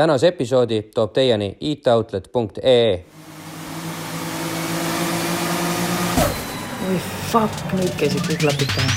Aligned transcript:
tänase 0.00 0.28
episoodi 0.28 0.82
toob 0.94 1.12
teieni 1.12 1.56
itoutlet.ee. 1.60 3.04
oi 6.88 7.00
fuck, 7.32 7.74
nüüd 7.76 7.90
käisid 8.00 8.22
kõik 8.24 8.40
klapid 8.40 8.70
pähe. 8.72 8.88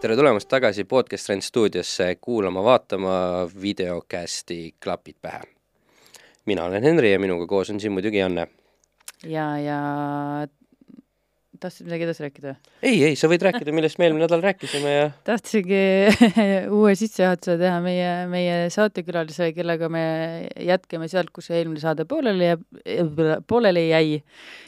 tere 0.00 0.16
tulemast 0.16 0.48
tagasi 0.48 0.84
Podcast 0.84 1.28
Trend 1.28 1.44
stuudiosse 1.44 2.16
kuulama-vaatama 2.20 3.18
videokästi 3.62 4.74
Klapid 4.84 5.20
pähe. 5.22 5.40
mina 6.46 6.64
olen 6.64 6.82
Henri 6.82 7.12
ja 7.12 7.20
minuga 7.20 7.46
koos 7.46 7.70
on 7.70 7.80
siin 7.80 7.92
muidugi 7.92 8.18
Janne. 8.18 8.48
ja, 9.28 9.46
ja 9.60 9.78
tahtsid 11.60 11.86
midagi 11.88 12.06
edasi 12.06 12.24
rääkida? 12.24 12.54
ei, 12.82 12.96
ei, 13.04 13.16
sa 13.18 13.28
võid 13.30 13.42
rääkida, 13.44 13.72
millest 13.74 13.98
me 14.00 14.06
eelmine 14.06 14.24
nädal 14.24 14.42
rääkisime 14.44 14.92
ja 14.94 15.08
tahtsingi 15.26 15.82
uue 16.78 16.94
sissejuhatuse 16.98 17.58
teha 17.60 17.80
meie, 17.84 18.08
meie 18.32 18.56
saatekülalisele, 18.72 19.52
kellega 19.56 19.90
me 19.92 20.04
jätkame 20.70 21.10
sealt, 21.12 21.32
kus 21.36 21.50
eelmine 21.52 21.82
saade 21.82 22.06
pooleli 22.08 22.48
jääb, 22.48 22.64
pooleli 23.50 23.88
jäi, 23.90 24.22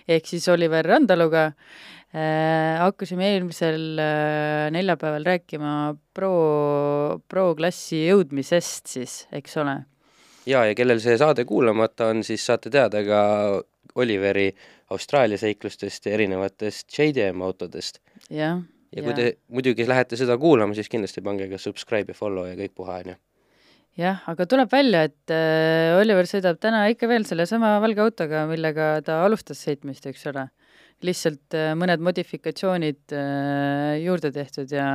ehk 0.09 0.29
siis 0.29 0.49
Oliver 0.53 0.87
Randaluga 0.95 1.49
äh,. 1.49 2.83
hakkasime 2.83 3.33
eelmisel 3.33 3.97
äh, 4.03 4.69
neljapäeval 4.75 5.25
rääkima 5.33 5.73
pro, 6.15 6.35
pro-klassi 7.29 8.05
jõudmisest 8.11 8.97
siis, 8.99 9.19
eks 9.33 9.57
ole. 9.65 9.79
ja, 10.45 10.67
ja 10.69 10.77
kellel 10.77 11.01
see 11.01 11.17
saade 11.21 11.49
kuulamata 11.49 12.13
on, 12.13 12.21
siis 12.27 12.45
saate 12.45 12.73
teada 12.73 13.05
ka 13.07 13.23
Oliveri 14.01 14.49
Austraalia 14.93 15.41
seiklustest 15.41 16.07
ja 16.07 16.15
erinevatest 16.17 16.89
JDM 16.99 17.43
autodest. 17.45 18.01
jah. 18.31 18.63
ja 18.93 19.05
kui 19.05 19.15
te 19.17 19.29
muidugi 19.49 19.87
lähete 19.89 20.19
seda 20.21 20.39
kuulama, 20.39 20.77
siis 20.77 20.91
kindlasti 20.93 21.25
pange 21.25 21.49
ka 21.51 21.61
subscribe 21.61 22.13
ja 22.13 22.19
follow 22.19 22.49
ja 22.49 22.57
kõik 22.59 22.75
puha, 22.77 22.99
onju. 23.05 23.17
jah, 24.01 24.23
aga 24.33 24.47
tuleb 24.49 24.73
välja, 24.73 25.05
et 25.11 25.35
äh, 25.35 25.97
Oliver 26.01 26.29
sõidab 26.29 26.61
täna 26.61 26.87
ikka 26.93 27.09
veel 27.11 27.27
sellesama 27.29 27.79
valge 27.85 28.05
autoga, 28.05 28.47
millega 28.51 28.95
ta 29.07 29.23
alustas 29.27 29.65
sõitmist, 29.65 30.07
eks 30.09 30.27
ole. 30.33 30.49
lihtsalt 31.03 31.59
äh, 31.59 31.73
mõned 31.75 32.05
modifikatsioonid 32.05 33.17
äh, 33.17 33.99
juurde 34.05 34.33
tehtud 34.33 34.71
ja 34.73 34.89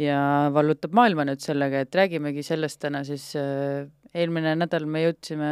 ja 0.00 0.20
vallutab 0.54 0.94
maailma 0.96 1.26
nüüd 1.28 1.42
sellega, 1.42 1.82
et 1.84 1.94
räägimegi 1.96 2.44
sellest 2.46 2.80
täna 2.82 3.02
siis 3.04 3.32
äh, 3.38 3.88
eelmine 4.16 4.54
nädal 4.58 4.86
me 4.90 5.04
jõudsime 5.04 5.50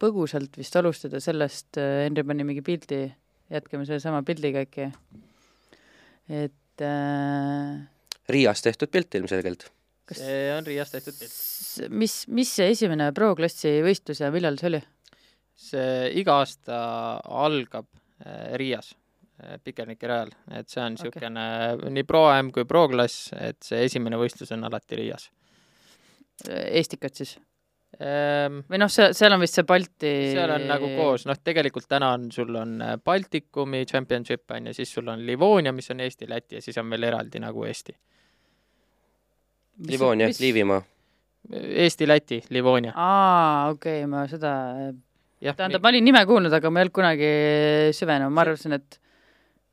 põgusalt 0.00 0.58
vist 0.60 0.76
alustada 0.76 1.20
sellest 1.24 1.78
äh,, 1.80 2.04
Henri 2.04 2.24
pani 2.26 2.46
mingi 2.46 2.64
pildi, 2.64 3.06
jätkame 3.52 3.86
sellesama 3.88 4.22
pildiga 4.26 4.64
äkki. 4.64 4.90
et 6.28 6.84
äh, 6.84 7.84
Riias 8.28 8.64
tehtud 8.64 8.92
pilt 8.92 9.14
ilmselgelt. 9.14 9.70
kas 10.08 10.20
see 10.20 10.50
on 10.56 10.66
Riias 10.66 10.92
tehtud 10.92 11.16
pilt. 11.20 11.38
mis, 11.92 12.18
mis 12.28 12.56
see 12.58 12.72
esimene 12.74 13.10
pro-klassi 13.16 13.78
võistlus 13.84 14.20
ja 14.20 14.32
millal 14.34 14.60
see 14.60 14.72
oli? 14.72 14.82
see 15.54 16.10
iga 16.20 16.40
aasta 16.42 16.82
algab 17.46 17.88
äh, 18.26 18.52
Riias 18.60 18.92
äh, 19.40 19.56
Pikerniki 19.64 20.10
rajal, 20.10 20.34
et 20.52 20.68
see 20.68 20.84
on 20.84 20.98
niisugune 20.98 21.48
nii 21.88 22.04
Pro-M 22.08 22.52
kui 22.52 22.68
Pro-klass, 22.68 23.32
et 23.38 23.62
see 23.64 23.80
esimene 23.88 24.20
võistlus 24.20 24.52
on 24.52 24.68
alati 24.68 25.00
Riias 25.00 25.30
Eestikat 26.44 27.14
siis? 27.14 27.36
ehm,. 27.98 28.62
või 28.70 28.80
noh, 28.82 28.90
see, 28.92 29.10
seal 29.16 29.34
on 29.36 29.42
vist 29.42 29.58
see 29.58 29.66
Balti 29.68 30.12
seal 30.32 30.52
on 30.54 30.66
nagu 30.68 30.88
koos, 30.96 31.26
noh, 31.28 31.38
tegelikult 31.42 31.86
täna 31.90 32.12
on, 32.16 32.30
sul 32.34 32.54
on 32.60 32.74
äh, 32.84 32.96
Baltikumi 33.02 33.84
championship 33.90 34.50
on 34.54 34.70
ju, 34.70 34.76
siis 34.76 34.92
sul 34.96 35.08
on 35.12 35.22
Livonia, 35.26 35.72
mis 35.76 35.90
on 35.94 36.02
Eesti, 36.04 36.28
Läti 36.30 36.58
ja 36.58 36.64
siis 36.64 36.78
on 36.80 36.90
veel 36.90 37.08
eraldi 37.10 37.42
nagu 37.42 37.64
Eesti. 37.68 37.96
Livonia, 39.88 40.28
Liivimaa. 40.40 40.82
Eesti, 41.52 42.08
Läti, 42.08 42.42
Livonia. 42.54 42.92
aa, 42.96 43.70
okei 43.74 44.00
okay,, 44.02 44.10
ma 44.10 44.24
seda, 44.30 44.54
tähendab, 45.52 45.82
ma 45.82 45.90
olin 45.92 46.04
nime 46.06 46.24
kuulnud, 46.26 46.52
aga 46.54 46.70
ma 46.70 46.80
ei 46.80 46.86
olnud 46.86 46.94
kunagi 46.94 47.32
süvenenud, 47.96 48.32
ma 48.32 48.44
arvasin, 48.46 48.78
et 48.78 49.00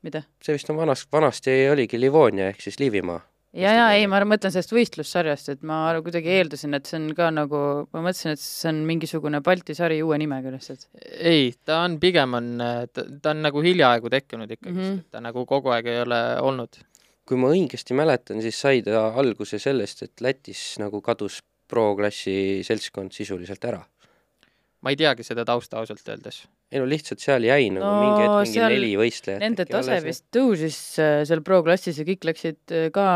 mida? 0.04 0.24
see 0.42 0.56
vist 0.58 0.70
on 0.70 0.80
vanas, 0.82 1.06
vanasti 1.12 1.54
oligi 1.72 2.00
Livonia 2.00 2.50
ehk 2.52 2.60
siis 2.64 2.80
Liivimaa. 2.82 3.20
ja, 3.52 3.72
ja 3.76 3.88
ei, 3.96 4.06
ma 4.10 4.20
mõtlen 4.28 4.52
sellest 4.54 4.72
võistlussarjast, 4.74 5.48
et 5.54 5.62
ma 5.66 5.82
kuidagi 6.04 6.32
eeldasin, 6.38 6.74
et 6.78 6.88
see 6.88 7.00
on 7.00 7.10
ka 7.16 7.30
nagu, 7.34 7.62
ma 7.92 8.04
mõtlesin, 8.04 8.36
et 8.36 8.42
see 8.42 8.70
on 8.72 8.80
mingisugune 8.88 9.42
Balti 9.44 9.76
sari 9.78 10.00
uue 10.02 10.18
nimega 10.18 10.52
lihtsalt. 10.54 10.88
ei, 11.18 11.52
ta 11.64 11.82
on 11.86 11.98
pigem 12.02 12.38
on, 12.38 12.54
ta, 12.92 13.04
on 13.30 13.42
nagu 13.48 13.62
hiljaaegu 13.64 14.10
tekkinud 14.12 14.50
ikkagi 14.50 14.72
mm, 14.74 14.80
Mhm. 14.80 14.94
-hmm. 14.94 15.04
ta 15.10 15.20
nagu 15.20 15.46
kogu 15.46 15.68
aeg 15.74 15.86
ei 15.86 16.00
ole 16.00 16.22
olnud 16.40 16.80
kui 17.28 17.38
ma 17.38 17.48
õigesti 17.54 17.94
mäletan, 17.96 18.42
siis 18.44 18.58
sai 18.60 18.82
ta 18.82 19.06
alguse 19.20 19.58
sellest, 19.62 20.02
et 20.02 20.20
Lätis 20.20 20.76
nagu 20.82 21.00
kadus 21.00 21.40
pro-klassi 21.70 22.60
seltskond 22.66 23.14
sisuliselt 23.16 23.64
ära. 23.64 23.82
ma 24.82 24.90
ei 24.90 24.96
teagi 24.98 25.22
seda 25.22 25.44
tausta 25.46 25.78
ausalt 25.78 26.08
öeldes. 26.08 26.42
Ei 26.72 26.80
no 26.80 26.86
lihtsalt 26.88 27.20
seal 27.20 27.44
jäi 27.44 27.68
nagu 27.74 27.84
No 27.84 27.92
mingi 28.00 28.22
hetk 28.22 28.36
mingi 28.38 28.54
seal 28.56 28.72
neli 28.72 28.92
võistlejat. 28.96 29.42
Nende 29.42 29.66
tase 29.68 29.98
vist 30.04 30.24
tõusis 30.32 30.78
äh, 31.02 31.20
seal 31.28 31.42
pro-klassis 31.44 31.98
ja 32.00 32.06
kõik 32.08 32.24
läksid 32.30 32.72
äh, 32.72 32.86
ka 32.94 33.06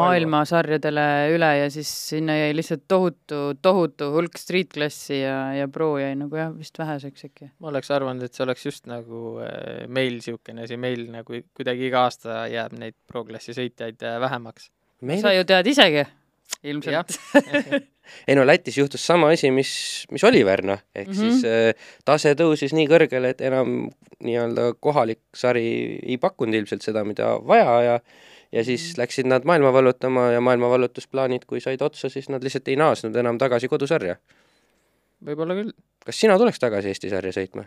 maailmasarjadele 0.00 1.06
üle 1.34 1.50
ja 1.56 1.68
siis 1.72 1.90
sinna 2.10 2.36
jäi 2.36 2.52
lihtsalt 2.54 2.84
tohutu, 2.90 3.40
tohutu 3.64 4.10
hulk 4.14 4.38
street-klassi 4.38 5.22
ja, 5.22 5.36
ja 5.56 5.68
pro 5.72 5.94
jäi 6.00 6.12
nagu 6.20 6.38
jah, 6.38 6.52
vist 6.54 6.78
väheseks 6.78 7.26
äkki. 7.30 7.50
ma 7.58 7.72
oleks 7.72 7.90
arvanud, 7.96 8.22
et 8.26 8.36
see 8.36 8.46
oleks 8.46 8.66
just 8.68 8.86
nagu 8.90 9.40
äh, 9.42 9.86
meil 9.88 10.20
niisugune 10.20 10.68
asi, 10.68 10.78
meil 10.80 11.08
nagu 11.10 11.42
kuidagi 11.56 11.88
iga 11.90 12.06
aasta 12.06 12.44
jääb 12.52 12.76
neid 12.78 12.98
pro-klassi 13.10 13.56
sõitjaid 13.56 14.06
äh, 14.06 14.20
vähemaks. 14.22 14.70
meil 15.02 15.24
sa 15.24 15.34
ju 15.34 15.46
tead 15.48 15.72
isegi 15.72 16.06
ilmselt. 16.70 17.16
ei 18.28 18.38
no 18.38 18.46
Lätis 18.46 18.78
juhtus 18.78 19.06
sama 19.06 19.30
asi, 19.34 19.50
mis, 19.50 20.06
mis 20.10 20.24
Oliver 20.24 20.62
noh, 20.66 20.80
ehk 20.94 21.08
mm. 21.08 21.14
-hmm. 21.14 21.20
siis 21.20 21.44
äh, 21.44 21.92
tase 22.04 22.34
tõusis 22.38 22.74
nii 22.76 22.88
kõrgele, 22.90 23.34
et 23.34 23.40
enam 23.40 23.90
nii-öelda 24.20 24.74
kohalik 24.80 25.22
sari 25.34 25.98
ei 26.02 26.18
pakkunud 26.18 26.54
ilmselt 26.54 26.82
seda, 26.82 27.04
mida 27.04 27.36
vaja 27.46 27.82
ja 27.82 28.00
ja 28.52 28.64
siis 28.64 28.92
Mhm. 28.92 29.00
läksid 29.00 29.26
nad 29.26 29.44
maailma 29.44 29.72
vallutama 29.72 30.32
ja 30.32 30.40
maailma 30.40 30.70
vallutusplaanid, 30.70 31.44
kui 31.46 31.60
said 31.60 31.80
otsa, 31.80 32.08
siis 32.08 32.28
nad 32.28 32.42
lihtsalt 32.42 32.68
ei 32.68 32.76
naasnud 32.76 33.16
enam 33.16 33.38
tagasi 33.38 33.68
kodusarja. 33.68 34.16
võib-olla 35.24 35.54
küll. 35.54 35.72
kas 36.04 36.20
sina 36.20 36.38
tuleks 36.38 36.58
tagasi 36.58 36.88
Eesti 36.88 37.10
sarja 37.10 37.32
sõitma? 37.32 37.64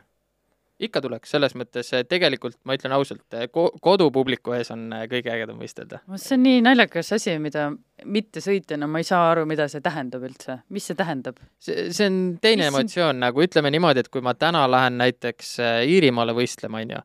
Ikka 0.82 1.02
tuleks, 1.04 1.32
selles 1.34 1.54
mõttes 1.58 1.92
tegelikult 2.10 2.58
ma 2.68 2.76
ütlen 2.78 2.96
ausalt, 2.96 3.26
kodupubliku 3.54 4.56
ees 4.58 4.72
on 4.74 4.88
äh, 4.96 5.06
kõige 5.12 5.32
ägedam 5.34 5.60
võistelda. 5.62 6.02
see 6.16 6.38
on 6.38 6.46
nii 6.48 6.62
naljakas 6.66 7.14
asi, 7.18 7.36
mida 7.42 7.70
mittesõitjana 8.04 8.90
ma 8.90 9.02
ei 9.04 9.08
saa 9.08 9.28
aru, 9.32 9.46
mida 9.50 9.68
see 9.72 9.84
tähendab 9.86 10.26
üldse, 10.28 10.60
mis 10.74 10.88
see 10.90 10.98
tähendab? 11.00 11.38
see, 11.62 11.90
see 11.94 12.10
on 12.10 12.22
teine 12.42 12.66
Mis 12.66 12.74
emotsioon, 12.74 13.22
nagu 13.24 13.46
ütleme 13.46 13.72
niimoodi, 13.74 14.04
et 14.04 14.12
kui 14.14 14.26
ma 14.26 14.34
täna 14.38 14.66
lähen 14.72 14.98
näiteks 15.02 15.54
äh, 15.62 15.84
Iirimaale 15.90 16.36
võistlema, 16.38 16.82
on 16.82 16.98
ju, 16.98 17.04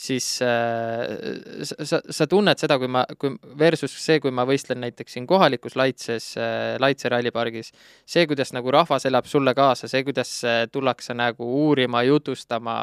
siis 0.00 0.26
äh, 0.42 1.62
sa, 1.62 2.00
sa, 2.00 2.26
tunned 2.30 2.60
seda, 2.60 2.78
kui 2.80 2.88
ma, 2.90 3.02
kui 3.20 3.34
versus 3.58 3.92
see, 4.00 4.20
kui 4.22 4.32
ma 4.34 4.46
võistlen 4.48 4.80
näiteks 4.84 5.16
siin 5.16 5.26
kohalikus 5.28 5.76
Laitses 5.76 6.30
äh,, 6.40 6.78
Laitse 6.80 7.10
rallipargis, 7.12 7.72
see, 8.08 8.24
kuidas 8.30 8.54
nagu 8.56 8.72
rahvas 8.72 9.04
elab 9.10 9.28
sulle 9.28 9.52
kaasa, 9.56 9.90
see, 9.92 10.04
kuidas 10.06 10.32
äh, 10.48 10.62
tullakse 10.72 11.16
nagu 11.18 11.48
uurima, 11.66 12.02
jutustama, 12.08 12.76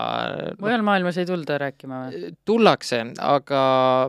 mujal 0.62 0.86
maailmas 0.86 1.18
ei 1.18 1.30
tulda 1.30 1.58
rääkima 1.66 2.04
või? 2.06 2.32
tullakse, 2.46 3.02
aga 3.24 3.64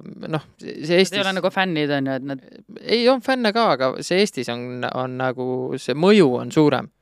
noh, 0.05 0.47
see 0.61 0.77
Nad 0.77 0.93
ei 0.93 1.01
Eestis 1.01 1.25
ole 1.25 1.35
nagu 1.39 1.53
fännid, 1.55 1.97
on 1.97 2.13
ju, 2.13 2.21
et 2.21 2.29
nad 2.35 2.47
ei, 2.83 3.03
on 3.09 3.25
fänne 3.25 3.55
ka, 3.57 3.71
aga 3.79 3.93
see 4.05 4.21
Eestis 4.21 4.53
on, 4.53 4.85
on 4.93 5.17
nagu 5.23 5.49
see 5.81 5.97
mõju 5.97 6.33
on 6.43 6.53
suurem. 6.53 6.93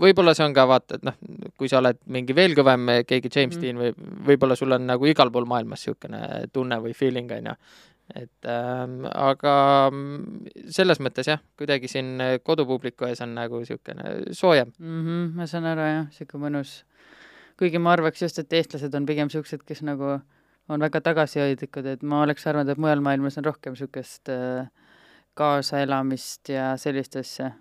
Võib-olla 0.00 0.34
see 0.34 0.44
on 0.44 0.54
ka 0.54 0.64
vaata, 0.66 0.98
et 0.98 1.04
noh, 1.06 1.14
kui 1.58 1.68
sa 1.70 1.78
oled 1.78 2.00
mingi 2.10 2.34
veel 2.34 2.56
kõvem, 2.58 2.88
keegi 3.06 3.30
James 3.30 3.56
Mhm. 3.56 3.62
Dean 3.62 3.78
või 3.78 3.92
võib-olla 4.26 4.56
sul 4.56 4.72
on 4.72 4.86
nagu 4.86 5.06
igal 5.06 5.30
pool 5.30 5.46
maailmas 5.46 5.86
niisugune 5.86 6.48
tunne 6.52 6.80
või 6.82 6.94
feeling 6.94 7.30
on 7.30 7.46
ju. 7.52 7.54
et 8.14 8.46
ähm, 8.50 9.04
aga 9.06 9.88
mm, 9.92 10.48
selles 10.74 10.98
mõttes 10.98 11.28
jah, 11.30 11.38
kuidagi 11.56 11.86
siin 11.86 12.18
kodupubliku 12.42 13.06
ees 13.06 13.20
on 13.20 13.36
nagu 13.36 13.60
niisugune 13.60 14.34
soojem. 14.34 14.72
mm. 14.78 15.06
-hmm, 15.06 15.36
ma 15.36 15.46
saan 15.46 15.64
aru 15.64 15.80
jah, 15.80 16.06
sihuke 16.10 16.38
mõnus. 16.38 16.82
kuigi 17.56 17.78
ma 17.78 17.92
arvaks 17.92 18.22
just, 18.22 18.38
et 18.38 18.52
eestlased 18.52 18.94
on 18.94 19.06
pigem 19.06 19.30
siuksed, 19.30 19.62
kes 19.62 19.82
nagu 19.82 20.20
on 20.68 20.80
väga 20.80 21.00
tagasihoidlikud, 21.00 21.86
et 21.86 22.02
ma 22.02 22.22
oleks 22.22 22.46
arvanud, 22.46 22.68
et 22.68 22.78
mujal 22.78 23.00
maailmas 23.00 23.38
on 23.38 23.44
rohkem 23.44 23.76
siukest 23.76 24.28
äh, 24.28 24.66
kaasaelamist 25.34 26.48
ja 26.48 26.76
sellist 26.76 27.16
asja. 27.16 27.52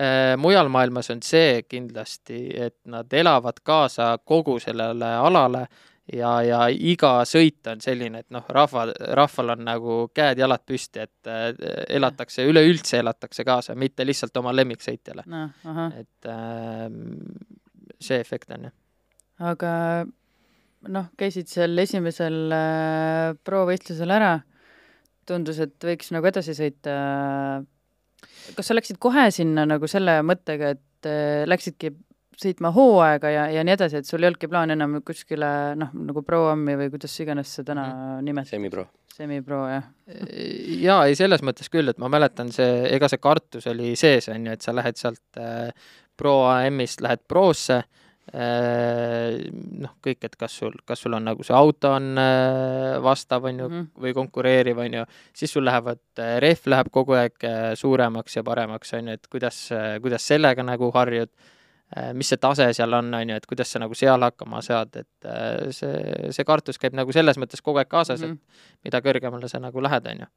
Äh, 0.00 0.36
mujal 0.36 0.68
maailmas 0.68 1.10
on 1.10 1.22
see 1.24 1.62
kindlasti, 1.64 2.50
et 2.66 2.78
nad 2.84 3.12
elavad 3.12 3.62
kaasa 3.64 4.18
kogu 4.24 4.58
sellele 4.60 5.08
alale 5.16 5.62
ja, 6.12 6.32
ja 6.44 6.58
iga 6.68 7.22
sõit 7.24 7.66
on 7.70 7.80
selline, 7.80 8.20
et 8.20 8.34
noh, 8.34 8.44
rahva, 8.52 8.86
rahval 9.16 9.54
on 9.54 9.62
nagu 9.66 9.96
käed-jalad 10.14 10.66
püsti, 10.68 11.06
et 11.06 11.30
äh, 11.30 11.46
elatakse, 11.96 12.44
üleüldse 12.44 13.00
elatakse 13.00 13.46
kaasa, 13.46 13.76
mitte 13.78 14.04
lihtsalt 14.06 14.36
oma 14.36 14.52
lemmiksõitjale. 14.56 15.24
ahah. 15.64 15.96
et 15.96 16.28
ähm, 16.30 17.00
see 18.00 18.20
efekt 18.20 18.52
on 18.52 18.68
jah. 18.68 18.76
aga 19.52 19.70
noh, 20.92 21.08
käisid 21.16 21.48
seal 21.50 21.78
esimesel 21.78 22.52
äh, 22.52 23.32
pro-võistlusel 23.44 24.12
ära, 24.12 24.34
tundus, 25.26 25.58
et 25.64 25.88
võiks 25.88 26.12
nagu 26.14 26.28
edasi 26.28 26.54
sõita. 26.54 26.98
Kas 28.56 28.70
sa 28.70 28.76
läksid 28.76 29.00
kohe 29.02 29.28
sinna 29.34 29.66
nagu 29.68 29.88
selle 29.90 30.18
mõttega, 30.26 30.74
et 30.76 31.08
äh, 31.08 31.44
läksidki 31.48 31.92
sõitma 32.36 32.70
hooaega 32.76 33.32
ja, 33.32 33.48
ja 33.54 33.64
nii 33.64 33.74
edasi, 33.76 34.02
et 34.02 34.08
sul 34.08 34.22
ei 34.22 34.30
olnudki 34.30 34.48
plaan 34.52 34.74
enam 34.74 34.98
kuskile 35.06 35.48
noh, 35.80 35.92
nagu 35.96 36.22
pro-ammi 36.24 36.76
või 36.76 36.90
kuidas 36.92 37.14
iganes 37.24 37.54
sa 37.56 37.64
täna 37.64 37.86
mm. 37.88 38.24
nimetad? 38.26 38.52
semipro. 38.52 38.86
semipro, 39.16 39.62
jah. 39.72 39.86
jaa, 40.82 40.98
ei 41.08 41.16
selles 41.16 41.44
mõttes 41.46 41.72
küll, 41.72 41.88
et 41.92 42.02
ma 42.02 42.12
mäletan 42.12 42.52
see, 42.52 42.82
ega 42.92 43.08
see 43.08 43.22
kartus 43.22 43.68
oli 43.72 43.94
sees, 43.96 44.28
on 44.32 44.50
ju, 44.50 44.56
et 44.58 44.64
sa 44.64 44.76
lähed 44.76 45.00
sealt 45.00 45.40
äh, 45.40 45.70
pro 46.16 46.42
AM-ist 46.50 47.04
lähed 47.04 47.24
prosse 47.28 47.80
äh,, 47.80 48.04
noh, 48.34 49.92
kõik, 50.02 50.24
et 50.26 50.34
kas 50.36 50.56
sul, 50.58 50.72
kas 50.84 51.04
sul 51.04 51.14
on 51.14 51.28
nagu 51.28 51.44
see 51.46 51.54
auto 51.54 51.92
on 51.94 52.18
äh, 52.18 52.96
vastav, 53.02 53.44
on 53.46 53.60
ju 53.60 53.68
mm, 53.68 53.74
-hmm. 53.74 54.02
või 54.02 54.14
konkureeriv, 54.14 54.78
on 54.82 54.94
ju, 54.94 55.04
siis 55.32 55.52
sul 55.52 55.64
lähevad 55.64 56.02
äh,, 56.18 56.38
rehv 56.42 56.66
läheb 56.66 56.90
kogu 56.90 57.14
aeg 57.14 57.44
äh, 57.44 57.74
suuremaks 57.74 58.36
ja 58.36 58.42
paremaks, 58.42 58.94
on 58.94 59.08
ju, 59.08 59.14
et 59.14 59.26
kuidas 59.30 59.70
äh,, 59.72 60.00
kuidas 60.02 60.26
sellega 60.26 60.62
nagu 60.62 60.90
harjud 60.94 61.30
Äh, 61.94 62.10
mis 62.18 62.26
see 62.32 62.38
tase 62.42 62.66
seal 62.74 62.94
on, 62.98 63.12
on 63.14 63.30
ju, 63.30 63.36
et 63.38 63.44
kuidas 63.46 63.70
sa 63.70 63.78
nagu 63.78 63.94
seal 63.94 64.24
hakkama 64.26 64.58
saad, 64.64 64.96
et 64.98 65.28
äh, 65.30 65.68
see, 65.70 66.32
see 66.34 66.46
kartus 66.46 66.80
käib 66.82 66.96
nagu 66.98 67.14
selles 67.14 67.38
mõttes 67.38 67.62
kogu 67.62 67.78
aeg 67.78 67.86
kaasas 67.92 68.24
mm, 68.24 68.32
-hmm. 68.32 68.64
et 68.82 68.88
mida 68.88 69.00
kõrgemale 69.04 69.46
sa 69.48 69.60
nagu 69.62 69.82
lähed, 69.84 70.08
on 70.10 70.24
ju. 70.24 70.28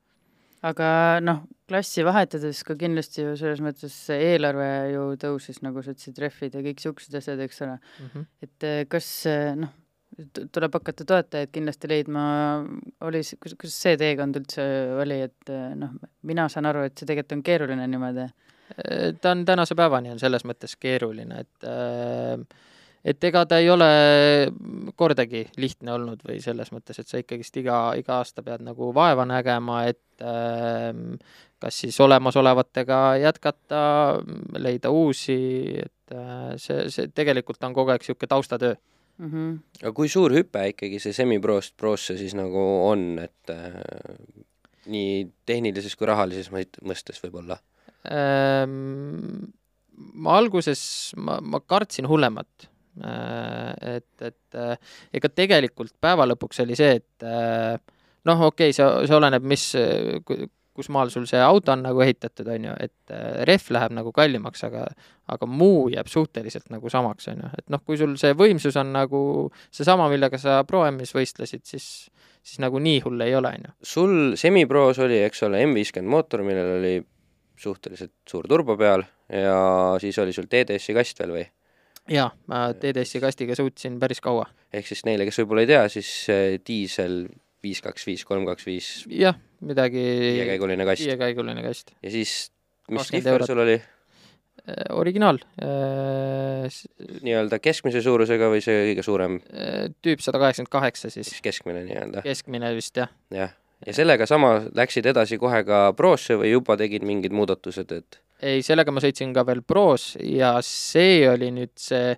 Aga 0.66 0.90
noh, 1.24 1.44
klassi 1.70 2.04
vahetades 2.08 2.64
ka 2.68 2.76
kindlasti 2.80 3.24
ju 3.24 3.36
selles 3.40 3.62
mõttes 3.64 3.96
eelarve 4.16 4.70
ju 4.94 5.04
tõusis, 5.22 5.62
nagu 5.66 5.84
sa 5.84 5.94
ütlesid, 5.96 6.20
rehvid 6.24 6.58
ja 6.58 6.64
kõik 6.66 6.82
niisugused 6.82 7.20
asjad, 7.20 7.44
eks 7.46 7.62
ole 7.66 7.78
mm. 7.78 8.10
-hmm. 8.14 8.26
et 8.48 8.68
äh, 8.68 8.82
kas 8.90 9.10
noh, 9.60 9.72
tuleb 10.52 10.74
hakata 10.76 11.06
toetajaid 11.08 11.52
kindlasti 11.56 11.88
leidma, 11.88 12.24
oli, 13.08 13.22
kuidas 13.40 13.76
see 13.86 13.96
teekond 13.98 14.36
üldse 14.42 14.66
oli, 15.00 15.22
et 15.30 15.52
noh, 15.80 15.94
mina 16.28 16.50
saan 16.50 16.68
aru, 16.68 16.88
et 16.90 16.98
see 16.98 17.08
tegelikult 17.08 17.38
on 17.38 17.44
keeruline 17.46 17.88
niimoodi 17.88 18.28
ta 19.22 19.32
on 19.32 19.46
tänase 19.46 19.76
päevani 19.76 20.12
on 20.14 20.20
selles 20.22 20.46
mõttes 20.46 20.76
keeruline, 20.80 21.44
et 21.46 21.66
äh, 21.66 22.38
et 23.06 23.24
ega 23.24 23.46
ta 23.48 23.60
ei 23.62 23.70
ole 23.72 23.90
kordagi 25.00 25.46
lihtne 25.58 25.94
olnud 25.96 26.24
või 26.28 26.40
selles 26.44 26.72
mõttes, 26.76 27.00
et 27.00 27.08
sa 27.08 27.22
ikkagist 27.22 27.58
iga, 27.62 27.82
iga 28.00 28.20
aasta 28.20 28.44
pead 28.46 28.64
nagu 28.66 28.92
vaeva 28.96 29.26
nägema, 29.30 29.84
et 29.92 30.24
äh, 30.24 30.92
kas 31.60 31.82
siis 31.86 32.00
olemasolevatega 32.04 33.00
jätkata, 33.24 33.82
leida 34.60 34.92
uusi, 34.92 35.40
et 35.86 36.16
äh, 36.16 36.54
see, 36.62 36.88
see 36.94 37.12
tegelikult 37.16 37.64
on 37.68 37.76
kogu 37.78 37.96
aeg 37.96 38.04
niisugune 38.04 38.34
taustatöö 38.36 38.76
mm. 39.18 39.32
-hmm. 39.32 39.58
aga 39.82 39.96
kui 39.96 40.10
suur 40.10 40.34
hüpe 40.36 40.68
ikkagi 40.74 41.00
see 41.00 41.14
semiprost 41.14 41.78
prosse 41.78 42.18
siis 42.18 42.36
nagu 42.36 42.66
on, 42.90 43.20
et 43.24 43.54
äh, 43.54 43.82
nii 44.90 45.28
tehnilises 45.46 45.96
kui 45.96 46.08
rahalises 46.10 46.52
mõistes 46.52 47.22
võib-olla? 47.24 47.60
Ehm, 48.10 49.52
ma 50.24 50.38
alguses, 50.40 50.82
ma, 51.20 51.40
ma 51.44 51.60
kartsin 51.60 52.08
hullemat. 52.10 52.70
Äh, 53.00 53.96
et, 53.96 54.22
et 54.22 54.58
äh, 54.60 54.96
ega 55.16 55.30
tegelikult 55.32 55.94
päeva 56.02 56.26
lõpuks 56.28 56.64
oli 56.66 56.76
see, 56.76 56.98
et 57.00 57.26
äh, 57.26 57.78
noh, 58.28 58.48
okei 58.50 58.74
okay,, 58.74 58.76
see, 58.76 58.88
see 59.08 59.16
oleneb, 59.16 59.46
mis, 59.48 59.64
kus 60.76 60.90
maal 60.92 61.12
sul 61.14 61.28
see 61.30 61.40
auto 61.40 61.72
on 61.72 61.86
nagu 61.86 62.02
ehitatud, 62.04 62.50
on 62.52 62.66
ju, 62.68 62.74
et 62.84 63.14
rehv 63.48 63.70
läheb 63.76 63.96
nagu 63.96 64.12
kallimaks, 64.16 64.66
aga 64.68 64.88
aga 65.30 65.48
muu 65.48 65.88
jääb 65.94 66.10
suhteliselt 66.12 66.68
nagu 66.74 66.92
samaks, 66.92 67.30
on 67.32 67.44
ju, 67.46 67.52
et 67.62 67.72
noh, 67.72 67.84
kui 67.86 68.00
sul 68.00 68.18
see 68.20 68.34
võimsus 68.36 68.76
on 68.82 68.92
nagu 68.96 69.22
seesama, 69.70 70.10
millega 70.12 70.40
sa 70.42 70.60
Pro-M-is 70.68 71.14
võistlesid, 71.16 71.64
siis 71.70 72.10
siis 72.40 72.62
nagu 72.64 72.80
nii 72.82 73.02
hull 73.04 73.22
ei 73.22 73.36
ole, 73.36 73.52
on 73.60 73.70
ju. 73.70 73.74
sul 73.94 74.18
semipros 74.40 75.00
oli, 75.04 75.22
eks 75.28 75.44
ole, 75.48 75.62
M50 75.68 76.08
mootor, 76.10 76.44
millel 76.48 76.76
oli 76.80 76.98
suhteliselt 77.60 78.16
suur 78.28 78.48
turbo 78.48 78.76
peal 78.80 79.04
ja 79.30 79.56
siis 80.02 80.18
oli 80.24 80.34
sul 80.36 80.48
TDS-i 80.52 80.96
kast 80.98 81.20
veel 81.24 81.36
või? 81.36 81.48
Jaa, 82.14 82.30
ma 82.52 82.70
TDS-i 82.74 83.22
kastiga 83.24 83.58
suutsin 83.58 84.00
päris 84.02 84.22
kaua. 84.24 84.48
ehk 84.74 84.90
siis 84.90 85.06
neile, 85.08 85.28
kes 85.30 85.42
võib-olla 85.42 85.66
ei 85.66 85.72
tea, 85.74 85.86
siis 85.94 86.10
diisel 86.68 87.22
viis, 87.64 87.82
kaks, 87.84 88.08
viis, 88.08 88.26
kolm, 88.28 88.48
kaks, 88.50 88.68
viis. 88.68 88.90
jah, 89.12 89.38
midagi. 89.66 90.04
viiekäiguline 90.40 90.88
kast. 90.88 91.06
viiekäiguline 91.06 91.64
kast. 91.66 91.96
ja 92.04 92.12
siis, 92.14 92.36
mis 92.92 93.12
nihver 93.16 93.46
sul 93.48 93.64
oli? 93.66 93.80
Äh, 94.70 94.92
originaal 94.96 95.40
äh,. 95.64 96.68
nii-öelda 97.24 97.62
keskmise 97.64 98.02
suurusega 98.04 98.50
või 98.52 98.62
see 98.64 98.92
kõige 98.92 99.06
suurem 99.06 99.40
äh,? 99.54 99.88
tüüp 100.04 100.24
sada 100.24 100.42
kaheksakümmend 100.42 100.74
kaheksa 100.74 101.12
siis. 101.14 101.32
keskmine 101.44 101.86
nii-öelda? 101.88 102.24
keskmine 102.26 102.74
vist, 102.76 102.98
jah. 103.00 103.12
jah, 103.34 103.54
ja 103.86 103.96
sellega 103.96 104.28
sama 104.30 104.58
läksid 104.76 105.08
edasi 105.12 105.40
kohe 105.42 105.64
ka 105.68 105.86
Prosse 105.98 106.38
või 106.40 106.54
juba 106.54 106.78
tegid 106.80 107.08
mingid 107.08 107.36
muudatused, 107.36 107.96
et? 107.96 108.20
Ei, 108.42 108.62
sellega 108.66 108.94
ma 108.94 109.04
sõitsin 109.04 109.34
ka 109.36 109.46
veel 109.48 109.62
Pros 109.68 110.14
ja 110.24 110.56
see 110.66 111.24
oli 111.30 111.52
nüüd 111.56 111.76
see 111.80 112.14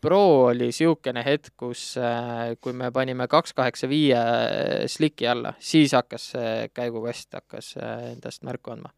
Pro 0.00 0.20
oli 0.48 0.70
niisugune 0.70 1.20
hetk, 1.26 1.52
kus, 1.60 1.82
äh, 2.00 2.54
kui 2.64 2.72
me 2.72 2.88
panime 2.92 3.26
kaks 3.28 3.52
kaheksa 3.56 3.88
viie 3.90 4.16
äh, 4.16 4.86
sliki 4.88 5.28
alla, 5.28 5.52
siis 5.60 5.92
hakkas 5.92 6.30
see 6.32 6.70
käigukast 6.72 7.36
hakkas 7.36 7.74
äh, 7.76 8.06
endast 8.14 8.46
märku 8.48 8.72
andma. 8.72 8.94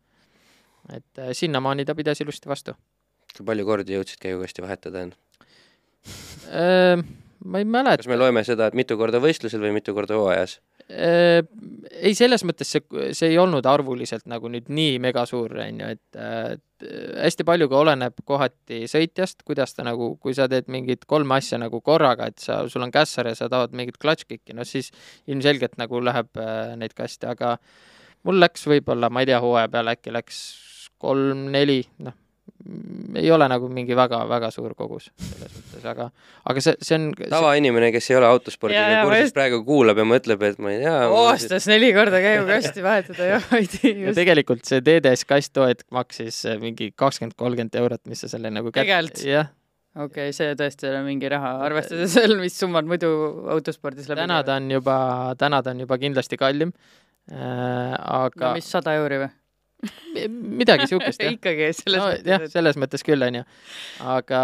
et 0.94 1.20
sinnamaani 1.38 1.84
ta 1.86 1.94
pidas 1.94 2.20
ilusti 2.22 2.48
vastu. 2.50 2.76
kui 3.36 3.46
palju 3.46 3.66
kordi 3.66 3.96
jõudsid 3.96 4.22
käigukasti 4.22 4.62
vahetada 4.62 5.02
enne? 5.06 5.18
ma 7.44 7.58
ei 7.58 7.66
mäleta. 7.66 8.04
kas 8.04 8.10
me 8.10 8.18
loeme 8.18 8.44
seda, 8.46 8.70
et 8.70 8.78
mitu 8.78 8.96
korda 8.98 9.18
võistlusel 9.22 9.62
või 9.62 9.75
mitu 9.80 9.94
korda 9.94 10.14
hooajas? 10.18 10.60
Äh, 10.92 11.40
ei, 12.04 12.12
selles 12.16 12.42
mõttes 12.44 12.68
see, 12.74 12.82
see 13.16 13.30
ei 13.32 13.38
olnud 13.40 13.64
arvuliselt 13.68 14.26
nagu 14.28 14.50
nüüd 14.52 14.68
nii 14.72 14.98
megasuur, 15.00 15.54
on 15.64 15.80
ju, 15.80 15.88
et 15.94 16.18
äh, 16.20 16.56
hästi 17.22 17.46
palju 17.48 17.68
ka 17.70 17.78
oleneb 17.80 18.18
kohati 18.28 18.82
sõitjast, 18.90 19.40
kuidas 19.48 19.72
ta 19.76 19.86
nagu, 19.86 20.12
kui 20.20 20.36
sa 20.36 20.48
teed 20.52 20.68
mingit 20.72 21.06
kolme 21.08 21.38
asja 21.38 21.60
nagu 21.62 21.80
korraga, 21.84 22.28
et 22.28 22.42
sa, 22.44 22.60
sul 22.68 22.84
on 22.84 22.92
kässar 22.92 23.30
ja 23.30 23.36
sa 23.38 23.48
tahad 23.52 23.76
mingit 23.78 23.96
klatškikki, 24.02 24.56
no 24.58 24.66
siis 24.68 24.90
ilmselgelt 25.30 25.78
nagu 25.80 26.02
läheb 26.04 26.42
äh, 26.42 26.74
neid 26.80 26.96
kaste, 26.98 27.30
aga 27.30 27.54
mul 28.28 28.42
läks 28.42 28.68
võib-olla, 28.68 29.08
ma 29.08 29.24
ei 29.24 29.32
tea, 29.32 29.40
hooaja 29.42 29.72
peale 29.72 29.96
äkki 29.96 30.12
läks 30.12 30.42
kolm-neli, 31.02 31.80
noh, 32.04 32.18
ei 33.18 33.30
ole 33.34 33.46
nagu 33.50 33.68
mingi 33.72 33.96
väga-väga 33.98 34.50
suur 34.54 34.74
kogus 34.78 35.08
selles 35.18 35.54
mõttes, 35.54 35.86
aga, 35.88 36.08
aga 36.48 36.62
see, 36.64 36.76
see 36.84 36.98
on 36.98 37.08
tavainimene, 37.18 37.90
kes 37.94 38.10
ei 38.12 38.18
ole 38.18 38.28
autospordiga 38.30 39.00
kursis 39.02 39.26
just... 39.28 39.36
praegu 39.36 39.62
kuulab 39.66 39.99
ja 39.99 40.06
mõtleb, 40.08 40.44
et 40.46 40.61
ma 40.62 40.75
ei 40.75 40.82
tea 40.82 40.94
aastas 41.22 41.66
neli 41.70 41.90
korda 41.96 42.22
käigukasti 42.22 42.84
vahetada 42.84 43.30
ja 43.32 43.40
ma 43.49 43.62
ei 43.62 43.70
tea 43.72 43.94
ja 44.06 44.14
tegelikult 44.16 44.68
see 44.68 44.82
DDS 44.84 45.26
kast 45.28 45.54
too 45.56 45.66
hetk 45.68 45.88
maksis 45.94 46.44
äh, 46.46 46.61
mingi 46.62 46.92
kakskümmend, 46.94 47.37
kolmkümmend 47.38 47.82
eurot, 47.82 48.04
mis 48.11 48.22
sa 48.25 48.30
selle 48.30 48.52
nagu 48.54 48.72
tegelikult? 48.75 49.26
jah 49.26 49.50
okei 49.99 50.30
okay,, 50.30 50.37
see 50.37 50.54
tõesti 50.58 50.88
ei 50.88 50.94
ole 50.94 51.04
mingi 51.11 51.28
raha, 51.32 51.56
arvestades 51.66 52.16
veel, 52.20 52.38
mis 52.40 52.56
summad 52.58 52.88
muidu 52.88 53.12
autospordis 53.56 54.08
läbi 54.11 54.22
täna 54.22 54.40
ta 54.46 54.56
on 54.62 54.70
juba, 54.72 54.96
täna 55.40 55.62
ta 55.64 55.75
on 55.75 55.84
juba 55.84 55.99
kindlasti 56.00 56.38
kallim 56.40 56.72
äh,, 57.30 57.92
aga 57.92 58.52
no 58.52 58.56
mis, 58.61 58.70
sada 58.70 58.96
euri 59.00 59.25
või? 59.26 59.32
Midagi 60.28 60.84
niisugust, 60.84 61.22
jah. 61.22 61.32
ikkagi, 61.36 61.70
selles 61.76 62.00
no, 62.00 62.08
mõttes. 62.10 62.28
jah, 62.30 62.44
selles 62.54 62.78
mõttes 62.80 63.06
küll, 63.06 63.26
on 63.26 63.40
ju. 63.40 63.44
aga 64.14 64.42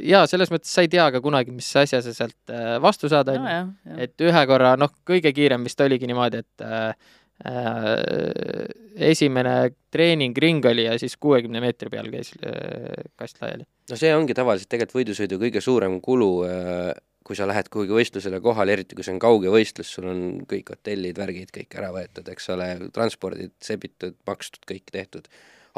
jaa, 0.00 0.24
selles 0.30 0.52
mõttes 0.54 0.72
sa 0.74 0.84
ei 0.84 0.90
tea 0.92 1.06
ka 1.14 1.22
kunagi, 1.24 1.54
mis 1.54 1.68
asja 1.80 2.02
sa 2.04 2.14
sealt 2.16 2.54
äh, 2.54 2.76
vastu 2.82 3.10
saad, 3.12 3.30
on 3.34 3.46
ju. 3.48 3.98
et 4.06 4.26
ühe 4.26 4.46
korra, 4.50 4.74
noh, 4.80 4.92
kõige 5.06 5.34
kiirem 5.36 5.66
vist 5.66 5.84
oligi 5.84 6.10
niimoodi, 6.10 6.42
et 6.44 6.66
äh, 6.66 7.14
äh, 7.46 8.68
esimene 9.12 9.56
treeningring 9.94 10.64
oli 10.70 10.88
ja 10.88 10.98
siis 10.98 11.16
kuuekümne 11.22 11.62
meetri 11.62 11.92
peal 11.92 12.10
käis 12.12 12.34
äh, 12.42 13.06
kast 13.18 13.42
laiali. 13.42 13.66
no 13.90 14.00
see 14.00 14.14
ongi 14.16 14.36
tavaliselt 14.36 14.70
tegelikult 14.72 15.02
võidusõidu 15.02 15.40
kõige 15.46 15.64
suurem 15.64 16.00
kulu 16.02 16.30
äh 16.50 16.94
kui 17.24 17.36
sa 17.38 17.46
lähed 17.48 17.70
kuhugi 17.72 17.94
võistlusele 17.96 18.40
kohale, 18.44 18.74
eriti 18.76 18.96
kui 18.96 19.04
see 19.06 19.14
on 19.14 19.22
kauge 19.22 19.52
võistlus, 19.52 19.90
sul 19.96 20.10
on 20.10 20.24
kõik 20.48 20.74
hotellid, 20.74 21.16
värgid 21.16 21.52
kõik 21.54 21.78
ära 21.80 21.88
võetud, 21.94 22.28
eks 22.28 22.50
ole, 22.52 22.68
transpordid 22.92 23.54
sebitud, 23.64 24.18
makstud, 24.28 24.64
kõik 24.68 24.92
tehtud, 24.92 25.30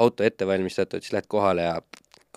auto 0.02 0.26
ette 0.26 0.48
valmistatud, 0.48 1.04
siis 1.04 1.14
lähed 1.14 1.30
kohale 1.30 1.68
ja 1.68 1.76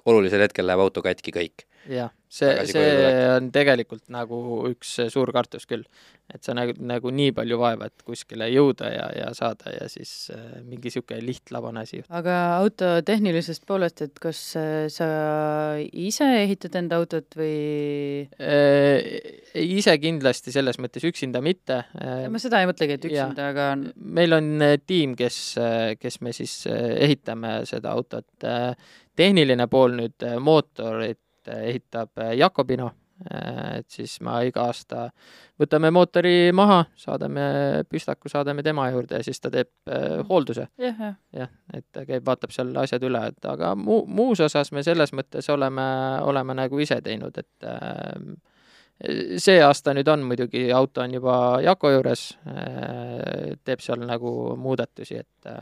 olulisel 0.06 0.46
hetkel 0.46 0.70
läheb 0.70 0.86
auto 0.86 1.02
katki 1.06 1.34
kõik. 1.36 1.66
Jah, 1.90 2.14
see, 2.30 2.54
see 2.70 2.88
on 3.36 3.52
tegelikult 3.56 4.06
nagu 4.14 4.40
üks 4.70 4.98
suur 5.14 5.34
kartus 5.36 5.68
küll 5.70 5.86
et 6.30 6.46
sa 6.46 6.54
nägid 6.54 6.80
nagu 6.86 7.10
nii 7.14 7.32
palju 7.36 7.58
vaeva, 7.60 7.88
et 7.90 8.04
kuskile 8.06 8.48
jõuda 8.52 8.90
ja, 8.94 9.06
ja 9.18 9.30
saada 9.38 9.74
ja 9.74 9.88
siis 9.90 10.30
äh, 10.34 10.60
mingi 10.62 10.90
niisugune 10.90 11.24
lihtlabane 11.26 11.84
asi. 11.86 12.02
aga 12.14 12.36
auto 12.60 12.92
tehnilisest 13.06 13.66
poolest, 13.70 14.04
et 14.06 14.22
kas 14.22 14.42
äh, 14.60 14.86
sa 14.94 15.08
ise 15.80 16.28
ehitad 16.44 16.78
enda 16.80 17.00
autot 17.02 17.38
või 17.40 18.28
äh,? 18.38 19.00
ise 19.60 19.96
kindlasti 20.02 20.54
selles 20.54 20.78
mõttes 20.82 21.06
üksinda 21.10 21.42
mitte 21.46 21.82
äh,. 21.98 22.28
ma 22.30 22.42
seda 22.42 22.62
ei 22.62 22.70
mõtlegi, 22.70 23.00
et 23.00 23.10
üksinda, 23.10 23.50
aga 23.56 23.72
meil 24.20 24.38
on 24.38 24.52
äh, 24.66 24.78
tiim, 24.86 25.18
kes, 25.20 25.40
äh, 25.62 25.96
kes 26.00 26.22
me 26.26 26.36
siis 26.36 26.62
ehitame 26.70 27.64
seda 27.70 27.96
autot. 27.96 28.28
tehniline 29.20 29.66
pool 29.68 29.98
nüüd, 29.98 30.24
mootorit 30.44 31.20
ehitab 31.50 32.26
Jakobino 32.38 32.92
et 33.80 33.90
siis 33.92 34.14
ma 34.24 34.40
iga 34.48 34.64
aasta 34.70 35.10
võtame 35.60 35.92
mootori 35.92 36.52
maha, 36.56 36.84
saadame 37.00 37.44
püstaku, 37.90 38.32
saadame 38.32 38.64
tema 38.64 38.88
juurde 38.94 39.20
ja 39.20 39.26
siis 39.26 39.42
ta 39.44 39.52
teeb 39.52 39.92
hoolduse. 40.30 40.70
jah, 40.80 41.02
jah. 41.04 41.18
jah, 41.36 41.52
et 41.76 42.02
käib, 42.08 42.24
vaatab 42.26 42.54
seal 42.56 42.72
asjad 42.80 43.04
üle, 43.08 43.26
et 43.34 43.50
aga 43.52 43.74
muu, 43.76 44.06
muus 44.08 44.40
osas 44.46 44.72
me 44.72 44.84
selles 44.88 45.14
mõttes 45.16 45.50
oleme, 45.52 45.90
oleme 46.30 46.56
nagu 46.62 46.80
ise 46.80 47.02
teinud, 47.04 47.38
et 47.44 47.70
see 49.40 49.60
aasta 49.64 49.94
nüüd 49.96 50.08
on 50.12 50.24
muidugi, 50.28 50.70
auto 50.76 51.04
on 51.04 51.20
juba 51.20 51.36
Jako 51.64 51.92
juures, 51.98 52.26
teeb 53.64 53.84
seal 53.84 54.04
nagu 54.08 54.56
muudatusi, 54.60 55.20
et 55.20 55.54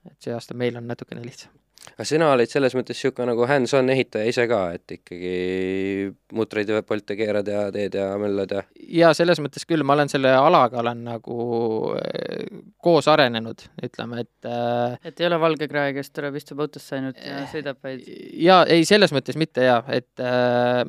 et 0.00 0.16
see 0.24 0.32
aasta 0.32 0.54
meil 0.56 0.78
on 0.80 0.86
natukene 0.88 1.22
lihtsam. 1.22 1.52
Aga 1.94 2.06
sina 2.08 2.28
olid 2.34 2.50
selles 2.50 2.74
mõttes 2.76 2.98
niisugune 2.98 3.30
nagu 3.30 3.46
hands-on 3.48 3.88
ehitaja 3.92 4.28
ise 4.28 4.46
ka, 4.50 4.60
et 4.76 4.96
ikkagi 4.98 6.10
mutreid 6.36 6.72
ja 6.72 6.82
polte 6.86 7.16
keerad 7.18 7.48
ja 7.48 7.66
teed 7.74 7.96
ja 7.96 8.10
möllad 8.20 8.52
ja? 8.56 8.64
jaa, 9.00 9.12
selles 9.16 9.40
mõttes 9.42 9.64
küll, 9.68 9.84
ma 9.86 9.96
olen 9.96 10.12
selle 10.12 10.32
alaga 10.36 10.82
olen 10.82 11.04
nagu 11.08 11.38
koos 12.84 13.08
arenenud, 13.10 13.64
ütleme, 13.86 14.26
et 14.26 14.50
et 15.08 15.24
ei 15.24 15.30
ole 15.30 15.40
valge 15.40 15.70
krae, 15.70 15.94
kes 15.96 16.12
tuleb, 16.12 16.36
istub 16.40 16.60
autosse 16.64 16.98
ainult 16.98 17.20
ja 17.24 17.46
sõidab, 17.52 17.80
vaid 17.84 18.04
jaa, 18.08 18.62
ei, 18.68 18.84
selles 18.88 19.14
mõttes 19.16 19.40
mitte 19.40 19.64
jaa, 19.64 19.80
et 19.96 20.24
äh, 20.24 20.84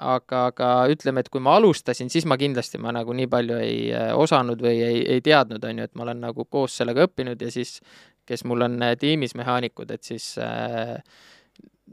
aga, 0.00 0.44
aga 0.50 0.68
ütleme, 0.92 1.22
et 1.22 1.28
kui 1.32 1.42
ma 1.44 1.56
alustasin, 1.58 2.10
siis 2.12 2.26
ma 2.28 2.38
kindlasti, 2.40 2.80
ma 2.82 2.92
nagu 2.94 3.14
nii 3.16 3.28
palju 3.30 3.58
ei 3.60 3.80
osanud 4.16 4.62
või 4.64 4.80
ei, 4.84 5.02
ei 5.16 5.24
teadnud, 5.24 5.64
on 5.64 5.82
ju, 5.82 5.88
et 5.88 5.98
ma 5.98 6.06
olen 6.06 6.22
nagu 6.24 6.46
koos 6.48 6.78
sellega 6.80 7.04
õppinud 7.08 7.40
ja 7.44 7.50
siis 7.52 7.78
kes 8.30 8.46
mul 8.46 8.66
on 8.68 8.78
tiimis 9.00 9.34
mehaanikud, 9.38 9.90
et 9.90 10.06
siis 10.06 10.32
äh, 10.38 10.96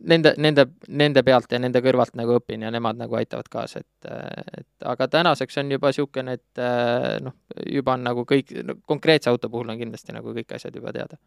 nende, 0.05 0.33
nende, 0.37 0.67
nende 0.87 1.23
pealt 1.25 1.51
ja 1.51 1.59
nende 1.61 1.81
kõrvalt 1.83 2.13
nagu 2.19 2.37
õpin 2.37 2.65
ja 2.65 2.71
nemad 2.73 2.99
nagu 2.99 3.17
aitavad 3.19 3.49
kaasa, 3.51 3.81
et, 3.81 4.11
et 4.61 4.87
aga 4.93 5.09
tänaseks 5.17 5.61
on 5.63 5.73
juba 5.73 5.91
niisugune, 5.91 6.37
et 6.37 6.61
noh, 7.25 7.35
juba 7.65 7.97
on 7.97 8.05
nagu 8.05 8.25
kõik 8.29 8.53
no,, 8.67 8.77
konkreetse 8.89 9.31
auto 9.33 9.49
puhul 9.53 9.73
on 9.73 9.81
kindlasti 9.81 10.15
nagu 10.15 10.35
kõik 10.37 10.55
asjad 10.57 10.77
juba 10.77 10.93
teada. 10.95 11.19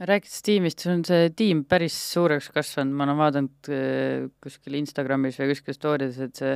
Rääkides 0.00 0.44
tiimist, 0.44 0.80
sul 0.80 0.94
on 0.94 1.02
see 1.04 1.32
tiim 1.36 1.64
päris 1.68 1.96
suureks 2.14 2.48
kasvanud, 2.54 2.94
ma 2.96 3.04
olen 3.04 3.18
vaadanud 3.18 3.72
kuskil 4.40 4.78
Instagramis 4.78 5.36
või 5.42 5.50
kuskil 5.52 5.76
story'des, 5.76 6.22
et 6.24 6.40
see 6.40 6.54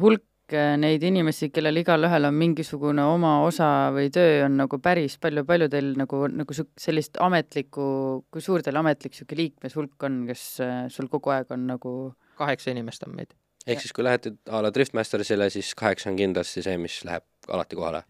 hulk 0.00 0.24
neid 0.52 1.02
inimesi, 1.06 1.48
kellel 1.54 1.80
igalühel 1.80 2.28
on 2.28 2.36
mingisugune 2.38 3.02
oma 3.06 3.38
osa 3.46 3.90
või 3.94 4.10
töö, 4.14 4.44
on 4.46 4.58
nagu 4.60 4.78
päris 4.82 5.16
palju, 5.22 5.46
palju 5.48 5.68
teil 5.72 5.92
nagu, 5.98 6.22
nagu 6.30 6.56
sellist 6.56 7.18
ametlikku, 7.22 7.88
kui 8.30 8.44
suur 8.44 8.62
teil 8.62 8.78
ametlik 8.78 9.14
niisugune 9.16 9.42
liikmeshulk 9.42 10.06
on, 10.08 10.22
kes 10.28 10.46
sul 10.94 11.10
kogu 11.12 11.34
aeg 11.34 11.50
on 11.56 11.66
nagu 11.72 11.96
kaheksa 12.38 12.70
inimest 12.74 13.06
on 13.06 13.16
meid. 13.16 13.34
ehk 13.66 13.82
siis, 13.82 13.92
kui 13.92 14.04
lähete 14.06 14.36
a 14.50 14.62
la 14.62 14.70
Driftmastersile, 14.74 15.48
siis 15.50 15.74
kaheksa 15.74 16.10
on 16.12 16.18
kindlasti 16.20 16.62
see, 16.62 16.76
mis 16.78 17.00
läheb 17.08 17.24
alati 17.48 17.78
kohale? 17.78 18.02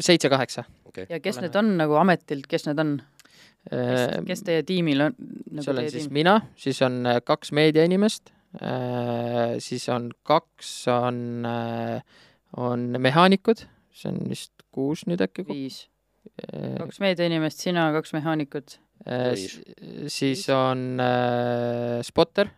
Seitse-kaheksa 0.00 0.64
okay.. 0.88 1.06
ja 1.08 1.20
kes 1.20 1.38
Olen 1.38 1.48
need 1.48 1.60
on 1.60 1.76
nagu 1.82 2.00
ametilt, 2.00 2.48
kes 2.50 2.66
need 2.66 2.82
on? 2.82 2.96
kes, 3.70 4.24
kes 4.26 4.46
teie 4.46 4.62
tiimil 4.66 5.08
on 5.08 5.14
nagu? 5.18 5.62
see 5.62 5.74
olen 5.74 5.90
siis 5.90 6.08
tiim? 6.08 6.16
mina, 6.20 6.40
siis 6.58 6.80
on 6.86 7.02
kaks 7.26 7.52
meediainimest, 7.56 8.32
siis 9.60 9.88
on 9.92 10.10
kaks, 10.26 10.70
on, 10.88 11.46
on 12.56 12.86
mehaanikud, 13.02 13.66
see 13.92 14.12
on 14.12 14.22
vist 14.30 14.52
kuus 14.76 15.06
nüüd 15.08 15.22
äkki 15.24 15.44
viis. 15.48 15.86
kaks 16.80 17.00
meediainimest, 17.02 17.62
sina, 17.64 17.88
kaks 17.96 18.14
mehaanikut. 18.16 18.78
siis 20.08 20.48
on 20.50 21.00
äh, 21.00 22.02
spotter 22.02 22.48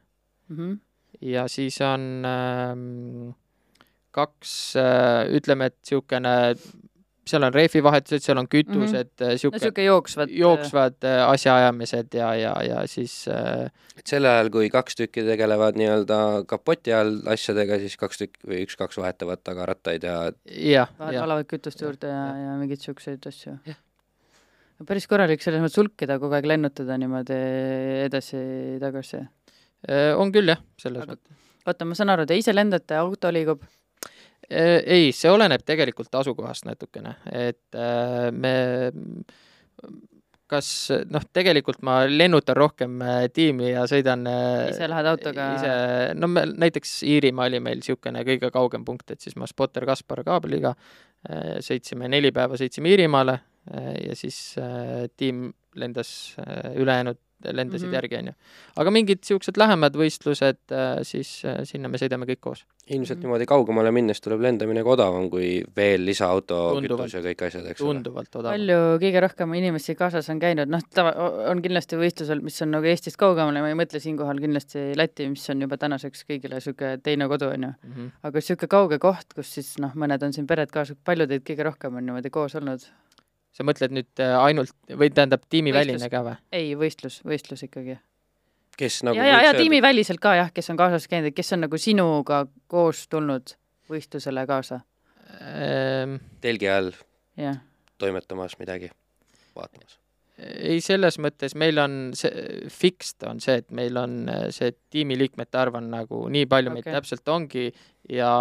mm 0.48 0.56
-hmm. 0.56 0.78
ja 1.20 1.48
siis 1.48 1.80
on 1.80 2.24
äh, 2.24 3.34
kaks 4.10 4.76
äh,, 4.76 5.28
ütleme, 5.36 5.66
et 5.66 5.76
niisugune 5.82 6.54
seal 7.28 7.44
on 7.46 7.54
rehvivahetused, 7.54 8.24
seal 8.24 8.40
on 8.40 8.48
kütused 8.50 9.10
mm, 9.10 9.26
-hmm. 9.26 9.40
sihuke 9.40 9.58
no, 9.58 9.62
sihuke 9.62 9.84
jooksvad, 9.84 10.32
jooksvad 10.32 11.04
äh, 11.04 11.22
asjaajamised 11.28 12.14
ja, 12.18 12.34
ja, 12.34 12.54
ja 12.64 12.86
siis 12.86 13.14
äh... 13.28 13.70
et 13.98 14.06
sel 14.06 14.28
ajal, 14.28 14.50
kui 14.54 14.70
kaks 14.72 14.98
tükki 14.98 15.24
tegelevad 15.26 15.78
nii-öelda 15.80 16.18
kapoti 16.48 16.94
all 16.96 17.20
asjadega, 17.34 17.78
siis 17.82 17.96
kaks 18.00 18.22
tükki 18.24 18.52
või 18.52 18.62
üks-kaks 18.66 19.00
vahetavad 19.00 19.44
tagarattaid 19.44 20.06
ja 20.08 20.16
jah, 20.46 20.92
jah. 20.98 21.22
valavad 21.22 21.48
kütust 21.50 21.82
juurde 21.84 22.10
ja, 22.12 22.24
ja, 22.34 22.52
ja 22.52 22.58
mingeid 22.60 22.84
siukseid 22.84 23.26
asju. 23.30 23.58
päris 24.86 25.08
korralik 25.10 25.42
selles 25.42 25.62
mõttes 25.64 25.80
hulkida, 25.80 26.18
kogu 26.22 26.38
aeg 26.38 26.46
lennutada 26.46 26.98
niimoodi 26.98 27.40
edasi-tagasi. 28.06 29.24
Äh, 29.88 30.12
on 30.18 30.32
küll 30.34 30.54
jah, 30.54 30.62
selles 30.80 31.06
mõttes. 31.06 31.42
oota, 31.66 31.84
ma 31.84 31.98
saan 31.98 32.14
aru, 32.14 32.26
te 32.26 32.38
ise 32.38 32.54
lendate, 32.54 32.96
auto 32.96 33.32
liigub 33.34 33.62
Äh, 33.62 33.77
ei, 34.50 35.10
see 35.12 35.30
oleneb 35.30 35.64
tegelikult 35.66 36.14
asukohast 36.20 36.68
natukene, 36.68 37.16
et 37.32 37.76
äh, 37.76 38.30
me 38.32 38.54
kas 40.48 40.68
noh, 41.12 41.26
tegelikult 41.36 41.82
ma 41.84 41.98
lennutan 42.08 42.56
rohkem 42.56 43.02
äh, 43.04 43.26
tiimi 43.34 43.74
ja 43.74 43.84
sõidan 43.90 44.24
ise 44.70 44.88
lähed 44.88 45.10
autoga? 45.10 45.50
ise, 45.58 45.74
no 46.16 46.30
me 46.32 46.46
näiteks 46.48 47.02
Iirimaa 47.04 47.50
oli 47.50 47.60
meil 47.60 47.82
niisugune 47.82 48.24
kõige 48.24 48.50
kaugem 48.54 48.88
punkt, 48.88 49.12
et 49.12 49.20
siis 49.20 49.36
ma 49.36 49.48
Spotter 49.50 49.86
Kaspar 49.88 50.24
Kaabeliga 50.26 50.74
sõitsime 51.64 52.08
neli 52.08 52.30
päeva, 52.32 52.56
sõitsime 52.56 52.92
Iirimaale 52.94 53.34
ja 54.00 54.14
siis 54.16 54.54
tiim 55.18 55.48
lendas 55.76 56.10
ülejäänud 56.78 57.18
lendasid 57.44 57.86
mm 57.86 57.90
-hmm. 57.90 57.94
järgi, 57.94 58.16
on 58.16 58.26
ju. 58.26 58.32
aga 58.76 58.90
mingid 58.90 59.18
niisugused 59.22 59.56
lähemad 59.56 59.94
võistlused, 59.94 60.60
äh, 60.72 60.98
siis 61.02 61.44
äh, 61.44 61.62
sinna 61.64 61.88
me 61.88 61.98
sõidame 61.98 62.26
kõik 62.26 62.40
koos. 62.40 62.64
Ilmselt 62.88 63.18
mm 63.18 63.20
-hmm. 63.20 63.26
niimoodi 63.26 63.46
kaugemale 63.46 63.90
minnes 63.92 64.20
tuleb 64.20 64.40
lendamine 64.40 64.82
ka 64.82 64.90
odavam 64.90 65.28
kui 65.30 65.48
veel 65.76 66.04
lisaauto, 66.06 66.58
kütus 66.82 67.14
ja 67.14 67.22
kõik 67.24 67.44
asjad, 67.46 67.66
eks 67.70 67.82
ole? 67.82 68.02
palju 68.32 68.78
kõige 69.02 69.22
rohkem 69.24 69.54
inimesi 69.54 69.94
kaasas 69.94 70.30
on 70.30 70.40
käinud, 70.40 70.70
noh, 70.72 70.84
tava, 70.94 71.12
on 71.50 71.62
kindlasti 71.62 72.00
võistlusel, 72.00 72.42
mis 72.44 72.62
on 72.62 72.72
nagu 72.76 72.86
Eestist 72.86 73.20
kaugemale, 73.20 73.60
ma 73.60 73.72
ei 73.72 73.78
mõtle 73.78 74.00
siinkohal 74.00 74.40
kindlasti 74.40 74.92
Läti, 74.96 75.28
mis 75.28 75.50
on 75.50 75.66
juba 75.66 75.76
tänaseks 75.76 76.24
kõigile 76.30 76.60
niisugune 76.60 76.98
teine 77.02 77.28
kodu, 77.28 77.52
on 77.54 77.68
ju. 77.68 77.72
Mhm. 77.84 78.08
aga 78.22 78.42
niisugune 78.42 78.68
kauge 78.68 78.98
koht, 78.98 79.34
kus 79.34 79.54
siis 79.54 79.74
noh, 79.78 79.92
mõned 79.94 80.24
on 80.24 80.32
siin 80.32 80.46
pered 80.46 80.70
kaasa, 80.70 80.96
palju 81.04 81.26
teid 81.26 81.44
kõige 81.44 81.68
rohkem 81.68 81.96
on 81.96 82.06
niimoodi 82.06 82.30
koos 82.30 82.54
olnud? 82.54 82.88
sa 83.58 83.64
mõtled 83.66 83.94
nüüd 83.94 84.22
äh, 84.22 84.36
ainult 84.38 84.74
või 85.00 85.10
tähendab 85.10 85.42
tiimiväline 85.50 86.10
ka 86.12 86.22
või? 86.26 86.36
ei, 86.54 86.74
võistlus, 86.78 87.20
võistlus 87.26 87.64
ikkagi. 87.66 87.98
Kes 88.78 89.02
nagu 89.06 89.18
ja, 89.18 89.26
ja, 89.26 89.40
ja 89.48 89.54
tiimiväliselt 89.56 90.22
ka 90.22 90.34
jah, 90.38 90.52
kes 90.54 90.70
on 90.72 90.78
kaasas 90.80 91.08
käinud, 91.10 91.34
kes 91.36 91.52
on 91.56 91.66
nagu 91.66 91.80
sinuga 91.80 92.44
koos 92.70 93.06
tulnud 93.10 93.54
võistlusele 93.90 94.46
kaasa 94.48 94.82
ehm...? 95.40 96.18
telgi 96.44 96.70
all 96.72 96.92
ja. 97.40 97.56
toimetamas 97.98 98.58
midagi, 98.60 98.90
vaatamas? 99.56 99.98
ei, 100.38 100.78
selles 100.84 101.18
mõttes 101.22 101.56
meil 101.58 101.80
on 101.82 101.98
see, 102.18 102.30
fixed 102.70 103.26
on 103.26 103.42
see, 103.42 103.58
et 103.62 103.70
meil 103.74 103.98
on 103.98 104.20
äh, 104.30 104.48
see 104.54 104.72
tiimiliikmete 104.94 105.58
arv 105.58 105.80
on 105.80 105.90
nagu 105.92 106.24
nii 106.32 106.46
palju 106.50 106.72
okay. 106.72 106.82
meid 106.82 106.98
täpselt 106.98 107.34
ongi 107.34 107.68
ja 108.12 108.32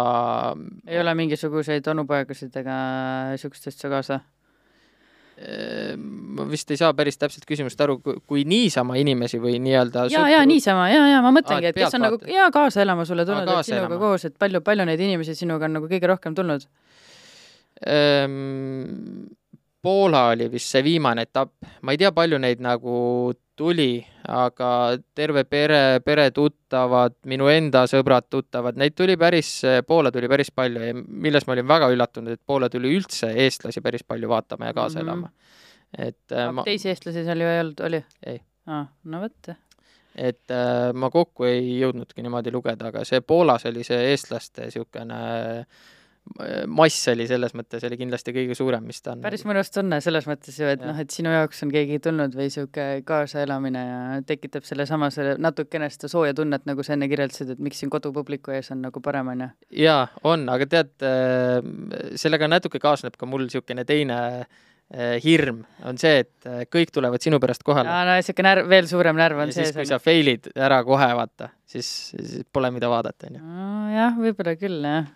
ei 0.86 1.00
ole 1.02 1.14
mingisuguseid 1.18 1.86
onupoegasid 1.90 2.54
ega 2.62 2.78
niisugust 3.32 3.72
asja 3.72 3.90
kaasa? 3.92 4.20
Ehm, 5.38 6.00
ma 6.34 6.44
vist 6.50 6.70
ei 6.74 6.78
saa 6.80 6.90
päris 6.98 7.18
täpselt 7.20 7.44
küsimusest 7.46 7.82
aru, 7.84 7.98
kui 8.26 8.42
niisama 8.48 8.96
inimesi 8.98 9.38
või 9.38 9.60
nii-öelda 9.62 10.08
ja, 10.10 10.24
ja 10.32 10.40
niisama 10.48 10.88
ja, 10.90 11.04
ja 11.12 11.20
ma 11.22 11.30
mõtlengi, 11.36 11.70
et 11.70 11.78
kes 11.78 11.94
on 11.94 12.02
nagu 12.02 12.18
ja 12.26 12.48
kaasa 12.54 12.82
elama 12.82 13.04
sulle 13.06 13.22
tulnud, 13.28 13.46
et 13.46 13.68
sinuga 13.68 13.84
elama. 13.86 14.00
koos, 14.02 14.26
et 14.26 14.34
palju, 14.34 14.60
palju 14.66 14.86
neid 14.88 15.04
inimesi 15.06 15.36
sinuga 15.38 15.68
on 15.68 15.78
nagu 15.78 15.90
kõige 15.90 16.10
rohkem 16.10 16.34
tulnud 16.38 16.66
ehm,? 17.86 19.28
Poola 19.78 20.24
oli 20.32 20.48
vist 20.50 20.74
see 20.74 20.82
viimane 20.82 21.22
etapp, 21.28 21.54
ma 21.86 21.94
ei 21.94 22.00
tea, 22.00 22.10
palju 22.10 22.40
neid 22.42 22.58
nagu 22.64 22.96
tuli, 23.58 23.98
aga 24.30 24.70
terve 25.16 25.42
pere, 25.48 26.00
peretuttavad, 26.04 27.16
minu 27.30 27.48
enda 27.52 27.84
sõbrad-tuttavad, 27.90 28.78
neid 28.78 28.96
tuli 28.98 29.18
päris, 29.20 29.50
Poola 29.86 30.12
tuli 30.14 30.30
päris 30.30 30.52
palju 30.54 30.84
ja 30.90 30.96
milles 30.96 31.46
ma 31.48 31.56
olin 31.56 31.68
väga 31.68 31.90
üllatunud, 31.94 32.38
et 32.38 32.42
Poola 32.46 32.70
tuli 32.72 32.94
üldse 32.96 33.32
eestlasi 33.46 33.82
päris 33.84 34.06
palju 34.06 34.30
vaatama 34.30 34.70
ja 34.70 34.76
kaasa 34.76 35.00
mm 35.00 35.02
-hmm. 35.02 35.08
elama. 35.08 35.30
et 35.98 36.32
äh, 36.32 36.52
ma... 36.52 36.62
teisi 36.64 36.88
eestlasi 36.88 37.24
seal 37.24 37.40
ju 37.40 37.48
ei 37.48 37.60
olnud, 37.60 37.80
oli? 37.80 38.04
ei 38.26 38.40
ah,. 38.66 38.86
no 39.04 39.20
vot. 39.20 39.54
et 40.14 40.50
äh, 40.50 40.92
ma 40.94 41.10
kokku 41.10 41.44
ei 41.44 41.80
jõudnudki 41.80 42.22
niimoodi 42.22 42.52
lugeda, 42.52 42.92
aga 42.92 43.04
see 43.04 43.20
Poolas 43.20 43.66
oli 43.66 43.84
see 43.84 44.10
eestlaste 44.12 44.68
niisugune 44.68 45.14
äh, 45.14 45.66
mass 46.70 47.08
oli 47.12 47.26
selles 47.30 47.54
mõttes, 47.58 47.84
oli 47.88 47.98
kindlasti 48.00 48.34
kõige 48.36 48.56
suurem, 48.58 48.84
mis 48.88 49.00
ta 49.02 49.14
on. 49.14 49.22
päris 49.24 49.44
mõnus 49.48 49.72
tunne 49.74 50.00
selles 50.04 50.28
mõttes 50.30 50.58
ju, 50.60 50.68
et 50.70 50.82
noh, 50.84 50.98
et 51.00 51.14
sinu 51.14 51.32
jaoks 51.34 51.64
on 51.66 51.72
keegi 51.74 52.00
tulnud 52.04 52.36
või 52.36 52.48
niisugune 52.48 53.02
kaasaelamine 53.08 53.84
ja 53.84 54.20
tekitab 54.28 54.66
sellesama, 54.68 55.10
selle 55.14 55.36
natukene 55.42 55.90
seda 55.92 56.10
sooja 56.12 56.36
tunnet, 56.38 56.66
nagu 56.68 56.84
sa 56.86 56.94
enne 56.96 57.10
kirjeldasid, 57.10 57.54
et 57.54 57.64
miks 57.64 57.82
siin 57.82 57.92
kodupubliku 57.92 58.54
ees 58.56 58.72
on 58.74 58.82
nagu 58.86 59.02
parem, 59.04 59.32
on 59.34 59.44
ju? 59.46 59.50
jaa, 59.84 60.06
on, 60.28 60.46
aga 60.52 60.70
tead, 60.70 60.94
äh, 61.06 61.58
sellega 62.20 62.50
natuke 62.50 62.82
kaasneb 62.82 63.18
ka 63.18 63.28
mul 63.28 63.46
niisugune 63.48 63.84
teine 63.88 64.18
eh, 64.90 65.16
hirm 65.24 65.62
on 65.88 65.98
see, 66.00 66.22
et 66.24 66.48
eh, 66.48 66.64
kõik 66.70 66.92
tulevad 66.94 67.22
sinu 67.24 67.40
pärast 67.42 67.64
kohale. 67.66 67.90
no 67.90 68.16
niisugune 68.16 68.48
närv, 68.48 68.68
veel 68.70 68.88
suurem 68.90 69.18
närv 69.18 69.44
on 69.44 69.52
ja 69.52 69.60
sees. 69.60 69.74
kui 69.76 69.88
sa 69.88 70.00
fail'id 70.02 70.50
ära 70.56 70.80
kohe, 70.86 71.08
vaata, 71.18 71.52
siis, 71.68 71.90
siis 72.14 72.48
pole, 72.52 72.72
mida 72.74 72.90
vaadata, 72.92 73.30
on 73.30 73.38
ju. 73.38 73.54
jah, 73.96 74.18
võib-olla 74.18 74.56
küll, 74.60 74.80
jah. 74.84 75.08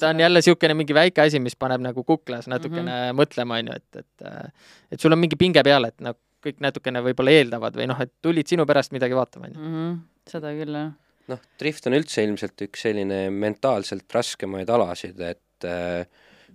Ta 0.00 0.08
on 0.10 0.20
jälle 0.20 0.40
niisugune 0.40 0.74
mingi 0.74 0.94
väike 0.94 1.22
asi, 1.22 1.38
mis 1.42 1.56
paneb 1.56 1.80
nagu 1.84 2.04
kuklas 2.04 2.48
natukene 2.50 2.82
mm 2.82 2.88
Mhm. 2.88 3.10
-hmm. 3.10 3.20
mõtlema, 3.20 3.58
on 3.58 3.66
ju, 3.66 3.72
et, 3.76 3.96
et 3.96 4.52
et 4.92 5.00
sul 5.00 5.12
on 5.12 5.18
mingi 5.18 5.36
pinge 5.36 5.62
peal, 5.62 5.84
et 5.84 6.00
noh, 6.00 6.14
kõik 6.46 6.60
natukene 6.60 7.00
võib-olla 7.02 7.30
eeldavad 7.30 7.74
või 7.76 7.86
noh, 7.90 8.00
et 8.00 8.12
tulid 8.22 8.46
sinu 8.46 8.66
pärast 8.66 8.92
midagi 8.92 9.14
vaatama, 9.14 9.46
on 9.46 9.52
ju. 9.54 9.60
Mhm, 9.60 9.98
seda 10.28 10.52
küll, 10.54 10.74
jah. 10.74 10.92
noh, 11.28 11.38
drift 11.58 11.86
on 11.86 11.92
üldse 11.98 12.22
ilmselt 12.24 12.62
üks 12.62 12.82
selline 12.86 13.30
mentaalselt 13.30 14.06
raskemaid 14.14 14.68
alasid, 14.70 15.20
et 15.20 15.64
äh, 15.64 16.06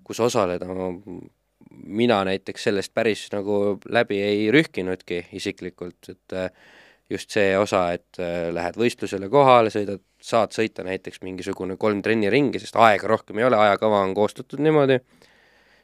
kus 0.04 0.20
osaleda 0.20 0.66
ma, 0.68 0.92
mina 1.72 2.24
näiteks 2.28 2.64
sellest 2.68 2.94
päris 2.94 3.30
nagu 3.32 3.80
läbi 3.90 4.20
ei 4.22 4.52
rühkinudki 4.52 5.26
isiklikult, 5.34 6.10
et 6.10 6.34
äh, 6.34 6.50
just 7.12 7.34
see 7.34 7.56
osa, 7.60 7.88
et 7.98 8.20
äh, 8.22 8.50
lähed 8.56 8.78
võistlusele 8.80 9.30
kohale, 9.32 9.72
sõidad, 9.74 10.02
saad 10.22 10.54
sõita 10.56 10.86
näiteks 10.88 11.22
mingisugune 11.26 11.78
kolm 11.82 12.02
trenniringi, 12.06 12.62
sest 12.62 12.78
aega 12.80 13.10
rohkem 13.12 13.42
ei 13.42 13.48
ole, 13.48 13.60
ajakava 13.60 14.04
on 14.06 14.14
koostatud 14.18 14.62
niimoodi, 14.64 15.00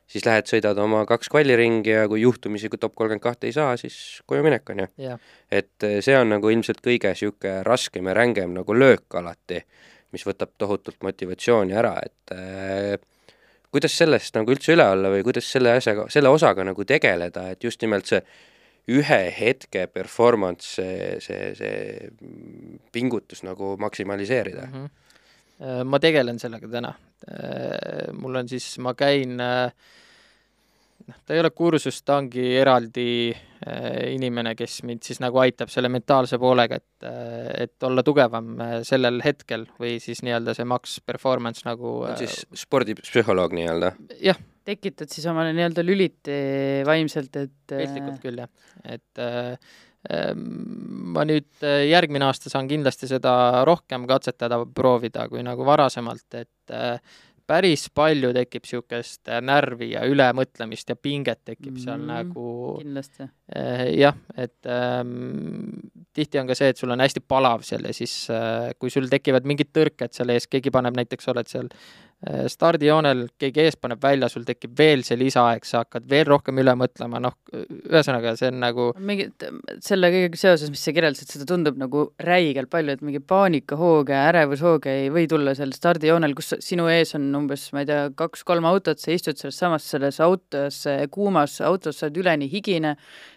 siis 0.07 0.25
lähed, 0.27 0.47
sõidad 0.49 0.79
oma 0.81 1.03
kaks 1.09 1.31
kvalliringi 1.33 1.93
ja 1.95 2.05
kui 2.07 2.21
juhtumisi 2.23 2.71
kui 2.71 2.79
top 2.79 2.95
kolmkümmend 2.95 3.23
kahte 3.23 3.49
ei 3.49 3.55
saa, 3.55 3.75
siis 3.79 4.21
koju 4.29 4.45
minek, 4.45 4.69
on 4.71 4.85
ju. 4.85 5.17
Et 5.51 5.87
eh, 5.87 5.99
see 6.05 6.15
on 6.17 6.31
nagu 6.37 6.51
ilmselt 6.53 6.81
kõige 6.85 7.11
niisugune 7.13 7.61
raskem 7.67 8.07
ja 8.07 8.15
rängem 8.17 8.55
nagu 8.55 8.77
löök 8.77 9.19
alati, 9.19 9.61
mis 10.15 10.23
võtab 10.23 10.53
tohutult 10.57 11.01
motivatsiooni 11.03 11.75
ära, 11.75 11.97
et 12.05 12.35
äh, 12.35 12.95
kuidas 13.73 13.97
sellest 13.99 14.37
nagu 14.37 14.53
üldse 14.53 14.77
üle 14.77 14.85
olla 14.93 15.11
või 15.11 15.25
kuidas 15.27 15.49
selle 15.51 15.75
asjaga, 15.77 16.07
selle 16.13 16.31
osaga 16.31 16.63
nagu 16.67 16.85
tegeleda, 16.87 17.49
et 17.51 17.67
just 17.67 17.83
nimelt 17.83 18.07
see 18.07 18.21
ühe 18.87 19.21
hetke 19.35 19.87
performance, 19.91 20.69
see, 20.77 21.17
see, 21.23 21.51
see 21.57 22.09
pingutus 22.95 23.43
nagu 23.43 23.75
maksimaliseerida 23.81 24.67
mm. 24.67 24.77
mm. 24.77 24.89
-hmm. 25.59 25.83
ma 25.91 25.99
tegelen 25.99 26.39
sellega 26.39 26.67
täna. 26.71 26.93
mul 28.13 28.35
on 28.35 28.47
siis, 28.49 28.77
ma 28.79 28.93
käin, 28.93 29.39
noh, 31.07 31.19
ta 31.25 31.35
ei 31.35 31.41
ole 31.41 31.51
kursus, 31.55 32.01
ta 32.05 32.17
ongi 32.21 32.43
eraldi 32.59 33.07
äh, 33.31 34.13
inimene, 34.13 34.53
kes 34.57 34.81
mind 34.87 35.05
siis 35.07 35.21
nagu 35.23 35.39
aitab 35.43 35.71
selle 35.73 35.89
mentaalse 35.93 36.39
poolega, 36.41 36.79
et, 36.81 37.07
et 37.67 37.87
olla 37.87 38.03
tugevam 38.05 38.53
äh, 38.63 38.75
sellel 38.87 39.21
hetkel 39.25 39.67
või 39.79 39.97
siis 40.03 40.23
nii-öelda 40.25 40.55
see 40.57 40.67
max 40.67 40.99
performance 41.05 41.67
nagu 41.67 41.99
siis 42.19 42.43
spordipsühholoog 42.65 43.55
nii-öelda? 43.57 43.93
jah, 44.23 44.39
tekitad 44.67 45.11
siis 45.11 45.27
omale 45.31 45.53
nii-öelda 45.55 45.85
lüliti 45.85 46.39
vaimselt, 46.87 47.35
et 47.39 47.73
piltlikult 47.73 48.19
küll, 48.23 48.41
jah. 48.43 48.51
et 48.83 49.23
äh, 49.23 49.55
ma 50.07 51.25
nüüd 51.27 51.63
järgmine 51.89 52.27
aasta 52.27 52.51
saan 52.51 52.69
kindlasti 52.69 53.09
seda 53.09 53.63
rohkem 53.67 54.05
katsetada, 54.07 54.61
proovida 54.75 55.25
kui 55.31 55.41
nagu 55.43 55.65
varasemalt, 55.67 56.27
et 56.37 56.75
äh, 56.75 57.17
päris 57.47 57.87
palju 57.95 58.33
tekib 58.35 58.65
niisugust 58.65 59.29
närvi 59.47 59.91
ja 59.93 60.03
ülemõtlemist 60.09 60.91
ja 60.91 60.97
pinget 60.99 61.45
tekib 61.47 61.73
mm 61.73 61.83
seal 61.83 62.03
nagu 62.03 62.47
kindlasti. 62.81 63.27
jah, 63.95 64.17
et 64.35 64.67
ähm, 64.71 65.79
tihti 66.13 66.41
on 66.41 66.49
ka 66.49 66.57
see, 66.57 66.73
et 66.73 66.81
sul 66.81 66.91
on 66.91 67.03
hästi 67.03 67.23
palav 67.23 67.63
seal 67.67 67.87
ja 67.87 67.93
siis 67.95 68.15
äh, 68.33 68.73
kui 68.79 68.91
sul 68.93 69.07
tekivad 69.11 69.47
mingid 69.47 69.71
tõrked 69.75 70.15
seal 70.17 70.35
ees, 70.35 70.49
keegi 70.51 70.73
paneb 70.73 70.97
näiteks, 70.99 71.29
oled 71.31 71.47
seal 71.51 71.71
äh, 71.71 72.06
stardijoonel, 72.25 73.27
keegi 73.37 73.61
ees 73.61 73.75
paneb 73.77 74.01
välja, 74.01 74.25
sul 74.31 74.45
tekib 74.45 74.71
veel 74.79 75.03
see 75.05 75.19
lisaaeg, 75.19 75.65
sa 75.69 75.83
hakkad 75.83 76.07
veel 76.09 76.25
rohkem 76.25 76.57
üle 76.57 76.73
mõtlema, 76.79 77.19
noh, 77.21 77.35
ühesõnaga, 77.53 78.33
see 78.39 78.49
on 78.49 78.57
nagu 78.63 78.87
mingi, 78.97 79.27
selle 79.85 80.09
kõigega 80.09 80.39
seoses, 80.41 80.71
mis 80.73 80.81
sa 80.81 80.93
kirjeldasid, 80.97 81.29
seda 81.35 81.45
tundub 81.51 81.77
nagu 81.77 82.07
räigelt 82.25 82.71
palju, 82.73 82.95
et 82.97 83.03
mingi 83.05 83.21
paanikahooge, 83.21 84.15
ärevushooge 84.17 84.95
ei 85.03 85.11
või 85.13 85.27
tulla 85.29 85.53
seal 85.57 85.75
stardijoonel, 85.77 86.33
kus 86.37 86.55
sinu 86.65 86.87
ees 86.89 87.13
on 87.19 87.29
umbes, 87.37 87.67
ma 87.77 87.85
ei 87.85 87.91
tea, 87.91 88.07
kaks-kolm 88.17 88.65
autot, 88.65 88.97
sa 88.97 89.13
istud 89.13 89.37
selles 89.37 89.61
samas 89.61 89.85
selles 89.85 90.17
autos, 90.25 90.81
kuumas 91.13 91.59
autos, 91.61 92.01
sa 92.01 92.09
oled 92.09 92.17
üleni 92.23 92.49
higine, 92.49 92.95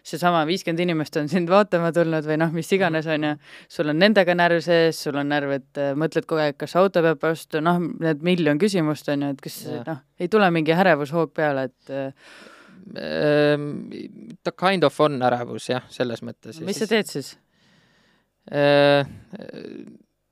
seesama 0.09 0.47
viiskümmend 0.49 0.81
inimest 0.87 1.21
on 1.21 1.29
sind 1.29 1.53
vaatama 1.53 1.93
tulnud 1.93 2.25
või 2.25 2.41
noh, 2.41 2.57
mis 2.57 2.73
iganes, 2.73 3.05
on 3.13 3.29
ju, 3.29 3.37
sul 3.77 3.93
on 3.93 4.01
nendega 4.01 4.35
närv 4.41 4.65
sees, 4.65 5.05
sul 5.05 5.21
on 5.21 5.29
närv, 5.35 5.53
et 5.61 5.81
äh, 5.85 5.93
mõtled 5.99 6.25
kogu 6.25 6.47
aeg, 6.47 6.57
kas 6.61 6.79
auto 6.81 7.05
peab 7.05 7.21
vastu, 7.29 7.61
noh, 7.65 7.81
need 8.01 8.25
miljon 8.25 8.61
küsimust, 8.71 9.11
on 9.11 9.27
ju, 9.27 9.35
et 9.35 9.45
kas 9.45 9.61
noh, 9.91 10.01
ei 10.21 10.31
tule 10.33 10.49
mingi 10.55 10.73
ärevushoog 10.73 11.35
peale, 11.35 11.69
et 11.69 11.93
äh, 11.93 12.33
Ehm, 12.97 13.89
ta 14.43 14.53
kind 14.53 14.85
of 14.85 15.01
on 15.01 15.21
ärevus 15.23 15.69
jah, 15.71 15.85
selles 15.93 16.23
mõttes. 16.27 16.61
mis 16.65 16.79
sa 16.81 16.89
teed 16.91 17.11
siis? 17.11 17.37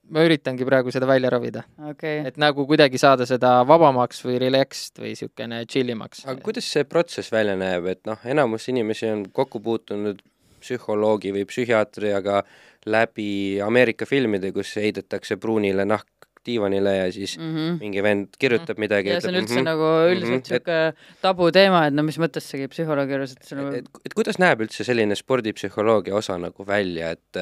ma 0.09 0.23
üritangi 0.25 0.65
praegu 0.67 0.91
seda 0.91 1.07
välja 1.07 1.29
ravida 1.31 1.61
okay.. 1.91 2.25
et 2.27 2.39
nagu 2.41 2.65
kuidagi 2.67 2.99
saada 2.99 3.27
seda 3.29 3.51
vabamaks 3.69 4.25
või 4.25 4.39
relaxed 4.43 4.99
või 4.99 5.13
niisugune 5.13 5.61
chill 5.71 5.93
imaks. 5.93 6.25
aga 6.25 6.41
kuidas 6.43 6.67
see 6.73 6.89
protsess 6.89 7.31
välja 7.31 7.55
näeb, 7.61 7.87
et 7.93 8.03
noh, 8.09 8.19
enamus 8.25 8.67
inimesi 8.73 9.07
on 9.13 9.27
kokku 9.31 9.61
puutunud 9.63 10.25
psühholoogi 10.59 11.31
või 11.37 11.45
psühhiaatriaga 11.47 12.43
läbi 12.91 13.61
Ameerika 13.63 14.09
filmide, 14.09 14.51
kus 14.57 14.73
heidetakse 14.81 15.37
pruunile 15.39 15.85
nahk 15.87 16.18
diivanile 16.47 16.95
ja 16.97 17.09
siis 17.13 17.39
mm 17.39 17.55
-hmm. 17.55 17.79
mingi 17.81 18.03
vend 18.03 18.29
kirjutab 18.39 18.77
-hmm. 18.77 18.81
midagi. 18.81 19.09
ja 19.09 19.21
see 19.21 19.33
on 19.33 19.41
üldse 19.41 19.55
mm 19.55 19.61
-hmm. 19.61 19.71
nagu 19.71 19.89
üldiselt 20.13 20.35
niisugune 20.35 20.91
mm 20.91 20.95
-hmm. 20.95 21.19
tabuteema, 21.23 21.87
et 21.87 21.95
no 21.95 22.03
mis 22.03 22.19
mõttes 22.19 22.51
see 22.51 22.61
käib 22.61 22.75
psühholoogi 22.75 23.17
juures, 23.17 23.33
et 23.33 23.45
see 23.45 23.59
nagu 23.59 23.75
et, 23.77 23.89
et 24.07 24.15
kuidas 24.15 24.39
näeb 24.39 24.61
üldse 24.67 24.85
selline 24.85 25.15
spordipsühholoogia 25.15 26.15
osa 26.15 26.39
nagu 26.39 26.67
välja, 26.67 27.11
et 27.11 27.37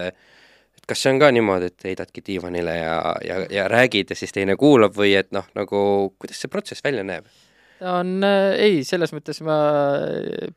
et 0.77 0.87
kas 0.87 1.03
see 1.03 1.13
on 1.13 1.19
ka 1.19 1.31
niimoodi, 1.31 1.73
et 1.73 1.89
heidadki 1.89 2.23
diivanile 2.27 2.77
ja, 2.77 3.17
ja, 3.25 3.41
ja 3.51 3.69
räägid 3.69 4.11
ja 4.11 4.17
siis 4.17 4.33
teine 4.33 4.57
kuulab 4.57 4.97
või 4.97 5.17
et 5.19 5.33
noh, 5.33 5.47
nagu 5.55 6.15
kuidas 6.19 6.41
see 6.41 6.53
protsess 6.53 6.85
välja 6.85 7.05
näeb? 7.05 7.27
ta 7.79 7.99
on 8.01 8.25
äh,, 8.25 8.55
ei, 8.69 8.85
selles 8.89 9.13
mõttes 9.13 9.43
ma 9.45 9.57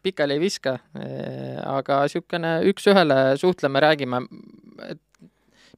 pikali 0.04 0.38
ei 0.38 0.40
viska 0.40 0.78
äh,, 0.96 1.60
aga 1.68 2.04
niisugune 2.06 2.54
üks-ühele 2.72 3.20
suhtleme, 3.42 3.82
räägime, 3.84 4.24
et 4.88 5.02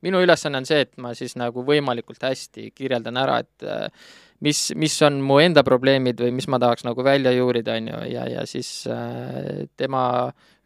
minu 0.05 0.21
ülesanne 0.23 0.61
on 0.61 0.67
see, 0.67 0.83
et 0.85 0.93
ma 1.01 1.13
siis 1.17 1.35
nagu 1.39 1.63
võimalikult 1.67 2.23
hästi 2.25 2.71
kirjeldan 2.75 3.19
ära, 3.21 3.39
et 3.43 3.65
äh, 3.67 4.05
mis, 4.45 4.69
mis 4.79 4.95
on 5.07 5.19
mu 5.25 5.39
enda 5.43 5.63
probleemid 5.67 6.21
või 6.21 6.35
mis 6.37 6.47
ma 6.51 6.59
tahaks 6.61 6.85
nagu 6.87 7.05
välja 7.05 7.33
juurida, 7.35 7.77
on 7.79 7.91
ju, 7.93 7.99
ja, 8.13 8.27
ja 8.29 8.45
siis 8.49 8.71
äh, 8.91 9.67
tema 9.77 10.05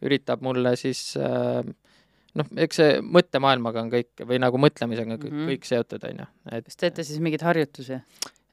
üritab 0.04 0.44
mulle 0.44 0.74
siis 0.80 1.02
äh, 1.20 1.60
noh, 2.36 2.54
eks 2.66 2.80
see 2.80 2.96
mõttemaailmaga 3.04 3.84
on 3.84 3.92
kõik 3.92 4.24
või 4.28 4.40
nagu 4.42 4.60
mõtlemisega 4.60 5.14
on 5.14 5.20
kõik, 5.20 5.32
mm 5.32 5.42
-hmm. 5.42 5.52
kõik 5.52 5.68
seotud, 5.68 6.08
on 6.10 6.24
ju, 6.24 6.30
et 6.52 6.68
kas 6.68 6.82
teete 6.82 7.06
siis 7.06 7.20
mingeid 7.22 7.44
harjutusi? 7.46 8.00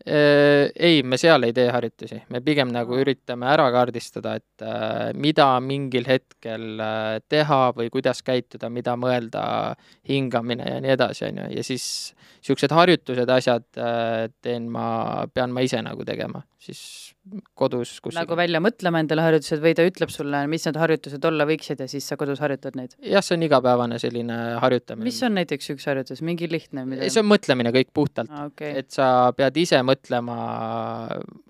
Ei, 0.06 1.04
me 1.04 1.18
seal 1.18 1.46
ei 1.48 1.54
tee 1.56 1.70
harjutusi, 1.72 2.18
me 2.34 2.42
pigem 2.44 2.72
nagu 2.74 2.98
üritame 3.00 3.48
ära 3.48 3.70
kaardistada, 3.72 4.36
et 4.40 4.66
äh, 4.66 5.14
mida 5.16 5.48
mingil 5.64 6.08
hetkel 6.10 6.82
äh, 6.84 7.20
teha 7.32 7.62
või 7.78 7.88
kuidas 7.94 8.20
käituda, 8.26 8.68
mida 8.74 8.98
mõelda, 9.00 9.46
hingamine 10.10 10.68
ja 10.76 10.82
nii 10.84 10.96
edasi, 10.98 11.28
on 11.30 11.44
ju, 11.44 11.50
ja 11.58 11.64
siis 11.64 11.86
niisugused 12.44 12.76
harjutused, 12.76 13.30
asjad 13.32 13.68
äh, 13.80 14.28
teen 14.44 14.68
ma, 14.72 15.26
pean 15.34 15.56
ma 15.56 15.64
ise 15.64 15.80
nagu 15.86 16.04
tegema, 16.08 16.44
siis 16.64 16.82
kodus 17.58 17.96
kus 18.04 18.16
nagu 18.16 18.36
välja 18.38 18.62
mõtlema 18.64 19.02
endale 19.04 19.24
harjutused 19.26 19.62
või 19.64 19.74
ta 19.78 19.86
ütleb 19.88 20.12
sulle, 20.14 20.44
mis 20.52 20.66
need 20.68 20.80
harjutused 20.80 21.26
olla 21.28 21.48
võiksid 21.50 21.84
ja 21.84 21.88
siis 21.92 22.08
sa 22.08 22.18
kodus 22.20 22.42
harjutad 22.44 22.78
neid? 22.80 22.96
jah, 23.04 23.24
see 23.26 23.38
on 23.38 23.46
igapäevane 23.48 24.00
selline 24.02 24.38
harjutamine. 24.64 25.08
mis 25.08 25.20
on 25.26 25.36
näiteks 25.40 25.74
üks 25.76 25.88
harjutus, 25.90 26.24
mingi 26.26 26.50
lihtne 26.52 26.86
mida...? 26.88 27.10
see 27.12 27.24
on 27.24 27.30
mõtlemine 27.30 27.74
kõik 27.76 27.92
puhtalt 27.96 28.32
ah,. 28.32 28.48
Okay. 28.52 28.76
et 28.84 28.92
sa 28.96 29.08
pead 29.38 29.60
ise 29.60 29.82
mõtlema 29.86 30.38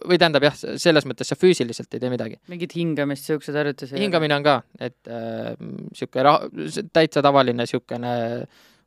või 0.03 0.19
tähendab 0.19 0.49
jah, 0.49 0.59
selles 0.81 1.07
mõttes 1.09 1.29
sa 1.29 1.37
füüsiliselt 1.39 1.93
ei 1.93 2.03
tee 2.03 2.13
midagi. 2.13 2.39
mingit 2.51 2.75
hingamist, 2.77 3.27
niisuguseid 3.27 3.61
harjutusi? 3.61 3.97
hingamine 4.01 4.39
on 4.39 4.45
ka, 4.45 4.59
et 4.81 4.99
niisugune 5.09 6.37
äh, 6.37 6.83
täitsa 6.93 7.25
tavaline 7.25 7.63
niisugune 7.63 8.13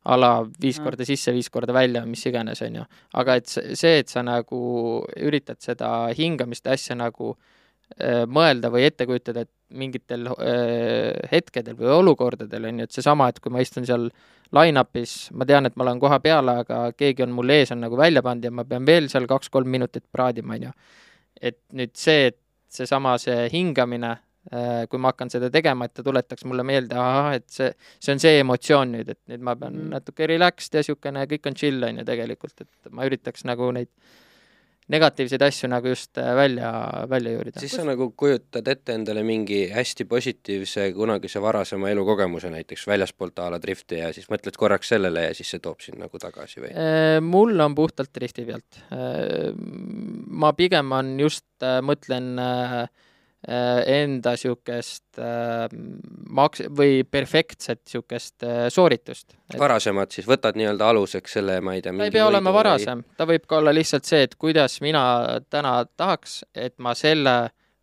a 0.07 0.15
la 0.15 0.31
viis 0.61 0.79
korda 0.83 1.05
sisse, 1.07 1.33
viis 1.35 1.49
korda 1.51 1.75
välja, 1.75 2.05
mis 2.07 2.23
iganes, 2.29 2.61
on 2.63 2.79
ju. 2.79 2.85
aga 3.19 3.37
et 3.41 3.51
see, 3.51 3.99
et 3.99 4.09
sa 4.11 4.23
nagu 4.25 4.59
üritad 5.19 5.59
seda 5.63 5.91
hingamist 6.15 6.67
asja 6.71 6.95
nagu 6.95 7.33
äh, 7.33 8.23
mõelda 8.23 8.71
või 8.73 8.85
ette 8.87 9.07
kujutada, 9.09 9.43
et 9.43 9.53
mingitel 9.77 10.29
äh, 10.31 11.27
hetkedel 11.31 11.75
või 11.79 11.91
olukordadel, 11.97 12.69
on 12.69 12.83
ju, 12.83 12.87
et 12.87 12.99
seesama, 12.99 13.27
et 13.31 13.41
kui 13.43 13.51
ma 13.51 13.63
istun 13.63 13.87
seal 13.87 14.07
line-up'is, 14.55 15.17
ma 15.35 15.47
tean, 15.49 15.67
et 15.67 15.75
ma 15.75 15.83
olen 15.83 15.99
koha 15.99 16.21
peal, 16.23 16.53
aga 16.53 16.85
keegi 16.95 17.25
on 17.25 17.35
mul 17.35 17.51
ees, 17.57 17.73
on 17.75 17.83
nagu 17.83 17.99
välja 17.99 18.23
pannud 18.23 18.47
ja 18.47 18.53
ma 18.53 18.63
pean 18.67 18.87
veel 18.87 19.11
seal 19.11 19.27
kaks-kolm 19.27 19.67
minutit 19.75 20.05
praadima, 20.11 20.55
on 20.55 20.69
ju. 20.69 20.75
et 21.41 21.59
nüüd 21.75 21.97
see, 21.99 22.31
et 22.31 22.39
seesama, 22.71 23.17
see 23.21 23.49
hingamine 23.51 24.15
kui 24.47 25.01
ma 25.01 25.11
hakkan 25.11 25.31
seda 25.33 25.49
tegema, 25.51 25.87
et 25.87 25.93
ta 25.97 26.05
tuletaks 26.05 26.45
mulle 26.47 26.63
meelde, 26.67 26.95
ahah, 26.95 27.33
et 27.35 27.47
see, 27.51 27.71
see 27.99 28.13
on 28.15 28.21
see 28.23 28.37
emotsioon 28.43 28.93
nüüd, 28.95 29.09
et 29.11 29.19
nüüd 29.33 29.43
ma 29.43 29.57
pean 29.59 29.75
mm. 29.75 29.89
natuke 29.97 30.29
relaxed 30.29 30.77
ja 30.77 30.85
niisugune, 30.85 31.25
kõik 31.33 31.49
on 31.51 31.59
chill, 31.59 31.83
on 31.83 31.99
ju 31.99 32.07
tegelikult, 32.07 32.63
et 32.63 32.93
ma 32.95 33.07
üritaks 33.09 33.43
nagu 33.49 33.67
neid 33.75 33.91
negatiivseid 34.91 35.43
asju 35.43 35.67
nagu 35.67 35.91
just 35.91 36.17
äh, 36.17 36.29
välja, 36.35 36.69
välja 37.09 37.31
juurida. 37.33 37.59
siis 37.59 37.75
sa 37.75 37.83
nagu 37.83 38.09
kujutad 38.15 38.67
ette 38.71 38.95
endale 38.95 39.23
mingi 39.27 39.65
hästi 39.71 40.05
positiivse 40.07 40.91
kunagise 40.95 41.41
varasema 41.43 41.89
elukogemuse 41.91 42.51
näiteks 42.53 42.87
väljaspoolt 42.87 43.39
a 43.43 43.49
la 43.51 43.59
drifti 43.61 43.99
ja 43.99 44.13
siis 44.15 44.29
mõtled 44.31 44.55
korraks 44.57 44.93
sellele 44.95 45.25
ja 45.27 45.33
siis 45.35 45.51
see 45.51 45.63
toob 45.63 45.83
sind 45.83 45.99
nagu 45.99 46.21
tagasi 46.23 46.63
või? 46.63 46.71
Äh, 46.71 47.17
mul 47.23 47.59
on 47.59 47.75
puhtalt 47.75 48.13
drifti 48.15 48.47
pealt. 48.47 48.79
Äh, 48.95 49.51
ma 50.27 50.53
pigem 50.55 50.95
on 50.95 51.17
just, 51.19 51.49
mõtlen 51.83 52.37
äh, 52.39 52.87
Äh, 52.87 53.06
enda 53.45 54.33
niisugust 54.33 55.19
äh, 55.21 55.67
maks- 56.29 56.65
või 56.73 57.03
perfektset 57.05 57.83
niisugust 57.85 58.43
äh, 58.43 58.65
sooritust. 58.73 59.35
varasemad 59.59 60.11
siis, 60.11 60.25
võtad 60.27 60.57
nii-öelda 60.57 60.89
aluseks 60.89 61.37
selle, 61.37 61.59
ma 61.61 61.75
ei 61.77 61.83
tea, 61.85 61.93
ta 61.93 62.07
ei 62.09 62.15
pea 62.15 62.25
olema 62.27 62.53
varasem 62.53 63.03
või..., 63.03 63.17
ta 63.17 63.27
võib 63.29 63.45
ka 63.47 63.59
olla 63.61 63.73
lihtsalt 63.77 64.09
see, 64.09 64.23
et 64.25 64.35
kuidas 64.35 64.79
mina 64.81 65.03
täna 65.53 65.85
tahaks, 65.85 66.41
et 66.55 66.75
ma 66.81 66.95
selle 66.97 67.37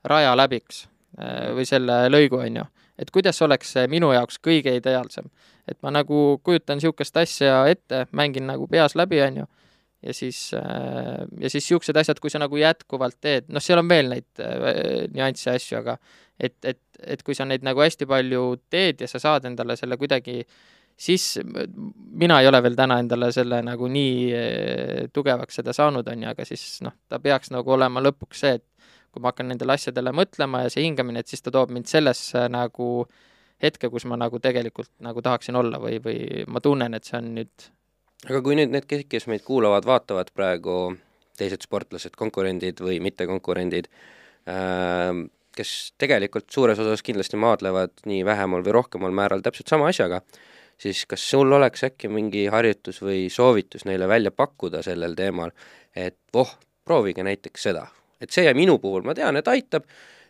raja 0.04 0.34
läbiks 0.36 0.84
äh, 1.20 1.52
või 1.54 1.68
selle 1.70 2.02
lõigu, 2.10 2.42
on 2.42 2.60
ju. 2.60 2.66
et 2.98 3.14
kuidas 3.14 3.40
oleks 3.46 3.76
see 3.78 3.86
minu 3.88 4.10
jaoks 4.12 4.42
kõige 4.42 4.74
ideaalsem. 4.74 5.30
et 5.70 5.78
ma 5.86 5.94
nagu 5.94 6.40
kujutan 6.42 6.82
niisugust 6.82 7.16
asja 7.16 7.62
ette, 7.70 8.08
mängin 8.10 8.50
nagu 8.50 8.66
peas 8.66 8.98
läbi, 8.98 9.22
on 9.22 9.44
ju 9.44 9.52
ja 10.04 10.14
siis, 10.16 10.38
äh, 10.58 11.24
ja 11.40 11.50
siis 11.50 11.64
niisugused 11.64 11.96
asjad, 11.96 12.20
kui 12.20 12.32
sa 12.32 12.42
nagu 12.42 12.58
jätkuvalt 12.60 13.18
teed, 13.24 13.48
noh, 13.52 13.62
seal 13.64 13.80
on 13.82 13.88
veel 13.90 14.12
neid 14.12 14.44
äh, 14.44 15.08
nüansse 15.14 15.50
ja 15.50 15.56
asju, 15.58 15.80
aga 15.80 15.96
et, 16.38 16.56
et, 16.64 16.80
et 17.00 17.24
kui 17.24 17.36
sa 17.36 17.46
neid 17.48 17.64
nagu 17.66 17.82
hästi 17.82 18.08
palju 18.10 18.44
teed 18.72 19.04
ja 19.04 19.10
sa 19.10 19.22
saad 19.22 19.48
endale 19.48 19.78
selle 19.80 19.98
kuidagi 20.00 20.42
siis 20.96 21.38
mina 22.10 22.40
ei 22.40 22.48
ole 22.48 22.60
veel 22.62 22.76
täna 22.78 22.98
endale 23.02 23.30
selle 23.34 23.60
nagu 23.66 23.88
nii 23.90 24.16
äh, 24.34 25.06
tugevaks 25.12 25.60
seda 25.60 25.74
saanud, 25.76 26.06
on 26.10 26.22
ju, 26.22 26.30
aga 26.30 26.46
siis 26.48 26.78
noh, 26.86 26.94
ta 27.08 27.18
peaks 27.22 27.52
nagu 27.54 27.74
olema 27.74 28.02
lõpuks 28.04 28.44
see, 28.44 28.58
et 28.60 28.90
kui 29.14 29.22
ma 29.22 29.30
hakkan 29.30 29.48
nendele 29.50 29.76
asjadele 29.76 30.14
mõtlema 30.14 30.64
ja 30.64 30.72
see 30.74 30.86
hingamine, 30.86 31.22
et 31.22 31.30
siis 31.30 31.42
ta 31.42 31.52
toob 31.54 31.72
mind 31.74 31.90
sellesse 31.90 32.48
nagu 32.50 33.06
hetke, 33.62 33.88
kus 33.90 34.06
ma 34.10 34.18
nagu 34.18 34.40
tegelikult 34.42 34.90
nagu 35.06 35.22
tahaksin 35.22 35.56
olla 35.56 35.78
või, 35.82 36.00
või 36.02 36.44
ma 36.50 36.62
tunnen, 36.62 36.94
et 36.94 37.06
see 37.06 37.18
on 37.20 37.30
nüüd 37.38 37.68
aga 38.28 38.40
kui 38.44 38.56
nüüd 38.58 38.72
need, 38.72 38.88
kes 38.88 39.28
meid 39.30 39.44
kuulavad, 39.46 39.86
vaatavad 39.88 40.30
praegu, 40.36 40.96
teised 41.38 41.64
sportlased, 41.66 42.14
konkurendid 42.18 42.80
või 42.84 43.00
mittekonkurendid 43.04 43.88
äh,, 44.48 45.24
kes 45.54 45.72
tegelikult 46.00 46.48
suures 46.50 46.80
osas 46.82 47.02
kindlasti 47.06 47.38
maadlevad 47.40 48.04
nii 48.10 48.24
vähemal 48.26 48.64
või 48.66 48.74
rohkemal 48.78 49.14
määral 49.14 49.42
täpselt 49.44 49.70
sama 49.70 49.90
asjaga, 49.92 50.20
siis 50.80 51.04
kas 51.10 51.22
sul 51.30 51.52
oleks 51.54 51.84
äkki 51.86 52.10
mingi 52.10 52.46
harjutus 52.50 53.00
või 53.02 53.28
soovitus 53.30 53.86
neile 53.86 54.08
välja 54.10 54.34
pakkuda 54.34 54.82
sellel 54.82 55.14
teemal, 55.18 55.54
et 55.94 56.18
voh, 56.34 56.50
proovige 56.84 57.22
näiteks 57.26 57.70
seda. 57.70 57.86
et 58.20 58.30
see 58.32 58.52
minu 58.56 58.78
puhul, 58.80 59.02
ma 59.04 59.14
tean, 59.14 59.36
et 59.36 59.48
aitab, 59.48 59.84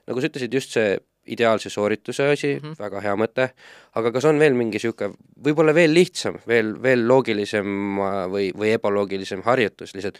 nagu 0.09 0.20
sa 0.20 0.28
ütlesid, 0.28 0.54
just 0.54 0.72
see 0.74 0.96
ideaalse 1.26 1.70
soorituse 1.70 2.28
asi 2.30 2.54
mm, 2.54 2.60
-hmm. 2.60 2.78
väga 2.78 3.00
hea 3.00 3.16
mõte, 3.16 3.48
aga 3.94 4.12
kas 4.12 4.24
on 4.28 4.38
veel 4.38 4.54
mingi 4.54 4.78
niisugune, 4.78 5.16
võib-olla 5.44 5.74
veel 5.74 5.94
lihtsam, 5.94 6.38
veel, 6.46 6.74
veel 6.82 7.06
loogilisem 7.08 7.98
või, 8.32 8.50
või 8.56 8.72
ebaloogilisem 8.76 9.42
harjutus 9.42 9.94
lihtsalt, 9.94 10.18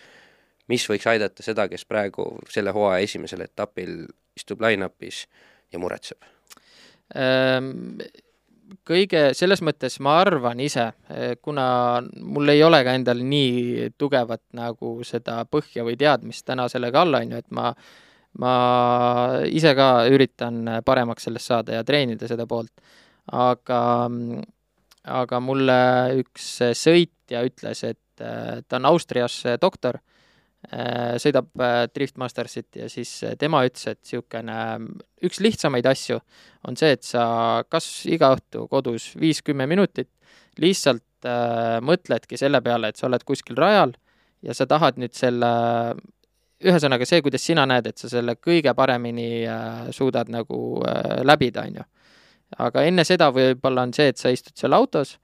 mis 0.69 0.87
võiks 0.89 1.07
aidata 1.11 1.43
seda, 1.43 1.69
kes 1.69 1.85
praegu 1.85 2.29
selle 2.49 2.73
hooaja 2.73 3.05
esimesel 3.05 3.45
etapil 3.45 4.05
istub 4.37 4.61
line-up'is 4.65 5.27
ja 5.73 5.79
muretseb 5.79 6.19
ähm,? 7.17 8.01
Kõige, 8.85 9.35
selles 9.37 9.61
mõttes 9.63 9.99
ma 10.03 10.17
arvan 10.21 10.59
ise, 10.61 10.87
kuna 11.45 11.67
mul 12.17 12.49
ei 12.49 12.63
ole 12.65 12.81
ka 12.85 12.95
endal 12.97 13.21
nii 13.23 13.91
tugevat 14.01 14.41
nagu 14.57 14.97
seda 15.05 15.45
põhja 15.45 15.85
või 15.87 15.97
teadmist 16.01 16.47
täna 16.49 16.67
sellega 16.73 17.05
alla, 17.05 17.21
on 17.23 17.33
ju, 17.33 17.43
et 17.45 17.51
ma 17.55 17.75
ma 18.41 18.55
ise 19.47 19.75
ka 19.79 20.07
üritan 20.11 20.81
paremaks 20.87 21.29
sellest 21.29 21.51
saada 21.51 21.79
ja 21.79 21.85
treenida 21.87 22.29
seda 22.31 22.47
poolt. 22.51 22.73
aga, 23.33 23.81
aga 25.09 25.39
mulle 25.41 25.79
üks 26.21 26.49
sõitja 26.77 27.45
ütles, 27.47 27.85
et 27.85 28.25
äh, 28.25 28.61
ta 28.69 28.77
on 28.77 28.91
Austrias 28.91 29.39
doktor, 29.63 30.01
äh, 30.69 31.15
sõidab 31.23 31.49
äh, 31.57 31.87
Drift 31.95 32.19
Mastersit 32.21 32.77
ja 32.77 32.89
siis 32.93 33.17
tema 33.39 33.63
ütles, 33.65 33.87
et 33.89 34.03
niisugune 34.03 34.59
üks 35.25 35.41
lihtsamaid 35.41 35.87
asju 35.89 36.21
on 36.69 36.77
see, 36.77 36.93
et 36.99 37.07
sa 37.07 37.65
kas 37.69 38.05
iga 38.11 38.35
õhtu 38.37 38.67
kodus 38.69 39.13
viis-kümme 39.21 39.69
minutit 39.71 40.11
lihtsalt 40.61 41.27
äh, 41.27 41.79
mõtledki 41.85 42.39
selle 42.41 42.61
peale, 42.65 42.91
et 42.91 43.01
sa 43.01 43.09
oled 43.09 43.25
kuskil 43.27 43.59
rajal 43.59 43.95
ja 44.45 44.55
sa 44.57 44.67
tahad 44.71 44.99
nüüd 45.01 45.15
selle 45.17 45.51
ühesõnaga 46.65 47.07
see, 47.09 47.23
kuidas 47.25 47.45
sina 47.45 47.67
näed, 47.69 47.91
et 47.91 48.01
sa 48.01 48.11
selle 48.11 48.37
kõige 48.41 48.75
paremini 48.77 49.45
äh, 49.49 49.91
suudad 49.95 50.31
nagu 50.33 50.59
äh, 50.89 51.21
läbida, 51.27 51.67
on 51.69 51.81
ju. 51.81 51.85
aga 52.65 52.85
enne 52.87 53.05
seda 53.05 53.31
võib-olla 53.35 53.85
on 53.87 53.93
see, 53.97 54.13
et 54.13 54.21
sa 54.21 54.33
istud 54.33 54.55
seal 54.59 54.77
autos, 54.77 55.17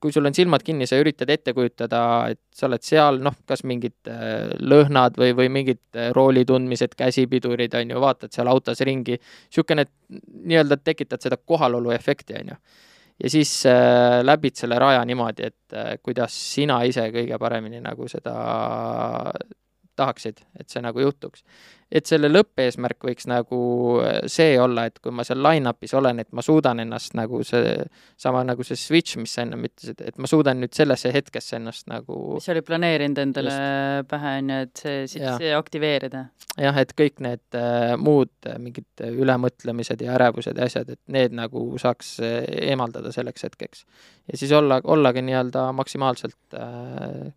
kui 0.00 0.12
sul 0.14 0.28
on 0.28 0.34
silmad 0.36 0.62
kinni, 0.62 0.86
sa 0.86 0.98
üritad 1.00 1.30
ette 1.32 1.54
kujutada, 1.56 2.02
et 2.32 2.40
sa 2.54 2.68
oled 2.68 2.84
seal, 2.86 3.18
noh, 3.24 3.34
kas 3.48 3.64
mingid 3.68 4.10
äh, 4.10 4.52
lõhnad 4.60 5.18
või, 5.18 5.32
või 5.38 5.50
mingid 5.52 6.02
rooli 6.16 6.44
tundmised, 6.48 6.94
käsipidurid, 6.98 7.74
on 7.80 7.96
ju, 7.96 8.00
vaatad 8.02 8.32
seal 8.34 8.52
autos 8.52 8.80
ringi, 8.86 9.18
niisugune, 9.18 9.88
nii-öelda 10.44 10.78
tekitad 10.84 11.24
seda 11.24 11.40
kohalolu 11.40 11.92
efekti, 11.96 12.38
on 12.40 12.54
ju. 12.54 12.62
Ja 13.22 13.30
siis 13.30 13.66
äh, 13.66 14.20
läbid 14.24 14.56
selle 14.58 14.78
raja 14.82 15.04
niimoodi, 15.06 15.46
et 15.46 15.76
äh, 15.76 15.96
kuidas 16.02 16.34
sina 16.54 16.80
ise 16.88 17.04
kõige 17.14 17.38
paremini 17.38 17.78
nagu 17.82 18.08
seda 18.10 18.32
tahaksid, 19.96 20.42
et 20.58 20.72
see 20.72 20.82
nagu 20.84 21.00
juhtuks. 21.02 21.44
et 21.92 22.08
selle 22.08 22.30
lõppeesmärk 22.30 23.04
võiks 23.04 23.26
nagu 23.28 23.58
äh, 24.00 24.22
see 24.32 24.54
olla, 24.60 24.86
et 24.88 24.96
kui 25.04 25.12
ma 25.12 25.26
seal 25.28 25.42
line-up'is 25.44 25.92
olen, 25.98 26.22
et 26.22 26.30
ma 26.32 26.40
suudan 26.44 26.80
ennast 26.80 27.12
nagu 27.18 27.42
see, 27.44 27.74
sama 28.16 28.40
nagu 28.48 28.64
see 28.64 28.78
switch, 28.80 29.18
mis 29.20 29.34
sa 29.36 29.44
ennem 29.44 29.66
ütlesid, 29.68 30.00
et 30.00 30.16
ma 30.16 30.30
suudan 30.30 30.62
nüüd 30.62 30.72
sellesse 30.76 31.12
hetkesse 31.12 31.58
ennast 31.58 31.90
nagu 31.92 32.38
mis 32.38 32.48
sa 32.48 32.54
olid 32.54 32.68
planeerinud 32.68 33.20
endale 33.20 33.52
just. 33.52 34.08
pähe, 34.14 34.32
on 34.40 34.54
ju, 34.54 34.62
et 34.68 34.84
see, 34.84 34.96
siis 35.12 35.26
see 35.42 35.52
aktiveerida. 35.56 36.24
jah, 36.64 36.80
et 36.80 36.96
kõik 36.96 37.20
need 37.28 37.60
äh, 37.60 37.92
muud 38.00 38.32
äh, 38.48 38.56
mingid 38.62 39.04
ülemõtlemised 39.10 40.00
ja 40.06 40.16
ärevused 40.16 40.56
ja 40.56 40.70
asjad, 40.72 40.96
et 40.96 41.02
need 41.12 41.36
nagu 41.36 41.66
saaks 41.82 42.16
äh, 42.24 42.40
eemaldada 42.72 43.12
selleks 43.12 43.50
hetkeks. 43.50 43.84
ja 44.32 44.40
siis 44.40 44.56
olla, 44.56 44.80
ollagi 44.84 45.24
nii-öelda 45.28 45.68
maksimaalselt 45.76 46.56
äh, 46.56 47.32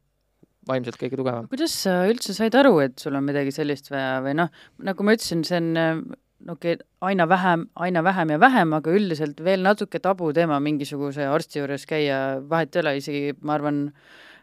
vaimselt 0.70 1.00
kõige 1.02 1.20
tugevam. 1.20 1.50
kuidas 1.52 1.74
sa 1.86 2.04
üldse 2.10 2.36
said 2.38 2.56
aru, 2.58 2.78
et 2.86 3.00
sul 3.02 3.16
on 3.18 3.26
midagi 3.26 3.54
sellist 3.56 3.92
vaja 3.94 4.20
või 4.26 4.36
noh, 4.42 4.54
nagu 4.86 5.06
ma 5.06 5.18
ütlesin, 5.18 5.44
see 5.48 5.62
on 5.62 6.16
okei 6.50 6.76
okay,, 6.76 6.86
aina 7.02 7.28
vähem, 7.30 7.68
aina 7.76 8.04
vähem 8.04 8.36
ja 8.36 8.40
vähem, 8.40 8.74
aga 8.78 8.94
üldiselt 8.94 9.42
veel 9.44 9.64
natuke 9.66 10.00
tabuteema 10.04 10.60
mingisuguse 10.64 11.26
arsti 11.30 11.62
juures 11.62 11.86
käia, 11.90 12.20
vahet 12.50 12.76
ei 12.76 12.84
ole, 12.84 12.96
isegi 13.00 13.24
ma 13.42 13.56
arvan, 13.58 13.82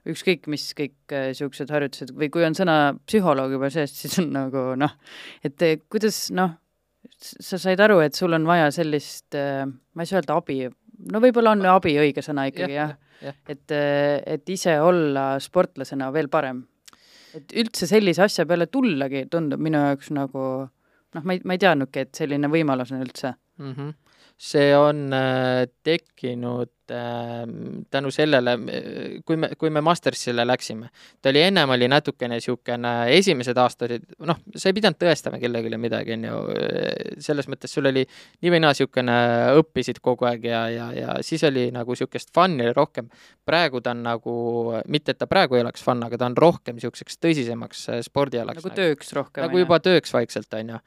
ükskõik 0.08 0.48
mis 0.50 0.64
kõik 0.78 0.96
niisugused 1.12 1.68
äh, 1.68 1.76
harjutused 1.76 2.10
või 2.18 2.30
kui 2.34 2.46
on 2.46 2.56
sõna 2.58 2.96
psühholoog 3.06 3.54
juba 3.54 3.70
sees, 3.70 3.94
siis 3.94 4.18
on 4.22 4.32
nagu 4.34 4.72
noh, 4.78 4.96
et 5.46 5.62
eh, 5.62 5.78
kuidas 5.92 6.24
noh, 6.34 6.56
sa 7.22 7.58
said 7.60 7.80
aru, 7.82 8.00
et 8.02 8.18
sul 8.18 8.34
on 8.34 8.48
vaja 8.48 8.72
sellist, 8.74 9.28
äh, 9.38 9.62
ma 9.68 10.02
ei 10.02 10.10
saa 10.10 10.20
öelda 10.20 10.40
abi, 10.40 10.64
no 11.10 11.20
võib-olla 11.22 11.56
on 11.56 11.66
abi 11.66 11.96
õige 11.98 12.22
sõna 12.22 12.46
ikkagi 12.50 12.76
ja, 12.76 12.90
jah 12.90 12.98
ja 13.22 13.32
et, 13.48 13.74
et 14.26 14.52
ise 14.52 14.74
olla 14.82 15.32
sportlasena 15.42 16.10
veel 16.14 16.28
parem. 16.32 16.62
et 17.36 17.54
üldse 17.62 17.88
sellise 17.88 18.24
asja 18.26 18.46
peale 18.48 18.66
tullagi 18.66 19.26
tundub 19.32 19.62
minu 19.62 19.80
jaoks 19.86 20.10
nagu 20.14 20.44
noh, 20.66 21.22
ma 21.22 21.36
ei, 21.36 21.42
ma 21.44 21.56
ei 21.56 21.62
teadnudki, 21.62 22.06
et 22.06 22.22
selline 22.22 22.50
võimalus 22.52 22.92
on 22.92 23.04
üldse 23.04 23.32
mm. 23.32 23.72
-hmm. 23.72 23.94
see 24.36 24.70
on 24.76 25.06
äh, 25.16 25.66
tekkinud 25.84 26.81
äh, 26.90 27.42
tänu 27.90 28.10
sellele, 28.10 28.56
kui 29.26 29.36
me, 29.36 29.52
kui 29.58 29.70
me 29.70 29.80
Mastersile 29.84 30.46
läksime, 30.46 30.90
ta 31.22 31.30
oli 31.30 31.42
ennem 31.46 31.70
oli 31.70 31.88
natukene 31.88 32.38
niisugune, 32.40 32.92
esimesed 33.14 33.58
aastad 33.58 33.90
olid, 33.90 34.06
noh, 34.26 34.40
sa 34.56 34.70
ei 34.70 34.76
pidanud 34.76 34.98
tõestama 35.00 35.38
kellelegi 35.42 35.78
midagi, 35.80 36.16
on 36.16 36.26
ju, 36.26 36.40
selles 37.22 37.48
mõttes 37.50 37.72
sul 37.72 37.88
oli 37.90 38.02
nii 38.04 38.52
või 38.52 38.62
naa 38.62 38.72
niisugune, 38.74 39.18
õppisid 39.60 40.02
kogu 40.02 40.26
aeg 40.28 40.48
ja, 40.48 40.64
ja, 40.72 40.88
ja 40.96 41.16
siis 41.26 41.44
oli 41.48 41.68
nagu 41.74 41.94
niisugust 41.94 42.32
fun'i 42.34 42.72
rohkem. 42.76 43.08
praegu 43.44 43.80
ta 43.80 43.90
on 43.90 44.02
nagu, 44.06 44.34
mitte 44.88 45.12
et 45.12 45.18
ta 45.18 45.26
praegu 45.26 45.56
ei 45.58 45.64
oleks 45.64 45.82
fun, 45.82 46.02
aga 46.06 46.18
ta 46.18 46.28
on 46.30 46.36
rohkem 46.36 46.76
niisuguseks 46.78 47.18
tõsisemaks 47.22 47.88
äh, 47.90 48.02
spordialaks. 48.02 48.62
nagu 48.62 48.74
tööks 48.76 49.12
rohkem. 49.12 49.44
nagu 49.46 49.58
juba 49.58 49.78
tööks 49.82 50.12
vaikselt, 50.14 50.52
on 50.54 50.74
ju. 50.74 50.78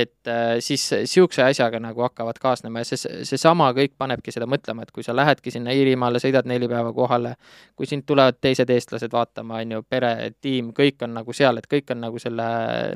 et 0.00 0.28
äh, 0.28 0.58
siis 0.60 0.86
niisuguse 0.92 1.44
asjaga 1.44 1.80
nagu 1.80 2.02
hakkavad 2.02 2.38
kaasnema 2.42 2.82
ja 2.82 2.90
see, 2.90 3.24
seesama 3.28 3.70
kõik 3.76 3.94
panebki 3.98 4.34
seda 4.34 4.48
mõtlema, 4.50 4.82
et 4.82 4.90
kui 4.92 5.06
sa 5.06 5.14
lähed 5.16 5.29
lähedki 5.30 5.54
sinna 5.54 5.74
Iirimaale, 5.74 6.20
sõidad 6.22 6.48
neli 6.50 6.68
päeva 6.70 6.92
kohale, 6.96 7.34
kui 7.78 7.88
sind 7.88 8.04
tulevad 8.08 8.40
teised 8.42 8.70
eestlased 8.70 9.12
vaatama, 9.14 9.60
on 9.62 9.76
ju, 9.76 9.84
pere, 9.88 10.12
tiim, 10.42 10.74
kõik 10.76 11.06
on 11.06 11.14
nagu 11.20 11.34
seal, 11.36 11.60
et 11.60 11.68
kõik 11.70 11.94
on 11.94 12.02
nagu 12.04 12.20
selle 12.22 12.48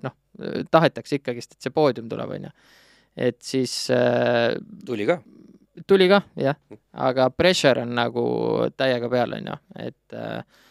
noh, 0.04 0.16
tahetakse 0.70 1.20
ikkagist, 1.20 1.54
et 1.54 1.68
see 1.68 1.74
poodium 1.74 2.10
tuleb, 2.10 2.34
on 2.38 2.48
ju. 2.48 2.52
et 3.30 3.40
siis 3.42 3.76
äh, 3.94 4.52
tuli 4.86 5.06
ka? 5.08 5.20
tuli 5.86 6.08
ka, 6.10 6.20
jah, 6.38 6.58
aga 6.92 7.30
pressure 7.30 7.82
on 7.82 7.94
nagu 7.96 8.26
täiega 8.76 9.10
peal, 9.10 9.38
on 9.38 9.50
ju, 9.52 9.58
et 9.88 10.18
äh, 10.18 10.62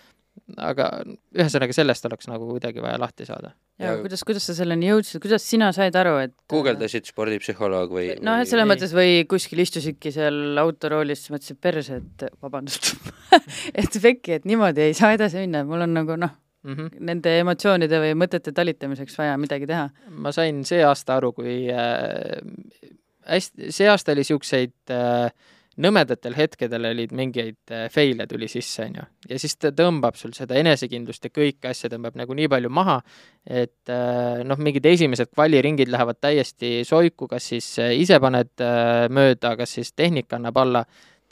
aga 0.58 0.90
ühesõnaga 1.36 1.76
sellest 1.76 2.08
oleks 2.10 2.30
nagu 2.32 2.48
kuidagi 2.52 2.84
vaja 2.84 3.00
lahti 3.02 3.28
saada. 3.28 3.54
Ja 3.80 3.96
kuidas, 4.02 4.22
kuidas 4.24 4.46
sa 4.46 4.54
selleni 4.58 4.88
jõudsid, 4.92 5.22
kuidas 5.24 5.44
sina 5.50 5.72
said 5.74 5.96
aru, 5.96 6.18
et 6.28 6.34
guugeldasid 6.52 7.08
spordipsühholoog 7.10 7.92
või, 7.96 8.06
noh, 8.22 8.40
et 8.42 8.48
selles 8.48 8.66
või- 8.68 8.72
mõttes 8.76 8.94
või 8.94 9.26
kuskil 9.30 9.60
istusidki 9.66 10.12
seal 10.14 10.58
autoroolis, 10.62 11.24
siis 11.26 11.34
mõtlesid 11.34 11.60
perse, 11.62 11.98
et 12.04 12.28
vabandust 12.42 12.94
et 13.82 14.00
pekki, 14.02 14.38
et 14.40 14.46
niimoodi 14.46 14.82
ei 14.90 14.94
saa 14.98 15.14
edasi 15.18 15.42
minna, 15.46 15.64
mul 15.66 15.82
on 15.88 15.94
nagu 15.94 16.18
noh, 16.18 16.40
Mm 16.64 16.76
-hmm. 16.78 16.92
nende 17.04 17.32
emotsioonide 17.42 17.98
või 18.00 18.14
mõtete 18.16 18.54
talitamiseks 18.56 19.18
vaja 19.20 19.34
midagi 19.38 19.68
teha. 19.68 19.90
ma 20.10 20.32
sain 20.32 20.64
see 20.64 20.80
aasta 20.84 21.18
aru, 21.18 21.34
kui 21.34 21.68
äh, 21.68 22.40
hästi, 23.28 23.68
see 23.72 23.90
aasta 23.92 24.12
oli 24.14 24.24
niisuguseid 24.24 24.72
äh, 24.90 25.32
nõmedatel 25.82 26.36
hetkedel 26.38 26.86
olid 26.92 27.14
mingeid 27.16 27.74
äh, 27.74 27.86
fail'e 27.94 28.28
tuli 28.30 28.50
sisse, 28.52 28.86
on 28.86 29.00
ju. 29.00 29.06
ja 29.32 29.40
siis 29.42 29.56
ta 29.58 29.74
tõmbab 29.76 30.18
sul 30.20 30.34
seda 30.38 30.58
enesekindlust 30.62 31.26
ja 31.26 31.32
kõiki 31.34 31.70
asju 31.72 31.90
tõmbab 31.94 32.18
nagu 32.20 32.36
nii 32.38 32.50
palju 32.52 32.70
maha, 32.74 33.00
et 33.48 33.94
äh, 33.94 34.44
noh, 34.46 34.60
mingid 34.62 34.86
esimesed 34.94 35.32
kvaliringid 35.34 35.90
lähevad 35.94 36.22
täiesti 36.22 36.84
soiku, 36.88 37.30
kas 37.32 37.50
siis 37.54 37.72
äh, 37.82 37.96
ise 37.98 38.20
paned 38.24 38.54
mööda, 39.14 39.56
kas 39.58 39.80
siis 39.80 39.94
tehnika 39.98 40.38
annab 40.38 40.62
alla, 40.62 40.84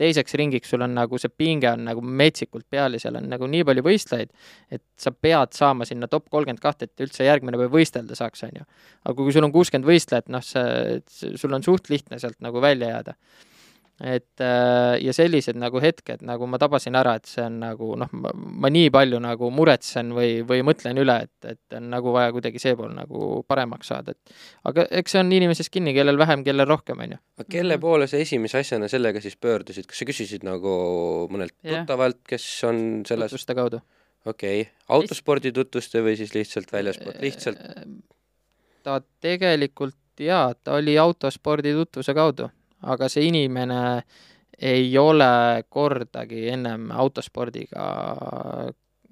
teiseks 0.02 0.34
ringiks 0.40 0.72
sul 0.72 0.82
on 0.82 0.96
nagu 0.98 1.20
see 1.22 1.30
pinge 1.30 1.70
on 1.70 1.84
nagu 1.86 2.02
metsikult 2.02 2.66
peal 2.72 2.96
ja 2.96 3.02
seal 3.04 3.20
on 3.20 3.28
nagu 3.30 3.46
nii 3.50 3.66
palju 3.68 3.84
võistlejaid, 3.86 4.32
et 4.74 4.84
sa 4.98 5.14
pead 5.14 5.54
saama 5.54 5.86
sinna 5.86 6.10
top 6.10 6.32
kolmkümmend 6.34 6.64
kahte, 6.64 6.90
et 6.90 7.06
üldse 7.06 7.28
järgmine 7.28 7.60
päev 7.62 7.76
võistelda 7.76 8.18
saaks, 8.18 8.48
on 8.48 8.64
ju. 8.64 8.66
aga 9.06 9.16
kui 9.20 9.36
sul 9.36 9.46
on 9.46 9.54
kuuskümmend 9.54 9.86
võistlejat, 9.86 10.32
noh, 10.34 10.42
see, 10.46 11.02
sul 11.38 11.54
on 11.54 11.66
suht 11.66 11.94
lihtne 11.94 12.18
sealt 12.24 12.40
nagu 12.42 12.64
välja 12.64 12.96
jääda 12.96 13.18
et 14.02 14.42
äh, 14.42 14.96
ja 15.04 15.14
sellised 15.14 15.58
nagu 15.60 15.82
hetked, 15.82 16.24
nagu 16.26 16.48
ma 16.50 16.60
tabasin 16.62 16.98
ära, 16.98 17.14
et 17.20 17.30
see 17.30 17.44
on 17.46 17.60
nagu 17.62 17.92
noh, 18.00 18.12
ma 18.12 18.72
nii 18.74 18.90
palju 18.94 19.20
nagu 19.22 19.52
muretsen 19.54 20.12
või, 20.18 20.42
või 20.48 20.64
mõtlen 20.66 20.98
üle, 21.02 21.18
et, 21.28 21.50
et 21.54 21.78
on 21.78 21.90
nagu 21.94 22.14
vaja 22.16 22.34
kuidagi 22.36 22.62
see 22.62 22.76
pool 22.80 22.94
nagu 22.98 23.42
paremaks 23.50 23.92
saada, 23.94 24.16
et 24.16 24.36
aga 24.72 24.88
eks 25.02 25.16
see 25.16 25.24
on 25.24 25.32
inimesest 25.38 25.74
kinni, 25.74 25.94
kellel 25.98 26.20
vähem, 26.22 26.46
kellel 26.48 26.70
rohkem, 26.70 27.04
on 27.06 27.16
ju. 27.16 27.22
aga 27.40 27.48
kelle 27.58 27.80
poole 27.82 28.10
sa 28.10 28.22
esimese 28.22 28.62
asjana 28.62 28.90
sellega 28.92 29.24
siis 29.24 29.38
pöördusid, 29.42 29.90
kas 29.90 30.02
sa 30.02 30.10
küsisid 30.10 30.48
nagu 30.48 30.76
mõnelt 31.32 31.56
Jah. 31.62 31.82
tuttavalt, 31.82 32.22
kes 32.28 32.48
on 32.70 32.86
selles, 33.08 33.34
tutvuste 33.34 33.58
kaudu. 33.58 33.84
okei 34.26 34.64
okay., 34.66 34.74
autospordi 34.98 35.54
tutvuste 35.56 36.02
või 36.06 36.18
siis 36.20 36.34
lihtsalt 36.38 36.74
väljaspoolt, 36.74 37.22
lihtsalt 37.22 37.62
ta 38.84 38.98
tegelikult 39.22 39.98
jaa, 40.22 40.54
ta 40.54 40.76
oli 40.80 40.98
autospordi 40.98 41.74
tutvuse 41.74 42.14
kaudu, 42.18 42.50
aga 42.82 43.10
see 43.12 43.28
inimene 43.30 43.82
ei 44.62 44.92
ole 44.98 45.64
kordagi 45.70 46.46
ennem 46.54 46.90
autospordiga, 46.94 47.86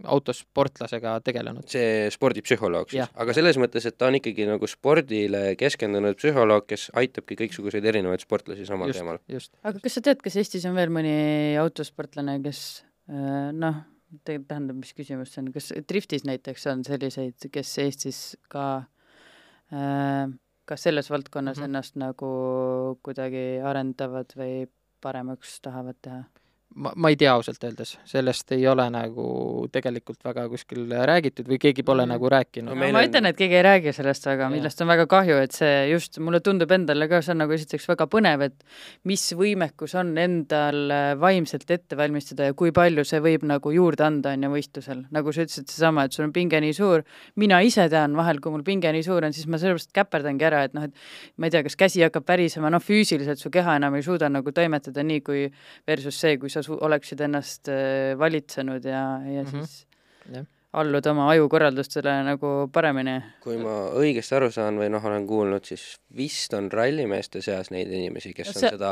autosportlasega 0.08 1.16
tegelenud. 1.26 1.66
see 1.68 2.08
spordipsühholoog 2.14 2.92
siis 2.94 3.10
aga 3.20 3.36
selles 3.36 3.58
mõttes, 3.60 3.88
et 3.90 3.98
ta 4.00 4.08
on 4.08 4.20
ikkagi 4.20 4.46
nagu 4.48 4.68
spordile 4.70 5.56
keskendunud 5.60 6.20
psühholoog, 6.20 6.68
kes 6.70 6.90
aitabki 7.00 7.38
kõiksuguseid 7.42 7.88
erinevaid 7.92 8.24
sportlasi 8.24 8.68
samal 8.70 8.94
just 8.94 9.02
teemal., 9.02 9.20
just. 9.32 9.52
aga 9.64 9.82
kas 9.84 9.98
sa 9.98 10.06
tead, 10.06 10.22
kas 10.24 10.38
Eestis 10.40 10.68
on 10.70 10.78
veel 10.78 10.94
mõni 10.94 11.16
autosportlane, 11.60 12.38
kes 12.46 12.62
äh, 13.12 13.50
noh, 13.56 13.82
tähendab, 14.26 14.78
mis 14.80 14.94
küsimus 14.98 15.34
see 15.34 15.44
on, 15.44 15.52
kas 15.56 15.74
driftis 15.90 16.24
näiteks 16.28 16.70
on 16.72 16.86
selliseid, 16.88 17.50
kes 17.52 17.74
Eestis 17.84 18.22
ka 18.54 18.70
äh, 19.74 20.30
kas 20.70 20.86
selles 20.86 21.10
valdkonnas 21.10 21.58
mm. 21.58 21.64
-hmm. 21.64 21.70
ennast 21.70 21.98
nagu 21.98 22.32
kuidagi 23.06 23.46
arendavad 23.66 24.36
või 24.38 24.68
paremaks 25.02 25.60
tahavad 25.66 25.98
teha? 26.02 26.24
Ma, 26.76 26.92
ma 26.96 27.10
ei 27.10 27.16
tea 27.18 27.32
ausalt 27.34 27.64
öeldes, 27.66 27.96
sellest 28.08 28.52
ei 28.56 28.68
ole 28.70 28.86
nagu 28.94 29.68
tegelikult 29.74 30.20
väga 30.24 30.46
kuskil 30.52 30.86
räägitud 31.10 31.48
või 31.50 31.58
keegi 31.60 31.84
pole 31.84 32.04
Mhm. 32.06 32.10
nagu 32.14 32.30
rääkinud 32.30 32.70
No 32.70 32.76
ma 32.76 32.86
on- 33.00 33.06
ütlen, 33.10 33.26
et 33.26 33.36
keegi 33.38 33.56
ei 33.58 33.64
räägi 33.64 33.94
sellest, 33.94 34.28
aga 34.28 34.44
Jah. 34.44 34.52
millest 34.52 34.82
on 34.82 34.88
väga 34.88 35.08
kahju, 35.08 35.42
et 35.42 35.52
see 35.52 35.90
just, 35.92 36.20
mulle 36.20 36.40
tundub 36.40 36.72
endale 36.72 37.08
ka, 37.10 37.22
see 37.22 37.32
on 37.32 37.38
nagu 37.40 37.52
esiteks 37.54 37.88
väga 37.90 38.06
põnev, 38.08 38.42
et 38.46 38.64
mis 39.06 39.34
võimekus 39.34 39.96
on 40.00 40.16
endal 40.18 40.92
äh, 40.92 41.16
vaimselt 41.20 41.70
ette 41.72 41.98
valmistada 41.98 42.44
ja 42.46 42.54
kui 42.54 42.72
palju 42.72 43.04
see 43.04 43.20
võib 43.20 43.44
nagu 43.44 43.72
juurde 43.74 44.02
anda, 44.06 44.30
on 44.34 44.44
ju, 44.44 44.50
võistlusel. 44.50 45.06
nagu 45.12 45.32
sa 45.34 45.42
ütlesid, 45.42 45.68
seesama, 45.68 46.04
et 46.06 46.14
sul 46.14 46.26
on 46.26 46.32
pinge 46.34 46.60
nii 46.62 46.74
suur, 46.74 47.04
mina 47.36 47.60
ise 47.62 47.90
tean 47.90 48.16
vahel, 48.16 48.40
kui 48.40 48.52
mul 48.52 48.64
pinge 48.64 48.92
nii 48.94 49.04
suur 49.04 49.26
on, 49.26 49.34
siis 49.34 49.48
ma 49.48 49.58
sellepärast 49.58 49.92
käperdangi 49.92 50.46
ära, 50.46 50.64
et 50.66 50.74
noh, 50.74 50.84
et 50.84 50.94
ma 51.38 51.48
ei 51.48 51.50
tea, 51.52 51.64
kas 51.64 51.76
käsi 51.76 52.02
hakkab 52.06 52.26
värisema, 52.28 52.70
noh, 52.70 52.80
füüsiliselt 52.80 53.38
su 53.40 53.50
keha 53.50 53.76
enam 53.78 53.96
ei 53.96 54.02
suuda 54.04 54.30
nagu 54.30 54.52
toimetada 54.52 55.04
nii, 55.04 55.22
kui 55.22 55.52
versus 55.88 56.16
see, 56.20 56.38
kui 56.38 56.50
sa 56.50 56.59
su-, 56.66 56.78
oleksid 56.82 57.22
ennast 57.26 57.70
äh, 57.72 58.16
valitsenud 58.20 58.86
ja, 58.86 59.04
ja 59.26 59.44
mm. 59.44 59.52
-hmm. 59.52 59.66
siis 59.66 59.86
Jah. 60.34 60.46
allud 60.74 61.06
oma 61.10 61.30
ajukorraldustele 61.34 62.12
nagu 62.28 62.70
paremini. 62.74 63.16
kui 63.42 63.58
ma 63.58 63.90
õigesti 63.98 64.36
aru 64.38 64.52
saan 64.54 64.78
või 64.78 64.90
noh, 64.94 65.06
olen 65.06 65.26
kuulnud, 65.28 65.66
siis 65.66 65.98
vist 66.16 66.54
on 66.54 66.70
rallimeeste 66.72 67.42
seas 67.42 67.72
neid 67.72 67.90
inimesi, 67.90 68.34
kes 68.34 68.48
No 68.48 68.54
on 68.56 68.62
see- 68.62 68.70
seda 68.76 68.92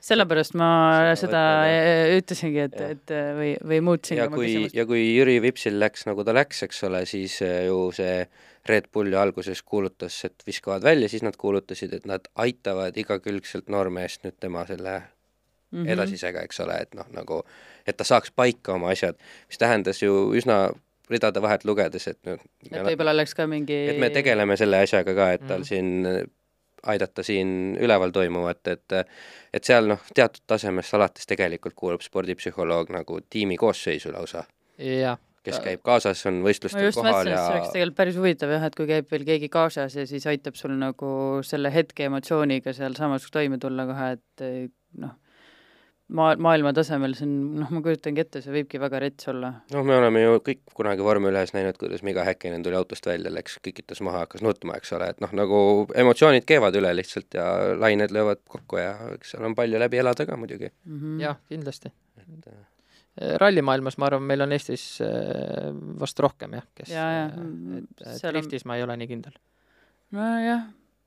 sellepärast 0.00 0.54
ma 0.54 0.70
Seda 1.12 1.16
seda 1.26 1.42
võib-olla- 1.64 2.16
ütlesingi, 2.22 2.58
et, 2.68 2.80
et 2.80 3.12
või, 3.36 3.52
või 3.60 3.80
muutsin 3.84 4.16
ja 4.18 4.26
oma 4.26 4.36
kui, 4.36 4.46
küsimust. 4.46 4.74
ja 4.74 4.86
kui 4.86 5.04
Jüri 5.16 5.40
Vipsil 5.42 5.78
läks 5.80 6.06
nagu 6.06 6.24
ta 6.24 6.32
läks, 6.32 6.62
eks 6.62 6.82
ole, 6.84 7.04
siis 7.06 7.38
ju 7.40 7.90
see 7.92 8.26
Red 8.64 8.86
Bull 8.92 9.12
ju 9.12 9.18
alguses 9.20 9.60
kuulutas, 9.62 10.24
et 10.24 10.40
viskavad 10.46 10.82
välja, 10.82 11.08
siis 11.08 11.22
nad 11.22 11.36
kuulutasid, 11.36 11.92
et 11.92 12.06
nad 12.08 12.24
aitavad 12.40 12.96
igakülgselt 12.96 13.68
noormeest 13.68 14.24
nüüd 14.24 14.38
tema 14.40 14.64
selle. 14.66 15.02
Mm 15.74 15.84
-hmm. 15.84 15.92
edasisega, 15.96 16.46
eks 16.46 16.60
ole, 16.60 16.78
et 16.86 16.94
noh, 16.94 17.06
nagu 17.12 17.42
et 17.86 17.96
ta 17.96 18.04
saaks 18.04 18.30
paika 18.30 18.74
oma 18.78 18.90
asjad, 18.94 19.18
mis 19.48 19.58
tähendas 19.58 20.02
ju 20.02 20.32
üsna 20.34 20.70
ridade 21.10 21.42
vahelt 21.42 21.64
lugedes, 21.64 22.08
et 22.08 22.18
nüüd 22.24 22.40
et 22.70 22.80
võib-olla 22.86 23.12
oleks 23.12 23.34
ka 23.34 23.46
mingi 23.46 23.76
et 23.92 23.98
me 24.00 24.10
tegeleme 24.10 24.56
selle 24.56 24.80
asjaga 24.86 25.14
ka, 25.14 25.32
et 25.32 25.46
tal 25.46 25.60
Mhm. 25.60 25.64
siin 25.64 26.30
aidata 26.86 27.22
siin 27.22 27.76
üleval 27.80 28.12
toimuvat, 28.12 28.66
et 28.68 28.92
et 29.54 29.64
seal 29.64 29.88
noh, 29.88 30.00
teatud 30.14 30.42
tasemest 30.46 30.94
alates 30.94 31.26
tegelikult 31.26 31.74
kuulub 31.78 32.02
spordipsühholoog 32.04 32.90
nagu 32.94 33.20
tiimi 33.30 33.56
koosseisu 33.60 34.12
lausa, 34.12 34.44
jah. 34.78 35.18
kes 35.44 35.60
käib 35.60 35.82
kaasas, 35.84 36.24
on 36.26 36.42
võistlustel 36.44 36.88
kohal 36.92 37.12
mõtlesin, 37.12 37.32
ja 37.32 37.42
see 37.44 37.56
oleks 37.56 37.72
tegelikult 37.74 37.96
päris 37.96 38.16
huvitav 38.16 38.54
jah, 38.56 38.64
et 38.64 38.78
kui 38.78 38.86
käib 38.88 39.10
veel 39.10 39.26
keegi 39.28 39.50
kaasas 39.52 39.96
ja 39.96 40.06
siis 40.08 40.26
aitab 40.26 40.56
sul 40.60 40.72
nagu 40.80 41.10
selle 41.44 41.72
hetke 41.74 42.08
emotsiooniga 42.08 42.72
sealsamas 42.72 43.28
toime 43.32 43.58
tulla 43.60 43.86
kohe, 43.86 44.10
et 44.16 44.46
noh, 45.04 45.16
maa, 46.12 46.34
maailma 46.40 46.72
tasemel 46.76 47.14
see 47.16 47.26
on, 47.26 47.36
noh, 47.62 47.70
ma 47.72 47.80
kujutangi 47.84 48.22
ette, 48.24 48.42
see 48.44 48.52
võibki 48.54 48.80
väga 48.82 49.00
rets 49.04 49.28
olla. 49.32 49.50
noh, 49.72 49.86
me 49.86 49.96
oleme 49.96 50.24
ju 50.24 50.42
kõik 50.48 50.60
kunagi 50.76 51.06
vormel 51.06 51.36
ühes 51.38 51.54
näinud, 51.56 51.78
kuidas 51.80 52.04
Miga 52.06 52.26
Häkkinen 52.26 52.64
tuli 52.66 52.76
autost 52.78 53.06
välja, 53.08 53.32
läks, 53.32 53.56
kikitas 53.64 54.02
maha, 54.04 54.24
hakkas 54.26 54.44
nutma, 54.44 54.76
eks 54.80 54.92
ole, 54.96 55.08
et 55.14 55.24
noh, 55.24 55.32
nagu 55.36 55.62
emotsioonid 56.04 56.46
keevad 56.48 56.76
üle 56.80 56.92
lihtsalt 56.98 57.38
ja 57.38 57.48
lained 57.80 58.14
löövad 58.14 58.42
kokku 58.50 58.82
ja 58.82 58.92
eks 59.16 59.34
seal 59.34 59.48
on 59.48 59.56
palju 59.58 59.80
läbi 59.80 60.02
elada 60.02 60.28
ka 60.28 60.38
muidugi. 60.40 60.70
mm. 60.84 61.00
-hmm. 61.00 61.18
jah, 61.24 61.40
kindlasti. 61.48 61.92
et 62.20 62.52
äh, 62.52 63.34
rallimaailmas 63.40 63.98
ma 63.98 64.10
arvan, 64.10 64.22
meil 64.28 64.44
on 64.44 64.52
Eestis 64.52 65.00
äh, 65.00 65.72
vast 66.00 66.20
rohkem 66.20 66.60
jah, 66.60 66.68
kes 66.74 66.88
Jaa, 66.92 67.10
jaa, 67.18 67.26
äh, 67.26 67.36
mm, 67.42 67.78
et, 67.78 68.06
et 68.06 68.16
seal 68.20 68.34
on- 68.34 68.40
driftis 68.40 68.64
ma 68.64 68.76
ei 68.76 68.82
ole 68.82 68.96
nii 68.96 69.08
kindel. 69.08 69.36
nojah, 70.12 70.66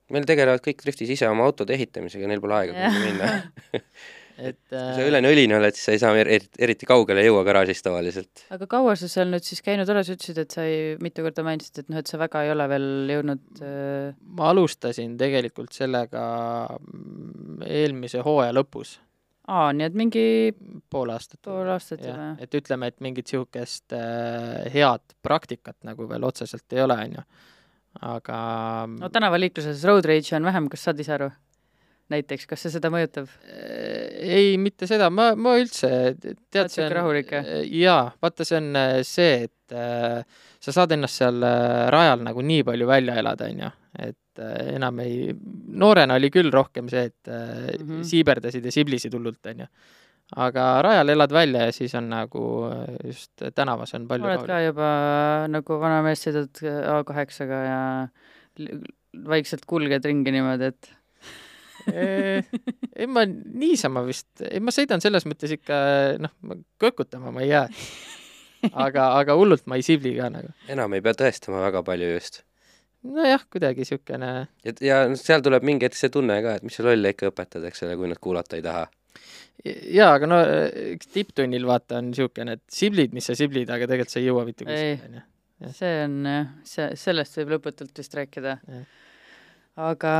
meil 0.09 0.25
tegelevad 0.25 0.63
kõik 0.63 0.81
driftis 0.83 1.09
ise 1.09 1.27
oma 1.29 1.43
autode 1.45 1.73
ehitamisega, 1.75 2.27
neil 2.27 2.41
pole 2.41 2.55
aega 2.55 2.73
kuhugi 2.73 3.11
minna. 3.11 3.33
et 4.37 4.59
kui 4.69 4.77
äh, 4.77 4.93
sa 4.93 5.05
üleni 5.07 5.29
õline 5.31 5.57
oled, 5.57 5.75
siis 5.75 5.87
sa 5.87 5.95
ei 5.95 6.01
saa 6.01 6.13
eriti, 6.21 6.49
eriti 6.61 6.87
kaugele 6.89 7.23
jõua 7.25 7.41
garaažis 7.47 7.81
tavaliselt. 7.85 8.43
aga 8.53 8.67
kaua 8.69 8.93
sa 8.99 9.09
seal 9.11 9.31
nüüd 9.31 9.45
siis 9.45 9.63
käinud 9.65 9.89
oled, 9.89 10.05
sa 10.05 10.13
ütlesid, 10.13 10.41
et 10.43 10.53
sa 10.53 10.65
ei, 10.67 10.93
mitu 11.01 11.25
korda 11.25 11.45
mainisid, 11.47 11.81
et 11.81 11.89
noh, 11.91 12.01
et 12.01 12.11
sa 12.11 12.19
väga 12.21 12.43
ei 12.45 12.53
ole 12.53 12.67
veel 12.69 12.87
jõudnud 13.15 13.63
äh, 13.65 14.13
ma 14.37 14.51
alustasin 14.53 15.17
tegelikult 15.19 15.73
sellega 15.75 16.23
mm, 16.77 17.65
eelmise 17.65 18.21
hooaja 18.25 18.53
lõpus, 18.57 18.97
aa, 19.49 19.71
nii 19.73 19.89
et 19.89 19.97
mingi 19.97 20.27
pool 20.93 21.15
aastat. 21.15 21.41
pool 21.47 21.73
aastat 21.73 22.05
jah 22.05 22.13
juba, 22.13 22.29
et 22.43 22.61
ütleme, 22.61 22.91
et 22.93 23.01
mingit 23.03 23.31
niisugust 23.31 23.97
äh, 23.97 24.67
head 24.73 25.17
praktikat 25.25 25.79
nagu 25.87 26.09
veel 26.09 26.29
otseselt 26.29 26.77
ei 26.77 26.85
ole, 26.85 26.99
on 27.07 27.19
ju. 27.19 27.27
aga 28.13 28.39
no 28.93 29.09
tänavaliikluses 29.09 29.81
road 29.89 30.05
rage 30.05 30.37
on 30.37 30.45
vähem, 30.45 30.69
kas 30.69 30.85
saad 30.85 31.01
ise 31.01 31.17
aru? 31.17 31.33
Näiteks, 32.13 32.47
kas 32.49 32.63
see 32.63 32.73
seda 32.73 32.91
mõjutab? 32.93 33.29
Äh, 33.49 34.07
ei, 34.37 34.55
mitte 34.61 34.87
seda, 34.89 35.09
ma, 35.13 35.31
ma 35.39 35.57
üldse, 35.59 35.89
tead, 36.21 36.39
Oled 36.63 36.73
sihuke 36.73 36.93
rahulik, 36.95 37.33
jah? 37.35 37.49
jaa, 37.81 38.03
vaata, 38.23 38.47
see 38.47 38.59
on 38.59 38.69
äh, 38.79 38.93
see, 39.07 39.47
et 39.47 39.75
äh, 39.75 40.23
sa 40.63 40.75
saad 40.75 40.95
ennast 40.95 41.21
seal 41.21 41.43
äh, 41.45 41.85
rajal 41.93 42.23
nagu 42.25 42.43
nii 42.45 42.65
palju 42.67 42.89
välja 42.89 43.17
elada, 43.21 43.49
on 43.51 43.63
ju, 43.65 43.71
et 44.07 44.43
äh, 44.43 44.73
enam 44.77 45.03
ei, 45.03 45.31
noorena 45.83 46.17
oli 46.19 46.31
küll 46.33 46.51
rohkem 46.53 46.89
see, 46.91 47.07
et 47.11 47.31
äh, 47.31 47.73
mm. 47.77 47.87
-hmm. 47.87 48.03
siiberdasid 48.11 48.65
ja 48.65 48.75
siblisid 48.75 49.15
hullult, 49.17 49.43
on 49.51 49.65
ju. 49.65 49.71
aga 50.35 50.63
rajal 50.83 51.09
elad 51.09 51.31
välja 51.31 51.65
ja 51.65 51.71
siis 51.71 51.95
on 51.95 52.09
nagu 52.09 52.41
äh, 52.67 52.95
just 53.07 53.31
tänavas 53.55 53.93
on 53.93 54.07
palju 54.07 54.25
oled 54.27 54.47
ka 54.47 54.59
juba 54.65 54.89
nagu 55.47 55.79
vana 55.79 56.01
mees, 56.03 56.23
sõidad 56.23 56.63
A8-ga 56.63 57.61
ja 57.63 58.07
vaikselt 59.27 59.65
kulged 59.65 60.05
ringi 60.05 60.33
niimoodi, 60.35 60.71
et 60.73 60.91
ei, 61.91 63.07
ma 63.07 63.23
niisama 63.27 64.03
vist, 64.07 64.29
ei 64.43 64.61
ma 64.63 64.73
sõidan 64.75 65.03
selles 65.03 65.27
mõttes 65.29 65.53
ikka 65.55 65.77
noh, 66.21 66.33
kõkutama 66.81 67.31
ma 67.33 67.45
ei 67.45 67.51
jää. 67.51 67.67
aga, 68.73 69.11
aga 69.19 69.37
hullult 69.37 69.67
ma 69.69 69.77
ei 69.77 69.85
sibli 69.85 70.15
ka 70.17 70.29
nagu. 70.33 70.51
enam 70.71 70.97
ei 70.97 71.03
pea 71.05 71.15
tõestama 71.17 71.61
väga 71.67 71.83
palju 71.87 72.11
just. 72.15 72.41
nojah, 73.07 73.45
kuidagi 73.53 73.87
siukene, 73.87 74.31
ja, 74.65 74.75
ja 74.83 74.99
seal 75.19 75.43
tuleb 75.45 75.65
mingi 75.67 75.87
hetk 75.87 75.97
see 75.99 76.11
tunne 76.13 76.39
ka, 76.43 76.57
et 76.57 76.67
mis 76.67 76.75
sa 76.77 76.85
lolle 76.87 77.13
ikka 77.13 77.31
õpetad, 77.31 77.65
eks 77.69 77.85
ole, 77.87 77.95
kui 77.99 78.11
nad 78.11 78.21
kuulata 78.21 78.59
ei 78.59 78.65
taha. 78.65 78.85
jaa, 79.65 80.11
aga 80.11 80.29
no 80.29 80.41
eks 80.97 81.13
tipptunnil 81.13 81.65
vaata 81.69 82.01
on 82.01 82.11
siukene, 82.17 82.57
et 82.57 82.65
siblid, 82.73 83.15
mis 83.15 83.29
sa 83.29 83.37
siblid, 83.37 83.69
aga 83.69 83.89
tegelikult 83.89 84.15
sa 84.15 84.21
ei 84.21 84.29
jõua 84.29 84.45
mitte 84.49 84.67
Ei. 84.67 84.95
kuskile, 84.97 85.11
onju. 85.11 85.73
see 85.79 85.97
on 86.03 86.31
jah, 86.33 86.53
see, 86.67 86.89
sellest 87.07 87.39
võib 87.39 87.57
lõputult 87.57 88.03
vist 88.03 88.17
rääkida 88.17 88.59
aga 89.77 90.13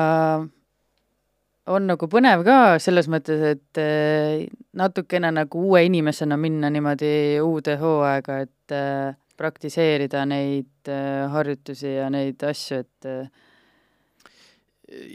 on 1.73 1.87
nagu 1.89 2.09
põnev 2.11 2.43
ka 2.47 2.57
selles 2.81 3.09
mõttes, 3.11 3.43
et 3.55 3.81
eh, 3.81 4.45
natukene 4.77 5.31
nagu 5.35 5.63
uue 5.69 5.83
inimesena 5.87 6.37
minna 6.39 6.71
niimoodi 6.73 7.39
uude 7.43 7.77
hooaega, 7.81 8.39
et 8.47 8.75
eh, 8.75 9.17
praktiseerida 9.37 10.23
neid 10.29 10.89
eh, 10.91 11.27
harjutusi 11.33 11.97
ja 11.97 12.07
neid 12.13 12.43
asju, 12.47 12.81
et 12.85 13.11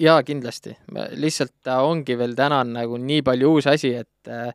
jaa, 0.00 0.20
kindlasti. 0.22 0.76
lihtsalt 1.16 1.54
ta 1.64 1.80
ongi 1.86 2.16
veel 2.18 2.36
täna 2.36 2.62
nagu 2.68 3.00
nii 3.00 3.22
palju 3.24 3.56
uus 3.56 3.66
asi, 3.72 3.94
et 3.96 4.28
äh, 4.28 4.52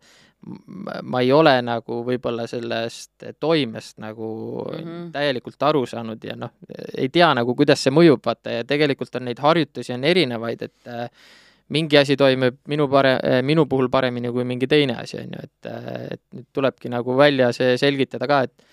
ma 1.04 1.22
ei 1.24 1.32
ole 1.34 1.56
nagu 1.66 2.04
võib-olla 2.06 2.46
sellest 2.48 3.26
toimest 3.40 3.98
nagu 4.00 4.28
mm. 4.70 4.84
-hmm. 4.84 5.10
täielikult 5.12 5.64
aru 5.64 5.86
saanud 5.86 6.24
ja 6.24 6.36
noh, 6.36 6.54
ei 6.98 7.10
tea 7.10 7.34
nagu, 7.34 7.56
kuidas 7.56 7.84
see 7.84 7.92
mõjub, 7.92 8.22
vaata, 8.26 8.60
ja 8.60 8.64
tegelikult 8.64 9.16
on 9.16 9.26
neid 9.26 9.40
harjutusi 9.42 9.94
on 9.94 10.04
erinevaid, 10.04 10.62
et 10.62 10.88
äh, 10.88 11.10
mingi 11.74 11.98
asi 12.00 12.16
toimib 12.20 12.62
minu 12.72 12.88
pare-, 12.92 13.42
minu 13.44 13.66
puhul 13.70 13.90
paremini 13.92 14.32
kui 14.32 14.46
mingi 14.48 14.70
teine 14.72 15.00
asi, 15.02 15.20
on 15.22 15.36
ju, 15.36 15.46
et, 15.48 15.72
et 16.18 16.22
nüüd 16.36 16.50
tulebki 16.56 16.92
nagu 16.94 17.18
välja 17.18 17.52
see 17.56 17.76
selgitada 17.82 18.30
ka, 18.30 18.44
et 18.48 18.68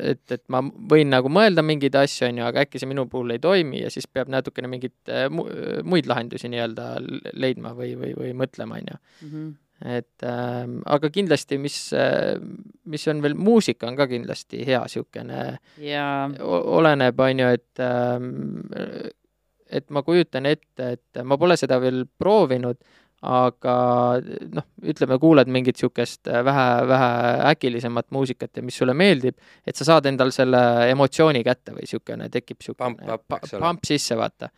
et, 0.00 0.22
et 0.32 0.42
ma 0.52 0.62
võin 0.62 1.10
nagu 1.12 1.30
mõelda 1.32 1.62
mingeid 1.66 1.96
asju, 2.00 2.28
on 2.28 2.40
ju, 2.40 2.44
aga 2.46 2.64
äkki 2.64 2.80
see 2.80 2.88
minu 2.90 3.06
puhul 3.10 3.34
ei 3.34 3.42
toimi 3.42 3.82
ja 3.82 3.90
siis 3.92 4.08
peab 4.08 4.30
natukene 4.32 4.70
mingeid 4.70 5.12
äh, 5.12 5.26
mu- 5.32 5.48
muid 5.86 6.08
lahendusi 6.10 6.50
nii-öelda 6.52 6.92
leidma 7.36 7.74
või, 7.76 7.92
või, 8.00 8.14
või 8.16 8.32
mõtlema, 8.40 8.80
on 8.80 8.92
ju. 8.92 9.00
mhm. 9.26 9.50
et 9.98 10.26
ähm, 10.28 10.80
aga 10.96 11.08
kindlasti, 11.12 11.60
mis 11.60 11.78
äh,, 11.96 12.34
mis 12.90 13.06
on 13.08 13.22
veel, 13.24 13.36
muusika 13.36 13.88
on 13.88 13.96
ka 14.00 14.08
kindlasti 14.10 14.64
hea 14.68 14.82
niisugune, 14.84 15.44
ja 15.84 16.04
oleneb, 16.40 17.20
on 17.20 17.44
ju, 17.44 17.54
et 17.60 17.84
ähm, 17.84 18.34
et 19.70 19.90
ma 19.90 20.02
kujutan 20.02 20.46
ette, 20.50 20.96
et 20.96 21.22
ma 21.24 21.38
pole 21.38 21.56
seda 21.58 21.78
veel 21.82 22.04
proovinud, 22.18 22.78
aga 23.20 23.74
noh, 24.56 24.66
ütleme, 24.88 25.18
kuuled 25.20 25.50
mingit 25.52 25.76
niisugust 25.76 26.30
vähe, 26.44 26.68
vähe 26.88 27.10
äkilisemat 27.50 28.08
muusikat 28.16 28.56
ja 28.56 28.64
mis 28.64 28.78
sulle 28.80 28.94
meeldib, 28.96 29.36
et 29.66 29.76
sa 29.76 29.84
saad 29.84 30.08
endal 30.08 30.32
selle 30.32 30.60
emotsiooni 30.88 31.42
kätte 31.44 31.74
või 31.76 31.84
niisugune, 31.84 32.30
tekib 32.32 32.62
niisugune 32.62 33.18
pump 33.28 33.84
sisse, 33.84 34.16
vaata. 34.16 34.48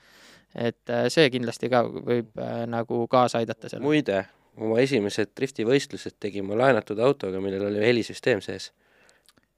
et 0.55 0.91
äh, 0.91 1.09
see 1.11 1.31
kindlasti 1.35 1.71
ka 1.73 1.83
võib 1.89 2.39
äh, 2.39 2.63
nagu 2.71 3.07
kaasa 3.11 3.43
aidata 3.43 3.69
sellele. 3.69 3.89
muide, 3.89 4.23
oma 4.57 4.79
esimesed 4.85 5.33
driftivõistlused 5.37 6.21
tegin 6.21 6.47
ma 6.47 6.61
laenatud 6.63 7.01
autoga, 7.03 7.41
millel 7.41 7.67
oli 7.67 7.83
helisüsteem 7.83 8.45
sees. 8.45 8.71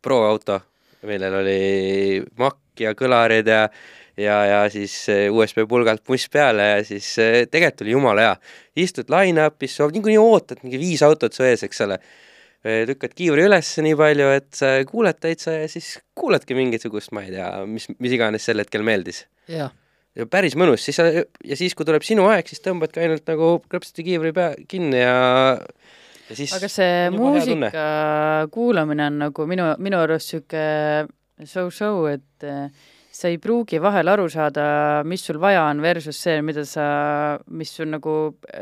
Pro-auto, 0.02 0.60
millel 1.04 1.40
oli 1.42 2.22
makk 2.40 2.80
ja 2.80 2.94
kõlarid 2.96 3.48
ja 3.48 3.66
ja, 4.16 4.36
ja 4.46 4.58
siis 4.72 4.96
eh, 5.12 5.26
USB 5.32 5.64
pulgalt 5.68 6.04
muss 6.08 6.26
peale 6.32 6.68
ja 6.70 6.82
siis 6.86 7.08
eh, 7.22 7.44
tegelikult 7.50 7.84
oli 7.84 7.94
jumala 7.96 8.26
hea. 8.26 8.34
istud 8.84 9.12
line-up'is, 9.12 9.78
sa 9.78 9.88
niikuinii 9.90 10.20
ootad 10.20 10.62
mingi 10.64 10.80
viis 10.82 11.02
autot 11.06 11.34
su 11.34 11.46
ees, 11.46 11.66
eks 11.66 11.84
ole. 11.86 11.98
lükkad 12.64 13.12
kiivri 13.12 13.42
üles 13.44 13.74
nii 13.84 13.92
palju, 13.92 14.28
et 14.38 14.46
sa 14.56 14.70
kuuled 14.88 15.18
täitsa 15.20 15.52
ja 15.52 15.66
siis 15.68 15.98
kuuledki 16.16 16.56
mingisugust, 16.56 17.10
ma 17.12 17.20
ei 17.26 17.34
tea, 17.34 17.48
mis, 17.68 17.90
mis 18.00 18.14
iganes 18.16 18.46
sel 18.48 18.62
hetkel 18.62 18.80
meeldis 18.86 19.26
jah, 19.52 19.68
ja 20.16 20.26
päris 20.30 20.56
mõnus, 20.56 20.84
siis 20.86 20.96
sa 20.96 21.04
ja 21.12 21.58
siis, 21.58 21.74
kui 21.76 21.84
tuleb 21.84 22.06
sinu 22.06 22.24
aeg, 22.30 22.48
siis 22.48 22.64
tõmbadki 22.64 23.02
ainult 23.04 23.28
nagu 23.28 23.50
krõpsati 23.68 24.06
kiivri 24.06 24.32
pea 24.32 24.54
kinni 24.70 25.02
ja 25.02 25.18
ja 26.30 26.38
siis 26.38 26.54
aga 26.56 26.70
see 26.72 27.10
muusika 27.12 27.84
kuulamine 28.54 29.10
on 29.10 29.20
nagu 29.26 29.46
minu, 29.50 29.68
minu 29.84 30.00
arust 30.00 30.32
niisugune 30.32 31.46
so-so, 31.50 32.06
et 32.08 32.46
eh, 32.46 32.68
sa 33.14 33.30
ei 33.30 33.36
pruugi 33.38 33.78
vahel 33.82 34.10
aru 34.10 34.24
saada, 34.32 34.64
mis 35.06 35.22
sul 35.22 35.38
vaja 35.42 35.68
on 35.68 35.78
versus 35.84 36.18
see, 36.18 36.40
mida 36.42 36.64
sa, 36.66 36.86
mis 37.54 37.70
sul 37.70 37.86
nagu 37.92 38.14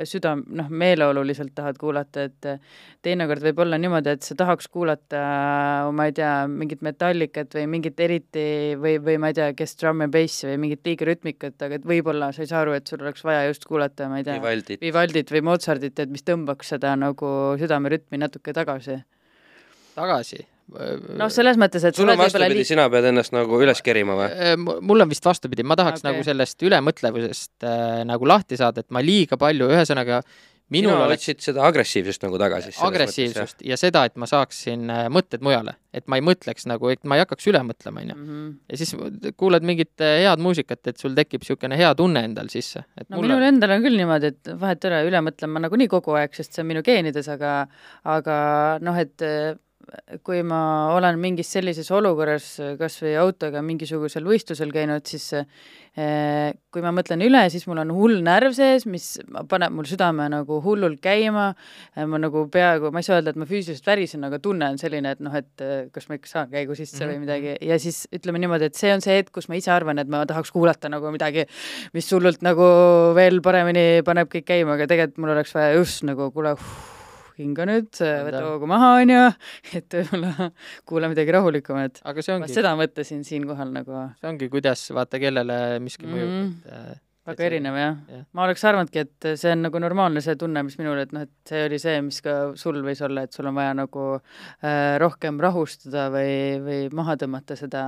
südam, 0.08 0.42
noh, 0.58 0.68
meeleoluliselt 0.68 1.54
tahad 1.56 1.78
kuulata, 1.80 2.26
et 2.28 2.48
teinekord 3.04 3.46
võib 3.46 3.62
olla 3.64 3.78
niimoodi, 3.80 4.12
et 4.12 4.26
sa 4.26 4.36
tahaks 4.36 4.68
kuulata, 4.72 5.22
ma 5.96 6.08
ei 6.10 6.16
tea, 6.18 6.34
mingit 6.52 6.84
metallikat 6.84 7.56
või 7.56 7.64
mingit 7.78 8.04
eriti 8.04 8.46
või, 8.76 8.98
või 9.00 9.16
ma 9.22 9.32
ei 9.32 9.40
tea, 9.40 9.48
kes 9.56 9.76
drum 9.80 10.04
and 10.04 10.12
bassi 10.12 10.50
või 10.50 10.60
mingit 10.66 10.84
liigrütmikat, 10.90 11.56
aga 11.64 11.80
et 11.80 11.88
võib-olla 11.88 12.28
sa 12.36 12.44
ei 12.44 12.52
saa 12.52 12.60
aru, 12.66 12.76
et 12.76 12.92
sul 12.92 13.00
oleks 13.00 13.24
vaja 13.24 13.48
just 13.48 13.64
kuulata, 13.68 14.10
ma 14.12 14.20
ei 14.20 14.28
tea, 14.28 14.36
Vivaldit. 14.36 14.84
Vivaldit 14.84 15.32
või 15.32 15.46
Mozartit, 15.48 15.96
et 15.96 16.12
mis 16.12 16.28
tõmbaks 16.28 16.76
seda 16.76 16.92
nagu 17.00 17.34
südamerütmi 17.60 18.20
natuke 18.20 18.52
tagasi. 18.52 19.00
tagasi. 19.96 20.44
noh, 21.18 21.32
selles 21.32 21.58
mõttes, 21.60 21.84
et 21.88 21.98
sul 21.98 22.10
on 22.12 22.20
vastupidi, 22.20 22.60
liig- 22.60 22.68
sina 22.68 22.88
pead 22.92 23.10
ennast 23.12 23.34
nagu 23.34 23.60
üles 23.62 23.82
kerima 23.84 24.16
või? 24.18 24.30
Äh, 24.32 24.54
mul 24.58 25.04
on 25.04 25.10
vist 25.12 25.26
vastupidi, 25.26 25.66
ma 25.66 25.78
tahaks 25.78 26.02
okay. 26.02 26.10
nagu 26.10 26.24
sellest 26.26 26.64
ülemõtlevusest 26.68 27.68
äh, 27.68 28.00
nagu 28.08 28.28
lahti 28.28 28.60
saada, 28.60 28.84
et 28.84 28.90
ma 28.94 29.04
liiga 29.04 29.38
palju, 29.40 29.70
ühesõnaga 29.72 30.22
minul 30.72 30.94
sina 30.94 31.06
oleks 31.06 31.22
otsid 31.26 31.44
seda 31.44 31.64
agressiivsust 31.68 32.24
nagu 32.24 32.38
tagasi. 32.40 32.72
agressiivsust 32.86 33.64
ja 33.66 33.78
seda, 33.80 34.04
et 34.08 34.18
ma 34.20 34.28
saaksin 34.30 34.90
äh, 34.92 35.06
mõtted 35.12 35.44
mujale, 35.44 35.74
et 35.94 36.06
ma 36.10 36.18
ei 36.18 36.24
mõtleks 36.24 36.66
nagu, 36.70 36.90
et 36.92 37.02
ma 37.08 37.18
ei 37.18 37.24
hakkaks 37.24 37.48
üle 37.52 37.62
mõtlema, 37.66 38.04
onju. 38.04 38.18
Mhm. 38.18 38.52
ja 38.72 38.80
siis 38.80 38.94
kuulad 39.40 39.66
mingit 39.66 40.04
äh, 40.04 40.20
head 40.24 40.42
muusikat, 40.42 40.84
et 40.92 41.02
sul 41.02 41.16
tekib 41.18 41.42
niisugune 41.42 41.78
hea 41.78 41.92
tunne 41.98 42.24
endal 42.28 42.50
sisse, 42.52 42.84
et 42.96 43.08
no 43.08 43.20
mulle 43.20 43.34
minul 43.34 43.48
endal 43.50 43.76
on 43.76 43.84
küll 43.84 43.98
niimoodi, 44.00 44.32
et 44.32 44.54
vahet 44.62 44.86
ei 44.86 44.92
ole, 44.92 45.02
üle 45.10 45.24
mõtlen 45.28 45.52
ma 45.52 45.64
nagunii 45.66 45.90
kogu 45.92 46.16
aeg, 46.20 46.34
sest 46.38 46.56
see 46.56 46.64
on 46.64 46.70
minu 46.70 46.84
geenides, 46.86 47.28
aga 47.32 47.52
aga 48.16 48.38
noh, 48.84 48.98
et 49.02 49.26
eh, 49.26 49.52
kui 50.22 50.42
ma 50.46 50.60
olen 50.96 51.18
mingis 51.20 51.52
sellises 51.52 51.90
olukorras 51.94 52.54
kas 52.78 52.98
või 53.02 53.16
autoga 53.20 53.62
mingisugusel 53.62 54.24
võistlusel 54.26 54.72
käinud, 54.74 55.06
siis 55.06 55.32
eh, 55.34 56.52
kui 56.72 56.84
ma 56.84 56.92
mõtlen 56.94 57.20
üle, 57.24 57.42
siis 57.52 57.66
mul 57.68 57.82
on 57.82 57.92
hull 57.92 58.22
närv 58.24 58.54
sees, 58.56 58.86
mis 58.88 59.18
paneb 59.48 59.74
mul 59.76 59.88
südame 59.88 60.28
nagu 60.32 60.60
hullult 60.64 61.00
käima, 61.04 61.50
ma 62.08 62.22
nagu 62.22 62.46
peaaegu, 62.52 62.92
ma 62.92 63.02
ei 63.02 63.08
saa 63.08 63.18
öelda, 63.20 63.34
et 63.34 63.40
ma 63.40 63.48
füüsiliselt 63.48 63.86
värisen, 63.86 64.24
aga 64.24 64.38
tunne 64.42 64.70
on 64.72 64.78
selline, 64.80 65.12
et 65.16 65.20
noh, 65.24 65.34
et 65.36 65.64
eh, 65.64 65.88
kas 65.92 66.08
ma 66.08 66.16
ikka 66.20 66.30
saan 66.30 66.50
käigu 66.52 66.74
sisse 66.78 66.96
mm 66.96 67.00
-hmm. 67.00 67.08
või 67.08 67.12
Mhm. 67.12 67.20
midagi 67.26 67.68
ja 67.68 67.78
siis 67.78 68.08
ütleme 68.14 68.38
niimoodi, 68.38 68.64
et 68.70 68.74
see 68.74 68.92
on 68.94 69.00
see 69.00 69.16
hetk, 69.18 69.32
kus 69.32 69.48
ma 69.48 69.54
ise 69.56 69.70
arvan, 69.70 69.98
et 69.98 70.08
ma 70.08 70.24
tahaks 70.26 70.50
kuulata 70.50 70.88
nagu 70.88 71.10
midagi 71.12 71.46
mis 71.92 72.08
hullult 72.12 72.42
nagu 72.42 72.64
veel 73.14 73.40
paremini 73.44 74.02
paneb 74.06 74.30
kõik 74.32 74.46
käima, 74.48 74.76
aga 74.76 74.86
tegelikult 74.90 75.18
mul 75.18 75.34
oleks 75.36 75.54
vaja 75.54 75.74
just 75.76 76.02
nagu 76.08 76.30
kuule, 76.34 76.54
hinga 77.38 77.64
nüüd, 77.68 77.90
võta 77.96 78.42
hoogu 78.46 78.66
maha, 78.70 78.90
onju, 79.02 79.22
et 79.78 79.94
võib-olla 80.00 80.50
kuula 80.88 81.08
midagi 81.12 81.32
rahulikumat. 81.38 82.02
aga 82.04 82.22
see 82.26 82.34
ma 82.36 82.42
ongi, 82.44 82.54
seda 82.58 82.74
mõtlesin 82.78 83.24
siinkohal 83.28 83.72
nagu 83.72 84.02
see 84.20 84.28
ongi, 84.34 84.50
kuidas 84.52 84.84
vaata, 84.96 85.18
kellele 85.22 85.62
miski 85.84 86.06
mõjub 86.10 86.28
Mhm. 86.32 86.52
et, 86.66 86.76
äh, 86.92 87.00
väga 87.22 87.44
erinev 87.46 87.76
jah 87.78 87.96
jah. 88.10 88.22
ma 88.34 88.42
oleks 88.48 88.64
arvanudki, 88.66 88.98
et 89.06 89.26
see 89.38 89.52
on 89.54 89.60
nagu 89.62 89.78
normaalne 89.78 90.18
see 90.24 90.34
tunne, 90.34 90.64
mis 90.66 90.74
minul, 90.80 90.98
et 91.04 91.12
noh, 91.14 91.22
et 91.22 91.30
see 91.52 91.60
oli 91.68 91.78
see, 91.78 92.00
mis 92.02 92.18
ka 92.24 92.32
sul 92.58 92.80
võis 92.82 92.98
olla, 93.06 93.22
et 93.28 93.32
sul 93.32 93.46
on 93.46 93.54
vaja 93.54 93.76
nagu 93.78 94.06
äh, 94.18 94.98
rohkem 94.98 95.38
rahustada 95.40 96.08
või, 96.10 96.32
või 96.64 96.80
maha 96.98 97.14
tõmmata 97.22 97.54
seda 97.60 97.84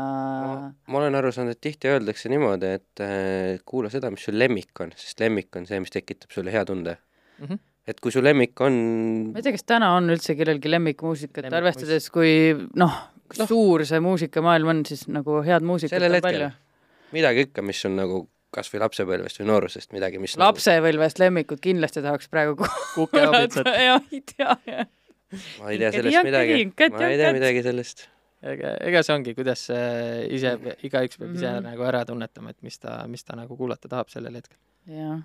ma 0.86 0.98
olen 1.00 1.18
aru 1.18 1.32
saanud, 1.34 1.56
et 1.56 1.60
tihti 1.66 1.90
öeldakse 1.90 2.30
niimoodi, 2.30 2.70
et 2.78 3.02
äh, 3.02 3.58
kuula 3.66 3.90
seda, 3.90 4.10
mis 4.14 4.22
sul 4.28 4.38
lemmik 4.38 4.70
on, 4.86 4.94
sest 4.96 5.18
lemmik 5.24 5.50
on 5.58 5.66
see, 5.66 5.80
mis 5.82 5.90
tekitab 5.94 6.30
sulle 6.34 6.54
hea 6.54 6.64
tunde 6.70 6.96
Mhm. 7.42 7.58
Et 7.86 7.98
kui 8.00 8.12
su 8.14 8.22
lemmik 8.24 8.60
on 8.64 8.76
ma 9.32 9.40
ei 9.40 9.44
tea, 9.46 9.52
kas 9.56 9.66
täna 9.68 9.94
on 9.98 10.08
üldse 10.14 10.36
kellelgi 10.38 10.70
lemmikmuusikat, 10.72 11.44
Lemmikmuusik- 11.44 11.58
arvestades, 11.62 12.10
kui 12.14 12.30
noh 12.80 12.94
Noh., 13.34 13.48
suur 13.48 13.82
see 13.88 13.98
muusikamaailm 14.04 14.68
on, 14.70 14.80
siis 14.86 15.06
nagu 15.08 15.40
head 15.42 15.64
muusikat 15.66 15.96
sellel 15.96 16.18
on 16.20 16.22
palju 16.22 16.50
midagi 17.16 17.46
ikka, 17.48 17.62
mis 17.66 17.80
on 17.88 17.96
nagu 17.98 18.18
kas 18.54 18.68
või 18.70 18.82
lapsepõlvest 18.84 19.40
või 19.40 19.46
noorusest 19.48 19.92
midagi, 19.96 20.20
mis 20.22 20.36
lapsepõlvest 20.38 21.18
lemmikut 21.18 21.58
kindlasti 21.64 22.02
tahaks 22.04 22.28
praegu 22.30 22.54
kukeabitsat. 22.94 23.66
ja 23.88 23.96
ei 24.12 24.20
tea, 24.22 24.54
jah. 24.68 24.86
nagu, 24.86 25.62
ma 25.64 25.72
ei 25.72 25.78
tea 25.80 25.90
sellest 25.96 26.28
midagi, 26.28 26.58
ma 26.94 27.08
ei 27.08 27.18
tea 27.18 27.32
midagi 27.34 27.62
sellest. 27.66 28.04
ega, 28.44 28.74
ega 28.86 29.02
see 29.02 29.14
ongi, 29.16 29.34
kuidas 29.34 29.64
äh, 29.74 30.22
ise, 30.36 30.52
igaüks 30.86 31.18
peab 31.18 31.32
ise 31.34 31.48
Mhm. 31.48 31.64
nagu 31.66 31.88
ära 31.88 32.04
tunnetama, 32.06 32.52
et 32.54 32.60
mis 32.62 32.78
ta, 32.78 33.00
mis 33.10 33.24
ta 33.24 33.34
nagu 33.40 33.56
kuulata 33.58 33.88
tahab 33.90 34.12
sellel 34.12 34.36
hetkel. 34.38 34.58
jah. 34.86 35.22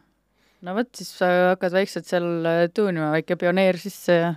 No 0.65 0.75
vot, 0.75 0.91
siis 0.95 1.11
sa 1.21 1.31
hakkad 1.53 1.75
vaikselt 1.77 2.09
seal 2.09 2.29
äh, 2.47 2.67
tuunima, 2.73 3.13
väike 3.15 3.39
pioneer 3.39 3.79
sisse 3.81 4.19
ja 4.19 4.35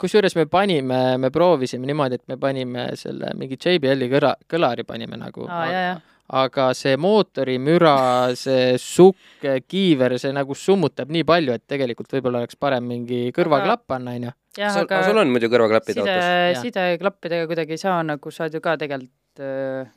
kusjuures 0.00 0.34
me 0.36 0.46
panime, 0.50 1.00
me 1.20 1.30
proovisime 1.32 1.86
niimoodi, 1.88 2.18
et 2.20 2.24
me 2.30 2.38
panime 2.40 2.88
selle 2.98 3.32
mingi 3.38 3.58
JBL-i 3.60 4.08
kõla, 4.12 4.34
kõlari 4.50 4.84
panime 4.88 5.18
nagu 5.20 5.46
aa, 5.48 5.62
ja, 5.70 5.82
ja. 5.86 5.94
aga 6.42 6.68
see 6.76 6.98
mootorimüra, 7.00 7.96
see 8.38 8.76
sukk, 8.80 9.46
kiiver, 9.66 10.18
see 10.22 10.34
nagu 10.36 10.56
summutab 10.58 11.12
nii 11.12 11.24
palju, 11.28 11.56
et 11.56 11.64
tegelikult 11.70 12.12
võib-olla 12.16 12.44
oleks 12.44 12.60
parem 12.60 12.86
mingi 12.92 13.24
kõrvaklapp 13.36 13.86
panna, 13.94 14.16
onju. 14.18 14.34
sul, 14.60 14.84
aga 14.84 15.02
sul 15.08 15.22
on 15.24 15.32
muidu 15.32 15.50
kõrvaklapid 15.52 15.96
side 15.96 16.06
autos? 16.06 16.62
Sideklappidega 16.66 17.48
kuidagi 17.50 17.78
ei 17.78 17.82
saa, 17.82 17.98
nagu 18.06 18.34
saad 18.34 18.54
ju 18.54 18.62
ka 18.64 18.76
tegelikult 18.80 19.42
äh, 19.42 19.90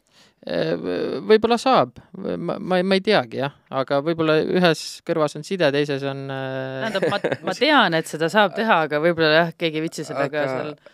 võib-olla 0.45 1.55
saab, 1.57 1.95
ma, 2.21 2.53
ma, 2.61 2.77
ma 2.85 2.97
ei 2.97 3.01
teagi 3.01 3.39
jah, 3.39 3.53
aga 3.73 3.97
võib-olla 4.05 4.35
ühes 4.43 4.81
kõrvas 5.05 5.33
on 5.39 5.45
side, 5.47 5.71
teises 5.73 6.03
on 6.05 6.19
äh, 6.29 6.83
tähendab, 6.83 7.05
ma, 7.09 7.19
ma 7.47 7.55
tean, 7.63 7.95
et 7.97 8.05
seda 8.05 8.29
saab 8.29 8.53
teha, 8.53 8.77
aga 8.85 8.99
võib-olla 9.01 9.31
jah, 9.39 9.49
keegi 9.57 9.79
ei 9.79 9.85
viitsi 9.87 10.05
seal 10.05 10.19
aga 10.21 10.43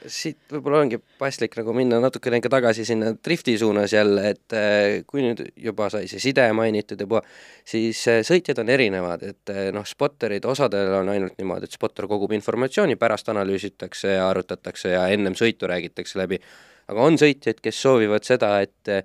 siit 0.08 0.40
võib-olla 0.56 0.86
ongi 0.86 1.02
paslik 1.20 1.58
nagu 1.60 1.76
minna 1.76 2.00
natukene 2.00 2.40
ka 2.40 2.52
tagasi 2.54 2.86
sinna 2.88 3.12
drifti 3.20 3.58
suunas 3.60 3.92
jälle, 3.92 4.32
et 4.32 4.56
eh, 4.56 5.04
kui 5.10 5.26
nüüd 5.26 5.44
juba 5.60 5.90
sai 5.92 6.08
see 6.08 6.24
side 6.24 6.46
mainitud 6.56 7.04
ja 7.04 7.12
puha, 7.12 7.24
siis 7.68 8.00
sõitjad 8.08 8.62
on 8.64 8.72
erinevad, 8.72 9.26
et 9.34 9.56
noh, 9.76 9.84
spotterid, 9.88 10.48
osadel 10.48 10.96
on 11.02 11.12
ainult 11.12 11.36
niimoodi, 11.42 11.68
et 11.68 11.76
spotter 11.76 12.08
kogub 12.08 12.32
informatsiooni, 12.38 12.96
pärast 13.02 13.28
analüüsitakse 13.36 14.16
ja 14.16 14.30
arutatakse 14.32 14.96
ja 14.96 15.10
ennem 15.12 15.36
sõitu 15.36 15.68
räägitakse 15.68 16.24
läbi. 16.24 16.40
aga 16.88 17.04
on 17.04 17.20
sõitjaid, 17.20 17.60
kes 17.64 17.82
soovivad 17.84 18.24
seda, 18.24 18.62
et 18.64 18.96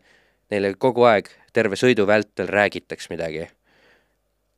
neile 0.51 0.75
kogu 0.75 1.07
aeg 1.09 1.31
terve 1.57 1.79
sõidu 1.81 2.07
vältel 2.07 2.49
räägitaks 2.51 3.11
midagi. 3.11 3.49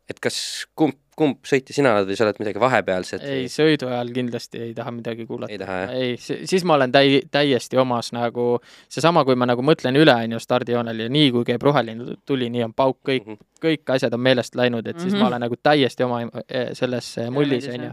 et 0.09 0.21
kas 0.21 0.67
kumb, 0.75 0.97
kumb 1.19 1.43
sõitja 1.49 1.75
sina 1.77 1.93
oled 1.97 2.09
või 2.11 2.19
sa 2.19 2.27
oled 2.29 2.39
midagi 2.43 2.63
vahepealset 2.63 3.25
ei, 3.27 3.45
või 3.45 3.51
sõidu 3.53 3.91
ajal 3.91 4.13
kindlasti 4.15 4.63
ei 4.69 4.73
taha 4.77 4.93
midagi 4.95 5.27
kuulata. 5.27 5.53
ei 5.53 5.59
taha 5.63 5.79
jah? 5.83 5.93
ei, 5.99 6.17
siis 6.23 6.65
ma 6.69 6.79
olen 6.79 6.95
täi-, 6.95 7.25
täiesti 7.35 7.81
omas 7.83 8.13
nagu 8.17 8.49
seesama, 8.89 9.25
kui 9.29 9.37
ma 9.39 9.49
nagu 9.51 9.65
mõtlen 9.67 9.99
üle, 9.99 10.15
on 10.15 10.37
ju, 10.37 10.41
stardijoonel 10.43 11.05
ja 11.07 11.11
nii 11.13 11.31
kui 11.35 11.47
käib 11.49 11.67
roheline 11.67 12.17
tuli, 12.29 12.51
nii 12.55 12.67
on 12.69 12.75
pauk, 12.79 13.01
kõik, 13.09 13.27
Mhm. 13.29 13.45
kõik 13.59 13.91
asjad 13.91 14.15
on 14.15 14.21
meelest 14.23 14.55
läinud, 14.55 14.87
et 14.87 15.01
siis 15.01 15.13
Mhm. 15.13 15.21
ma 15.23 15.27
olen 15.33 15.41
nagu 15.43 15.57
täiesti 15.63 16.05
oma 16.05 16.21
eh, 16.49 16.69
selles 16.79 17.09
mullis, 17.35 17.67
on 17.75 17.89
ju 17.89 17.93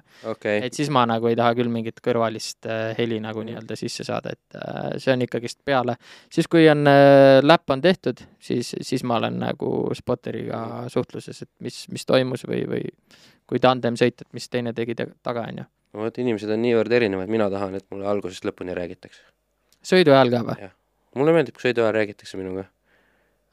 et 0.65 0.73
siis 0.73 0.89
ma 0.93 1.05
nagu 1.09 1.27
ei 1.27 1.35
taha 1.35 1.55
küll 1.57 1.69
mingit 1.73 1.97
kõrvalist 2.05 2.67
äh, 2.69 2.93
heli 2.97 3.19
nagu 3.19 3.41
nii-öelda 3.41 3.75
sisse 3.79 4.03
saada, 4.05 4.35
et 4.35 4.59
äh, 4.59 4.97
see 5.01 5.13
on 5.13 5.21
ikkagist 5.25 5.59
peale. 5.65 5.95
siis, 6.29 6.47
kui 6.47 6.67
on 6.69 6.85
äh, 6.87 7.41
läpp 7.41 7.69
on 7.73 7.81
tehtud, 7.81 8.21
siis, 8.39 8.75
siis 8.81 9.03
ma 9.03 9.17
olen 9.17 9.39
nagu 9.39 9.89
spotteriga 9.97 10.85
suhtluses, 10.91 11.41
et 11.41 11.49
mis, 11.59 11.85
mis 11.89 12.05
toimus 12.05 12.45
või, 12.47 12.61
või 12.69 12.83
kui 13.49 13.61
tandem 13.61 13.97
sõit, 13.99 14.21
et 14.21 14.33
mis 14.33 14.47
teine 14.49 14.73
tegi 14.73 14.95
ta- 14.95 15.11
taga, 15.23 15.45
on 15.49 15.63
ju. 15.63 15.65
no 15.93 16.05
vot, 16.05 16.17
inimesed 16.21 16.51
on 16.51 16.61
niivõrd 16.65 16.91
erinevad, 16.91 17.31
mina 17.31 17.49
tahan, 17.49 17.75
et 17.79 17.85
mulle 17.91 18.07
algusest 18.09 18.45
lõpuni 18.47 18.75
räägitakse. 18.77 19.21
sõidu 19.85 20.15
ajal 20.15 20.33
ka 20.33 20.43
või? 20.49 20.71
mulle 21.15 21.35
meeldib, 21.35 21.55
kui 21.55 21.69
sõidu 21.69 21.85
ajal 21.85 21.95
räägitakse 21.99 22.37
minuga. 22.41 22.65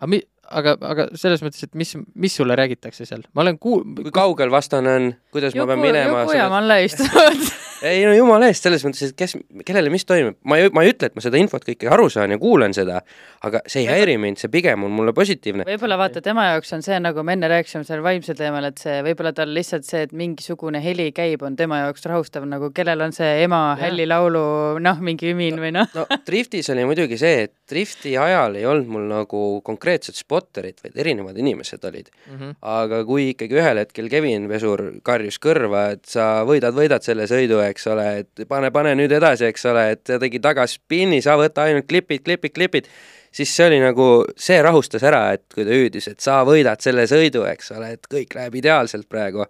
aga 0.01 0.11
mi-, 0.15 0.25
aga, 0.53 0.77
aga 0.93 1.09
selles 1.19 1.43
mõttes, 1.45 1.67
et 1.67 1.75
mis, 1.79 1.95
mis 2.15 2.39
sulle 2.39 2.57
räägitakse 2.59 3.09
seal? 3.09 3.27
ma 3.33 3.47
olen 3.47 3.59
kuul-, 3.63 3.85
kui 4.03 4.15
kaugel 4.15 4.53
vastane 4.53 4.97
on, 4.99 5.11
kuidas 5.35 5.57
ma 5.59 5.69
pean 5.73 5.85
minema 5.85 6.25
Juku 6.25 6.39
ja 6.39 6.49
Malle 6.53 6.83
istuvad 6.87 7.47
ei 7.83 8.05
no 8.07 8.13
jumala 8.15 8.49
eest, 8.51 8.65
selles 8.67 8.85
mõttes, 8.87 9.11
et 9.11 9.17
kes, 9.19 9.35
kellele 9.67 9.91
mis 9.93 10.05
toimub, 10.07 10.37
ma 10.49 10.59
ei, 10.61 10.71
ma 10.75 10.85
ei 10.85 10.93
ütle, 10.93 11.11
et 11.11 11.17
ma 11.19 11.25
seda 11.25 11.39
infot 11.41 11.65
kõike 11.67 11.91
aru 11.93 12.09
saan 12.13 12.35
ja 12.35 12.39
kuulen 12.41 12.75
seda, 12.77 13.01
aga 13.47 13.63
see 13.67 13.83
ei 13.83 13.89
häiri 13.91 14.17
mind, 14.23 14.39
see 14.41 14.51
pigem 14.53 14.87
on 14.87 14.95
mulle 14.95 15.15
positiivne. 15.17 15.67
võib-olla 15.69 15.99
vaata, 16.01 16.23
tema 16.25 16.47
jaoks 16.53 16.73
on 16.77 16.85
see, 16.87 16.99
nagu 17.03 17.25
me 17.27 17.37
enne 17.37 17.51
rääkisime 17.51 17.87
seal 17.89 18.05
vaimsel 18.05 18.39
teemal, 18.39 18.69
et 18.71 18.83
see 18.83 19.01
võib-olla 19.07 19.35
tal 19.37 19.53
lihtsalt 19.55 19.89
see, 19.89 20.05
et 20.07 20.15
mingisugune 20.17 20.83
heli 20.85 21.09
käib, 21.17 21.43
on 21.47 21.59
tema 21.59 21.83
jaoks 21.83 22.07
rahustav, 22.11 22.47
nagu 22.49 22.71
kellel 22.75 23.03
on 23.09 23.17
see 23.17 23.33
ema 23.47 23.63
hällilaulu 23.81 24.45
noh, 24.83 25.03
mingi 25.03 25.33
ümin 25.35 25.59
või 25.63 25.75
noh. 25.75 25.91
no 25.97 26.07
driftis 26.27 26.71
oli 26.75 26.87
muidugi 26.89 27.19
see, 27.21 27.49
et 27.49 27.57
drifti 27.71 28.15
ajal 28.21 28.61
ei 28.61 28.69
olnud 28.69 28.91
mul 28.93 29.09
nagu 29.11 29.45
konkreetset 29.67 30.19
spotterit, 30.43 30.83
vaid 30.83 30.99
erinevad 30.99 31.39
inimesed 31.39 31.85
olid. 31.85 32.11
mm. 32.27 32.39
-hmm. 32.39 32.55
aga 32.61 33.05
kui 33.05 33.31
ikkagi 33.33 33.59
ühel 33.59 33.79
hetkel 33.79 34.09
Kevin 34.11 34.49
Vesur 34.49 34.83
karjus 35.03 35.39
kõrva, 35.39 35.93
et 35.93 36.05
sa 36.07 36.45
võidad, 36.49 36.75
võidad 36.75 37.03
selle 37.03 37.27
sõidu, 37.31 37.61
eks 37.63 37.87
ole, 37.87 38.07
et 38.23 38.47
pane, 38.49 38.71
pane 38.71 38.95
nüüd 38.99 39.13
edasi, 39.13 39.47
eks 39.47 39.67
ole, 39.71 39.91
et 39.97 40.05
ta 40.05 40.19
tegi 40.19 40.41
tagaspinni, 40.41 41.23
sa 41.23 41.37
võta 41.41 41.69
ainult 41.69 41.87
klipid, 41.89 42.25
klipid, 42.25 42.53
klipid, 42.53 42.89
siis 43.33 43.53
see 43.57 43.67
oli 43.71 43.81
nagu, 43.83 44.09
see 44.37 44.61
rahustas 44.63 45.03
ära, 45.03 45.33
et 45.37 45.45
kui 45.55 45.65
ta 45.65 45.71
hüüdis, 45.71 46.09
et 46.09 46.21
sa 46.21 46.43
võidad 46.49 46.81
selle 46.81 47.07
sõidu, 47.07 47.47
eks 47.49 47.73
ole, 47.77 47.95
et 47.97 48.11
kõik 48.11 48.35
läheb 48.39 48.59
ideaalselt 48.63 49.09
praegu. 49.09 49.47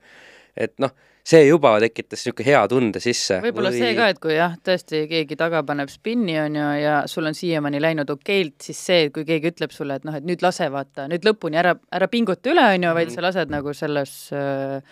et 0.57 0.74
noh, 0.78 0.93
see 1.22 1.46
juba 1.46 1.76
tekitas 1.82 2.24
niisugune 2.24 2.48
hea 2.48 2.60
tunde 2.70 3.00
sisse. 3.02 3.38
võib-olla 3.44 3.70
see 3.74 3.94
ka, 3.98 4.08
et 4.12 4.20
kui 4.22 4.34
jah, 4.34 4.56
tõesti 4.66 5.04
keegi 5.10 5.38
taga 5.38 5.62
paneb 5.66 5.90
spinni, 5.92 6.36
on 6.42 6.58
ju, 6.58 6.68
ja 6.82 6.96
sul 7.10 7.30
on 7.30 7.38
siiamaani 7.38 7.82
läinud 7.82 8.10
okeilt, 8.16 8.58
siis 8.66 8.82
see, 8.90 9.08
kui 9.14 9.26
keegi 9.28 9.52
ütleb 9.54 9.74
sulle, 9.74 10.00
et 10.00 10.06
noh, 10.08 10.18
et 10.18 10.26
nüüd 10.26 10.42
lase 10.42 10.68
vaata, 10.72 11.06
nüüd 11.12 11.26
lõpuni 11.28 11.60
ära, 11.62 11.76
ära 11.94 12.10
pinguta 12.10 12.52
üle, 12.52 12.66
on 12.74 12.88
ju, 12.88 12.94
vaid 12.98 13.14
sa 13.14 13.24
lased 13.24 13.54
nagu 13.54 13.74
selles 13.76 14.16
äh, 14.34 14.82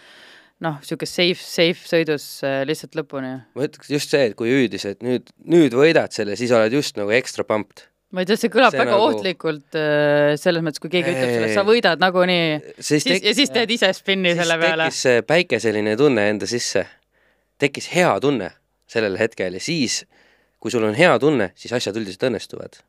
noh, 0.64 0.78
niisugune 0.80 1.10
safe, 1.10 1.42
safe 1.42 1.88
sõidus 1.88 2.26
äh, 2.46 2.62
lihtsalt 2.68 2.98
lõpuni. 2.98 3.34
ma 3.56 3.66
ütleks 3.66 3.90
just 3.92 4.14
see, 4.14 4.30
et 4.30 4.38
kui 4.38 4.52
hüüdis, 4.52 4.86
et 4.88 5.02
nüüd, 5.04 5.32
nüüd 5.50 5.74
võidad 5.76 6.14
selle, 6.14 6.38
siis 6.38 6.52
oled 6.54 6.78
just 6.78 7.00
nagu 7.00 7.12
ekstra 7.16 7.46
pumped. 7.48 7.88
Ma 8.10 8.20
ei 8.24 8.26
tea, 8.26 8.36
see 8.40 8.50
kõlab 8.50 8.74
See 8.74 8.80
väga 8.82 8.94
nagu- 8.96 9.06
ohtlikult 9.12 9.76
äh, 9.78 10.34
selles 10.40 10.64
mõttes, 10.66 10.82
kui 10.82 10.90
keegi 10.90 11.12
ütleb 11.14 11.34
sulle, 11.36 11.50
sa 11.54 11.62
võidad 11.66 12.00
nagunii, 12.02 12.60
siis, 12.78 13.04
siis, 13.06 13.22
ja 13.22 13.34
siis 13.38 13.50
teed 13.54 13.70
ise 13.70 13.92
spinni 13.94 14.34
selle 14.38 14.56
peale. 14.58 14.88
tekkis 14.88 15.02
see 15.06 15.22
päikeseline 15.22 15.96
tunne 16.00 16.28
enda 16.34 16.46
sisse. 16.50 16.86
tekkis 17.60 17.90
hea 17.94 18.12
tunne 18.20 18.50
sellel 18.90 19.18
hetkel 19.20 19.54
ja 19.54 19.60
siis, 19.62 20.04
kui 20.60 20.70
sul 20.74 20.84
on 20.84 20.94
hea 20.98 21.18
tunne, 21.22 21.52
siis 21.54 21.72
asjad 21.72 21.96
üldiselt 21.96 22.26
õnnestuvad. 22.30 22.80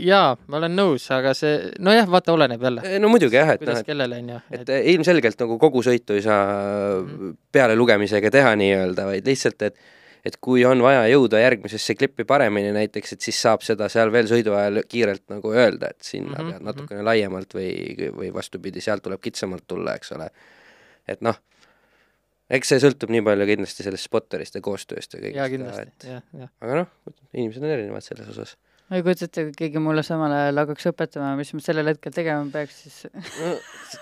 jaa, 0.00 0.36
ma 0.48 0.56
olen 0.56 0.72
nõus, 0.78 1.04
aga 1.12 1.34
see, 1.36 1.58
nojah, 1.84 2.06
vaata, 2.08 2.32
oleneb 2.32 2.62
jälle, 2.64 2.94
no 3.02 3.10
muidugi 3.12 3.36
jah, 3.36 3.50
et 3.52 3.60
noh, 3.60 3.66
kuidas 3.66 3.82
et 3.82 3.86
kellele, 3.90 4.16
on 4.22 4.30
ju. 4.32 4.38
et 4.56 4.70
ilmselgelt 4.94 5.36
nagu 5.44 5.58
kogu 5.60 5.82
sõitu 5.84 6.16
ei 6.16 6.22
saa 6.24 7.02
Mhm. 7.02 7.34
peale 7.52 7.76
lugemisega 7.76 8.30
teha 8.32 8.54
nii-öelda, 8.56 9.04
vaid 9.10 9.26
lihtsalt, 9.28 9.60
et 9.68 9.76
et 10.24 10.36
kui 10.40 10.64
on 10.64 10.82
vaja 10.82 11.02
jõuda 11.10 11.40
järgmisesse 11.42 11.94
klippi 11.98 12.24
paremini 12.24 12.72
näiteks, 12.72 13.12
et 13.16 13.20
siis 13.20 13.40
saab 13.42 13.62
seda 13.66 13.88
seal 13.92 14.12
veel 14.14 14.28
sõidu 14.30 14.54
ajal 14.54 14.82
kiirelt 14.88 15.24
nagu 15.32 15.50
öelda, 15.54 15.90
et 15.90 16.02
sinna 16.02 16.30
mm 16.30 16.32
Mhm, 16.32 16.48
-hmm. 16.48 16.52
pead 16.52 16.62
natukene 16.68 17.02
laiemalt 17.02 17.54
või, 17.54 17.70
või 18.16 18.32
vastupidi, 18.34 18.80
sealt 18.80 19.02
tuleb 19.02 19.20
kitsamalt 19.20 19.64
tulla, 19.66 19.94
eks 19.94 20.12
ole. 20.12 20.30
et 21.08 21.20
noh, 21.20 21.38
eks 22.50 22.68
see 22.68 22.78
sõltub 22.78 23.10
nii 23.10 23.22
palju 23.22 23.46
kindlasti 23.46 23.82
sellest 23.82 24.04
spotterist 24.04 24.54
ja 24.54 24.60
koostööst 24.60 25.14
ja 25.14 25.20
kõigest 25.20 25.36
jaa, 25.40 25.48
kindlasti 25.48 26.06
jah, 26.06 26.22
jah. 26.38 26.50
aga 26.60 26.74
noh, 26.74 26.86
inimesed 27.34 27.62
on 27.62 27.70
erinevad 27.70 28.02
selles 28.06 28.28
osas. 28.28 28.56
Ma 28.92 28.98
ei 28.98 29.04
kujuta 29.06 29.24
ette, 29.24 29.46
kui 29.46 29.54
keegi 29.56 29.80
mulle 29.80 30.02
samal 30.04 30.34
ajal 30.36 30.58
hakkaks 30.60 30.90
õpetama, 30.90 31.30
mis 31.38 31.54
ma 31.56 31.62
sellel 31.64 31.88
hetkel 31.88 32.12
tegema 32.12 32.44
peaks, 32.52 32.82
siis 32.84 32.98
no 33.40 33.54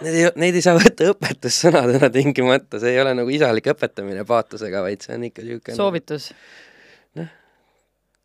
need 0.02 0.16
ei, 0.18 0.24
neid 0.42 0.58
ei 0.58 0.64
saa 0.64 0.74
võtta 0.74 1.12
õpetussõnadena 1.12 2.08
tingimata, 2.10 2.80
see 2.82 2.96
ei 2.96 2.98
ole 3.04 3.12
nagu 3.14 3.30
isalik 3.30 3.70
õpetamine 3.70 4.26
paatusega, 4.26 4.82
vaid 4.82 5.06
see 5.06 5.14
on 5.14 5.28
ikka 5.28 5.46
niisugune 5.46 5.78
soovitus. 5.78 6.26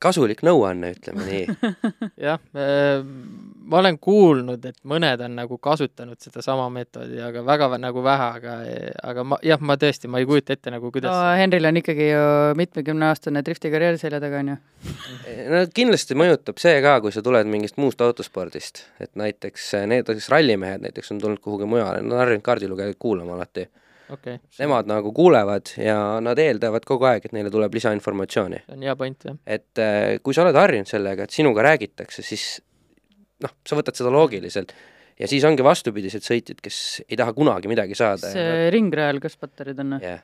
Kasulik 0.05 0.43
nõuanne, 0.45 0.93
ütleme 0.95 1.25
nii. 1.25 1.71
jah, 2.27 2.41
ma 3.65 3.79
olen 3.81 3.97
kuulnud, 4.01 4.65
et 4.69 4.77
mõned 4.87 5.21
on 5.25 5.37
nagu 5.39 5.57
kasutanud 5.61 6.19
sedasama 6.21 6.67
meetodi, 6.73 7.19
aga 7.25 7.41
väga 7.45 7.69
vä- 7.73 7.79
nagu 7.81 8.03
vähe, 8.05 8.27
aga, 8.39 8.55
aga 9.11 9.25
ma 9.27 9.39
jah, 9.45 9.61
ma 9.65 9.77
tõesti, 9.81 10.09
ma 10.11 10.21
ei 10.21 10.27
kujuta 10.29 10.55
ette 10.55 10.73
nagu 10.73 10.89
no 10.89 10.93
kuidas 10.93 11.17
Henril 11.39 11.69
on 11.69 11.81
ikkagi 11.81 12.09
ju 12.11 12.25
mitmekümneaastane 12.61 13.43
driftikarjäär 13.45 13.97
selja 14.01 14.21
taga, 14.23 14.43
on 14.43 14.53
ju. 14.53 14.57
no 15.53 15.63
kindlasti 15.75 16.17
mõjutab 16.19 16.61
see 16.61 16.77
ka, 16.85 16.99
kui 17.03 17.15
sa 17.15 17.25
tuled 17.25 17.49
mingist 17.49 17.79
muust 17.81 18.03
autospordist, 18.05 18.85
et 19.01 19.13
näiteks 19.19 19.71
need, 19.89 20.09
kes 20.19 20.29
rallimehed 20.33 20.85
näiteks 20.85 21.15
on 21.15 21.23
tulnud 21.23 21.41
kuhugi 21.43 21.69
mujale, 21.69 22.03
nad 22.05 22.13
on 22.13 22.23
harjunud 22.25 22.45
kaardilugejaid 22.45 23.01
kuulama 23.01 23.39
alati. 23.39 23.67
okay,, 24.13 24.39
Nemad 24.59 24.89
nagu 24.89 25.13
kuulevad 25.15 25.75
ja 25.81 25.97
nad 26.23 26.39
eeldavad 26.41 26.85
kogu 26.87 27.07
aeg, 27.09 27.27
et 27.27 27.35
neile 27.35 27.51
tuleb 27.53 27.73
lisainformatsiooni. 27.77 28.63
see 28.65 28.77
on 28.77 28.85
hea 28.87 28.95
point, 28.99 29.29
jah. 29.29 29.39
et 29.45 29.81
äh, 29.81 30.17
kui 30.23 30.35
sa 30.37 30.45
oled 30.45 30.59
harjunud 30.59 30.89
sellega, 30.89 31.27
et 31.27 31.35
sinuga 31.35 31.65
räägitakse, 31.65 32.25
siis 32.25 32.59
noh, 33.43 33.55
sa 33.67 33.79
võtad 33.79 33.97
seda 33.97 34.13
loogiliselt 34.13 34.75
ja 35.19 35.29
siis 35.31 35.45
ongi 35.47 35.63
vastupidised 35.65 36.25
sõitjad, 36.25 36.61
kes 36.63 36.79
ei 37.07 37.19
taha 37.19 37.33
kunagi 37.35 37.71
midagi 37.71 37.97
saada. 37.97 38.31
see 38.33 38.71
ringrajal 38.73 39.21
ka 39.23 39.31
spotterid 39.31 39.79
on? 39.83 39.97
jah, 40.03 40.23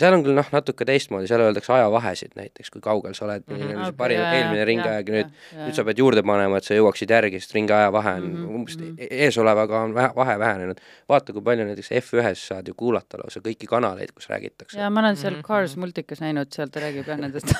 seal 0.00 0.16
on 0.16 0.24
küll 0.26 0.36
noh, 0.36 0.48
natuke 0.52 0.84
teistmoodi, 0.88 1.28
seal 1.30 1.44
öeldakse 1.44 1.72
ajavahesid 1.72 2.34
näiteks, 2.36 2.72
kui 2.74 2.84
kaugel 2.84 3.14
sa 3.14 3.24
oled 3.28 3.46
mm. 3.46 3.62
-hmm. 3.62 3.96
parim, 3.96 4.20
eelmine 4.20 4.64
ringaeg 4.64 5.08
ja 5.08 5.14
nüüd, 5.14 5.32
nüüd 5.62 5.78
sa 5.78 5.84
pead 5.84 6.02
juurde 6.02 6.22
panema, 6.26 6.58
et 6.58 6.68
sa 6.68 6.74
jõuaksid 6.74 7.14
järgi, 7.16 7.40
sest 7.40 7.54
ringi 7.54 7.72
ajavahe 7.72 8.16
on 8.18 8.26
mm 8.26 8.36
-hmm. 8.36 8.54
umbes 8.60 8.78
mhm. 8.78 8.94
e- 8.98 9.24
eesolevaga 9.24 9.80
on 9.80 9.94
vähe, 9.94 10.10
vahe 10.16 10.38
vähenenud. 10.38 10.80
vaata, 11.08 11.32
kui 11.32 11.42
palju 11.42 11.64
näiteks 11.64 11.90
F1-s 12.02 12.48
saad 12.48 12.68
ju 12.68 12.74
kuulata 12.74 13.18
lausa 13.18 13.40
kõiki 13.40 13.66
kanaleid, 13.66 14.12
kus 14.14 14.28
räägitakse. 14.28 14.78
ja 14.80 14.90
ma 14.90 15.00
olen 15.00 15.16
seal 15.16 15.36
Mhm, 15.36 15.44
Cars 15.44 15.76
mhm. 15.76 15.80
multikas 15.80 16.20
näinud, 16.20 16.50
seal 16.52 16.70
ta 16.72 16.80
räägib 16.80 17.08
jah 17.08 17.18
nendest. 17.20 17.52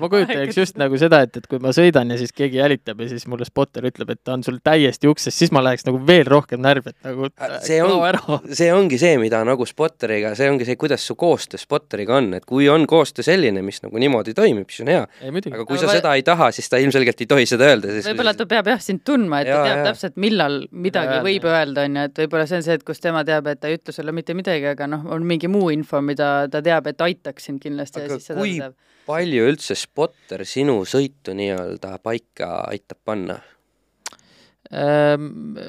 ma 0.00 0.08
kujutaks 0.12 0.58
just 0.62 0.78
nagu 0.80 0.98
seda, 1.00 1.22
et, 1.26 1.36
et 1.40 1.46
kui 1.50 1.60
ma 1.62 1.72
sõidan 1.76 2.12
ja 2.12 2.18
siis 2.20 2.32
keegi 2.36 2.60
jälitab 2.60 3.00
ja 3.00 3.08
siis 3.10 3.26
mulle 3.30 3.48
spotter 3.48 3.86
ütleb, 3.88 4.12
et 4.14 4.22
ta 4.24 4.36
on 4.36 4.44
sul 4.46 4.58
täiesti 4.64 5.10
ukses, 5.10 5.36
siis 5.36 5.52
ma 5.54 5.62
läheks 5.64 5.86
nagu 5.88 6.00
veel 6.06 6.26
rohkem 6.28 6.62
närvi, 6.64 6.92
et 6.92 7.08
nagu 7.08 7.30
see 7.64 7.80
on 7.84 8.52
see 8.52 8.70
ongi 8.74 9.00
see, 9.00 9.16
mida 9.22 9.42
nagu 9.46 9.66
spotteriga, 9.68 10.34
see 10.38 10.50
ongi 10.50 10.68
see, 10.68 10.78
kuidas 10.80 11.06
su 11.06 11.16
koostöö 11.18 11.60
spotteriga 11.66 12.14
on, 12.20 12.28
et 12.38 12.44
kui 12.46 12.68
on 12.70 12.84
koostöö 12.86 13.26
selline, 13.26 13.60
mis 13.66 13.80
nagu 13.82 13.98
niimoodi 13.98 14.32
toimib, 14.38 14.70
siis 14.70 14.84
on 14.86 14.90
hea. 14.92 15.02
aga 15.26 15.64
kui 15.66 15.76
Aga 15.76 15.80
sa 15.82 15.96
seda 15.98 16.12
ei 16.14 16.22
taha, 16.26 16.50
siis 16.54 16.68
ta 16.70 16.78
ilmselgelt 16.82 17.20
ei 17.24 17.26
tohi 17.26 17.46
seda 17.50 17.66
öelda, 17.72 17.90
võib-olla 18.06 18.34
ta 18.38 18.46
peab 18.46 18.70
jah 18.70 18.80
sind 18.84 19.02
tundma, 19.06 19.40
et 19.42 19.50
ta 19.50 19.56
Jaa, 19.56 19.64
teab 19.66 19.80
jaa. 19.82 19.86
täpselt, 19.90 20.16
millal 20.22 20.60
midagi 20.70 21.10
öelda, 21.16 21.24
võib 21.26 21.48
öelda, 21.50 21.84
onju, 21.90 22.04
et 22.10 22.20
võib-olla 22.22 22.46
see 22.46 22.60
on 22.60 22.66
see, 22.68 22.78
et 22.78 22.86
kus 22.86 23.02
tema 23.02 23.24
teab, 23.26 23.50
et 23.50 23.60
ta 23.60 23.68
ei 23.72 23.80
ütle 23.80 23.92
sulle 23.96 24.14
mitte 24.14 24.34
midagi, 24.38 24.70
aga 24.76 24.86
noh, 24.94 25.04
on 25.10 25.26
mingi 25.26 25.50
muu 25.50 25.72
info, 25.74 26.00
mida 26.00 26.30
ta 26.52 26.62
teab, 26.62 26.86
et 26.94 27.02
aitaks 27.10 27.50
sind 27.50 27.60
kindlasti 27.66 27.98
Aga 28.00 28.06
ja 28.06 28.14
siis 28.20 28.30
seda 28.30 28.40
kui- 28.40 28.56
ta 28.60 28.70
teab. 28.70 28.78
palju 29.10 29.50
üldse 29.50 29.74
spotter 29.78 30.44
sinu 30.46 30.80
sõitu 30.86 31.34
nii-öelda 31.34 31.98
paika 32.02 32.62
aitab 32.70 32.98
panna? 33.04 33.40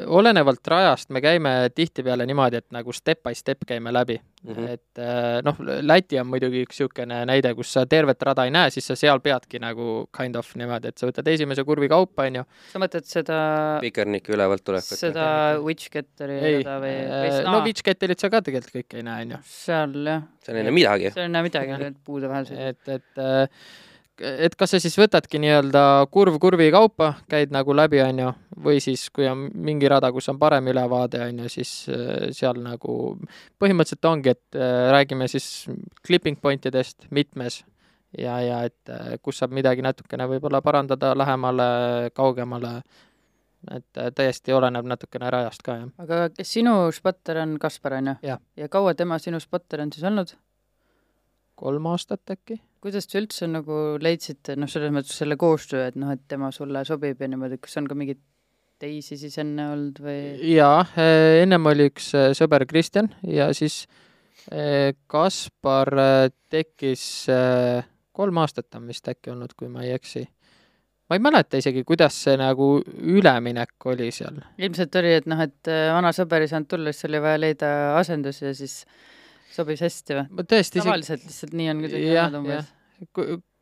Olenevalt 0.08 0.68
rajast 0.68 1.12
me 1.14 1.22
käime 1.22 1.52
tihtipeale 1.76 2.26
niimoodi, 2.26 2.62
et 2.62 2.72
nagu 2.76 2.94
step 2.96 3.22
by 3.26 3.36
step 3.38 3.66
käime 3.68 3.94
läbi 3.94 4.18
mm. 4.18 4.54
-hmm. 4.54 4.70
et 4.70 5.02
noh, 5.46 5.60
Läti 5.82 6.20
on 6.20 6.28
muidugi 6.28 6.64
üks 6.66 6.78
niisugune 6.78 7.20
näide, 7.26 7.54
kus 7.56 7.72
sa 7.74 7.86
tervet 7.86 8.22
rada 8.22 8.46
ei 8.46 8.52
näe, 8.52 8.70
siis 8.74 8.88
sa 8.88 8.96
seal 8.96 9.20
peadki 9.24 9.60
nagu 9.60 10.08
kind 10.18 10.36
of 10.36 10.50
niimoodi, 10.56 10.92
et 10.92 10.98
sa 10.98 11.10
võtad 11.10 11.28
esimese 11.32 11.64
kurvi 11.68 11.90
kaupa, 11.90 12.28
onju. 12.28 12.44
sa 12.72 12.82
mõtled 12.82 13.08
seda, 13.10 13.40
Pikerniku 13.82 14.36
ülevalt 14.38 14.64
tulekut? 14.64 14.98
seda 15.00 15.28
Witchgetteri 15.64 16.40
rada 16.42 16.78
või, 16.84 16.96
või 17.12 17.32
no 17.32 17.42
seda, 17.42 17.64
Witchcatterit 17.66 18.24
sa 18.24 18.32
ka 18.34 18.42
tegelikult 18.46 18.80
kõike 18.80 19.02
ei 19.02 19.08
näe, 19.08 19.26
onju. 19.28 19.42
seal 19.44 19.98
jah, 20.08 20.24
seal 20.46 20.62
ei 20.62 20.70
näe 20.70 20.78
midagi. 20.80 21.12
seal 21.16 21.28
ei 21.28 21.36
näe 21.36 21.48
midagi, 21.50 21.78
need 21.84 22.00
puude 22.06 22.32
vahel 22.32 22.54
et, 22.58 22.82
et 22.88 23.24
eh, 23.24 23.68
et 24.22 24.56
kas 24.58 24.74
sa 24.74 24.80
siis 24.82 24.96
võtadki 24.98 25.40
nii-öelda 25.42 25.84
kurv 26.14 26.38
kurvi 26.42 26.70
kaupa, 26.74 27.14
käid 27.30 27.54
nagu 27.56 27.76
läbi, 27.76 28.02
onju, 28.04 28.32
või 28.64 28.82
siis 28.84 29.08
kui 29.14 29.28
on 29.30 29.48
mingi 29.54 29.90
rada, 29.92 30.12
kus 30.14 30.30
on 30.32 30.40
parem 30.42 30.70
ülevaade, 30.72 31.22
onju, 31.30 31.50
siis 31.52 31.72
eh, 31.94 32.30
seal 32.36 32.62
nagu 32.64 33.18
põhimõtteliselt 33.62 34.10
ongi, 34.10 34.36
et 34.36 34.60
eh, 34.60 34.78
räägime 34.96 35.30
siis 35.32 35.68
clipping 36.06 36.40
point 36.42 36.66
idest 36.70 37.10
mitmes 37.12 37.62
ja, 38.18 38.40
ja 38.44 38.62
et 38.68 38.94
eh, 38.94 39.18
kus 39.22 39.42
saab 39.42 39.54
midagi 39.56 39.86
natukene 39.86 40.28
võib-olla 40.30 40.62
parandada 40.66 41.14
lähemale, 41.18 41.70
kaugemale. 42.18 42.82
et 43.74 44.04
täiesti 44.16 44.54
oleneb 44.54 44.86
natukene 44.86 45.30
rajast 45.34 45.64
ka, 45.66 45.80
jah. 45.82 45.94
aga 45.98 46.28
kes 46.30 46.52
sinu 46.60 46.92
spotter 46.94 47.42
on, 47.42 47.58
Kaspar 47.60 47.98
onju 47.98 48.20
Jah.? 48.24 48.40
ja 48.56 48.70
kaua 48.70 48.94
tema 48.96 49.18
sinu 49.20 49.40
spotter 49.40 49.82
on 49.82 49.92
siis 49.92 50.06
olnud? 50.06 50.36
kolm 51.58 51.86
aastat 51.90 52.22
äkki. 52.30 52.60
Kuidas 52.84 53.08
te 53.10 53.22
üldse 53.22 53.48
nagu 53.50 53.98
leidsite, 54.02 54.56
noh, 54.60 54.70
selles 54.72 54.94
mõttes 54.94 55.18
selle 55.18 55.38
koostöö, 55.40 55.88
et 55.90 55.98
noh, 56.00 56.12
et 56.14 56.24
tema 56.30 56.52
sulle 56.56 56.84
sobib 56.88 57.22
ja 57.22 57.30
niimoodi, 57.32 57.60
kas 57.62 57.80
on 57.82 57.90
ka 57.90 57.98
mingeid 57.98 58.22
teisi 58.82 59.18
siis 59.18 59.38
enne 59.42 59.70
olnud 59.74 60.02
või? 60.04 60.20
jaa, 60.54 60.86
ennem 61.42 61.70
oli 61.72 61.90
üks 61.92 62.12
eh, 62.18 62.30
sõber 62.38 62.68
Kristjan 62.70 63.10
ja 63.26 63.50
siis 63.58 63.84
eh, 64.52 64.94
Kaspar 65.10 65.94
eh, 65.98 66.30
tekkis, 66.54 67.04
kolm 68.18 68.42
aastat 68.42 68.78
on 68.78 68.88
vist 68.90 69.08
äkki 69.10 69.34
olnud, 69.34 69.54
kui 69.58 69.70
ma 69.72 69.84
ei 69.86 69.96
eksi. 69.98 70.24
ma 71.10 71.18
ei 71.18 71.24
mäleta 71.24 71.60
isegi, 71.60 71.84
kuidas 71.88 72.16
see 72.28 72.38
nagu 72.40 72.78
üleminek 72.86 73.90
oli 73.90 74.12
seal. 74.14 74.40
ilmselt 74.58 75.02
oli, 75.02 75.18
et 75.22 75.30
noh, 75.30 75.42
et 75.42 75.74
vana 75.98 76.14
sõber 76.16 76.46
ei 76.46 76.54
saanud 76.54 76.70
tulla, 76.70 76.94
siis 76.94 77.10
oli 77.10 77.22
vaja 77.26 77.42
leida 77.42 77.72
asendus 77.98 78.42
ja 78.46 78.54
siis 78.58 78.84
sobis 79.56 79.82
hästi 79.82 80.14
või? 80.18 80.26
ma 80.30 80.44
tõesti 80.44 80.78
isegi, 80.80 80.86
tavaliselt 80.88 81.24
lihtsalt 81.28 81.54
nii 81.54 81.70
on 81.74 81.84
kuidagi 81.86 82.12
jah 82.14 82.34
umbes., 82.42 82.74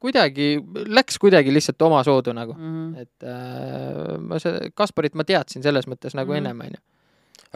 kuidagi, 0.06 0.48
läks 0.92 1.18
kuidagi 1.22 1.54
lihtsalt 1.54 1.82
omasoodu 1.82 2.34
nagu. 2.36 2.54
Mhm. 2.54 2.96
et 3.02 3.24
äh, 3.26 4.18
ma 4.22 4.40
see, 4.40 4.70
Kasparit 4.76 5.16
ma 5.18 5.24
teadsin 5.28 5.64
selles 5.66 5.88
mõttes 5.90 6.14
nagu 6.18 6.32
Mhm. 6.32 6.38
ennem, 6.38 6.62
onju. 6.68 6.82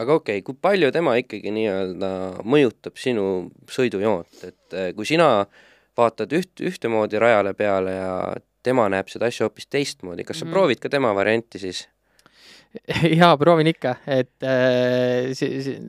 aga 0.00 0.14
okei 0.14 0.38
okay,, 0.38 0.42
kui 0.42 0.54
palju 0.60 0.90
tema 0.92 1.14
ikkagi 1.20 1.50
nii-öelda 1.52 2.10
mõjutab 2.44 2.96
sinu 2.96 3.50
sõidujoont, 3.68 4.44
et 4.48 4.72
eh, 4.74 4.92
kui 4.96 5.04
sina 5.06 5.46
vaatad 5.98 6.32
üht, 6.32 6.54
ühtemoodi 6.64 7.18
rajale 7.20 7.52
peale 7.54 7.90
ja 7.96 8.12
tema 8.62 8.88
näeb 8.88 9.08
seda 9.12 9.26
asja 9.26 9.46
hoopis 9.46 9.66
teistmoodi, 9.66 10.24
kas 10.24 10.38
sa 10.40 10.44
Mhm. 10.46 10.52
proovid 10.52 10.80
ka 10.80 10.88
tema 10.88 11.12
varianti 11.14 11.58
siis? 11.58 11.86
jaa, 13.20 13.34
proovin 13.40 13.70
ikka, 13.72 13.96
et 14.06 14.46
äh, 14.46 15.32
si-, 15.36 15.58
si-, 15.64 15.80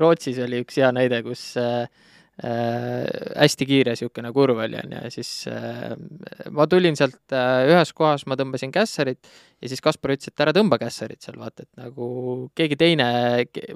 Rootsis 0.00 0.40
oli 0.44 0.62
üks 0.64 0.80
hea 0.80 0.90
näide, 0.94 1.20
kus 1.26 1.52
äh, 1.60 1.86
äh, 2.42 3.04
hästi 3.38 3.68
kiire 3.68 3.94
niisugune 3.94 4.32
kurv 4.34 4.64
oli, 4.64 4.78
on 4.80 4.96
ju, 4.96 5.02
ja 5.04 5.12
siis 5.14 5.32
äh, 5.50 5.94
ma 6.54 6.66
tulin 6.70 6.98
sealt 6.98 7.34
äh, 7.34 7.68
ühes 7.70 7.94
kohas, 7.96 8.26
ma 8.30 8.38
tõmbasin 8.40 8.74
kässarit 8.74 9.22
ja 9.64 9.70
siis 9.72 9.80
Kaspar 9.84 10.12
ütles, 10.14 10.28
et 10.28 10.42
ära 10.44 10.52
tõmba 10.52 10.76
kässarit 10.80 11.24
seal, 11.24 11.38
vaata, 11.40 11.64
et 11.64 11.80
nagu 11.80 12.06
keegi 12.58 12.76
teine 12.80 13.06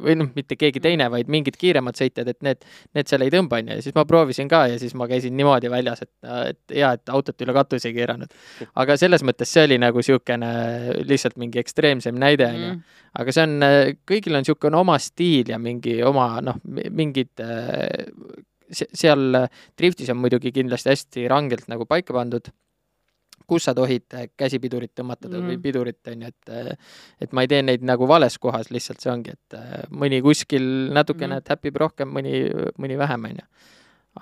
või 0.05 0.17
noh, 0.21 0.29
mitte 0.37 0.59
keegi 0.61 0.83
teine, 0.85 1.07
vaid 1.13 1.31
mingid 1.33 1.57
kiiremad 1.57 1.97
sõitjad, 1.97 2.29
et 2.29 2.43
need, 2.45 2.67
need 2.99 3.09
seal 3.09 3.25
ei 3.25 3.33
tõmba, 3.33 3.63
on 3.63 3.71
ju, 3.73 3.79
ja 3.81 3.87
siis 3.87 3.97
ma 3.97 4.05
proovisin 4.09 4.51
ka 4.53 4.67
ja 4.69 4.77
siis 4.83 4.93
ma 4.99 5.09
käisin 5.09 5.33
niimoodi 5.39 5.71
väljas, 5.73 6.05
et, 6.05 6.13
et 6.53 6.77
hea, 6.77 6.93
et 6.99 7.15
autot 7.17 7.47
üle 7.47 7.57
katuse 7.57 7.89
ei 7.89 7.97
keeranud. 7.97 8.35
aga 8.85 8.99
selles 9.01 9.25
mõttes 9.25 9.49
see 9.57 9.65
oli 9.65 9.79
nagu 9.81 10.03
niisugune 10.05 10.53
lihtsalt 11.09 11.41
mingi 11.41 11.63
ekstreemsem 11.65 12.19
näide, 12.21 12.47
on 12.53 12.61
ju 12.61 12.69
Mhm. 12.69 12.83
aga 13.19 13.33
see 13.33 13.43
on, 13.49 13.55
kõigil 14.07 14.37
on 14.37 14.45
niisugune 14.45 14.77
oma 14.77 14.99
stiil 15.01 15.49
ja 15.55 15.59
mingi 15.59 15.97
oma 16.05 16.29
noh, 16.45 16.61
mingid 16.69 17.41
äh, 17.41 17.89
se- 18.71 18.89
seal 18.93 19.47
driftis 19.79 20.11
on 20.13 20.21
muidugi 20.21 20.53
kindlasti 20.53 20.93
hästi 20.93 21.25
rangelt 21.33 21.69
nagu 21.73 21.87
paika 21.89 22.13
pandud, 22.13 22.51
kus 23.49 23.69
sa 23.69 23.75
tohid 23.77 24.05
äh, 24.15 24.29
käsipidurit 24.37 24.93
tõmmata 24.97 25.31
mm 25.31 25.49
või 25.49 25.59
pidurit, 25.63 26.01
on 26.11 26.27
ju, 26.27 26.29
et 26.29 26.77
et 27.25 27.33
ma 27.33 27.45
ei 27.45 27.51
tee 27.51 27.63
neid 27.65 27.85
nagu 27.87 28.09
vales 28.09 28.37
kohas, 28.39 28.71
lihtsalt 28.75 29.01
see 29.03 29.13
ongi, 29.13 29.35
et 29.37 29.57
äh, 29.57 29.87
mõni 29.91 30.21
kuskil 30.25 30.69
natukene 30.95 31.39
mm. 31.39 31.49
täpib 31.49 31.81
rohkem, 31.81 32.11
mõni, 32.13 32.45
mõni 32.79 32.99
vähem, 33.01 33.29
on 33.31 33.43
ju. 33.43 33.49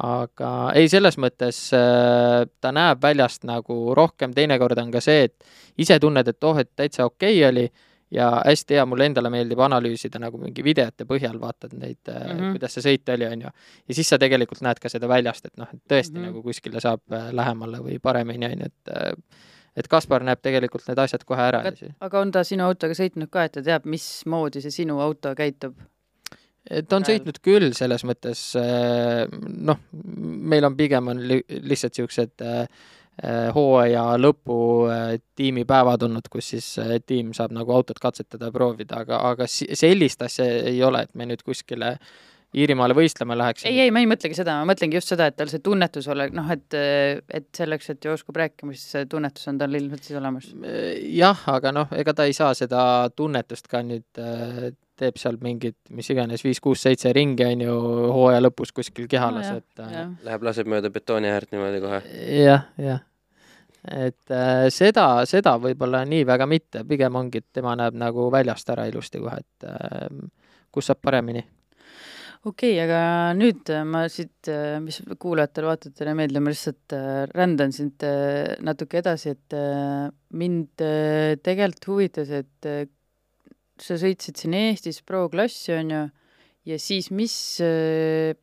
Aga 0.06 0.50
ei, 0.76 0.90
selles 0.92 1.16
mõttes 1.16 1.58
äh, 1.74 2.44
ta 2.60 2.72
näeb 2.74 3.00
väljast 3.02 3.46
nagu 3.48 3.94
rohkem, 3.96 4.34
teinekord 4.36 4.78
on 4.82 4.90
ka 4.92 5.00
see, 5.00 5.30
et 5.30 5.80
ise 5.80 5.96
tunned, 6.02 6.28
et 6.28 6.44
oh, 6.44 6.58
et 6.60 6.70
täitsa 6.76 7.06
okei 7.08 7.38
okay 7.40 7.48
oli 7.48 7.68
ja 8.10 8.28
hästi 8.44 8.78
hea, 8.78 8.84
mulle 8.86 9.08
endale 9.10 9.30
meeldib 9.32 9.60
analüüsida 9.66 10.20
nagu 10.22 10.38
mingi 10.40 10.64
videote 10.64 11.06
põhjal, 11.08 11.40
vaatad 11.42 11.74
neid 11.74 11.98
mm. 12.06 12.22
-hmm. 12.28 12.54
kuidas 12.54 12.76
see 12.76 12.84
sõit 12.84 13.12
oli, 13.14 13.26
on 13.26 13.46
ju. 13.46 13.50
ja 13.88 13.98
siis 13.98 14.08
sa 14.08 14.18
tegelikult 14.22 14.62
näed 14.62 14.80
ka 14.82 14.92
seda 14.92 15.08
väljast, 15.10 15.50
et 15.50 15.56
noh, 15.56 15.68
et 15.72 15.82
tõesti 15.90 16.14
mm. 16.14 16.22
-hmm. 16.22 16.30
nagu 16.30 16.42
kuskile 16.42 16.80
saab 16.80 17.02
äh, 17.12 17.32
lähemale 17.32 17.82
või 17.82 17.98
paremini, 18.02 18.46
on 18.46 18.64
ju, 18.64 18.70
et 18.70 18.94
äh, 18.94 19.42
et 19.76 19.88
Kaspar 19.92 20.22
näeb 20.24 20.40
tegelikult 20.40 20.86
need 20.88 20.98
asjad 20.98 21.24
kohe 21.24 21.42
ära 21.42 21.62
aga 22.00 22.20
on 22.20 22.32
ta 22.32 22.44
sinu 22.44 22.64
autoga 22.64 22.94
sõitnud 22.94 23.28
ka, 23.30 23.44
et 23.44 23.52
ta 23.52 23.62
teab, 23.62 23.84
mismoodi 23.84 24.62
see 24.64 24.70
sinu 24.70 25.00
auto 25.00 25.34
käitub? 25.34 25.76
ta 26.88 26.96
on 26.96 27.02
ajal? 27.02 27.10
sõitnud 27.10 27.40
küll 27.42 27.72
selles 27.74 28.04
mõttes, 28.04 28.56
noh, 29.70 29.82
meil 30.52 30.64
on 30.64 30.76
pigem 30.76 31.08
on 31.08 31.26
li 31.28 31.42
lihtsalt 31.48 31.98
niisugused 31.98 32.46
äh, 32.46 32.66
hooaja 33.54 34.04
lõpu 34.20 34.58
äh, 34.92 35.16
tiimipäevad 35.38 36.02
olnud, 36.04 36.28
kus 36.32 36.52
siis 36.52 36.70
äh, 36.82 36.98
tiim 37.00 37.32
saab 37.36 37.54
nagu 37.56 37.72
autot 37.72 38.00
katsetada 38.02 38.50
ja 38.50 38.54
proovida, 38.54 39.02
aga, 39.06 39.22
aga 39.32 39.46
sellist 39.48 40.24
asja 40.26 40.44
ei 40.68 40.82
ole, 40.84 41.06
et 41.06 41.14
me 41.14 41.28
nüüd 41.32 41.44
kuskile 41.46 41.96
Iirimaale 42.56 42.94
võistlema 42.96 43.34
läheksime. 43.36 43.72
ei, 43.72 43.80
ei, 43.84 43.90
ma 43.92 44.00
ei 44.00 44.06
mõtlegi 44.08 44.36
seda, 44.38 44.54
ma 44.60 44.70
mõtlengi 44.70 44.96
just 44.96 45.10
seda, 45.10 45.26
et 45.28 45.36
tal 45.36 45.50
see 45.50 45.60
tunnetus 45.64 46.06
ole, 46.12 46.28
noh, 46.32 46.46
et, 46.54 46.76
et 46.78 47.48
selleks, 47.56 47.90
et 47.92 48.06
ju 48.06 48.14
oskab 48.14 48.38
rääkima, 48.38 48.72
siis 48.72 48.94
see 48.94 49.08
tunnetus 49.10 49.50
on 49.50 49.58
tal 49.60 49.74
ilmselt 49.76 50.06
siis 50.06 50.16
olemas. 50.20 50.46
jah, 51.10 51.42
aga 51.52 51.74
noh, 51.74 51.92
ega 51.98 52.14
ta 52.16 52.24
ei 52.24 52.36
saa 52.36 52.54
seda 52.56 52.80
tunnetust 53.16 53.68
ka 53.68 53.82
nüüd 53.84 54.22
teeb 55.00 55.18
seal 55.20 55.36
mingid, 55.42 55.76
mis 55.94 56.08
iganes, 56.12 56.44
viis, 56.44 56.60
kuus, 56.62 56.82
seitse 56.84 57.12
ringi 57.16 57.44
on 57.46 57.64
ju 57.66 57.74
hooaja 58.14 58.40
lõpus 58.44 58.72
kuskil 58.76 59.08
kehalas, 59.10 59.50
Nojah, 59.50 59.60
et 59.60 59.82
äh, 59.84 59.92
jah. 59.96 60.14
Läheb, 60.28 60.46
laseb 60.48 60.70
mööda 60.72 60.92
betooniäärt 60.92 61.52
niimoodi 61.54 61.82
kohe. 61.84 62.00
jah, 62.40 62.64
jah. 62.80 63.02
et 63.92 64.34
äh, 64.34 64.68
seda, 64.74 65.08
seda 65.28 65.56
võib-olla 65.62 66.04
nii 66.08 66.24
väga 66.28 66.48
mitte, 66.50 66.86
pigem 66.88 67.20
ongi, 67.20 67.44
et 67.44 67.60
tema 67.60 67.76
näeb 67.78 67.98
nagu 68.00 68.30
väljast 68.32 68.72
ära 68.74 68.88
ilusti 68.90 69.20
kohe, 69.22 69.42
et 69.44 69.68
äh, 69.68 70.08
kus 70.72 70.88
saab 70.90 71.04
paremini. 71.04 71.44
okei 72.46 72.74
okay,, 72.74 72.82
aga 72.86 73.00
nüüd 73.36 73.72
äh, 73.74 73.84
ma 73.84 74.06
siit, 74.12 74.50
mis 74.82 75.02
kuulajatele-vaatajatele 75.12 76.14
ei 76.14 76.20
meeldi, 76.24 76.40
ma 76.40 76.56
lihtsalt 76.56 76.96
äh, 76.96 77.22
rändan 77.36 77.76
äh, 77.76 78.56
natuke 78.64 79.04
edasi, 79.04 79.36
et 79.36 79.56
äh, 79.60 80.08
mind 80.32 80.84
äh, 80.84 81.36
tegelikult 81.44 81.90
huvitas, 81.92 82.32
et 82.32 82.70
äh, 82.72 82.86
sa 83.82 83.98
sõitsid 84.00 84.40
siin 84.40 84.56
Eestis 84.56 85.02
pro-klassi, 85.06 85.74
on 85.76 85.92
ju, 85.92 86.02
ja 86.72 86.78
siis 86.82 87.10
mis 87.14 87.36
äh, 87.64 88.34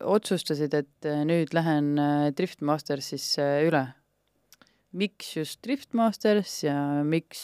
otsustasid, 0.00 0.74
et 0.76 1.08
äh, 1.08 1.24
nüüd 1.28 1.54
lähen 1.56 1.94
äh, 2.00 2.30
Driftmastersisse 2.36 3.46
üle? 3.68 3.86
miks 4.96 5.34
just 5.36 5.60
Driftmasters 5.60 6.62
ja 6.64 6.76
miks 7.04 7.40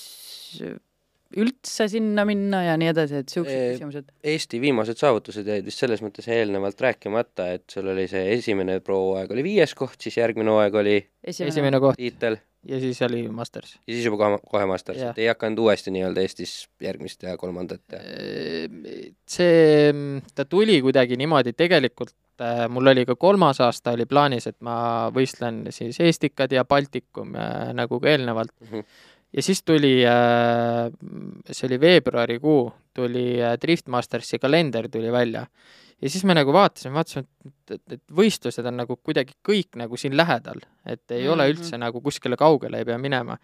üldse 1.37 1.85
sinna 1.91 2.25
minna 2.29 2.63
ja 2.65 2.77
nii 2.81 2.91
edasi, 2.93 3.19
et 3.23 3.33
siuksed 3.33 3.75
küsimused. 3.75 4.09
Eesti 4.33 4.61
viimased 4.63 5.01
saavutused 5.01 5.49
jäid 5.49 5.67
vist 5.67 5.83
selles 5.83 6.01
mõttes 6.05 6.29
eelnevalt 6.33 6.81
rääkimata, 6.81 7.51
et 7.59 7.67
sul 7.73 7.89
oli 7.93 8.07
see 8.09 8.25
esimene 8.39 8.79
pro-hooaeg 8.85 9.33
oli 9.37 9.45
viies 9.47 9.77
koht, 9.77 9.99
siis 10.01 10.17
järgmine 10.21 10.53
hooaeg 10.53 10.81
oli 10.81 10.97
esimene 11.29 11.81
koht 11.83 12.01
tiitel 12.01 12.39
ja 12.69 12.81
siis 12.81 13.03
oli 13.03 13.23
Masters. 13.29 13.75
ja 13.87 13.95
siis 13.95 14.05
juba 14.05 14.17
kohe, 14.17 14.39
kohe 14.51 14.67
Masters, 14.67 15.01
et 15.03 15.19
ei 15.19 15.29
hakanud 15.31 15.59
uuesti 15.65 15.91
nii-öelda 15.95 16.23
Eestis 16.23 16.55
järgmist 16.83 17.23
ja 17.23 17.37
kolmandat 17.41 17.83
ja 17.97 18.03
see, 19.29 19.93
ta 20.35 20.45
tuli 20.45 20.79
kuidagi 20.85 21.19
niimoodi, 21.21 21.55
tegelikult 21.59 22.15
äh, 22.41 22.65
mul 22.71 22.93
oli 22.95 23.07
ka 23.09 23.17
kolmas 23.17 23.61
aasta 23.65 23.97
oli 23.97 24.07
plaanis, 24.07 24.47
et 24.51 24.59
ma 24.61 24.77
võistlen 25.15 25.65
siis 25.75 25.99
Eestikad 26.01 26.55
ja 26.55 26.65
Baltikum 26.65 27.35
äh, 27.35 27.73
nagu 27.77 28.01
ka 28.01 28.13
eelnevalt 28.15 28.55
mm. 28.61 28.69
-hmm. 28.73 29.01
Ja 29.33 29.43
siis 29.43 29.63
tuli, 29.63 29.95
see 31.51 31.69
oli 31.69 31.81
veebruarikuu, 31.81 32.73
tuli 32.95 33.27
Driftmastersi 33.61 34.39
kalender 34.39 34.89
tuli 34.93 35.13
välja 35.13 35.47
ja 36.03 36.11
siis 36.11 36.25
me 36.25 36.35
nagu 36.35 36.53
vaatasime, 36.55 36.95
vaatasime, 36.99 37.27
et, 37.47 37.75
et, 37.77 37.97
et 37.97 38.03
võistlused 38.17 38.67
on 38.69 38.81
nagu 38.83 38.97
kuidagi 38.99 39.37
kõik 39.47 39.79
nagu 39.81 39.99
siin 40.01 40.17
lähedal, 40.19 40.63
et 40.85 41.05
ei 41.11 41.23
mm 41.23 41.27
-hmm. 41.27 41.33
ole 41.33 41.49
mhm. 41.49 41.53
üldse 41.55 41.79
nagu 41.79 42.01
kuskile 42.01 42.37
kaugele 42.37 42.79
ei 42.79 42.85
pea 42.85 42.99
minema. 42.99 43.39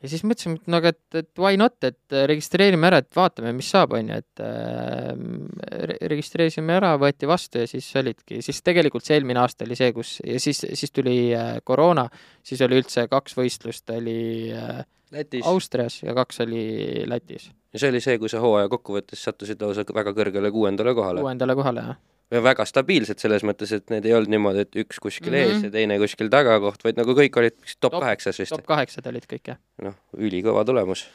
Ja 0.00 0.10
siis 0.10 0.22
mõtlesime, 0.24 0.58
et 0.60 0.70
no 0.70 0.80
aga, 0.80 0.92
et, 0.94 1.18
et 1.20 1.42
why 1.42 1.58
not, 1.60 1.76
et 1.86 2.16
registreerime 2.30 2.88
ära, 2.88 3.02
et 3.02 3.16
vaatame, 3.16 3.52
mis 3.56 3.68
saab, 3.72 3.94
on 3.98 4.12
ju, 4.12 4.20
et 4.22 4.44
äh, 4.44 6.00
registreerisime 6.12 6.76
ära, 6.78 6.94
võeti 7.00 7.28
vastu 7.30 7.64
ja 7.64 7.70
siis 7.70 7.88
olidki, 8.00 8.40
siis 8.44 8.62
tegelikult 8.66 9.06
see 9.06 9.18
eelmine 9.18 9.42
aasta 9.42 9.68
oli 9.68 9.78
see, 9.78 9.92
kus 9.96 10.16
ja 10.24 10.40
siis, 10.42 10.64
siis 10.64 10.96
tuli 10.96 11.18
äh, 11.36 11.58
koroona, 11.64 12.08
siis 12.46 12.62
oli 12.66 12.80
üldse 12.80 13.06
kaks 13.10 13.36
võistlust 13.38 13.92
oli 13.96 14.20
äh, 14.56 14.82
Lätis. 15.10 15.42
Austrias 15.50 16.02
ja 16.04 16.14
kaks 16.14 16.44
oli 16.46 16.62
Lätis 17.10 17.50
ja 17.72 17.82
see 17.82 17.90
oli 17.92 18.00
see, 18.02 18.18
kui 18.22 18.30
sa 18.30 18.42
hooaja 18.42 18.70
kokkuvõttes 18.72 19.22
sattusid 19.26 19.60
lausa 19.62 19.84
väga 19.94 20.14
kõrgele 20.16 20.50
kuuendale 20.54 20.94
kohale. 20.96 21.22
kuuendale 21.24 21.56
kohale, 21.58 21.84
jah. 21.90 22.00
Ja 22.30 22.42
väga 22.44 22.66
stabiilsed 22.68 23.22
selles 23.22 23.44
mõttes, 23.46 23.72
et 23.74 23.90
need 23.92 24.06
ei 24.06 24.14
olnud 24.16 24.32
niimoodi, 24.34 24.66
et 24.66 24.78
üks 24.84 25.00
kuskil 25.02 25.32
mm 25.32 25.40
-hmm. 25.40 25.56
ees 25.56 25.66
ja 25.66 25.72
teine 25.74 25.98
kuskil 26.02 26.30
tagakoht, 26.32 26.84
vaid 26.86 27.00
nagu 27.00 27.16
kõik 27.16 27.40
olid 27.42 27.58
top 27.80 27.98
kaheksas 27.98 28.38
vist. 28.38 28.54
top 28.54 28.66
kaheksad 28.68 29.06
olid 29.10 29.26
kõik, 29.26 29.52
jah. 29.52 29.58
noh, 29.82 29.98
ülikõva 30.16 30.64
tulemus. 30.64 31.06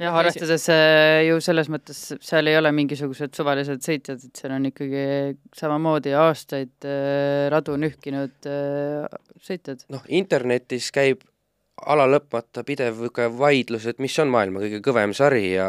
jah, 0.00 0.16
arvestades 0.16 0.68
äh, 0.72 1.26
ju 1.28 1.40
selles 1.40 1.68
mõttes, 1.68 2.00
seal 2.20 2.46
ei 2.46 2.56
ole 2.56 2.72
mingisugused 2.72 3.36
suvalised 3.36 3.84
sõitjad, 3.84 4.24
et 4.24 4.42
seal 4.42 4.56
on 4.56 4.66
ikkagi 4.72 5.36
samamoodi 5.54 6.16
aastaid 6.16 6.88
äh, 6.88 7.46
radu 7.52 7.76
nühkinud 7.76 8.50
äh, 8.50 9.06
sõitjad. 9.40 9.84
noh, 9.92 10.04
internetis 10.08 10.90
käib 10.90 11.22
ala 11.84 12.06
lõpmata 12.08 12.64
pidev 12.66 13.02
vaidlus, 13.36 13.86
et 13.90 13.98
mis 14.00 14.14
on 14.22 14.30
maailma 14.32 14.62
kõige 14.62 14.80
kõvem 14.84 15.12
sari 15.16 15.50
ja 15.52 15.68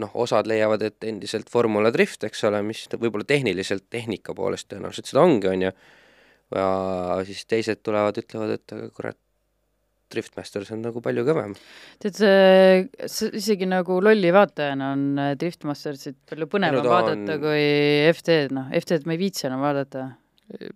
noh, 0.00 0.12
osad 0.20 0.48
leiavad, 0.50 0.84
et 0.84 1.06
endiselt 1.08 1.48
Formula 1.52 1.92
Drift, 1.94 2.26
eks 2.28 2.44
ole, 2.48 2.60
mis 2.66 2.84
võib-olla 2.92 3.24
tehniliselt, 3.28 3.86
tehnika 3.90 4.34
poolest 4.36 4.68
tõenäoliselt 4.72 5.08
seda 5.08 5.22
ongi, 5.24 5.48
on 5.52 5.68
ju, 5.68 5.70
ja 6.56 6.66
siis 7.28 7.46
teised 7.48 7.80
tulevad, 7.86 8.20
ütlevad, 8.20 8.58
et 8.58 8.76
aga 8.76 8.90
kurat, 8.92 9.18
Driftmasters 10.06 10.68
on 10.70 10.84
nagu 10.86 11.00
palju 11.02 11.24
kõvem. 11.26 11.56
tead, 11.98 12.20
isegi 13.40 13.66
nagu 13.66 13.96
lolli 13.98 14.28
vaatajana 14.30 14.92
on 14.94 15.02
Driftmastersit 15.40 16.20
palju 16.30 16.46
põnevam 16.52 16.86
vaadata 16.86 17.34
on... 17.34 17.40
kui 17.42 17.64
FD-d, 18.12 18.54
noh, 18.54 18.68
FD-d 18.70 19.08
ma 19.08 19.16
ei 19.16 19.22
viitsi 19.24 19.48
enam 19.48 19.64
vaadata 19.66 20.04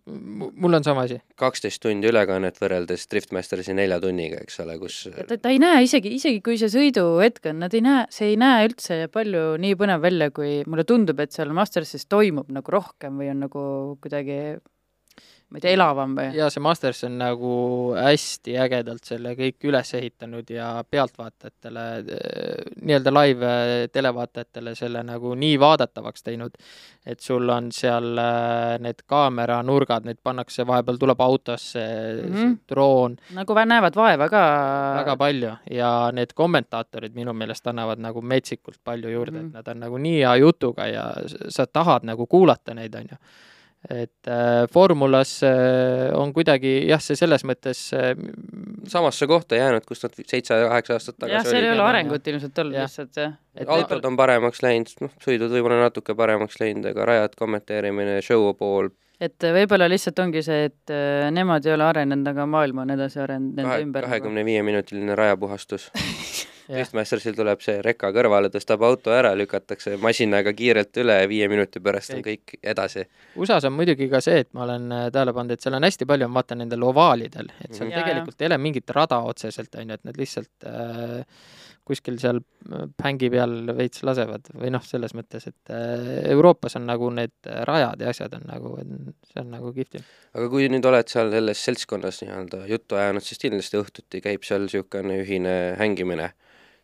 mul 0.07 0.75
on 0.75 0.85
sama 0.85 1.05
asi. 1.07 1.21
kaksteist 1.39 1.83
tundi 1.83 2.09
ülekannet 2.11 2.59
võrreldes 2.61 3.07
Driftmastersi 3.11 3.75
nelja 3.77 4.01
tunniga, 4.03 4.41
eks 4.43 4.61
ole, 4.65 4.77
kus 4.81 4.97
ta, 5.15 5.37
ta 5.37 5.53
ei 5.53 5.61
näe 5.63 5.85
isegi, 5.87 6.13
isegi 6.17 6.43
kui 6.45 6.59
see 6.61 6.73
sõiduhetk 6.73 7.51
on, 7.53 7.61
nad 7.65 7.77
ei 7.77 7.85
näe, 7.85 8.05
see 8.13 8.33
ei 8.33 8.41
näe 8.41 8.67
üldse 8.71 9.05
palju 9.15 9.45
nii 9.63 9.79
põnev 9.79 10.03
välja, 10.03 10.31
kui 10.35 10.61
mulle 10.67 10.87
tundub, 10.89 11.23
et 11.23 11.37
seal 11.37 11.55
Mastersis 11.57 12.09
toimub 12.11 12.51
nagu 12.53 12.75
rohkem 12.75 13.21
või 13.21 13.31
on 13.33 13.47
nagu 13.47 13.65
kuidagi 14.03 14.41
ma 15.51 15.59
ei 15.59 15.65
tea, 15.65 15.73
elavam 15.75 16.13
või? 16.15 16.29
jaa, 16.39 16.47
see 16.53 16.63
Masters 16.63 17.03
on 17.09 17.17
nagu 17.19 17.53
hästi 17.97 18.55
ägedalt 18.63 19.09
selle 19.09 19.33
kõik 19.39 19.67
üles 19.67 19.91
ehitanud 19.99 20.53
ja 20.55 20.69
pealtvaatajatele, 20.87 21.87
nii-öelda 22.85 23.13
live 23.17 23.51
televaatajatele 23.93 24.77
selle 24.79 25.03
nagu 25.07 25.35
nii 25.35 25.59
vaadatavaks 25.61 26.27
teinud, 26.29 26.55
et 27.07 27.21
sul 27.25 27.51
on 27.51 27.73
seal 27.75 28.23
äh, 28.23 28.77
need 28.85 29.03
kaameranurgad, 29.11 30.07
need 30.07 30.23
pannakse, 30.23 30.67
vahepeal 30.69 31.03
tuleb 31.03 31.27
autosse 31.27 31.83
mm 31.83 32.35
-hmm. 32.35 32.57
droon. 32.71 33.19
nagu 33.35 33.59
näevad 33.65 33.97
vaeva 33.97 34.29
ka. 34.29 34.47
väga 35.03 35.17
palju 35.17 35.53
ja 35.71 36.11
need 36.13 36.35
kommentaatorid 36.35 37.15
minu 37.15 37.33
meelest 37.33 37.67
annavad 37.67 37.99
nagu 37.99 38.23
metsikult 38.23 38.79
palju 38.85 39.11
juurde 39.11 39.39
mm, 39.39 39.45
-hmm. 39.45 39.49
et 39.49 39.67
nad 39.67 39.69
on 39.69 39.81
nagu 39.81 39.99
nii 39.99 40.19
hea 40.19 40.37
jutuga 40.37 40.87
ja 40.87 41.13
sa 41.49 41.67
tahad 41.67 42.05
nagu 42.05 42.27
kuulata 42.27 42.75
neid, 42.75 42.95
on 42.95 43.07
ju 43.11 43.17
et 43.89 44.29
äh, 44.29 44.67
formulas 44.73 45.43
äh, 45.43 46.11
on 46.13 46.35
kuidagi 46.37 46.73
jah, 46.91 47.01
see 47.01 47.17
selles 47.17 47.45
mõttes 47.49 47.87
äh, 47.97 48.13
samasse 48.91 49.29
kohta 49.31 49.57
jäänud, 49.57 49.87
kus 49.89 50.05
nad 50.05 50.19
seitse-kaheksa 50.21 50.99
aastat 50.99 51.17
tagasi 51.17 51.39
jah, 51.39 51.47
seal 51.49 51.65
ei 51.65 51.73
ole 51.73 51.87
arengut 51.87 52.29
ilmselt 52.29 52.61
olnud 52.61 52.77
lihtsalt, 52.77 53.17
jah. 53.17 53.39
et 53.57 53.73
autod 53.73 54.05
on 54.05 54.19
paremaks 54.21 54.61
läinud, 54.67 54.93
noh, 55.07 55.15
sõidud 55.25 55.55
võib-olla 55.55 55.81
natuke 55.87 56.17
paremaks 56.19 56.61
läinud, 56.61 56.91
aga 56.93 57.09
rajad, 57.09 57.39
kommenteerimine, 57.41 58.21
show 58.27 58.53
pool. 58.59 58.93
Et 59.21 59.49
võib-olla 59.57 59.89
lihtsalt 59.89 60.21
ongi 60.21 60.45
see, 60.45 60.69
et 60.69 60.93
äh, 60.93 61.31
nemad 61.33 61.65
ei 61.65 61.77
ole 61.77 61.89
arenenud, 61.89 62.29
aga 62.35 62.49
maailm 62.49 62.85
on 62.85 62.97
edasi 62.99 63.25
arenenud 63.25 63.57
nende 63.63 63.83
ümber. 63.87 64.09
kahekümne 64.09 64.45
viie 64.45 64.63
minutiline 64.67 65.17
rajapuhastus 65.17 65.89
Testmastersil 66.71 67.35
tuleb 67.37 67.63
see 67.65 67.81
reka 67.83 68.13
kõrvale, 68.15 68.51
tõstab 68.53 68.85
auto 68.87 69.15
ära, 69.15 69.33
lükatakse 69.39 69.97
masinaga 70.03 70.53
kiirelt 70.57 71.01
üle 71.03 71.17
ja 71.23 71.31
viie 71.31 71.49
minuti 71.51 71.83
pärast 71.83 72.15
on 72.15 72.23
kõik 72.27 72.57
edasi. 72.63 73.07
USA-s 73.41 73.67
on 73.69 73.75
muidugi 73.75 74.11
ka 74.13 74.23
see, 74.25 74.45
et 74.45 74.51
ma 74.57 74.67
olen 74.67 74.91
äh, 74.95 75.09
tähele 75.15 75.35
pannud, 75.37 75.57
et 75.57 75.65
seal 75.65 75.79
on 75.79 75.87
hästi 75.89 76.07
palju, 76.11 76.29
ma 76.31 76.41
vaatan 76.41 76.63
nendel 76.65 76.87
ovaalidel, 76.87 77.51
et 77.65 77.75
seal 77.75 77.89
mm 77.89 77.95
-hmm. 77.95 78.05
tegelikult 78.05 78.43
ei 78.43 78.51
ole 78.51 78.59
mingit 78.59 78.95
rada 78.97 79.19
otseselt, 79.33 79.75
on 79.75 79.89
ju, 79.89 79.99
et 79.99 80.05
nad 80.05 80.21
lihtsalt 80.21 80.69
äh, 80.71 81.25
kuskil 81.91 82.19
seal 82.23 82.39
äh, 82.39 82.87
hängi 83.03 83.31
peal 83.33 83.55
veits 83.77 84.05
lasevad 84.07 84.53
või 84.55 84.71
noh, 84.75 84.85
selles 84.87 85.15
mõttes, 85.17 85.47
et 85.51 85.73
äh, 85.75 86.31
Euroopas 86.35 86.77
on 86.79 86.87
nagu 86.87 87.11
need 87.15 87.51
rajad 87.69 88.05
ja 88.05 88.13
asjad 88.15 88.37
on 88.39 88.47
nagu, 88.51 88.77
see 89.33 89.41
on 89.43 89.51
nagu 89.57 89.73
kihvtim. 89.77 90.05
aga 90.35 90.51
kui 90.53 90.69
nüüd 90.73 90.87
oled 90.87 91.09
seal 91.09 91.33
selles 91.35 91.65
seltskonnas 91.65 92.23
nii-öelda 92.23 92.63
juttu 92.71 93.01
ajanud, 93.01 93.27
siis 93.27 93.43
kindlasti 93.43 93.81
õhtuti 93.81 94.23
käib 94.23 94.47
seal 94.47 94.69
niisugune 94.69 95.19
ühine 95.25 95.57
hängimine 95.81 96.31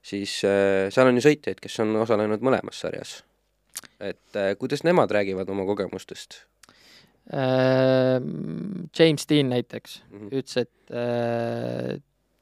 siis 0.06 0.38
äh, 0.46 0.86
seal 0.94 1.10
on 1.10 1.18
ju 1.18 1.24
sõitjaid, 1.26 1.60
kes 1.62 1.80
on 1.84 1.94
osalenud 2.02 2.44
mõlemas 2.44 2.82
sarjas. 2.84 3.18
et 4.00 4.38
äh, 4.38 4.54
kuidas 4.58 4.84
nemad 4.86 5.10
räägivad 5.10 5.50
oma 5.52 5.66
kogemustest 5.68 6.42
äh,? 7.32 8.20
James 8.98 9.26
Dean 9.28 9.50
näiteks 9.50 10.02
mm 10.10 10.18
-hmm. 10.18 10.28
ütles, 10.38 10.56
et 10.56 10.72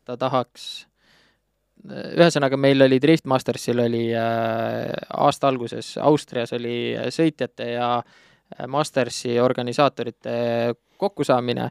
ta 0.04 0.16
tahaks 0.16 0.86
ühesõnaga, 1.84 2.56
meil 2.56 2.82
oli 2.82 3.00
Drift 3.00 3.24
Mastersil 3.24 3.80
oli 3.80 4.12
aasta 4.14 5.48
alguses 5.48 5.98
Austrias 5.98 6.52
oli 6.52 6.94
sõitjate 7.10 7.66
ja 7.74 8.02
Mastersi 8.68 9.40
organisaatorite 9.40 10.74
kokkusaamine 10.96 11.70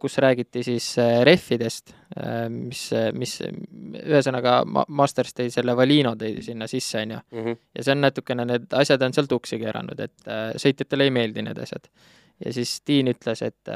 kus 0.00 0.18
räägiti 0.18 0.62
siis 0.64 0.86
äh, 0.98 1.20
rehvidest, 1.28 1.92
äh, 2.16 2.46
mis, 2.50 2.86
mis 3.12 3.34
ühesõnaga 3.44 4.62
ma-, 4.64 4.86
Masters 4.88 5.34
tõi 5.36 5.50
selle 5.52 5.74
Valino 5.76 6.14
tõi 6.18 6.38
sinna 6.44 6.66
sisse, 6.70 7.02
on 7.04 7.16
ju. 7.16 7.18
Mhm. 7.36 7.58
ja 7.76 7.84
see 7.84 7.96
on 7.96 8.00
natukene, 8.00 8.46
need 8.48 8.78
asjad 8.80 9.02
on 9.04 9.16
seal 9.16 9.28
tuksi 9.28 9.60
keeranud, 9.60 10.00
et 10.00 10.32
sõitjatele 10.62 11.08
ei 11.08 11.12
meeldi 11.14 11.44
need 11.44 11.60
asjad. 11.60 11.90
ja 12.44 12.52
siis 12.54 12.78
Dean 12.86 13.12
ütles, 13.12 13.42
et, 13.42 13.72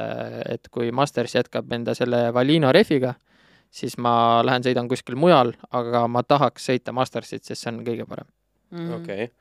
et 0.49 0.71
kui 0.71 0.91
Masters 0.91 1.35
jätkab 1.35 1.71
enda 1.73 1.93
selle 1.93 2.25
Valino 2.33 2.71
rehviga, 2.71 3.13
siis 3.73 3.97
ma 3.97 4.41
lähen 4.45 4.65
sõidan 4.65 4.89
kuskil 4.89 5.17
mujal, 5.19 5.53
aga 5.71 6.07
ma 6.07 6.23
tahaks 6.23 6.69
sõita 6.69 6.93
Mastersit, 6.95 7.43
sest 7.43 7.61
see 7.61 7.71
on 7.73 7.83
kõige 7.85 8.07
parem 8.09 8.27
mm 8.73 8.79
-hmm.. 8.79 8.95
okei 9.01 9.23
okay. 9.23 9.35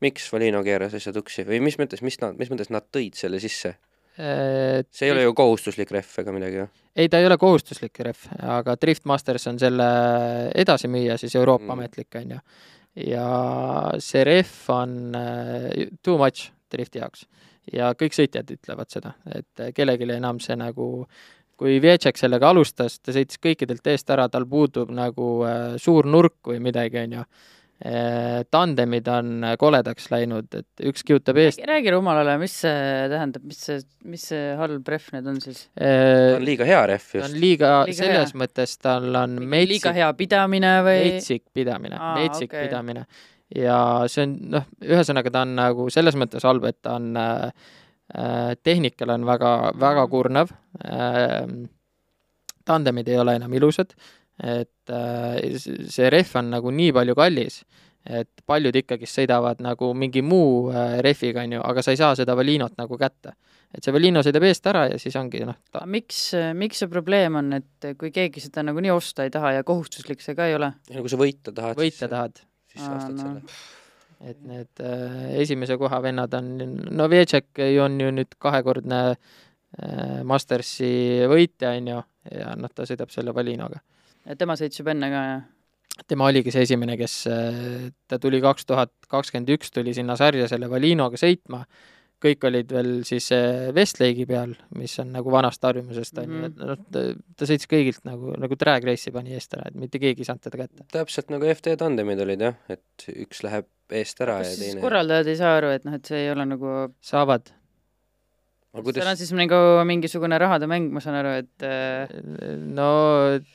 miks 0.00 0.32
Valino 0.32 0.62
keeras 0.62 0.94
asja 0.94 1.12
tuksi 1.12 1.44
või 1.46 1.60
mis 1.60 1.78
mõttes, 1.78 2.02
mis 2.02 2.20
nad, 2.20 2.38
mis 2.38 2.50
mõttes 2.50 2.70
nad 2.70 2.86
tõid 2.96 3.18
selle 3.18 3.40
sisse? 3.40 3.74
See 4.18 5.06
ei 5.06 5.12
ole 5.14 5.22
ju 5.22 5.34
kohustuslik 5.38 5.92
rehv 5.94 6.20
ega 6.22 6.34
midagi, 6.34 6.60
jah? 6.62 6.70
ei, 6.96 7.08
ta 7.08 7.20
ei 7.20 7.28
ole 7.28 7.38
kohustuslik 7.38 8.00
rehv, 8.02 8.26
aga 8.58 8.74
Drift 8.80 9.06
Masters 9.06 9.46
on 9.50 9.60
selle 9.62 9.88
edasimüüja 10.58 11.18
siis 11.20 11.36
Euroopa 11.38 11.68
mm. 11.68 11.74
ametlik, 11.76 12.08
on 12.18 12.36
ju. 12.36 12.40
ja 13.12 13.26
see 14.02 14.24
rehv 14.26 14.70
on 14.74 14.94
uh, 15.14 15.68
too 16.02 16.18
much 16.18 16.50
drifti 16.72 17.02
jaoks. 17.02 17.26
ja 17.72 17.92
kõik 17.98 18.16
sõitjad 18.16 18.50
ütlevad 18.56 18.90
seda, 18.90 19.14
et 19.34 19.68
kellelegi 19.76 20.10
enam 20.16 20.42
see 20.42 20.58
nagu 20.58 21.06
kui 21.58 21.80
Vietšek 21.82 22.18
sellega 22.18 22.50
alustas, 22.52 23.00
ta 23.02 23.14
sõitis 23.14 23.38
kõikidelt 23.42 23.86
eest 23.90 24.10
ära, 24.14 24.28
tal 24.30 24.46
puudub 24.46 24.90
nagu 24.94 25.30
uh, 25.42 25.78
suur 25.78 26.06
nurk 26.06 26.50
või 26.50 26.60
midagi, 26.62 27.06
on 27.06 27.20
ju 27.20 27.22
Äh, 27.22 27.57
tandemid 28.50 29.06
on 29.12 29.44
koledaks 29.58 30.08
läinud, 30.10 30.48
et 30.50 30.82
üks 30.90 31.04
kihutab 31.06 31.38
eest. 31.38 31.60
räägi 31.62 31.92
rumalale, 31.94 32.34
mis 32.42 32.56
see 32.64 33.04
tähendab, 33.12 33.44
mis 33.46 33.60
see, 33.68 33.78
mis 34.10 34.24
see 34.32 34.48
halb 34.58 34.90
rehv 34.90 35.06
nüüd 35.14 35.30
on 35.30 35.38
siis? 35.44 35.60
Äh, 35.78 36.32
ta 36.32 36.40
on 36.40 36.46
liiga 36.48 36.66
hea 36.66 36.80
rehv 36.90 37.06
just. 37.06 37.22
ta 37.22 37.28
on 37.28 37.38
liiga, 37.38 37.70
liiga, 37.86 37.98
selles 38.00 38.34
hea. 38.34 38.40
mõttes 38.42 38.74
tal 38.82 39.06
on 39.22 39.38
metsik. 39.38 39.72
liiga 39.76 39.94
hea 39.94 40.10
pidamine 40.18 40.74
või? 40.88 40.98
metsik 41.06 41.44
pidamine, 41.54 42.02
metsik 42.18 42.50
okay. 42.50 42.66
pidamine. 42.66 43.06
ja 43.62 43.78
see 44.10 44.26
on, 44.26 44.36
noh, 44.58 44.68
ühesõnaga 44.82 45.36
ta 45.38 45.46
on 45.46 45.56
nagu 45.62 45.88
selles 45.94 46.18
mõttes 46.18 46.50
halb, 46.50 46.66
et 46.66 46.82
ta 46.82 46.98
on 46.98 47.12
äh, 47.14 47.72
äh 48.18 48.52
tehnikal 48.58 49.14
on 49.14 49.26
väga, 49.28 49.56
väga 49.78 50.02
mm. 50.02 50.10
kurnav 50.16 50.54
äh,. 50.82 51.44
tandemid 52.66 53.06
ei 53.08 53.22
ole 53.22 53.38
enam 53.38 53.54
ilusad 53.54 53.94
äh, 53.94 54.17
et 54.38 54.94
äh, 54.94 55.58
see 55.58 56.08
rehv 56.12 56.36
on 56.38 56.52
nagu 56.54 56.72
nii 56.74 56.92
palju 56.94 57.14
kallis, 57.18 57.60
et 58.08 58.42
paljud 58.46 58.76
ikkagist 58.78 59.18
sõidavad 59.18 59.60
nagu 59.64 59.90
mingi 59.98 60.22
muu 60.24 60.68
äh, 60.70 60.98
rehviga, 61.04 61.42
on 61.44 61.56
ju, 61.58 61.62
aga 61.64 61.84
sa 61.84 61.94
ei 61.94 62.00
saa 62.00 62.14
seda 62.18 62.36
Valinot 62.38 62.76
nagu 62.78 62.98
kätte. 63.00 63.34
et 63.74 63.84
see 63.84 63.92
Valino 63.92 64.22
sõidab 64.24 64.46
eest 64.48 64.66
ära 64.70 64.86
ja 64.88 64.98
siis 65.00 65.16
ongi 65.20 65.42
noh 65.44 65.58
ta... 65.72 65.82
miks, 65.84 66.30
miks 66.56 66.78
see 66.80 66.88
probleem 66.88 67.34
on, 67.36 67.50
et 67.58 67.88
kui 68.00 68.12
keegi 68.14 68.40
seda 68.40 68.64
nagunii 68.64 68.94
osta 68.94 69.26
ei 69.26 69.34
taha 69.34 69.58
ja 69.58 69.66
kohustuslik 69.66 70.22
see 70.24 70.38
ka 70.38 70.46
ei 70.48 70.56
ole? 70.56 70.70
ja 70.88 71.02
kui 71.02 71.12
sa 71.12 71.18
võita 71.20 71.52
tahad, 71.52 71.76
võita 71.76 72.08
tahad, 72.08 72.40
siis 72.70 72.84
sa 72.84 72.94
ostad 72.94 73.18
no. 73.18 73.26
selle. 73.26 74.30
et 74.30 74.40
need 74.46 74.86
äh, 74.86 75.34
esimese 75.42 75.76
koha 75.82 76.00
vennad 76.06 76.38
on, 76.38 76.54
no 76.94 77.10
Vjecek 77.10 77.60
on 77.84 78.00
ju 78.00 78.14
nüüd 78.22 78.38
kahekordne 78.40 79.02
äh, 79.10 80.22
Mastersi 80.24 81.26
võitja, 81.28 81.74
on 81.76 81.92
ju, 81.92 82.00
ja 82.38 82.54
noh, 82.56 82.72
ta 82.72 82.86
sõidab 82.88 83.12
selle 83.12 83.34
Valinoga. 83.36 83.82
Tema 84.38 84.56
sõitis 84.58 84.82
juba 84.82 84.94
enne 84.94 85.12
ka, 85.12 85.22
jah? 85.32 85.46
tema 86.06 86.28
oligi 86.30 86.52
see 86.54 86.62
esimene, 86.62 86.94
kes, 87.00 87.14
ta 88.06 88.18
tuli 88.22 88.38
kaks 88.42 88.68
tuhat 88.68 88.92
kakskümmend 89.10 89.48
üks, 89.56 89.72
tuli 89.74 89.94
sinna 89.96 90.14
sarja 90.18 90.46
selle 90.50 90.68
Valinoga 90.70 91.18
sõitma, 91.18 91.64
kõik 92.22 92.44
olid 92.48 92.72
veel 92.74 92.90
siis 93.06 93.28
äh, 93.34 93.68
Westlake'i 93.74 94.26
peal, 94.28 94.54
mis 94.78 94.94
on 95.02 95.12
nagu 95.14 95.32
vanast 95.32 95.62
harjumusest, 95.64 96.18
on 96.22 96.34
ju, 96.34 96.44
et 96.48 96.62
noh, 96.70 96.80
ta, 96.94 97.04
ta 97.38 97.48
sõitis 97.48 97.70
kõigilt 97.70 98.02
nagu, 98.08 98.34
nagu 98.42 98.58
drag 98.58 98.86
race'i 98.88 99.14
pani 99.14 99.36
eest 99.38 99.54
ära, 99.58 99.68
et 99.70 99.78
mitte 99.78 100.00
keegi 100.02 100.24
ei 100.24 100.28
saanud 100.28 100.44
teda 100.46 100.62
kätte. 100.64 100.86
täpselt 100.94 101.30
nagu 101.34 101.50
FT 101.54 101.76
tandemid 101.80 102.22
olid 102.24 102.42
jah, 102.48 102.58
et 102.74 103.06
üks 103.14 103.44
läheb 103.46 103.68
eest 104.00 104.22
ära 104.24 104.40
kas 104.40 104.50
ja 104.50 104.56
siis 104.56 104.74
teine 104.74 104.84
korraldajad 104.84 105.30
ei 105.30 105.38
saa 105.38 105.54
aru, 105.60 105.72
et 105.78 105.86
noh, 105.86 105.98
et 105.98 106.10
see 106.10 106.24
ei 106.24 106.32
ole 106.34 106.48
nagu 106.48 106.74
saavad. 107.04 107.52
Aga 108.78 108.86
seal 108.86 109.02
kuidas 109.02 109.10
on 109.12 109.20
siis 109.20 109.32
nagu 109.36 109.60
mingisugune 109.88 110.38
rahade 110.40 110.68
mäng, 110.70 110.90
ma 110.94 111.02
saan 111.04 111.18
aru, 111.20 111.34
et 111.42 111.66
äh, 111.66 112.14
no 112.78 112.90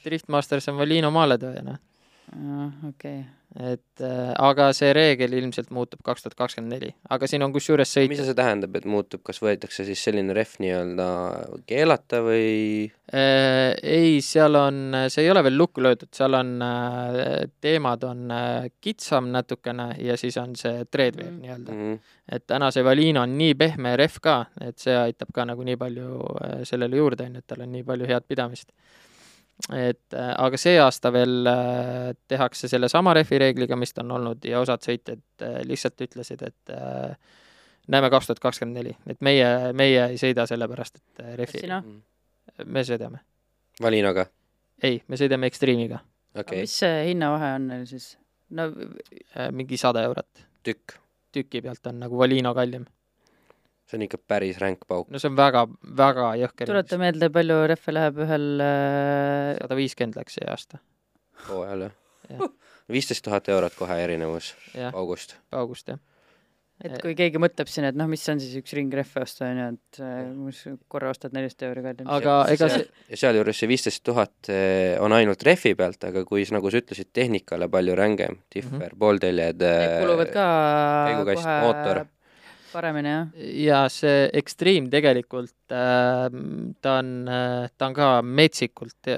Driftmasters 0.05 0.69
on 0.71 0.79
Valino 0.81 1.11
maaletooja, 1.15 1.63
noh. 1.65 1.79
okei 2.33 2.89
okay. 2.89 3.23
Et 3.59 4.01
äh, 4.01 4.31
aga 4.41 4.71
see 4.73 4.93
reegel 4.95 5.33
ilmselt 5.37 5.69
muutub 5.75 6.01
kaks 6.05 6.23
tuhat 6.23 6.37
kakskümmend 6.39 6.73
neli, 6.73 6.93
aga 7.13 7.27
siin 7.29 7.43
on 7.45 7.53
kusjuures 7.53 7.91
sõit 7.97 8.09
mis 8.09 8.23
see 8.23 8.37
tähendab, 8.37 8.75
et 8.79 8.87
muutub, 8.89 9.21
kas 9.25 9.41
võetakse 9.43 9.85
siis 9.85 10.01
selline 10.03 10.33
rehv 10.33 10.55
nii-öelda 10.63 11.07
keelata 11.69 12.23
või 12.25 12.87
äh, 13.13 13.75
ei, 13.83 14.17
seal 14.25 14.57
on, 14.57 14.97
see 15.13 15.25
ei 15.27 15.31
ole 15.33 15.43
veel 15.45 15.57
lukku 15.59 15.83
löödud, 15.85 16.09
seal 16.15 16.39
on 16.39 16.55
äh, 16.65 17.43
teemad 17.61 18.07
on 18.09 18.25
äh, 18.33 18.71
kitsam 18.81 19.29
natukene 19.33 19.91
ja 20.01 20.17
siis 20.17 20.39
on 20.41 20.57
see 20.59 20.85
treadwear 20.89 21.23
Mhm. 21.23 21.35
mm. 21.35 21.41
nii-öelda. 21.41 21.71
mm 21.71 21.93
-hmm. 21.93 21.99
et 22.31 22.47
täna 22.47 22.71
see 22.71 22.83
Valino 22.83 23.21
on 23.21 23.37
nii 23.37 23.53
pehme 23.55 23.95
rehv 23.97 24.19
ka, 24.21 24.45
et 24.61 24.77
see 24.79 24.97
aitab 24.97 25.29
ka 25.33 25.45
nagu 25.45 25.63
nii 25.63 25.77
palju 25.77 26.09
äh, 26.19 26.63
sellele 26.63 26.95
juurde, 26.95 27.25
on 27.25 27.35
ju, 27.35 27.37
et 27.37 27.47
tal 27.47 27.61
on 27.61 27.71
nii 27.71 27.83
palju 27.83 28.07
head 28.07 28.23
pidamist. 28.27 28.71
Et 29.71 30.15
äh, 30.17 30.31
aga 30.43 30.59
see 30.59 30.75
aasta 30.81 31.11
veel 31.13 31.47
äh, 31.47 32.09
tehakse 32.27 32.67
sellesama 32.71 33.13
rehvi 33.15 33.39
reegliga, 33.39 33.77
mis 33.79 33.93
ta 33.95 34.03
on 34.03 34.11
olnud 34.17 34.43
ja 34.47 34.59
osad 34.63 34.83
sõitjad 34.83 35.21
äh, 35.45 35.61
lihtsalt 35.67 36.03
ütlesid, 36.03 36.43
et 36.43 36.73
näeme 37.87 38.09
kaks 38.11 38.29
tuhat 38.29 38.41
kakskümmend 38.43 38.79
neli, 38.81 38.95
et 39.07 39.21
meie, 39.23 39.47
meie 39.75 40.09
ei 40.11 40.19
sõida 40.19 40.47
sellepärast, 40.49 40.99
et 40.99 41.21
kas 41.21 41.37
rehvi, 41.39 41.63
sina? 41.63 41.79
me 42.65 42.83
sõidame. 42.87 43.23
Valinoga, 43.81 44.27
ei, 44.83 44.99
me 45.07 45.19
sõidame 45.19 45.47
Extreme'iga, 45.49 46.01
okay., 46.35 46.65
mis 46.65 46.75
see 46.83 47.07
hinnavahe 47.11 47.55
on 47.59 47.71
neil 47.71 47.87
siis? 47.89 48.13
no 48.53 48.67
mingi 49.55 49.79
sada 49.79 50.03
eurot. 50.05 50.43
tükk, 50.67 50.97
tüki 51.33 51.63
pealt 51.63 51.87
on 51.89 52.03
nagu 52.03 52.19
Valino 52.19 52.51
kallim. 52.53 52.85
See 53.89 53.99
on 53.99 54.07
ikka 54.07 54.21
päris 54.27 54.59
ränk 54.63 54.87
pauk. 54.87 55.09
no 55.09 55.21
see 55.21 55.31
on 55.31 55.37
väga, 55.39 55.67
väga 56.03 56.33
jõhker. 56.43 56.69
tuleta 56.71 57.01
meelde, 57.01 57.29
palju 57.33 57.61
rehve 57.73 57.97
läheb 57.99 58.23
ühel 58.27 58.49
äh, 58.63 59.53
sada 59.61 59.79
viiskümmend 59.79 60.19
läks 60.21 60.39
see 60.39 60.49
aasta, 60.49 60.81
hooajal 61.49 61.89
jah 61.89 62.51
viisteist 62.91 63.23
tuhat 63.25 63.47
eurot 63.51 63.75
kohe 63.77 63.99
erinevus 64.03 64.53
jah, 64.75 64.91
paugust. 64.93 65.37
august 65.55 65.93
jah. 65.93 65.99
et 66.83 66.97
kui 67.01 67.13
keegi 67.17 67.39
mõtleb 67.41 67.69
siin, 67.71 67.87
et 67.87 67.97
noh, 67.97 68.09
mis 68.11 68.23
on 68.31 68.41
siis 68.43 68.55
üks 68.59 68.75
ring 68.75 68.93
rehve 68.93 69.23
osta, 69.23 69.47
on 69.47 69.59
ju, 69.61 69.67
et 69.77 70.01
äh, 70.03 70.23
mis 70.35 70.63
korra 70.91 71.13
ostad 71.13 71.35
nelisada 71.35 71.69
euri 71.69 71.85
kallim. 71.85 72.09
aga 72.11 72.37
ega 72.53 72.69
see, 72.73 72.87
ja 73.13 73.21
sealjuures 73.25 73.61
see 73.61 73.71
viisteist 73.71 74.03
tuhat 74.05 74.51
eh, 74.51 74.95
on 75.03 75.15
ainult 75.15 75.45
rehvi 75.47 75.75
pealt, 75.79 76.09
aga 76.09 76.25
kui 76.27 76.45
nagu 76.55 76.73
sa 76.73 76.81
ütlesid, 76.83 77.11
tehnikale 77.15 77.69
palju 77.71 77.95
rängem, 77.99 78.41
differ 78.53 78.71
mm, 78.71 78.83
-hmm. 78.89 78.99
poolteljed. 78.99 79.63
Kuluvad 80.03 80.33
ka 80.33 80.47
kohe 81.23 81.61
mootor. 81.63 82.05
Paremini, 82.73 83.13
jah. 83.13 83.27
ja 83.63 83.79
see 83.93 84.27
Extreme 84.33 84.91
tegelikult 84.91 85.71
äh, 85.71 86.27
ta 86.81 86.97
on 86.99 87.13
äh,, 87.29 87.69
ta 87.77 87.89
on 87.89 87.97
ka 87.97 88.09
metsikult, 88.25 89.13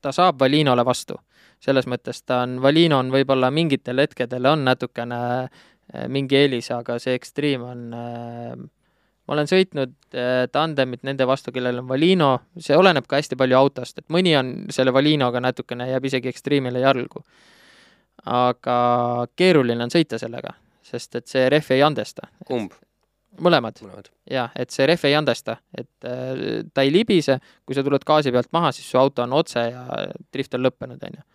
ta 0.00 0.12
saab 0.12 0.40
Valinole 0.40 0.84
vastu. 0.86 1.18
selles 1.60 1.86
mõttes 1.86 2.22
ta 2.24 2.42
on, 2.46 2.60
Valino 2.62 2.98
on 3.02 3.10
võib-olla 3.12 3.50
mingitel 3.52 4.00
hetkedel 4.00 4.46
on 4.48 4.64
natukene 4.64 5.22
äh, 5.44 6.06
mingi 6.08 6.36
eelis, 6.36 6.70
aga 6.72 6.98
see 6.98 7.14
Extreme 7.18 7.64
on 7.64 7.88
äh, 7.94 8.68
ma 9.30 9.36
olen 9.36 9.46
sõitnud 9.46 9.92
äh, 10.18 10.48
tandemit 10.50 11.04
nende 11.06 11.26
vastu, 11.28 11.52
kellel 11.54 11.78
on 11.78 11.88
Valino, 11.88 12.32
see 12.58 12.74
oleneb 12.74 13.06
ka 13.06 13.20
hästi 13.20 13.38
palju 13.38 13.58
autost, 13.60 14.00
et 14.02 14.08
mõni 14.10 14.34
on 14.34 14.50
selle 14.74 14.90
Valinoga 14.94 15.38
natukene, 15.44 15.86
jääb 15.92 16.08
isegi 16.10 16.32
Extreme'ile 16.32 16.82
jalgu. 16.82 17.22
aga 18.26 18.76
keeruline 19.36 19.86
on 19.86 19.92
sõita 19.92 20.18
sellega, 20.20 20.50
sest 20.84 21.14
et 21.16 21.30
see 21.30 21.46
rehv 21.48 21.70
ei 21.76 21.82
andesta. 21.86 22.26
kumb? 22.46 22.74
Mõlemad 23.38 23.78
mõlemad. 23.84 24.10
jah, 24.30 24.50
et 24.56 24.70
see 24.74 24.86
rehv 24.90 25.04
ei 25.08 25.16
andesta, 25.18 25.58
et 25.76 26.08
äh, 26.08 26.62
ta 26.74 26.82
ei 26.86 26.92
libise, 26.94 27.38
kui 27.64 27.78
sa 27.78 27.84
tuled 27.86 28.04
gaasi 28.06 28.32
pealt 28.34 28.50
maha, 28.52 28.72
siis 28.72 28.90
su 28.90 28.98
auto 28.98 29.22
on 29.22 29.36
otse 29.38 29.66
ja 29.70 29.84
drift 30.32 30.54
on 30.58 30.66
lõppenud, 30.66 31.06
on 31.06 31.20
ju. 31.20 31.26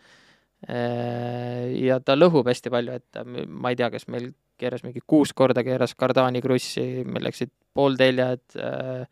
Ja 0.65 1.99
ta 2.01 2.15
lõhub 2.15 2.47
hästi 2.49 2.71
palju, 2.73 2.95
et 2.97 3.19
ma 3.45 3.69
ei 3.69 3.75
tea, 3.77 3.89
kas 3.93 4.07
meil 4.09 4.31
keeras 4.57 4.83
mingi 4.85 5.03
kuus 5.07 5.33
korda 5.35 5.63
keeras 5.65 5.95
kardaani 5.99 6.41
krussi, 6.41 7.03
meil 7.05 7.27
läksid 7.27 7.51
poolteljed 7.75 8.55
äh, 8.59 9.03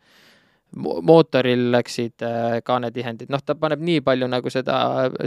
mo- 0.76 1.00
mootoril 1.04 1.68
läksid 1.74 2.24
äh, 2.24 2.58
kaanetihendid, 2.64 3.30
noh, 3.32 3.42
ta 3.44 3.56
paneb 3.58 3.82
nii 3.84 4.00
palju 4.06 4.28
nagu 4.30 4.52
seda 4.52 4.78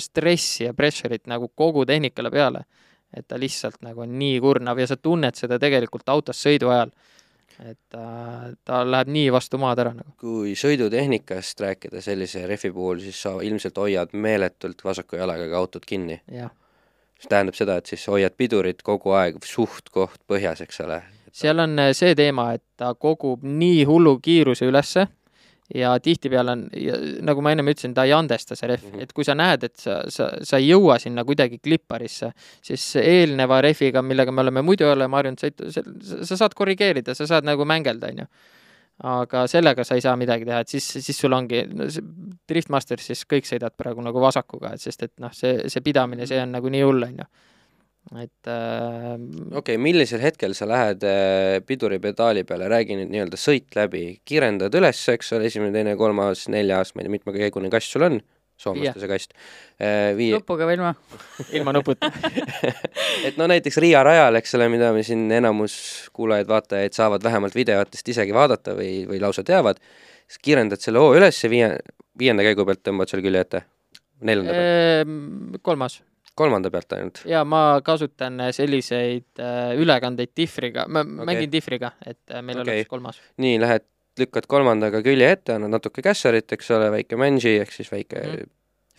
stressi 0.04 0.68
ja 0.68 0.74
pressure'it 0.78 1.28
nagu 1.30 1.52
kogu 1.56 1.86
tehnikale 1.86 2.32
peale, 2.34 2.66
et 3.14 3.28
ta 3.28 3.40
lihtsalt 3.40 3.82
nagu 3.86 4.04
on 4.04 4.18
nii 4.20 4.42
kurnav 4.44 4.80
ja 4.82 4.90
sa 4.90 4.98
tunned 4.98 5.38
seda 5.40 5.60
tegelikult 5.62 6.10
autos 6.12 6.42
sõidu 6.44 6.74
ajal 6.74 6.92
et 7.66 7.80
ta, 7.90 8.54
ta 8.66 8.84
läheb 8.86 9.10
nii 9.14 9.32
vastu 9.34 9.58
maad 9.62 9.80
ära 9.82 9.94
nagu. 9.96 10.14
kui 10.22 10.54
sõidutehnikast 10.60 11.62
rääkida 11.64 12.02
sellise 12.06 12.46
rehvi 12.48 12.72
puhul, 12.74 13.02
siis 13.02 13.22
sa 13.26 13.34
ilmselt 13.42 13.78
hoiad 13.82 14.14
meeletult 14.14 14.84
vasaku 14.86 15.18
jalaga 15.22 15.50
ka 15.50 15.58
autot 15.58 15.86
kinni. 15.86 16.22
mis 16.28 17.30
tähendab 17.30 17.58
seda, 17.58 17.78
et 17.78 17.86
siis 17.86 18.08
hoiad 18.08 18.36
pidurit 18.38 18.84
kogu 18.86 19.16
aeg 19.18 19.42
suht-koht 19.46 20.22
põhjas, 20.30 20.62
eks 20.62 20.82
ole. 20.86 21.02
seal 21.32 21.60
on 21.60 21.80
äh, 21.80 21.94
see 21.98 22.16
teema, 22.16 22.52
et 22.54 22.64
ta 22.78 22.94
kogub 22.94 23.44
nii 23.44 23.84
hullu 23.90 24.20
kiiruse 24.22 24.66
ülesse 24.66 25.08
ja 25.76 26.00
tihtipeale 26.00 26.52
on, 26.52 26.62
nagu 27.28 27.44
ma 27.44 27.52
ennem 27.52 27.72
ütlesin, 27.72 27.94
ta 27.96 28.06
ei 28.08 28.14
andesta, 28.16 28.56
see 28.56 28.70
rehv 28.72 28.86
mm. 28.86 28.94
-hmm. 28.94 29.04
et 29.04 29.14
kui 29.14 29.26
sa 29.28 29.36
näed, 29.36 29.64
et 29.68 29.76
sa, 29.76 30.00
sa, 30.14 30.30
sa 30.44 30.60
ei 30.62 30.70
jõua 30.70 31.00
sinna 31.00 31.26
kuidagi 31.28 31.60
klipparisse, 31.64 32.32
siis 32.64 32.86
eelneva 33.02 33.60
rehviga, 33.62 34.02
millega 34.02 34.32
me 34.32 34.42
oleme 34.46 34.62
muidu 34.62 34.88
oleme 34.88 35.20
harjunud 35.20 35.44
sõitu, 35.44 35.72
sa 36.24 36.38
saad 36.38 36.56
korrigeerida, 36.56 37.16
sa 37.16 37.28
saad 37.28 37.48
nagu 37.48 37.66
mängelda, 37.66 38.08
on 38.08 38.24
ju. 38.24 38.30
aga 39.04 39.44
sellega 39.48 39.84
sa 39.84 39.96
ei 39.96 40.02
saa 40.02 40.16
midagi 40.18 40.46
teha, 40.46 40.60
et 40.64 40.68
siis, 40.68 40.88
siis 41.06 41.20
sul 41.20 41.34
ongi 41.34 41.66
no, 41.70 41.90
see 41.90 42.02
Driftmastersis 42.50 43.26
kõik 43.30 43.46
sõidavad 43.46 43.76
praegu 43.78 44.02
nagu 44.02 44.22
vasakuga, 44.22 44.72
et 44.74 44.82
sest 44.82 45.04
et 45.04 45.14
noh, 45.20 45.34
see, 45.34 45.68
see 45.70 45.84
pidamine, 45.86 46.26
see 46.26 46.40
on 46.42 46.56
nagu 46.56 46.70
nii 46.70 46.82
hull, 46.82 47.04
on 47.04 47.20
ju. 47.22 47.28
Et 48.16 48.48
äh, 48.48 49.18
okei 49.18 49.76
okay,, 49.76 49.78
millisel 49.82 50.22
hetkel 50.24 50.56
sa 50.56 50.68
lähed 50.70 51.04
äh, 51.04 51.58
piduripedaali 51.68 52.46
peale, 52.48 52.70
räägi 52.72 52.96
nüüd 52.96 53.12
nii-öelda 53.12 53.40
sõit 53.40 53.76
läbi, 53.76 54.22
kiirendad 54.28 54.74
üles, 54.80 55.02
eks 55.12 55.34
ole, 55.36 55.50
esimene, 55.52 55.74
teine, 55.76 55.98
kolmas, 56.00 56.46
neljas, 56.52 56.94
ma 56.96 57.04
ei 57.04 57.08
tea, 57.08 57.16
mitmekäigune 57.18 57.72
kast 57.74 57.92
sul 57.92 58.08
on, 58.08 58.20
soomlaste 58.58 59.04
see 59.04 59.12
kast, 59.12 59.36
viie, 60.18 60.40
nupuga 60.40 60.66
või 60.70 60.78
ilma? 60.80 60.94
ilma 61.60 61.76
nuputa. 61.76 62.10
Et 63.28 63.38
no 63.38 63.50
näiteks 63.52 63.78
Riia 63.84 64.02
rajal, 64.08 64.40
eks 64.40 64.56
ole, 64.58 64.70
mida 64.74 64.94
me 64.96 65.04
siin 65.06 65.28
enamus 65.42 65.78
kuulajaid-vaatajaid 66.16 66.96
saavad 66.98 67.28
vähemalt 67.28 67.58
videotest 67.60 68.16
isegi 68.16 68.34
vaadata 68.34 68.74
või, 68.80 69.04
või 69.10 69.22
lausa 69.22 69.44
teavad, 69.46 69.84
siis 70.26 70.42
kiirendad 70.48 70.82
selle 70.82 71.04
hoo 71.04 71.12
üles 71.20 71.44
ja 71.44 71.52
viie, 71.52 71.74
viienda 72.18 72.48
käigu 72.48 72.66
pealt 72.66 72.88
tõmbad 72.88 73.12
selle 73.12 73.28
külje 73.28 73.46
ette, 73.46 73.66
neljanda 74.24 74.56
pealt, 74.56 74.76
Ehm, 75.04 75.60
kolmas 75.62 76.02
kolmanda 76.38 76.72
pealt 76.74 76.98
ainult. 76.98 77.22
ja 77.30 77.44
ma 77.48 77.82
kasutan 77.86 78.48
selliseid 78.56 79.42
äh, 79.42 79.74
ülekandeid 79.82 80.34
difriga, 80.38 80.88
ma 80.88 81.04
okay. 81.06 81.30
Mängin 81.32 81.54
difriga, 81.54 81.94
et 82.06 82.22
äh, 82.32 82.44
meil 82.46 82.62
Okei. 82.62 82.82
oleks 82.82 82.92
kolmas. 82.92 83.22
nii, 83.42 83.58
lähed, 83.64 83.88
lükkad 84.18 84.48
kolmandaga 84.50 85.02
külje 85.06 85.32
ette, 85.38 85.58
annad 85.58 85.78
natuke 85.78 86.02
kässarit, 86.06 86.50
eks 86.58 86.72
ole, 86.78 86.90
väike 86.94 87.20
manži 87.20 87.58
ehk 87.62 87.74
siis 87.76 87.92
väike 87.94 88.24
mm. 88.24 88.54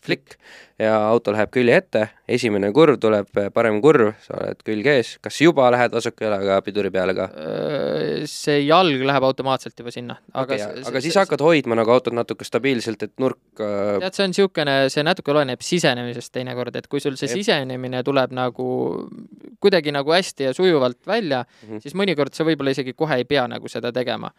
Flikk 0.04 0.36
ja 0.78 0.94
auto 1.08 1.32
läheb 1.34 1.50
külje 1.50 1.74
ette, 1.80 2.04
esimene 2.30 2.70
kurv 2.74 3.00
tuleb, 3.02 3.30
parem 3.54 3.80
kurv, 3.82 4.12
sa 4.22 4.36
oled 4.38 4.60
külg 4.66 4.86
ees, 4.92 5.16
kas 5.22 5.40
juba 5.42 5.66
lähed 5.74 5.94
vasaku 5.94 6.26
jalaga 6.28 6.60
piduri 6.62 6.92
peale 6.94 7.14
ka? 7.18 7.26
see 8.30 8.60
jalg 8.62 9.02
läheb 9.10 9.26
automaatselt 9.26 9.78
juba 9.78 9.92
sinna, 9.94 10.18
aga 10.32 10.54
okei, 10.54 10.84
aga 10.90 11.02
siis 11.02 11.18
hakkad 11.18 11.42
hoidma 11.42 11.80
nagu 11.80 11.94
autot 11.94 12.14
natuke 12.14 12.46
stabiilselt, 12.46 13.02
et 13.08 13.14
nurk 13.22 13.64
äh, 13.64 13.98
tead, 14.04 14.14
see 14.14 14.28
on 14.28 14.34
niisugune, 14.34 14.76
see 14.94 15.06
natuke 15.06 15.34
oleneb 15.34 15.66
sisenemisest 15.66 16.32
teinekord, 16.38 16.78
et 16.78 16.86
kui 16.86 17.02
sul 17.02 17.18
see 17.18 17.30
sisenemine 17.32 18.04
tuleb 18.06 18.36
nagu 18.38 18.70
kuidagi 19.58 19.94
nagu 19.94 20.14
hästi 20.14 20.50
ja 20.50 20.54
sujuvalt 20.54 21.00
välja 21.06 21.42
mm. 21.42 21.68
-hmm. 21.68 21.82
siis 21.82 21.98
mõnikord 21.98 22.34
sa 22.34 22.46
võib-olla 22.46 22.76
isegi 22.76 22.94
kohe 22.94 23.18
ei 23.18 23.24
pea 23.24 23.48
nagu 23.50 23.68
seda 23.68 23.92
tegema. 23.92 24.30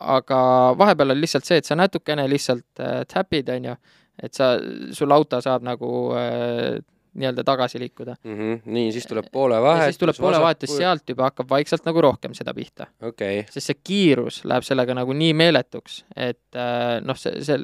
aga 0.00 0.38
vahepeal 0.78 1.10
on 1.10 1.20
lihtsalt 1.20 1.44
see, 1.44 1.56
et 1.60 1.64
sa 1.64 1.76
natukene 1.76 2.24
lihtsalt 2.30 2.80
äh, 2.80 3.04
täpid, 3.06 3.48
on 3.48 3.64
ju, 3.64 3.74
et 4.22 4.34
sa, 4.34 4.54
sul 4.94 5.12
auto 5.14 5.40
saab 5.44 5.64
nagu 5.66 5.92
äh, 6.16 6.80
nii-öelda 7.14 7.44
tagasi 7.44 7.80
liikuda. 7.80 8.14
mm. 8.24 8.38
-hmm. 8.38 8.60
nii, 8.64 8.92
siis 8.92 9.06
tuleb 9.06 9.26
poole 9.32 9.62
vahetus. 9.62 9.84
siis 9.84 9.98
tuleb 9.98 10.16
poole 10.20 10.40
vahetus. 10.40 10.76
sealt 10.76 11.08
juba 11.08 11.22
hakkab 11.22 11.48
vaikselt 11.50 11.84
nagu 11.84 12.00
rohkem 12.00 12.34
seda 12.34 12.54
pihta 12.54 12.86
okay., 13.02 13.44
sest 13.50 13.66
see 13.66 13.80
kiirus 13.84 14.44
läheb 14.44 14.64
sellega 14.64 14.94
nagu 14.94 15.12
nii 15.12 15.34
meeletuks, 15.34 16.04
et 16.16 16.56
äh, 16.56 17.00
noh, 17.04 17.16
see, 17.16 17.44
see, 17.44 17.58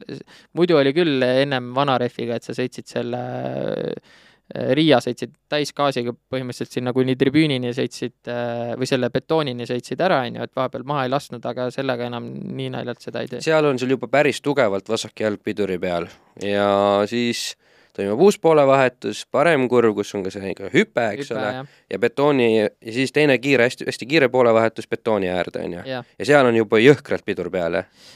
muidu 0.53 0.77
oli 0.77 0.93
küll 0.93 1.23
ennem 1.23 1.75
vana 1.75 1.99
rehviga, 1.99 2.37
et 2.37 2.43
sa 2.43 2.57
sõitsid 2.57 2.87
selle 2.93 3.23
äh, 3.43 4.17
Riia 4.49 4.97
sõitsid 5.05 5.35
täisgaasiga 5.53 6.15
põhimõtteliselt 6.33 6.79
sinna 6.79 6.95
kuni 6.97 7.19
tribüünini 7.21 7.75
sõitsid 7.77 8.31
äh, 8.33 8.73
või 8.81 8.89
selle 8.89 9.11
betoonini 9.13 9.67
sõitsid 9.69 10.01
ära, 10.01 10.23
on 10.25 10.39
ju, 10.39 10.47
et 10.49 10.55
vahepeal 10.57 10.87
maha 10.89 11.05
ei 11.05 11.13
lasknud, 11.13 11.45
aga 11.45 11.69
sellega 11.75 12.09
enam 12.09 12.31
nii 12.57 12.71
naljalt 12.73 13.05
seda 13.05 13.25
ei 13.25 13.29
tee. 13.29 13.43
seal 13.45 13.69
on 13.69 13.81
sul 13.81 13.93
juba 13.93 14.09
päris 14.09 14.41
tugevalt 14.41 14.89
vasak 14.89 15.21
jalg 15.21 15.43
piduri 15.45 15.77
peal 15.83 16.09
ja 16.41 16.69
siis 17.11 17.51
toimub 17.99 18.21
uus 18.25 18.39
poolevahetus, 18.39 19.25
parem 19.31 19.67
kurv, 19.69 19.93
kus 19.99 20.15
on 20.17 20.25
ka 20.25 20.33
see 20.33 20.53
ikka 20.53 20.71
hüpe, 20.73 21.05
eks 21.17 21.33
ole, 21.35 21.65
ja 21.91 21.99
betooni 22.01 22.49
ja 22.55 22.69
siis 22.95 23.13
teine 23.13 23.37
kiire, 23.43 23.67
hästi, 23.69 23.89
hästi 23.91 24.09
kiire 24.09 24.31
poolevahetus 24.33 24.89
betooni 24.89 25.29
äärde, 25.33 25.65
on 25.67 25.77
ju. 25.81 25.85
ja 25.91 26.29
seal 26.31 26.49
on 26.49 26.57
juba 26.57 26.81
jõhkralt 26.83 27.27
pidur 27.27 27.51
peal, 27.53 27.83
jah? 27.83 28.09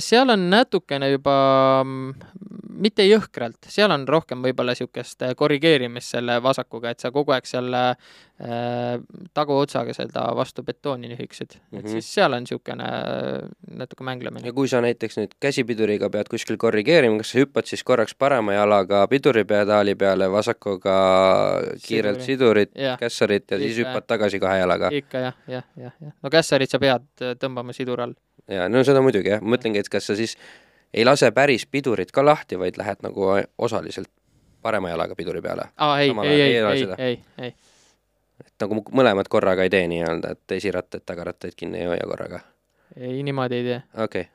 Seal 0.00 0.30
on 0.32 0.48
natukene 0.50 1.10
juba 1.10 1.36
mm, 1.84 2.36
mitte 2.80 3.04
jõhkralt, 3.06 3.68
seal 3.72 3.92
on 3.92 4.06
rohkem 4.08 4.42
võib-olla 4.44 4.74
niisugust 4.74 5.22
korrigeerimist 5.38 6.16
selle 6.16 6.38
vasakuga, 6.44 6.92
et 6.92 7.02
sa 7.02 7.10
kogu 7.14 7.32
aeg 7.34 7.48
selle 7.48 7.82
äh, 7.92 8.96
taguotsaga 9.36 9.94
seda 9.96 10.26
vastu 10.36 10.64
betooni 10.66 11.10
nühiksid 11.12 11.56
mm, 11.56 11.60
-hmm. 11.60 11.76
Mhm. 11.76 11.86
et 11.86 11.90
siis 11.90 12.12
seal 12.14 12.32
on 12.32 12.44
niisugune 12.44 12.90
natuke 13.82 14.04
mänglemine 14.04 14.46
ja. 14.46 14.52
kui 14.52 14.68
sa 14.68 14.80
näiteks 14.80 15.18
nüüd 15.20 15.36
käsipiduriga 15.40 16.10
pead 16.10 16.28
kuskil 16.30 16.56
korrigeerima, 16.56 17.18
kas 17.18 17.32
sa 17.32 17.38
hüppad 17.38 17.66
siis 17.66 17.84
korraks 17.84 18.14
parema 18.14 18.54
jalaga 18.54 19.06
piduripedaali 19.08 19.94
peale, 19.94 20.30
vasakuga 20.32 20.96
kiirelt 21.86 22.20
Siduri. 22.20 22.26
sidurit, 22.26 22.70
jah, 22.74 22.98
kässarit 22.98 23.50
ja 23.50 23.58
siis 23.58 23.78
Ikka, 23.78 23.90
hüppad 23.90 24.06
tagasi 24.06 24.40
kahe 24.40 24.58
jalaga? 24.58 24.88
ikka 24.92 25.18
jah, 25.18 25.34
jah, 25.48 25.64
jah, 25.76 25.92
jah. 26.00 26.12
no 26.22 26.30
kässarit 26.30 26.70
sa 26.70 26.78
pead 26.78 27.08
äh, 27.22 27.36
tõmbama 27.40 27.72
siduri 27.72 28.02
all. 28.02 28.14
ja 28.48 28.68
no 28.68 28.84
seda 28.84 29.02
muidugi 29.02 29.32
jah, 29.36 29.42
ma 29.42 29.58
mõtlengi, 29.66 29.82
et 29.82 29.88
kas 29.88 30.06
sa 30.06 30.16
siis 30.16 30.36
ei 30.94 31.04
lase 31.04 31.30
päris 31.32 31.66
pidurit 31.66 32.12
ka 32.12 32.24
lahti, 32.24 32.58
vaid 32.58 32.76
lähed 32.78 33.02
nagu 33.02 33.32
osaliselt 33.58 34.08
parema 34.62 34.90
jalaga 34.90 35.14
piduri 35.14 35.42
peale. 35.42 35.70
aa, 35.76 36.00
ei, 36.00 36.10
ei, 36.24 36.40
ei 36.40 36.56
ei, 36.56 36.88
ei 36.98 37.22
ei, 37.38 37.54
et 38.44 38.54
nagu 38.60 38.84
mõlemad 38.90 39.28
korraga 39.28 39.62
ei 39.62 39.70
tee 39.70 39.86
nii-öelda, 39.88 40.30
et 40.32 40.52
esirattaid, 40.52 41.04
tagarattaid 41.06 41.54
kinni 41.56 41.80
ei 41.80 41.86
hoia 41.86 42.06
korraga. 42.06 42.40
ei 42.96 43.22
niimoodi 43.22 43.54
ei 43.54 43.64
tee. 43.64 43.82
okei 44.04 44.20
okay., 44.20 44.32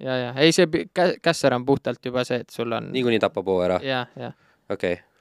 ja, 0.00 0.16
ja 0.16 0.34
ei, 0.36 0.52
see 0.52 0.66
kä-, 0.66 1.18
kässar 1.22 1.54
on 1.54 1.66
puhtalt 1.66 2.04
juba 2.04 2.24
see, 2.24 2.40
et 2.44 2.50
sul 2.50 2.72
on 2.72 2.92
niikuinii 2.92 3.18
tapab 3.18 3.46
hoo 3.46 3.60
ära, 3.62 3.80
jah, 3.82 4.08
jah. 4.16 4.34
okei 4.70 4.92
okay.. 4.92 5.13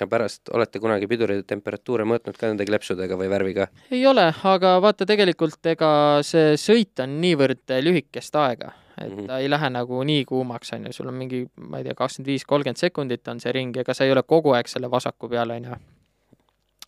Ja 0.00 0.06
pärast 0.10 0.48
olete 0.52 0.80
kunagi 0.82 1.06
pidurite 1.06 1.46
temperatuure 1.54 2.04
mõõtnud 2.08 2.36
ka 2.38 2.48
nende 2.50 2.66
kleepsudega 2.66 3.16
või 3.20 3.28
värviga? 3.30 3.68
ei 3.90 4.06
ole, 4.06 4.28
aga 4.44 4.76
vaata 4.82 5.06
tegelikult 5.06 5.66
ega 5.74 5.90
see 6.26 6.54
sõit 6.60 7.02
on 7.04 7.20
niivõrd 7.22 7.76
lühikest 7.82 8.34
aega, 8.36 8.72
et 8.98 9.10
Mhm. 9.12 9.26
ta 9.26 9.38
ei 9.38 9.50
lähe 9.50 9.70
nagu 9.70 10.02
nii 10.04 10.24
kuumaks, 10.24 10.72
on 10.72 10.86
ju, 10.86 10.92
sul 10.92 11.08
on 11.08 11.14
mingi, 11.14 11.46
ma 11.56 11.78
ei 11.78 11.84
tea, 11.84 11.94
kakskümmend 11.94 12.26
viis, 12.26 12.44
kolmkümmend 12.44 12.78
sekundit 12.78 13.28
on 13.28 13.40
see 13.40 13.52
ring, 13.52 13.76
ega 13.76 13.94
sa 13.94 14.04
ei 14.04 14.12
ole 14.12 14.22
kogu 14.22 14.54
aeg 14.54 14.68
selle 14.70 14.90
vasaku 14.90 15.28
peal, 15.28 15.50
on 15.50 15.64
ju. 15.64 15.76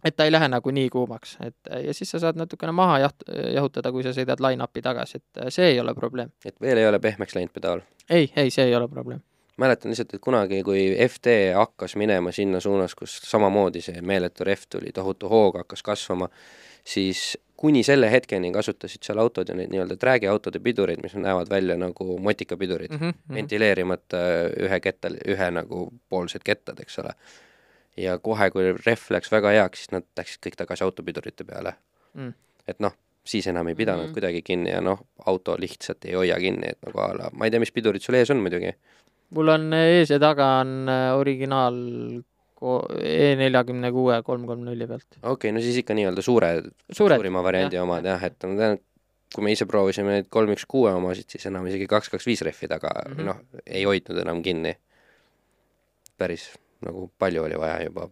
et 0.04 0.14
ta 0.16 0.24
ei 0.24 0.30
lähe 0.30 0.48
nagu 0.48 0.70
nii 0.70 0.88
kuumaks, 0.88 1.36
et 1.42 1.70
ja 1.84 1.94
siis 1.94 2.10
sa 2.10 2.18
saad 2.22 2.36
natukene 2.38 2.72
maha 2.72 2.98
jaht-, 3.06 3.24
jahutada, 3.54 3.90
kui 3.92 4.02
sa 4.06 4.12
sõidad 4.14 4.38
line-up'i 4.42 4.82
tagasi, 4.82 5.16
et 5.18 5.50
see 5.54 5.72
ei 5.72 5.80
ole 5.80 5.94
probleem. 5.94 6.30
et 6.44 6.54
veel 6.60 6.78
ei 6.78 6.86
ole 6.86 6.98
pehmeks 6.98 7.34
läinud 7.34 7.52
pedaal? 7.54 7.80
ei, 8.10 8.30
ei, 8.36 8.50
see 8.50 8.64
ei 8.64 8.74
ole 8.76 8.88
probleem. 8.88 9.22
Mäletan 9.56 9.90
lihtsalt, 9.90 10.14
et 10.14 10.22
kunagi, 10.22 10.62
kui 10.66 10.84
FD 11.08 11.54
hakkas 11.56 11.96
minema 11.96 12.32
sinna 12.32 12.60
suunas, 12.60 12.94
kus 12.94 13.16
samamoodi 13.24 13.80
see 13.84 14.02
meeletu 14.02 14.44
rehv 14.44 14.68
tuli 14.70 14.92
tohutu 14.94 15.28
hooga, 15.32 15.64
hakkas 15.64 15.82
kasvama, 15.82 16.28
siis 16.84 17.38
kuni 17.56 17.82
selle 17.86 18.10
hetkeni 18.12 18.52
kasutasid 18.52 19.06
seal 19.06 19.18
autod 19.18 19.48
ju 19.48 19.56
neid 19.56 19.72
nii-öelda 19.72 19.96
träägiautode 19.96 20.60
pidureid, 20.60 21.00
mis 21.02 21.16
näevad 21.16 21.50
välja 21.50 21.76
nagu 21.80 22.18
motikapidurid 22.18 22.92
mm, 22.92 23.00
-hmm. 23.00 23.34
ventileerimata 23.34 24.22
ühe 24.68 24.80
ketta, 24.80 25.10
ühe 25.28 25.50
nagu 25.50 25.88
poolsed 26.08 26.44
kettad, 26.44 26.80
eks 26.80 26.98
ole. 26.98 27.14
ja 27.96 28.18
kohe, 28.18 28.50
kui 28.50 28.72
rehv 28.86 29.10
läks 29.10 29.32
väga 29.32 29.50
heaks, 29.56 29.78
siis 29.78 29.92
nad 29.92 30.04
läksid 30.16 30.42
kõik 30.46 30.56
tagasi 30.56 30.84
autopidurite 30.84 31.44
peale 31.44 31.74
Mm. 32.16 32.32
et 32.68 32.80
noh, 32.80 32.94
siis 33.26 33.46
enam 33.46 33.68
ei 33.68 33.74
pidanud 33.74 34.00
mm. 34.00 34.08
-hmm. 34.08 34.12
kuidagi 34.12 34.42
kinni 34.42 34.70
ja 34.70 34.80
noh, 34.80 35.00
auto 35.26 35.56
lihtsalt 35.58 36.04
ei 36.04 36.14
hoia 36.14 36.38
kinni, 36.40 36.70
et 36.72 36.78
nagu 36.86 36.98
a 36.98 37.08
la, 37.18 37.30
ma 37.32 37.44
ei 37.44 37.50
tea, 37.50 37.60
mis 37.60 37.72
pidurid 37.72 38.02
sul 38.02 38.14
ees 38.14 38.30
on 38.30 38.40
muidugi 38.40 38.72
mul 39.34 39.52
on 39.56 39.68
ees 39.74 40.10
ja 40.14 40.18
taga 40.22 40.60
on 40.62 40.90
äh, 40.92 41.10
originaal 41.18 41.78
E 42.56 43.34
neljakümne 43.36 43.90
kuue 43.92 44.14
kolm 44.24 44.46
kolm 44.48 44.62
nulli 44.64 44.86
pealt. 44.88 45.06
okei 45.18 45.32
okay,, 45.32 45.50
no 45.52 45.60
siis 45.60 45.76
ikka 45.82 45.94
nii-öelda 45.94 46.22
suure, 46.24 46.48
suured, 46.88 47.20
suurima 47.20 47.42
variandi 47.44 47.76
jah, 47.76 47.84
omad 47.84 48.06
jah, 48.08 48.22
et 48.24 48.46
ma 48.48 48.56
tean, 48.56 48.78
kui 49.34 49.44
me 49.44 49.52
ise 49.52 49.66
proovisime 49.68 50.14
neid 50.14 50.30
kolm 50.32 50.54
üks 50.54 50.64
kuue 50.64 50.94
omasid, 50.96 51.28
siis 51.34 51.44
enam 51.50 51.68
isegi 51.68 51.88
kaks 51.90 52.08
kaks 52.14 52.24
viis 52.26 52.40
rehvi 52.46 52.70
taga 52.72 52.94
mm. 53.02 53.12
-hmm. 53.12 53.28
noh, 53.28 53.42
ei 53.66 53.84
hoidnud 53.84 54.22
enam 54.24 54.40
kinni. 54.42 54.72
päris 56.16 56.48
nagu 56.80 57.10
palju 57.18 57.42
oli 57.44 57.58
vaja 57.60 57.82
juba. 57.84 58.08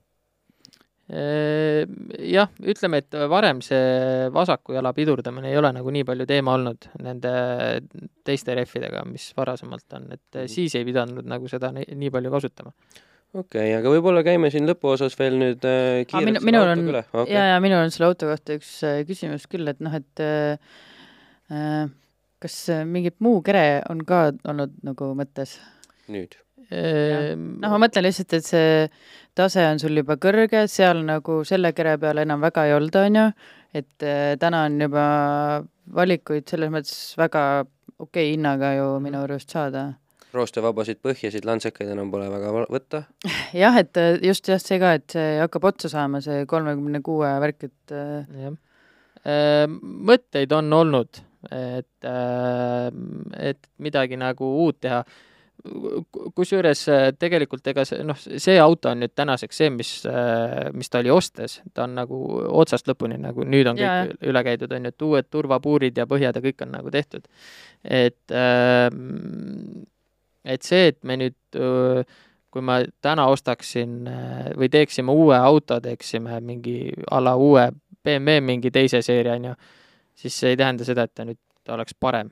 jah, 1.08 2.48
ütleme, 2.64 3.02
et 3.02 3.16
varem 3.28 3.58
see 3.64 4.28
vasaku 4.32 4.72
jala 4.76 4.92
pidurdamine 4.96 5.50
ei 5.52 5.58
ole 5.60 5.68
nagu 5.76 5.90
nii 5.92 6.04
palju 6.08 6.24
teema 6.30 6.54
olnud 6.56 6.86
nende 7.04 7.32
teiste 8.24 8.54
rehvidega, 8.56 9.02
mis 9.08 9.26
varasemalt 9.36 9.92
on, 9.98 10.06
et 10.16 10.22
Mhm. 10.40 10.48
siis 10.48 10.74
ei 10.80 10.84
pidanud 10.88 11.26
nagu 11.28 11.48
seda 11.48 11.72
nii, 11.76 12.10
palju 12.14 12.30
kasutama. 12.32 12.72
okei 13.34 13.74
okay,, 13.74 13.74
aga 13.80 13.90
võib-olla 13.92 14.22
käime 14.24 14.48
siin 14.50 14.64
lõpuosas 14.68 15.16
veel 15.18 15.36
nüüd 15.40 15.64
äh, 15.66 16.04
kiirelt 16.06 16.40
minu- 16.40 16.44
minul 16.46 16.68
on- 16.70 17.04
okay. 17.20 17.32
ja, 17.34 17.44
ja 17.52 17.60
minul 17.60 17.82
on 17.84 17.90
selle 17.90 18.06
auto 18.12 18.26
kohta 18.30 18.54
üks 18.56 18.70
äh, 18.86 19.02
küsimus 19.04 19.44
küll, 19.50 19.68
et 19.68 19.80
noh, 19.84 19.92
et 19.94 20.20
äh, 20.22 20.56
äh, 21.50 21.88
kas 22.40 22.68
äh, 22.70 22.84
mingit 22.86 23.16
muu 23.20 23.42
kere 23.42 23.82
on 23.90 24.04
ka 24.06 24.30
olnud 24.48 24.72
nagu 24.86 25.12
mõttes? 25.18 25.58
nüüd. 26.08 26.36
noh, 26.70 27.68
ma 27.68 27.80
mõtlen 27.82 28.06
lihtsalt, 28.06 28.36
et 28.38 28.46
see 28.46 28.68
tase 29.34 29.64
on 29.66 29.80
sul 29.82 29.98
juba 29.98 30.16
kõrge, 30.20 30.64
seal 30.70 31.02
nagu 31.06 31.42
selle 31.46 31.72
kere 31.74 31.96
peal 32.02 32.22
enam 32.22 32.42
väga 32.44 32.68
ei 32.68 32.74
olda, 32.76 33.04
on 33.08 33.18
ju, 33.18 33.26
et 33.80 34.06
äh, 34.06 34.34
täna 34.40 34.64
on 34.68 34.78
juba 34.86 35.04
valikuid 35.94 36.48
selles 36.50 36.72
mõttes 36.72 36.96
väga 37.18 37.42
okei 38.04 38.32
hinnaga 38.32 38.74
ju 38.78 38.88
minu 39.02 39.24
arust 39.24 39.50
saada. 39.54 39.92
roostevabasid 40.34 40.98
põhjasid 41.02 41.44
lantsekaid 41.46 41.92
enam 41.94 42.10
pole 42.10 42.26
väga 42.30 42.52
võtta. 42.70 43.04
jah, 43.64 43.76
et 43.82 43.98
äh, 44.00 44.18
just 44.22 44.48
jah, 44.50 44.62
see 44.62 44.78
ka, 44.82 44.94
et 45.00 45.18
see 45.18 45.36
hakkab 45.42 45.70
otsa 45.72 45.90
saama, 45.90 46.22
see 46.24 46.46
kolmekümne 46.50 47.02
kuue 47.06 47.30
värk, 47.42 47.68
et 47.70 47.94
äh, 47.94 48.46
jah. 48.46 48.58
mõtteid 49.72 50.52
on 50.52 50.72
olnud, 50.76 51.22
et, 51.48 52.06
et 53.40 53.68
midagi 53.80 54.18
nagu 54.20 54.50
uut 54.66 54.76
teha. 54.84 54.98
Kusjuures 56.36 56.82
äh, 56.92 57.06
tegelikult 57.18 57.66
ega 57.72 57.86
see, 57.88 58.02
noh, 58.04 58.18
see 58.18 58.56
auto 58.60 58.90
on 58.92 59.00
nüüd 59.04 59.14
tänaseks 59.16 59.62
see, 59.62 59.70
mis, 59.72 59.92
mis 60.76 60.92
ta 60.92 61.00
oli 61.00 61.12
ostes, 61.14 61.60
ta 61.72 61.86
on 61.86 61.96
nagu 62.00 62.20
otsast 62.60 62.90
lõpuni 62.90 63.16
nagu 63.22 63.46
nüüd 63.48 63.72
on 63.72 63.80
Jaa, 63.80 64.04
kõik 64.10 64.28
üle 64.32 64.44
käidud, 64.50 64.76
on 64.76 64.84
ju, 64.84 64.92
et 64.94 65.08
uued 65.08 65.30
turvapuurid 65.32 66.02
ja 66.02 66.08
põhjad 66.10 66.36
ja 66.36 66.44
kõik 66.44 66.66
on 66.66 66.76
nagu 66.76 66.92
tehtud. 66.92 67.26
et, 67.84 68.36
et 70.44 70.70
see, 70.70 70.86
et 70.92 71.02
me 71.04 71.18
nüüd 71.22 71.58
öö, 71.58 72.04
kui 72.54 72.62
ma 72.62 72.78
täna 73.02 73.26
ostaksin 73.32 74.04
äh, 74.06 74.52
või 74.54 74.68
teeksime 74.70 75.10
uue 75.10 75.34
auto, 75.34 75.80
teeksime 75.82 76.38
mingi 76.44 76.92
a 77.10 77.18
la 77.22 77.34
uue 77.34 77.66
BMW 78.04 78.44
mingi 78.44 78.70
teise 78.70 79.00
seeria, 79.02 79.34
on 79.34 79.48
ju, 79.50 79.54
siis 80.22 80.36
see 80.38 80.54
ei 80.54 80.60
tähenda 80.60 80.86
seda, 80.86 81.08
et 81.08 81.14
ta 81.14 81.26
nüüd 81.26 81.40
ta 81.64 81.74
oleks 81.74 81.96
parem 81.98 82.30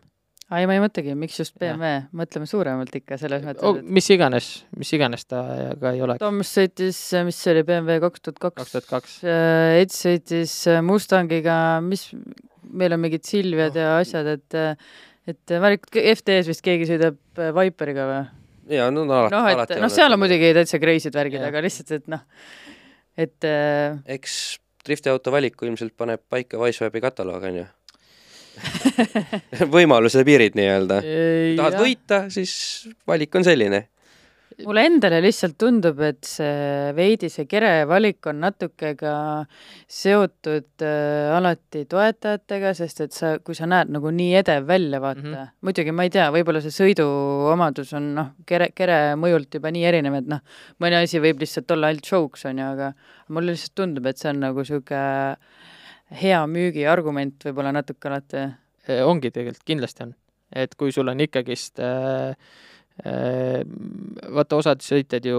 ei, 0.61 0.66
ma 0.68 0.76
ei 0.76 0.82
mõtlegi, 0.82 1.14
miks 1.18 1.38
just 1.40 1.55
BMW, 1.61 2.03
mõtleme 2.18 2.48
suuremalt 2.50 2.94
ikka 2.98 3.18
selles 3.20 3.44
mõttes 3.46 3.64
oh,. 3.68 3.78
mis 3.82 4.09
iganes, 4.12 4.50
mis 4.78 4.90
iganes 4.96 5.24
ta 5.28 5.42
ka 5.80 5.94
ei 5.94 6.03
oleks. 6.05 6.20
Toomas 6.22 6.53
sõitis, 6.59 6.98
mis 7.26 7.38
see 7.38 7.55
oli, 7.55 7.64
BMW 7.68 8.03
kaks 8.03 8.24
tuhat 8.26 8.42
kaks 8.42 8.59
kaks. 8.61 8.74
tuhat 8.74 8.90
kaks. 8.90 9.16
Eds 9.82 10.03
sõitis 10.07 10.57
äh, 10.70 10.82
Mustangiga, 10.84 11.57
mis, 11.86 12.09
meil 12.72 12.96
on 12.96 13.03
mingid 13.05 13.24
Silviad 13.28 13.78
ja 13.78 13.96
asjad, 14.00 14.28
et 14.36 14.61
et 15.30 15.55
valik, 15.62 15.86
FD-s 15.92 16.50
vist 16.50 16.64
keegi 16.66 16.88
sõidab 16.90 17.18
äh, 17.38 17.53
Viperiga 17.55 18.09
või? 18.09 18.22
ja 18.76 18.88
no, 18.94 19.05
no 19.07 19.22
alati, 19.22 19.36
noh, 19.36 19.50
et 19.62 19.84
noh, 19.84 19.92
seal 19.92 20.14
on 20.14 20.20
muidugi 20.22 20.53
täitsa 20.57 20.80
crazy'd 20.82 21.16
värgid, 21.16 21.42
aga 21.46 21.62
lihtsalt, 21.64 21.94
et 21.98 22.11
noh, 22.11 22.24
et 23.18 23.46
äh, 23.46 24.00
eks 24.16 24.40
driftiauto 24.86 25.32
valiku 25.34 25.66
ilmselt 25.68 25.94
paneb 25.98 26.22
paika 26.30 26.59
Wisewebi 26.61 27.03
kataloog, 27.05 27.44
on 27.46 27.61
ju. 27.61 27.66
võimaluse 29.76 30.24
piirid 30.26 30.59
nii-öelda. 30.59 31.01
tahad? 31.59 31.80
võita, 31.80 32.26
siis 32.32 32.53
valik 33.09 33.34
on 33.38 33.47
selline. 33.47 33.86
mulle 34.62 34.84
endale 34.86 35.18
lihtsalt 35.24 35.57
tundub, 35.59 35.99
et 36.05 36.20
see 36.28 36.90
veidi 36.95 37.30
see 37.32 37.49
kere 37.51 37.86
valik 37.88 38.26
on 38.30 38.43
natuke 38.45 38.93
ka 39.01 39.14
seotud 39.90 40.84
äh, 40.84 41.32
alati 41.34 41.86
toetajatega, 41.90 42.74
sest 42.76 43.01
et 43.07 43.16
sa, 43.16 43.32
kui 43.43 43.57
sa 43.59 43.66
näed 43.70 43.90
nagu 43.95 44.12
nii 44.12 44.36
edev 44.43 44.68
välja, 44.68 45.01
vaata 45.03 45.22
mm, 45.22 45.34
-hmm. 45.34 45.55
muidugi 45.66 45.97
ma 45.97 46.07
ei 46.07 46.12
tea, 46.14 46.28
võib-olla 46.36 46.62
see 46.62 46.76
sõiduomadus 46.76 47.95
on 47.99 48.12
noh, 48.20 48.30
kere, 48.47 48.70
kere 48.76 49.01
mõjult 49.16 49.59
juba 49.59 49.72
nii 49.72 49.88
erinev, 49.88 50.20
et 50.20 50.30
noh, 50.36 50.45
mõni 50.84 51.01
asi 51.01 51.20
võib 51.20 51.43
lihtsalt 51.43 51.70
olla 51.74 51.90
ainult 51.90 52.07
show'ks, 52.07 52.47
on 52.53 52.62
ju, 52.62 52.70
aga 52.76 52.93
mulle 53.28 53.57
lihtsalt 53.57 53.74
tundub, 53.74 54.07
et 54.07 54.20
see 54.20 54.30
on 54.30 54.45
nagu 54.47 54.62
niisugune 54.62 55.03
hea 56.20 56.40
müügiargument 56.49 57.47
võib-olla 57.47 57.72
natuke 57.74 58.11
alati. 58.11 58.49
Ongi 59.04 59.30
tegelikult, 59.30 59.64
kindlasti 59.64 60.02
on. 60.02 60.14
et 60.52 60.74
kui 60.74 60.92
sul 60.92 61.08
on 61.08 61.20
ikkagist 61.20 61.80
äh, 61.80 62.34
Äh, 63.00 63.62
vaata, 64.36 64.58
osad 64.60 64.82
sõitjad 64.84 65.24
ju 65.24 65.38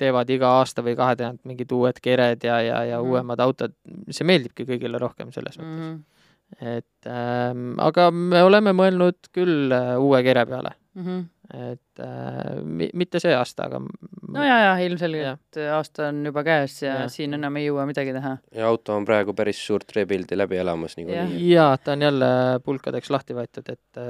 teevad 0.00 0.30
iga 0.32 0.54
aasta 0.56 0.80
või 0.82 0.94
kahe 0.96 1.12
tagant 1.18 1.42
mingid 1.44 1.72
uued 1.76 1.98
kered 2.00 2.46
ja, 2.48 2.56
ja, 2.64 2.78
ja 2.88 3.00
mm 3.00 3.12
uuemad 3.12 3.42
autod, 3.44 3.74
see 4.08 4.24
meeldibki 4.24 4.64
kõigile 4.64 4.96
rohkem 4.98 5.28
selles 5.34 5.58
mõttes 5.60 5.76
mm. 5.76 5.90
-hmm. 5.92 6.78
et 6.78 7.10
ähm, 7.12 7.76
aga 7.76 8.08
me 8.10 8.40
oleme 8.42 8.72
mõelnud 8.72 9.28
küll 9.36 9.68
äh, 9.68 9.92
uue 10.00 10.22
kere 10.24 10.46
peale 10.48 10.72
mm. 10.94 11.04
-hmm. 11.04 11.28
Et 11.54 12.02
äh, 12.02 12.58
mi-, 12.62 12.90
mitte 12.98 13.20
see 13.22 13.34
aasta, 13.36 13.68
aga 13.68 13.80
no 13.82 14.46
jaa, 14.46 14.58
jaa, 14.64 14.76
ilmselgelt 14.86 15.58
ja. 15.60 15.76
aasta 15.76 16.08
on 16.10 16.24
juba 16.26 16.42
käes 16.46 16.80
ja, 16.82 17.02
ja 17.02 17.10
siin 17.12 17.36
enam 17.38 17.58
ei 17.60 17.68
jõua 17.68 17.86
midagi 17.88 18.14
teha. 18.16 18.36
ja 18.56 18.70
auto 18.70 18.96
on 18.98 19.06
praegu 19.06 19.34
päris 19.36 19.60
suurt 19.66 19.94
rebuild'i 19.96 20.38
läbi 20.38 20.58
elamas 20.62 20.96
niikuinii. 20.98 21.42
jaa, 21.52 21.76
ta 21.78 21.94
on 21.94 22.02
jälle 22.06 22.30
pulkadeks 22.64 23.12
lahti 23.14 23.36
võetud, 23.38 23.70
et 23.72 24.02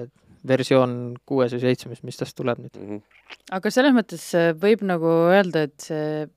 versioon 0.47 1.16
kuues 1.26 1.53
või 1.57 1.64
seitsmes, 1.66 2.03
mis 2.07 2.20
tast 2.20 2.37
tuleb 2.39 2.62
nüüd 2.62 2.78
mm. 2.78 2.89
-hmm. 2.89 3.41
aga 3.59 3.72
selles 3.74 3.97
mõttes 3.97 4.28
äh, 4.39 4.53
võib 4.57 4.84
nagu 4.87 5.12
öelda, 5.32 5.66
et 5.68 5.91
see, 5.91 6.28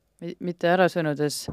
mitte 0.44 0.68
ära 0.68 0.90
sõnudes, 0.92 1.46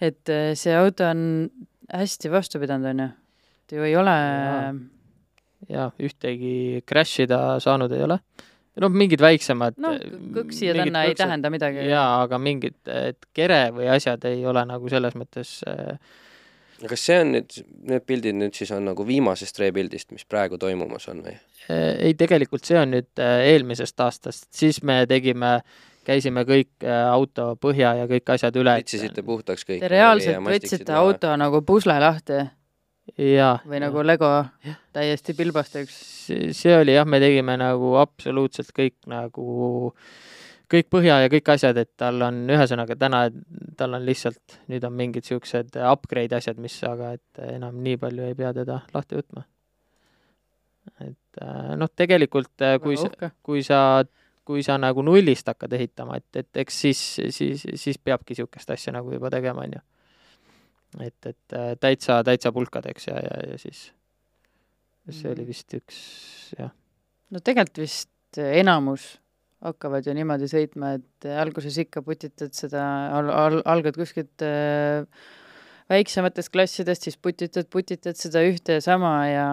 et 0.00 0.32
äh, 0.32 0.52
see 0.56 0.76
auto 0.76 1.10
on 1.10 1.50
hästi 1.92 2.32
vastu 2.32 2.62
pidanud, 2.62 2.94
on 2.94 3.04
ju? 3.04 3.10
et 3.66 3.76
ju 3.76 3.84
ei 3.86 3.96
ole 3.98 4.16
jaa, 5.68 5.90
ühtegi 6.00 6.82
crash 6.88 7.26
ida 7.26 7.58
saanud 7.62 7.92
ei 7.92 8.06
ole. 8.06 8.18
Noh, 8.80 8.92
mingid 9.02 9.20
väiksemad 9.22 9.78
no 9.82 9.94
kõksi 10.36 10.70
ja 10.70 10.78
tänna 10.80 11.04
ei 11.08 11.14
tähenda 11.18 11.52
midagi. 11.52 11.84
jaa, 11.90 12.24
aga 12.24 12.40
mingid, 12.42 12.78
et 12.88 13.30
kere 13.36 13.68
või 13.76 13.90
asjad 13.92 14.24
ei 14.30 14.42
ole 14.48 14.64
nagu 14.68 14.90
selles 14.92 15.16
mõttes 15.18 15.58
äh, 15.68 15.96
kas 16.88 17.04
see 17.04 17.18
on 17.20 17.34
nüüd, 17.34 17.58
need 17.90 18.04
pildid 18.08 18.36
nüüd 18.38 18.56
siis 18.56 18.70
on 18.74 18.86
nagu 18.88 19.04
viimasest 19.06 19.58
rebuild'ist, 19.60 20.10
mis 20.14 20.24
praegu 20.28 20.58
toimumas 20.60 21.08
on 21.12 21.22
või? 21.26 21.36
Äh, 21.68 21.92
ei, 22.08 22.16
tegelikult 22.18 22.64
see 22.68 22.78
on 22.80 22.94
nüüd 22.94 23.20
äh, 23.20 23.44
eelmisest 23.50 24.00
aastast, 24.00 24.48
siis 24.56 24.80
me 24.86 25.02
tegime, 25.10 25.58
käisime 26.06 26.46
kõik 26.48 26.86
äh, 26.86 27.02
auto 27.10 27.52
põhja 27.60 27.94
ja 28.00 28.08
kõik 28.10 28.32
asjad 28.36 28.56
üle. 28.60 28.78
võtsisite 28.80 29.24
puhtaks 29.26 29.66
kõik? 29.68 29.82
Te 29.82 29.92
reaalselt 29.92 30.40
võtsite 30.46 30.96
auto 30.96 31.34
nagu 31.40 31.62
pusle 31.66 31.98
lahti? 32.00 32.46
Jaa. 33.18 33.58
või 33.66 33.80
nagu 33.82 34.02
Lego 34.06 34.30
täiesti 34.94 35.34
pilbasteks? 35.38 36.00
see 36.56 36.74
oli 36.76 36.94
jah, 36.94 37.06
me 37.06 37.20
tegime 37.22 37.56
nagu 37.60 37.94
absoluutselt 38.00 38.74
kõik 38.76 38.98
nagu 39.10 39.94
kõik 40.70 40.90
põhja 40.92 41.18
ja 41.24 41.30
kõik 41.32 41.48
asjad, 41.54 41.78
et 41.82 41.90
tal 41.98 42.22
on, 42.22 42.44
ühesõnaga 42.50 42.96
täna, 42.98 43.24
tal 43.78 43.96
on 43.98 44.04
lihtsalt, 44.06 44.60
nüüd 44.70 44.84
on 44.86 44.94
mingid 44.96 45.26
niisugused 45.26 45.78
upgrade 45.90 46.36
asjad, 46.36 46.60
mis, 46.62 46.76
aga 46.86 47.14
et 47.18 47.42
enam 47.48 47.80
nii 47.82 47.98
palju 48.00 48.28
ei 48.28 48.36
pea 48.38 48.52
teda 48.56 48.80
lahti 48.94 49.18
võtma. 49.18 49.44
et 51.00 51.42
äh, 51.42 51.74
noh, 51.80 51.90
tegelikult 51.96 52.62
äh, 52.66 52.78
kui 52.82 52.96
sa, 53.00 53.30
kui 53.42 53.64
sa, 53.66 53.80
kui 54.46 54.62
sa 54.66 54.78
nagu 54.80 55.02
nullist 55.06 55.48
hakkad 55.50 55.74
ehitama, 55.78 56.20
et, 56.20 56.44
et 56.44 56.62
eks 56.64 56.80
siis, 56.86 57.02
siis, 57.34 57.66
siis 57.74 57.98
peabki 57.98 58.34
niisugust 58.34 58.70
asja 58.70 58.94
nagu 58.94 59.12
juba 59.12 59.30
tegema, 59.32 59.66
on 59.66 59.78
ju. 59.78 59.84
Et, 60.98 61.16
et 61.26 61.56
äh, 61.56 61.72
täitsa, 61.80 62.20
täitsa 62.26 62.52
pulkadeks 62.52 63.08
ja, 63.10 63.18
ja, 63.22 63.40
ja 63.52 63.58
siis 63.60 63.90
see 65.10 65.30
oli 65.30 65.42
mm. 65.42 65.48
vist 65.50 65.74
üks, 65.74 65.98
jah. 66.58 66.70
no 67.30 67.42
tegelikult 67.42 67.82
vist 67.82 68.40
enamus 68.40 69.16
hakkavad 69.64 70.06
ju 70.06 70.14
niimoodi 70.16 70.48
sõitma, 70.48 70.94
et 70.98 71.28
alguses 71.36 71.76
ikka 71.82 72.02
putitad 72.04 72.54
seda 72.56 72.82
al-, 73.18 73.32
al-, 73.34 73.62
algad 73.68 73.98
kuskilt 73.98 74.44
äh, 74.46 75.04
väiksematest 75.90 76.52
klassidest, 76.54 77.06
siis 77.06 77.18
putitad, 77.20 77.68
putitad 77.72 78.18
seda 78.18 78.42
ühte 78.46 78.78
ja 78.78 78.84
sama 78.84 79.12
ja 79.28 79.48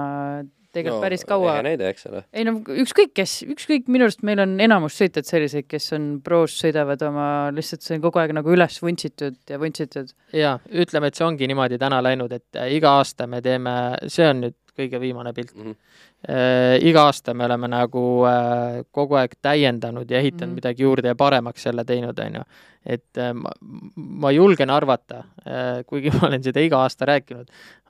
tegelikult 0.75 0.99
no, 0.99 1.05
päris 1.05 1.25
kaua. 1.27 1.55
ehe 1.55 1.65
näide, 1.69 1.89
eks 1.93 2.07
ole. 2.09 2.23
ei 2.33 2.45
no 2.47 2.57
ükskõik 2.83 3.13
kes, 3.17 3.39
ükskõik, 3.47 3.87
minu 3.91 4.07
arust 4.07 4.23
meil 4.27 4.41
on 4.43 4.57
enamus 4.63 4.97
sõitjad 4.99 5.27
selliseid, 5.29 5.67
kes 5.69 5.91
on 5.97 6.07
pros, 6.25 6.57
sõidavad 6.61 7.03
oma, 7.07 7.27
lihtsalt 7.55 7.85
see 7.85 7.97
on 7.97 8.05
kogu 8.05 8.21
aeg 8.21 8.35
nagu 8.37 8.53
üles 8.53 8.79
vuntsitud 8.83 9.39
ja 9.49 9.59
vuntsitud. 9.61 10.13
jaa, 10.35 10.57
ütleme, 10.85 11.11
et 11.11 11.19
see 11.19 11.27
ongi 11.27 11.49
niimoodi 11.49 11.79
täna 11.81 12.01
läinud, 12.03 12.33
et 12.35 12.63
iga 12.73 12.97
aasta 12.99 13.27
me 13.27 13.41
teeme, 13.45 13.77
see 14.07 14.27
on 14.27 14.47
nüüd 14.47 14.57
kõige 14.77 15.01
viimane 15.01 15.33
pilt 15.33 15.55
mm. 15.55 15.63
-hmm 15.63 15.75
äh, 15.75 16.16
iga 16.25 17.03
aasta 17.05 17.33
me 17.37 17.45
oleme 17.45 17.67
nagu 17.69 18.01
äh, 18.25 18.79
kogu 18.91 19.19
aeg 19.19 19.35
täiendanud 19.41 20.09
ja 20.09 20.17
ehitanud 20.17 20.49
mm 20.49 20.51
-hmm. 20.51 20.55
midagi 20.55 20.83
juurde 20.83 21.07
ja 21.07 21.15
paremaks 21.15 21.63
selle 21.63 21.85
teinud, 21.85 22.19
on 22.19 22.35
ju. 22.35 22.41
et 22.85 23.17
äh, 23.17 23.33
ma, 23.33 23.51
ma 23.95 24.31
julgen 24.31 24.69
arvata 24.69 25.17
äh,, 25.17 25.85
kuigi 25.85 26.09
ma 26.15 26.27
olen 26.27 26.43
seda 26.43 26.59
iga 26.59 26.79
aasta 26.81 27.05
rääkinud, 27.05 27.45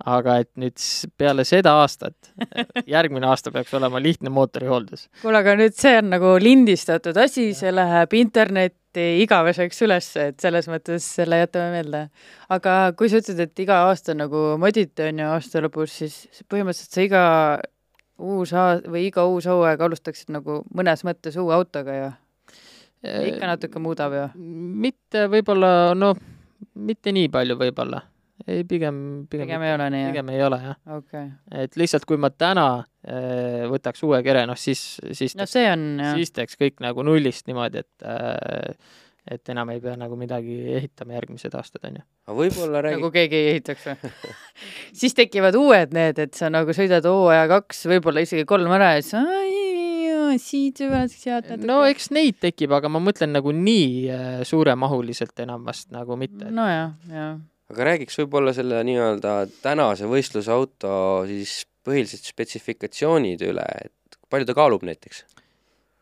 aga 0.06 0.38
et 0.38 0.50
nüüd 0.56 0.76
peale 1.18 1.44
seda 1.44 1.72
aastat, 1.82 2.34
järgmine 2.96 3.28
aasta 3.28 3.52
peaks 3.52 3.74
olema 3.74 4.02
lihtne 4.02 4.30
mootorihooldus. 4.30 5.10
kuule, 5.22 5.38
aga 5.38 5.56
nüüd 5.56 5.74
see 5.74 5.98
on 5.98 6.10
nagu 6.10 6.36
lindistatud 6.40 7.18
asi, 7.18 7.54
see 7.54 7.72
läheb 7.72 8.14
internetti 8.14 9.22
igaveseks 9.24 9.82
üles, 9.82 10.12
et 10.18 10.40
selles 10.40 10.68
mõttes 10.68 11.08
selle 11.16 11.40
jätame 11.40 11.72
meelde. 11.72 12.10
aga 12.50 12.92
kui 12.98 13.10
sa 13.10 13.24
ütled, 13.24 13.40
et 13.40 13.60
iga 13.60 13.86
aasta 13.88 14.14
nagu 14.14 14.58
modite, 14.60 15.08
on 15.08 15.20
ju, 15.20 15.32
aasta 15.32 15.64
lõpus, 15.64 15.98
siis 16.04 16.44
põhimõtteliselt 16.50 16.92
sa 16.92 17.02
iga 17.02 17.26
uus 18.18 18.54
aa- 18.54 18.82
või 18.86 19.08
iga 19.08 19.26
uus 19.30 19.48
hooaeg 19.50 19.82
alustaksid 19.82 20.32
nagu 20.34 20.62
mõnes 20.76 21.04
mõttes 21.08 21.38
uue 21.38 21.54
autoga 21.56 21.96
ja 21.96 22.12
ikka 23.04 23.50
natuke 23.50 23.82
muudab 23.82 24.16
ju? 24.16 24.28
mitte 24.84 25.28
võib-olla, 25.32 25.72
noh, 25.98 26.18
mitte 26.74 27.14
nii 27.14 27.30
palju 27.34 27.58
võib-olla. 27.60 28.02
ei, 28.48 28.64
pigem, 28.64 29.28
pigem 29.30 29.48
pigem 29.48 29.66
ei 29.66 29.74
ole 29.76 29.90
nii, 29.94 30.04
jah? 30.04 30.14
pigem 30.14 30.32
ei 30.34 30.44
ole, 30.46 30.62
jah 30.72 30.98
okay.. 30.98 31.32
et 31.52 31.78
lihtsalt, 31.80 32.06
kui 32.10 32.20
ma 32.22 32.32
täna 32.34 32.68
äh, 32.78 33.66
võtaks 33.70 34.04
uue 34.08 34.22
kere, 34.26 34.46
noh 34.50 34.60
siis, 34.60 35.00
siis 35.18 35.38
no 35.38 35.48
see 35.50 35.68
on, 35.72 35.90
jah. 36.02 36.16
siis 36.18 36.34
teeks 36.34 36.60
kõik 36.60 36.82
nagu 36.86 37.06
nullist 37.06 37.50
niimoodi, 37.50 37.86
et 37.86 38.08
äh, 38.08 38.96
et 39.32 39.50
enam 39.54 39.70
ei 39.74 39.82
pea 39.84 39.96
nagu 40.00 40.18
midagi 40.20 40.58
ehitama 40.80 41.18
järgmised 41.18 41.56
aastad, 41.58 41.84
on 41.90 42.00
ju. 42.00 42.06
aga 42.28 42.38
võib-olla 42.42 42.84
räägi- 42.86 43.00
nagu 43.02 43.12
keegi 43.14 43.42
ei 43.42 43.50
ehitaks 43.56 43.88
või 43.90 44.14
siis 45.02 45.18
tekivad 45.18 45.58
uued 45.60 45.96
need, 45.98 46.20
et 46.20 46.34
sa 46.38 46.52
nagu 46.54 46.76
sõidad 46.76 47.06
hooaja 47.08 47.48
kaks, 47.52 47.86
võib-olla 47.92 48.24
isegi 48.26 48.48
kolm 48.50 48.74
ära 48.78 48.96
ja 48.98 49.04
siis 49.06 49.16
siit 50.42 50.82
hüved, 50.84 51.12
sealt 51.12 51.48
natuke. 51.50 51.68
no 51.68 51.82
eks 51.88 52.10
neid 52.16 52.40
tekib, 52.44 52.74
aga 52.76 52.90
ma 52.92 53.02
mõtlen 53.04 53.34
nagu 53.36 53.54
nii 53.56 53.92
äh, 54.12 54.42
suuremahuliselt 54.48 55.40
enam 55.44 55.66
vast 55.68 55.92
nagu 55.96 56.18
mitte. 56.20 56.50
nojah, 56.54 56.94
jah. 57.12 57.40
aga 57.72 57.90
räägiks 57.92 58.20
võib-olla 58.22 58.54
selle 58.56 58.84
nii-öelda 58.88 59.40
tänase 59.64 60.10
võistlusauto 60.10 60.94
siis 61.30 61.62
põhilised 61.88 62.28
spetsifikatsioonid 62.28 63.44
üle, 63.48 63.66
et 63.88 64.20
palju 64.32 64.48
ta 64.50 64.58
kaalub 64.58 64.86
näiteks? 64.88 65.24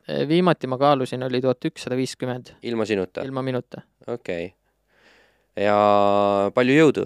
Eh, 0.06 0.28
viimati 0.30 0.68
ma 0.70 0.78
kaalusin, 0.78 1.24
oli 1.26 1.39
tuhat 1.41 1.66
ükssada 1.66 1.97
viiskümmend. 1.97 2.51
ilma 2.62 2.86
sinuta? 2.86 3.24
ilma 3.26 3.41
minuta. 3.41 3.82
okei 4.08 4.45
okay.. 4.45 5.64
ja 5.66 5.78
palju 6.53 6.76
jõudu? 6.76 7.06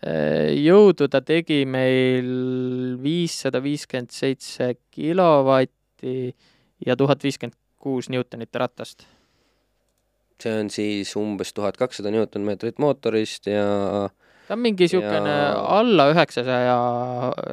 Eh, 0.00 0.54
jõudu 0.56 1.10
ta 1.12 1.20
tegi 1.20 1.66
meil 1.68 2.96
viissada 3.02 3.60
viiskümmend 3.60 4.08
seitse 4.08 4.70
kilovatti 4.88 6.32
ja 6.86 6.96
tuhat 6.96 7.28
viiskümmend 7.28 7.58
kuus 7.76 8.08
Newtonit 8.08 8.56
ratast. 8.56 9.04
see 10.40 10.58
on 10.64 10.72
siis 10.72 11.12
umbes 11.20 11.52
tuhat 11.52 11.76
kakssada 11.76 12.10
Newtonmeetrit 12.10 12.80
mootorist 12.80 13.52
ja 13.52 14.08
ta 14.48 14.56
on 14.56 14.64
mingi 14.64 14.88
niisugune 14.88 15.28
ja... 15.36 15.58
alla 15.76 16.08
üheksasaja 16.14 16.78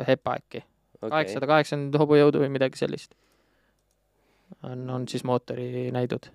hepa 0.08 0.40
äkki 0.40 0.64
okay.. 0.64 1.10
kaheksasada 1.10 1.58
kaheksakümmend 1.58 2.00
hobujõudu 2.00 2.48
või 2.48 2.56
midagi 2.56 2.80
sellist 2.80 3.20
on, 4.64 4.89
on 4.89 5.07
siis 5.07 5.24
mootori 5.24 5.91
näidud. 5.91 6.30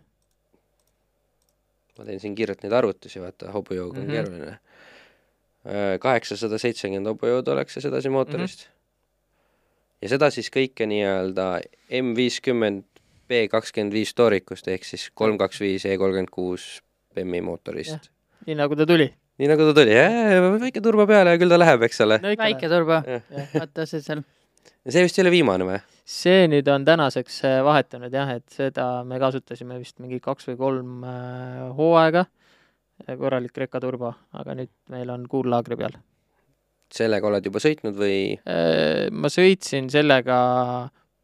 ma 1.99 2.05
teen 2.05 2.21
siin 2.21 2.35
kiirelt 2.35 2.63
neid 2.65 2.73
arvutusi, 2.75 3.21
vaata, 3.23 3.53
hobujõuga 3.55 4.01
on 4.01 4.07
mm 4.07 4.09
-hmm. 4.09 4.13
keeruline. 4.13 4.59
Äh, 5.65 5.99
kaheksasada 6.01 6.59
seitsekümmend 6.59 7.07
hobujõudu 7.07 7.53
oleks 7.53 7.75
see 7.75 7.85
sedasi 7.85 8.11
mootorist 8.11 8.67
mm. 8.67 8.71
-hmm. 8.71 10.03
ja 10.03 10.09
seda 10.09 10.31
siis 10.31 10.51
kõike 10.51 10.87
nii-öelda 10.87 11.61
M 12.03 12.17
viiskümmend 12.17 12.85
B 13.29 13.47
kakskümmend 13.51 13.93
viis 13.93 14.15
toorikust 14.15 14.69
ehk 14.69 14.85
siis 14.85 15.11
kolm 15.15 15.39
kaks 15.39 15.61
viis 15.61 15.87
E 15.87 15.97
kolmkümmend 15.97 16.31
kuus 16.31 16.83
BEM-i 17.15 17.41
mootorist. 17.41 18.11
nii 18.47 18.55
nagu 18.55 18.77
ta 18.77 18.87
tuli 18.87 19.15
nii 19.39 19.49
nagu 19.49 19.67
ta 19.67 19.75
tuli, 19.81 19.95
väike 20.63 20.81
turbo 20.81 21.07
peale 21.07 21.35
ja 21.35 21.39
küll 21.39 21.51
ta 21.51 21.59
läheb, 21.59 21.83
eks 21.83 22.01
ole 22.01 22.19
no,. 22.23 22.35
väike 22.39 22.69
turbo, 22.69 23.01
vaata 23.55 23.87
see 23.87 24.03
seal 24.03 24.23
see 24.89 25.05
vist 25.05 25.19
ei 25.19 25.25
ole 25.25 25.33
viimane 25.35 25.67
või? 25.69 25.81
see 26.05 26.45
nüüd 26.53 26.69
on 26.69 26.85
tänaseks 26.85 27.39
äh, 27.49 27.59
vahetunud 27.65 28.13
jah, 28.13 28.35
et 28.37 28.49
seda 28.53 28.89
me 29.09 29.19
kasutasime 29.23 29.79
vist 29.81 30.01
mingi 30.05 30.21
kaks 30.25 30.51
või 30.51 30.59
kolm 30.61 31.07
äh, 31.09 31.63
hooaega, 31.79 32.27
korralik 33.19 33.57
Reka 33.65 33.81
turbo, 33.83 34.13
aga 34.37 34.57
nüüd 34.59 34.73
meil 34.93 35.13
on 35.15 35.25
kuullaagri 35.31 35.79
peal. 35.81 35.97
sellega 36.95 37.31
oled 37.31 37.49
juba 37.49 37.63
sõitnud 37.65 37.97
või? 37.99 38.19
Äh, 38.45 39.09
ma 39.11 39.33
sõitsin 39.33 39.89
sellega 39.93 40.37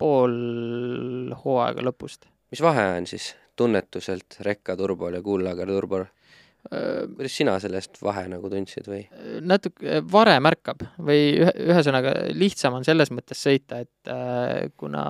pool 0.00 1.34
hooaega 1.44 1.84
lõpust. 1.84 2.24
mis 2.50 2.64
vahe 2.64 2.86
on 2.96 3.06
siis 3.06 3.34
tunnetuselt 3.60 4.40
rekka 4.46 4.76
turbol 4.80 5.14
ja 5.14 5.22
kuullaager 5.22 5.68
turbol? 5.68 6.08
Kuidas 6.70 7.32
sina 7.36 7.54
sellest 7.62 7.96
vahe 8.04 8.26
nagu 8.28 8.50
tundsid 8.52 8.88
või? 8.90 9.04
natuke 9.40 10.02
varem 10.12 10.46
ärkab 10.50 10.84
või 10.98 11.22
ühe, 11.40 11.54
ühesõnaga 11.70 12.12
lihtsam 12.36 12.76
on 12.76 12.84
selles 12.84 13.10
mõttes 13.10 13.40
sõita, 13.46 13.80
et 13.86 14.12
äh, 14.12 14.68
kuna 14.76 15.04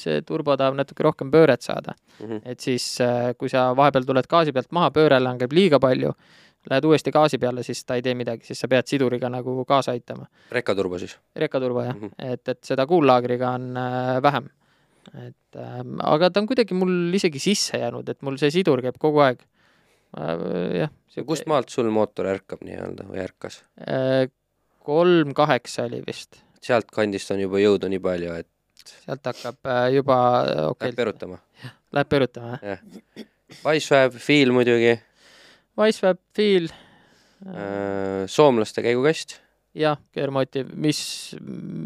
see 0.00 0.22
turbo 0.22 0.56
tahab 0.56 0.76
natuke 0.78 1.02
rohkem 1.02 1.30
pööret 1.34 1.62
saada, 1.66 1.94
Mhm. 2.20 2.40
et 2.44 2.60
siis 2.60 3.00
äh, 3.02 3.34
kui 3.36 3.48
sa 3.50 3.72
vahepeal 3.76 4.04
tuled 4.06 4.26
gaasi 4.30 4.52
pealt 4.54 4.70
maha, 4.72 4.90
pööre 4.94 5.18
langeb 5.20 5.52
liiga 5.52 5.80
palju, 5.82 6.12
lähed 6.70 6.84
uuesti 6.88 7.10
gaasi 7.12 7.38
peale, 7.38 7.62
siis 7.66 7.84
ta 7.84 7.94
ei 7.98 8.02
tee 8.02 8.14
midagi, 8.14 8.46
siis 8.46 8.60
sa 8.62 8.68
pead 8.68 8.86
siduriga 8.88 9.28
nagu 9.28 9.64
kaasa 9.68 9.92
aitama. 9.92 10.28
rekka 10.50 10.74
turbo 10.74 10.98
siis? 10.98 11.18
rekaturbo 11.36 11.82
jah 11.82 11.94
mm, 11.94 12.08
-hmm. 12.08 12.32
et, 12.32 12.48
et 12.48 12.62
seda 12.64 12.86
kuullaagriga 12.86 13.50
on 13.50 13.76
äh, 13.76 14.22
vähem. 14.22 14.48
et 15.26 15.56
äh, 15.56 15.82
aga 16.02 16.30
ta 16.30 16.40
on 16.40 16.46
kuidagi 16.46 16.74
mul 16.74 17.12
isegi 17.14 17.38
sisse 17.38 17.78
jäänud, 17.78 18.08
et 18.08 18.22
mul 18.22 18.36
see 18.36 18.50
sidur 18.50 18.80
käib 18.80 18.96
kogu 18.98 19.20
aeg 19.20 19.42
äh,. 19.42 19.53
jah. 20.14 20.90
kust 21.26 21.48
maalt 21.50 21.72
sul 21.72 21.90
mootor 21.94 22.30
ärkab 22.34 22.64
nii-öelda 22.66 23.08
või 23.10 23.22
ärkas? 23.24 23.62
äh,? 23.80 24.26
kolm 24.84 25.32
kaheksa 25.36 25.86
oli 25.88 26.02
vist, 26.06 26.42
sealt 26.62 26.90
kandist 26.92 27.30
on 27.32 27.40
juba 27.40 27.62
jõudu 27.62 27.88
nii 27.92 28.02
palju, 28.04 28.34
et 28.42 28.94
sealt 29.04 29.32
hakkab 29.32 29.70
äh, 29.70 29.86
juba 29.96 30.18
okei 30.44 30.54
läheb 30.54 30.70
okay,, 30.74 30.96
perutama. 30.98 31.40
läheb 31.92 32.12
perutama 32.16 32.58
jah. 32.62 32.84
Wicefab, 33.64 34.16
Feel 34.18 34.50
muidugi, 34.56 34.96
Wiseweb, 35.78 36.18
Feel 36.34 36.72
Äh, 37.44 38.24
soomlaste 38.26 38.82
käigukast. 38.82 39.40
jah, 39.74 39.98
Gearmotiv, 40.14 40.70
mis 40.80 41.34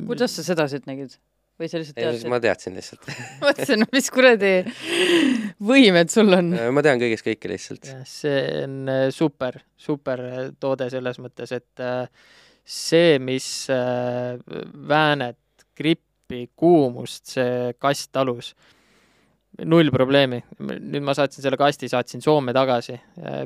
kuidas 0.06 0.36
sa 0.36 0.44
seda 0.46 0.68
siit 0.70 0.86
nägid? 0.86 1.16
Või 1.58 1.68
sa 1.70 1.80
lihtsalt 1.80 1.98
ei, 1.98 2.06
teadsid? 2.06 2.30
ma 2.30 2.40
teadsin 2.42 2.76
lihtsalt. 2.78 3.08
mõtlesin, 3.44 3.84
mis 3.94 4.10
kuradi 4.14 4.52
võimed 5.70 6.12
sul 6.12 6.32
on. 6.36 6.52
ma 6.74 6.84
tean 6.86 7.00
kõigest 7.02 7.26
kõike 7.26 7.50
lihtsalt. 7.52 7.90
see 8.08 8.42
on 8.64 8.80
äh, 8.92 9.06
super, 9.14 9.60
super 9.78 10.24
äh, 10.24 10.40
toode 10.60 10.90
selles 10.92 11.20
mõttes, 11.22 11.52
et 11.56 11.84
äh, 11.84 12.06
see, 12.68 13.18
mis 13.22 13.48
äh, 13.72 14.36
väänet, 14.88 15.38
grippi, 15.78 16.48
kuumust 16.58 17.34
see 17.34 17.72
kast 17.80 18.12
talus, 18.14 18.52
null 19.66 19.90
probleemi. 19.94 20.38
nüüd 20.60 21.02
ma 21.04 21.14
saatsin 21.16 21.42
selle 21.42 21.58
kasti, 21.58 21.88
saatsin 21.90 22.22
Soome 22.22 22.52
tagasi, 22.54 22.94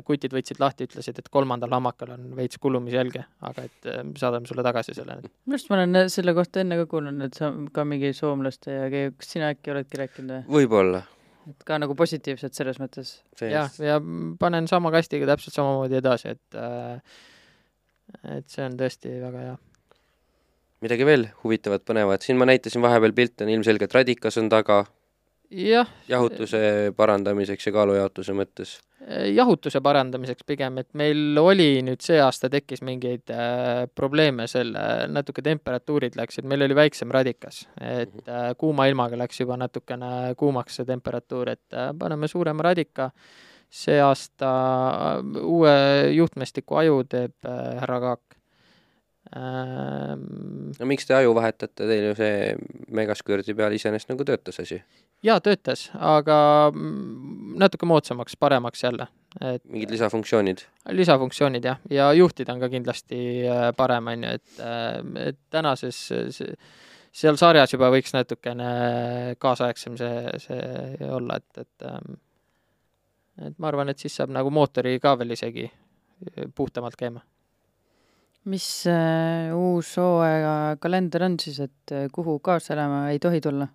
kutid 0.05 0.35
võtsid 0.35 0.59
lahti, 0.61 0.85
ütlesid, 0.89 1.17
et 1.19 1.29
kolmandal 1.33 1.73
hammakal 1.73 2.13
on 2.15 2.27
veits 2.37 2.59
kulumisjälge, 2.61 3.23
aga 3.49 3.65
et 3.65 3.89
äh, 3.89 4.03
saadame 4.19 4.49
sulle 4.49 4.65
tagasi 4.65 4.95
selle. 4.97 5.17
minu 5.23 5.57
arust 5.57 5.71
ma 5.71 5.79
olen 5.79 6.13
selle 6.13 6.35
kohta 6.37 6.61
enne 6.61 6.77
ka 6.83 6.87
kuulnud, 6.91 7.25
et 7.25 7.39
sa 7.39 7.49
ka 7.73 7.87
mingi 7.87 8.13
soomlaste 8.17 8.77
ja 8.77 8.87
keegi, 8.93 9.17
kas 9.17 9.35
sina 9.35 9.51
äkki 9.55 9.73
oledki 9.73 10.01
rääkinud 10.03 10.35
või? 10.35 10.45
võib-olla. 10.59 11.03
et 11.49 11.67
ka 11.67 11.81
nagu 11.81 11.97
positiivset 11.97 12.53
selles 12.53 12.81
mõttes. 12.83 13.17
jah, 13.41 13.73
ja 13.81 13.99
panen 14.39 14.69
sama 14.69 14.93
kastiga 14.93 15.29
täpselt 15.33 15.57
samamoodi 15.57 16.01
edasi, 16.01 16.37
et 16.37 16.59
äh, 16.59 17.21
et 18.37 18.49
see 18.51 18.65
on 18.65 18.77
tõesti 18.77 19.17
väga 19.17 19.47
hea. 19.47 19.61
midagi 20.85 21.05
veel 21.07 21.31
huvitavat, 21.41 21.85
põnevat, 21.87 22.21
siin 22.21 22.37
ma 22.37 22.45
näitasin 22.45 22.83
vahepeal 22.83 23.15
pilte, 23.17 23.47
on 23.47 23.55
ilmselgelt 23.55 23.95
radikas 23.97 24.37
on 24.37 24.51
taga 24.51 24.83
jah, 25.53 25.89
jahutuse 26.09 26.91
parandamiseks 26.97 27.67
ja 27.67 27.73
kaalujaotuse 27.75 28.35
mõttes. 28.37 28.73
jahutuse 29.35 29.81
parandamiseks 29.83 30.45
pigem, 30.47 30.77
et 30.79 30.87
meil 30.95 31.37
oli 31.39 31.81
nüüd 31.83 32.01
see 32.05 32.21
aasta 32.23 32.47
tekkis 32.49 32.81
mingeid 32.87 33.33
äh, 33.35 33.83
probleeme 33.95 34.47
selle, 34.47 34.83
natuke 35.11 35.43
temperatuurid 35.43 36.15
läksid, 36.15 36.47
meil 36.47 36.63
oli 36.63 36.77
väiksem 36.77 37.11
radikas, 37.11 37.65
et 37.81 38.29
äh, 38.31 38.53
kuuma 38.57 38.87
ilmaga 38.87 39.19
läks 39.19 39.41
juba 39.43 39.57
natukene 39.59 40.33
kuumaks 40.39 40.79
see 40.79 40.87
temperatuur, 40.87 41.51
et 41.57 41.75
äh, 41.75 41.91
paneme 41.99 42.31
suurema 42.31 42.71
radika. 42.71 43.11
see 43.73 43.97
aasta 43.97 44.49
äh, 45.17 45.41
uue 45.41 45.77
juhtmestiku 46.13 46.75
aju 46.77 47.03
teeb 47.09 47.33
äh, 47.45 47.79
härra 47.81 47.99
Kaak. 47.99 48.37
No 49.35 50.85
miks 50.89 51.07
te 51.09 51.15
aju 51.17 51.33
vahetate, 51.37 51.87
teil 51.87 52.09
ju 52.11 52.13
see 52.17 52.53
megaskürdi 52.93 53.55
peal 53.57 53.73
iseenesest 53.75 54.11
nagu 54.11 54.25
töötas 54.27 54.59
asi. 54.61 54.77
jaa, 55.25 55.39
töötas, 55.43 55.87
aga 55.97 56.37
mm, 56.73 57.53
natuke 57.61 57.87
moodsamaks, 57.89 58.35
paremaks 58.39 58.83
jälle, 58.83 59.07
et 59.41 59.63
mingid 59.65 59.93
lisafunktsioonid. 59.95 60.65
lisafunktsioonid 60.91 61.65
jah, 61.65 61.79
ja 61.89 62.11
juhtida 62.13 62.53
on 62.53 62.61
ka 62.63 62.69
kindlasti 62.73 63.21
äh, 63.47 63.69
parem, 63.77 64.11
on 64.13 64.27
ju, 64.27 64.33
et, 64.39 64.65
et 65.29 65.39
tänases 65.53 66.01
se- 66.37 66.53
seal 67.13 67.37
sarjas 67.37 67.73
juba 67.73 67.91
võiks 67.93 68.13
natukene 68.15 68.69
kaasaegsem 69.41 69.97
see, 69.97 70.37
see 70.47 71.09
olla, 71.09 71.37
et, 71.41 71.65
et 71.65 71.89
ähm, 71.89 72.17
et 73.47 73.57
ma 73.57 73.71
arvan, 73.71 73.89
et 73.89 73.97
siis 73.97 74.13
saab 74.13 74.29
nagu 74.29 74.51
mootori 74.53 74.99
ka 75.01 75.15
veel 75.17 75.33
isegi 75.33 75.63
äh, 75.65 76.49
puhtamalt 76.55 76.97
käima. 76.99 77.23
Mis 78.49 78.65
äh, 78.91 79.53
uus 79.55 79.93
hooaja 79.99 80.75
kalender 80.83 81.29
on 81.29 81.39
siis, 81.39 81.61
et 81.63 81.95
äh, 81.95 82.09
kuhu 82.11 82.39
kaasa 82.43 82.75
elama 82.75 83.07
ei 83.13 83.21
tohi 83.23 83.41
tulla? 83.43 83.69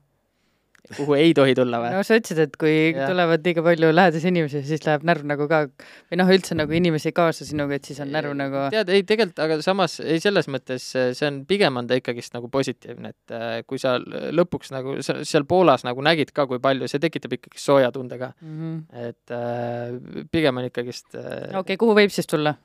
kuhu 0.97 1.16
ei 1.19 1.33
tohi 1.37 1.53
tulla 1.57 1.81
või? 1.83 1.91
no 1.93 2.03
sa 2.07 2.16
ütlesid, 2.16 2.39
et 2.47 2.55
kui 2.61 2.73
ja. 2.95 3.09
tulevad 3.11 3.45
liiga 3.45 3.64
palju 3.64 3.91
lähedasi 3.93 4.31
inimesi, 4.31 4.62
siis 4.64 4.85
läheb 4.87 5.05
närv 5.09 5.27
nagu 5.29 5.49
ka 5.51 5.62
või 5.69 6.21
noh, 6.21 6.31
üldse 6.33 6.57
nagu 6.57 6.77
inimesi 6.77 7.12
kaasa 7.16 7.45
sinuga, 7.49 7.77
et 7.77 7.89
siis 7.89 8.01
on 8.05 8.12
närv 8.14 8.33
nagu 8.39 8.66
tead, 8.73 8.93
ei 8.93 9.05
tegelikult, 9.09 9.43
aga 9.45 9.59
samas 9.64 9.99
ei, 10.05 10.21
selles 10.25 10.49
mõttes 10.53 10.87
äh, 10.97 11.11
see 11.19 11.29
on, 11.29 11.43
pigem 11.49 11.81
on 11.81 11.91
ta 11.91 11.99
ikkagist 11.99 12.37
nagu 12.37 12.49
positiivne, 12.53 13.12
et 13.12 13.64
kui 13.69 13.81
sa 13.81 13.97
lõpuks 14.01 14.73
nagu 14.75 14.99
seal 15.05 15.49
Poolas 15.49 15.85
nagu 15.89 16.05
nägid 16.05 16.33
ka, 16.37 16.49
kui 16.51 16.61
palju, 16.62 16.89
see 16.91 17.03
tekitab 17.03 17.37
ikkagi 17.37 17.61
sooja 17.61 17.93
tunde 17.95 18.21
ka, 18.21 18.33
mm 18.41 18.57
-hmm. 18.57 19.09
et 19.09 19.37
äh, 19.37 20.25
pigem 20.33 20.57
on 20.57 20.71
ikkagist 20.71 21.14
äh, 21.14 21.49
okei 21.53 21.61
okay,, 21.61 21.81
kuhu 21.85 21.97
võib 21.99 22.14
siis 22.14 22.29
tulla? 22.29 22.57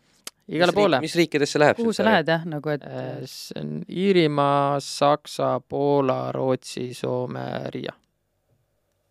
Igale 0.47 0.75
poole. 0.75 0.99
mis 1.03 1.15
riikidesse 1.15 1.59
läheb? 1.59 1.77
kuhu 1.79 1.93
sa 1.95 2.05
lähed 2.07 2.27
jah, 2.27 2.45
nagu 2.49 2.69
et 2.73 2.83
Äh, 2.83 3.23
see 3.25 3.59
on 3.61 3.73
Iirimaa, 3.89 4.79
Saksa, 4.79 5.59
Poola, 5.69 6.31
Rootsi, 6.31 6.93
Soome, 6.93 7.45
Riia. 7.73 7.93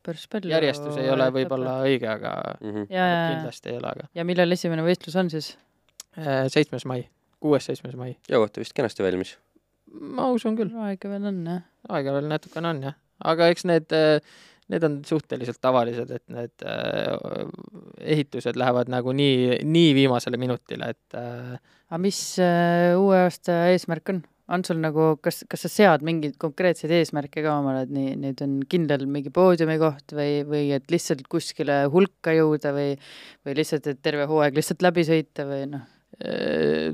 päris 0.02 0.26
palju 0.28 0.50
järjestus 0.50 0.96
ei 0.98 1.10
ole 1.10 1.28
võib-olla 1.30 1.76
õige, 1.86 2.08
aga 2.10 2.32
mm? 2.60 2.70
-hmm. 2.70 2.86
ja, 2.90 3.04
kindlasti 3.30 3.70
ei 3.70 3.76
ole, 3.78 3.92
aga 3.94 4.08
ja 4.14 4.24
millal 4.26 4.52
esimene 4.52 4.82
võistlus 4.82 5.16
on 5.16 5.30
siis? 5.30 5.56
äh, 6.18 6.48
seitsmes 6.52 6.84
mai, 6.84 7.06
kuues-seitsmes 7.40 7.96
mai. 7.96 8.16
jõuate 8.30 8.60
vist 8.60 8.74
kenasti 8.76 9.06
valmis. 9.06 9.36
ma 9.92 10.28
usun 10.34 10.58
küll, 10.58 10.74
aega 10.88 11.08
veel 11.08 11.30
on 11.30 11.44
jah. 11.46 11.62
aega 11.88 12.16
veel 12.18 12.28
natukene 12.28 12.74
on 12.74 12.82
jah, 12.90 12.98
aga 13.24 13.48
eks 13.54 13.64
need, 13.70 13.94
need 14.72 14.88
on 14.88 14.98
suhteliselt 15.06 15.60
tavalised, 15.62 16.10
et 16.16 16.24
need 16.32 16.66
äh, 16.66 17.46
ehitused 18.16 18.58
lähevad 18.58 18.90
nagu 18.92 19.14
nii, 19.16 19.62
nii 19.68 19.94
viimasele 20.02 20.40
minutile, 20.40 20.92
et 20.96 21.18
äh, 21.18 21.56
aga 21.92 22.02
mis 22.02 22.20
äh, 22.42 22.92
uue 22.98 23.24
aasta 23.26 23.64
eesmärk 23.72 24.14
on? 24.14 24.22
on 24.52 24.60
sul 24.66 24.80
nagu, 24.82 25.14
kas, 25.22 25.38
kas 25.48 25.62
sa 25.64 25.68
sead 25.70 26.02
mingeid 26.04 26.34
konkreetseid 26.42 26.90
eesmärke 26.92 27.44
ka 27.44 27.54
omale, 27.60 27.86
et 27.86 27.92
nii, 27.94 28.16
nüüd 28.20 28.42
on 28.44 28.58
kindel 28.68 29.06
mingi 29.08 29.30
poodiumi 29.32 29.78
koht 29.80 30.12
või, 30.18 30.42
või 30.44 30.66
et 30.76 30.92
lihtsalt 30.92 31.24
kuskile 31.30 31.84
hulka 31.94 32.34
jõuda 32.36 32.74
või, 32.76 32.90
või 33.46 33.56
lihtsalt, 33.56 33.86
et 33.88 34.02
terve 34.04 34.26
hooaeg 34.28 34.58
lihtsalt 34.58 34.84
läbi 34.84 35.06
sõita 35.08 35.46
või 35.48 35.70
noh, 35.72 35.86
Eh, 36.20 36.92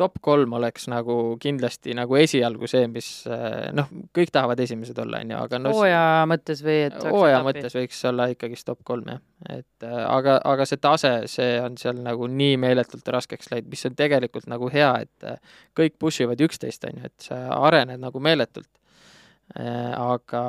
top 0.00 0.18
kolm 0.24 0.54
oleks 0.56 0.88
nagu 0.90 1.16
kindlasti 1.40 1.94
nagu 1.96 2.16
esialgu 2.20 2.68
see, 2.70 2.86
mis 2.92 3.08
eh, 3.28 3.68
noh, 3.76 3.90
kõik 4.16 4.32
tahavad 4.34 4.60
esimesed 4.64 4.98
olla, 5.02 5.20
on 5.20 5.34
ju, 5.34 5.40
aga 5.44 5.60
no 5.60 5.74
hooaja 5.76 6.02
mõttes 6.30 6.62
või 6.64 6.78
et 6.88 6.98
hooaja 7.04 7.42
mõttes 7.46 7.76
võiks 7.76 8.00
olla 8.08 8.30
ikkagist 8.32 8.68
top 8.70 8.80
kolm 8.86 9.12
jah, 9.12 9.20
et 9.48 9.86
äh, 9.86 10.02
aga, 10.06 10.38
aga 10.52 10.66
see 10.68 10.80
tase, 10.80 11.14
see 11.30 11.54
on 11.62 11.76
seal 11.80 12.00
nagu 12.04 12.28
nii 12.30 12.56
meeletult 12.64 13.12
raskeks 13.16 13.52
läinud, 13.52 13.70
mis 13.72 13.86
on 13.88 13.96
tegelikult 13.98 14.48
nagu 14.50 14.70
hea, 14.72 14.90
et 15.04 15.28
äh, 15.28 15.56
kõik 15.76 15.98
push 16.00 16.24
ivad 16.24 16.40
üksteist, 16.48 16.88
on 16.88 17.00
ju, 17.02 17.10
et 17.12 17.30
sa 17.30 17.42
arened 17.60 18.00
nagu 18.00 18.22
meeletult. 18.24 18.70
Aga 19.58 20.42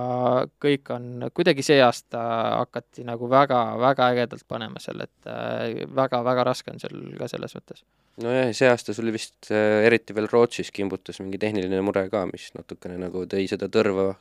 kõik 0.62 0.92
on, 0.94 1.06
kuidagi 1.34 1.64
see 1.66 1.80
aasta 1.82 2.22
hakati 2.60 3.06
nagu 3.08 3.30
väga-väga 3.30 4.10
ägedalt 4.14 4.46
panema 4.48 4.82
seal, 4.84 5.02
et 5.08 5.30
äh, 5.30 5.88
väga-väga 5.90 6.46
raske 6.46 6.74
on 6.74 6.82
seal 6.82 7.00
ka 7.18 7.30
selles 7.32 7.56
mõttes. 7.58 7.82
nojah, 8.22 8.52
see 8.54 8.70
aasta 8.70 8.94
sul 8.94 9.10
vist 9.14 9.50
äh, 9.50 9.82
eriti 9.88 10.14
veel 10.14 10.30
Rootsis 10.30 10.70
kimbutas 10.72 11.22
mingi 11.24 11.42
tehniline 11.42 11.82
mure 11.82 12.06
ka, 12.14 12.28
mis 12.30 12.52
natukene 12.54 13.00
nagu 13.02 13.26
tõi 13.26 13.48
seda 13.50 13.72
tõrva. 13.74 14.14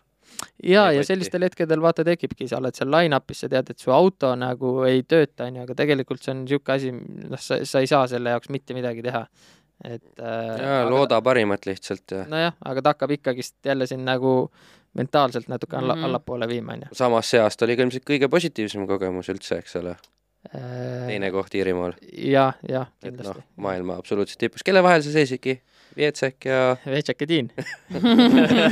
jaa, 0.64 0.88
ja 0.96 1.04
sellistel 1.04 1.44
hetkedel 1.44 1.84
vaata 1.84 2.06
tekibki, 2.06 2.48
sa 2.48 2.62
oled 2.62 2.72
seal 2.72 2.88
line-up'is, 2.88 3.44
sa 3.44 3.52
tead, 3.52 3.74
et 3.74 3.84
su 3.84 3.92
auto 3.92 4.32
nagu 4.32 4.78
ei 4.88 5.04
tööta, 5.04 5.50
on 5.50 5.60
ju, 5.60 5.68
aga 5.68 5.76
tegelikult 5.82 6.24
see 6.24 6.32
on 6.32 6.44
niisugune 6.46 6.78
asi, 6.78 6.94
noh, 7.28 7.48
sa, 7.50 7.60
sa 7.68 7.84
ei 7.84 7.90
saa 7.90 8.08
selle 8.08 8.32
jaoks 8.32 8.48
mitte 8.48 8.76
midagi 8.78 9.04
teha. 9.04 9.26
Et 9.84 10.20
äh, 10.20 10.60
jaa, 10.60 10.84
looda 10.90 11.20
parimat 11.24 11.66
lihtsalt 11.66 12.14
ja 12.14 12.24
nojah, 12.28 12.54
aga 12.64 12.82
ta 12.82 12.94
hakkab 12.94 13.16
ikkagist 13.16 13.56
jälle 13.64 13.86
sind 13.86 14.04
nagu 14.08 14.50
mentaalselt 14.98 15.48
natuke 15.48 15.76
alla 15.76 15.94
mm. 15.94 16.00
-hmm. 16.00 16.04
allapoole 16.04 16.48
viima, 16.48 16.72
onju. 16.72 16.86
samas 16.92 17.30
see 17.30 17.40
aasta 17.40 17.64
oli 17.64 17.76
ka 17.76 17.86
ilmselt 17.86 18.06
kõige 18.10 18.28
positiivsem 18.28 18.86
kogemus 18.86 19.28
üldse, 19.28 19.58
eks 19.58 19.76
ole, 19.76 19.96
teine 21.06 21.30
koht 21.30 21.54
Iirimaal, 21.54 21.94
jah, 22.12 22.56
jah, 22.68 22.88
et 23.02 23.12
noh 23.12 23.18
kindlasti., 23.18 23.44
maailma 23.56 23.96
absoluutselt 23.96 24.38
tipus, 24.38 24.64
kelle 24.66 24.82
vahel 24.82 25.02
sa 25.02 25.12
seisidki? 25.12 25.60
Vietsek 25.96 26.44
ja 26.46 26.76
Vetšakedin. 26.94 27.50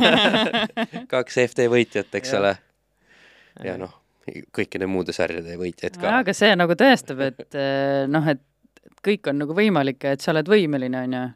kaks 1.12 1.38
FD 1.48 1.66
võitjat, 1.70 2.14
eks 2.14 2.34
ole, 2.38 2.52
ja 3.64 3.74
noh, 3.78 3.94
kõikide 4.54 4.86
muude 4.86 5.12
sarjade 5.12 5.56
võitjaid 5.58 5.98
ka 5.98 6.18
aga 6.20 6.34
see 6.36 6.54
nagu 6.58 6.76
tõestab, 6.78 7.22
et 7.30 7.58
eh, 7.58 8.04
noh, 8.10 8.26
et 8.28 8.42
kõik 9.04 9.30
on 9.30 9.42
nagu 9.42 9.54
võimalik 9.56 10.04
ja 10.04 10.14
et 10.16 10.24
sa 10.24 10.32
oled 10.34 10.48
võimeline, 10.50 11.04
on 11.04 11.18
ju. 11.18 11.26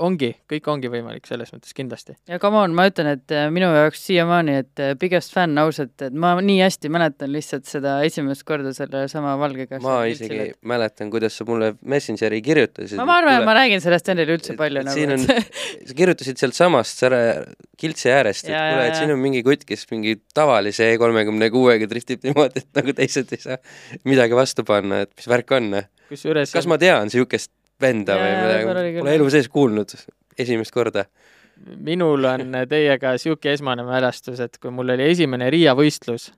ongi, 0.00 0.30
kõik 0.48 0.68
ongi 0.72 0.88
võimalik 0.92 1.26
selles 1.28 1.50
mõttes 1.52 1.74
kindlasti. 1.76 2.14
ja 2.28 2.38
come 2.40 2.56
on, 2.62 2.72
ma 2.76 2.86
ütlen, 2.88 3.10
et 3.18 3.32
eh, 3.34 3.48
minu 3.52 3.68
jaoks 3.74 4.00
siiamaani, 4.06 4.54
et 4.62 4.80
eh, 4.82 4.94
biggest 4.98 5.34
fänn 5.34 5.58
ausalt, 5.60 5.92
et 6.06 6.14
ma 6.16 6.30
nii 6.40 6.60
hästi 6.62 6.88
mäletan 6.92 7.32
lihtsalt 7.32 7.68
seda 7.68 7.98
esimest 8.06 8.44
korda 8.48 8.72
selle 8.76 9.04
sama 9.12 9.34
valgega. 9.40 9.80
ma 9.84 9.98
isegi 10.08 10.52
mäletan, 10.64 11.10
kuidas 11.12 11.36
sa 11.36 11.44
mulle 11.48 11.74
Messengeri 11.84 12.40
kirjutasid. 12.42 12.96
ma, 12.96 13.04
ma 13.08 13.18
arvan, 13.20 13.40
et 13.42 13.48
ma 13.50 13.56
räägin 13.60 13.84
sellest 13.84 14.08
endale 14.08 14.36
üldse 14.38 14.54
et- 14.56 14.60
palju 14.60 14.80
et 14.80 14.88
nagu. 14.88 14.96
siin 14.96 15.12
on- 15.12 15.28
sa 15.88 15.96
kirjutasid 16.02 16.40
sealtsamast 16.40 17.04
säre 17.04 17.22
kiltsi 17.76 18.08
äärest, 18.14 18.48
et 18.48 18.54
kuule, 18.56 18.86
et 18.88 18.96
siin 18.96 19.12
on 19.12 19.18
mingi 19.20 19.42
kutt, 19.46 19.64
kes 19.68 19.86
mingi 19.92 20.16
tavalise 20.34 20.92
E 20.92 20.96
kolmekümne 20.98 21.50
kuuega 21.52 21.86
driftib 21.88 22.24
niimoodi, 22.26 22.64
et 22.64 22.78
nagu 22.80 22.92
teised 22.96 23.32
ei 23.36 23.40
saa 23.42 23.56
midagi 24.08 24.34
vastu 24.36 24.64
panna, 24.64 25.02
et 25.06 25.12
mis 25.16 25.28
värk 25.28 25.52
on. 25.56 25.82
kusjuures 26.08 26.50
kas 26.52 26.66
ma 26.68 26.76
tean 26.80 27.08
siukest 27.12 27.50
venda 27.82 28.16
või 28.20 28.32
midagi, 28.38 28.98
pole 29.00 29.14
elu 29.18 29.30
sees 29.34 29.48
kuulnud 29.52 29.94
esimest 30.38 30.74
korda. 30.74 31.04
minul 31.76 32.24
on 32.30 32.56
teiega 32.72 33.16
sihuke 33.20 33.52
esmane 33.52 33.84
mälestus, 33.86 34.40
et 34.40 34.58
kui 34.62 34.70
mul 34.74 34.94
oli 34.96 35.10
esimene 35.12 35.50
Riia 35.52 35.74
võistlus 35.78 36.30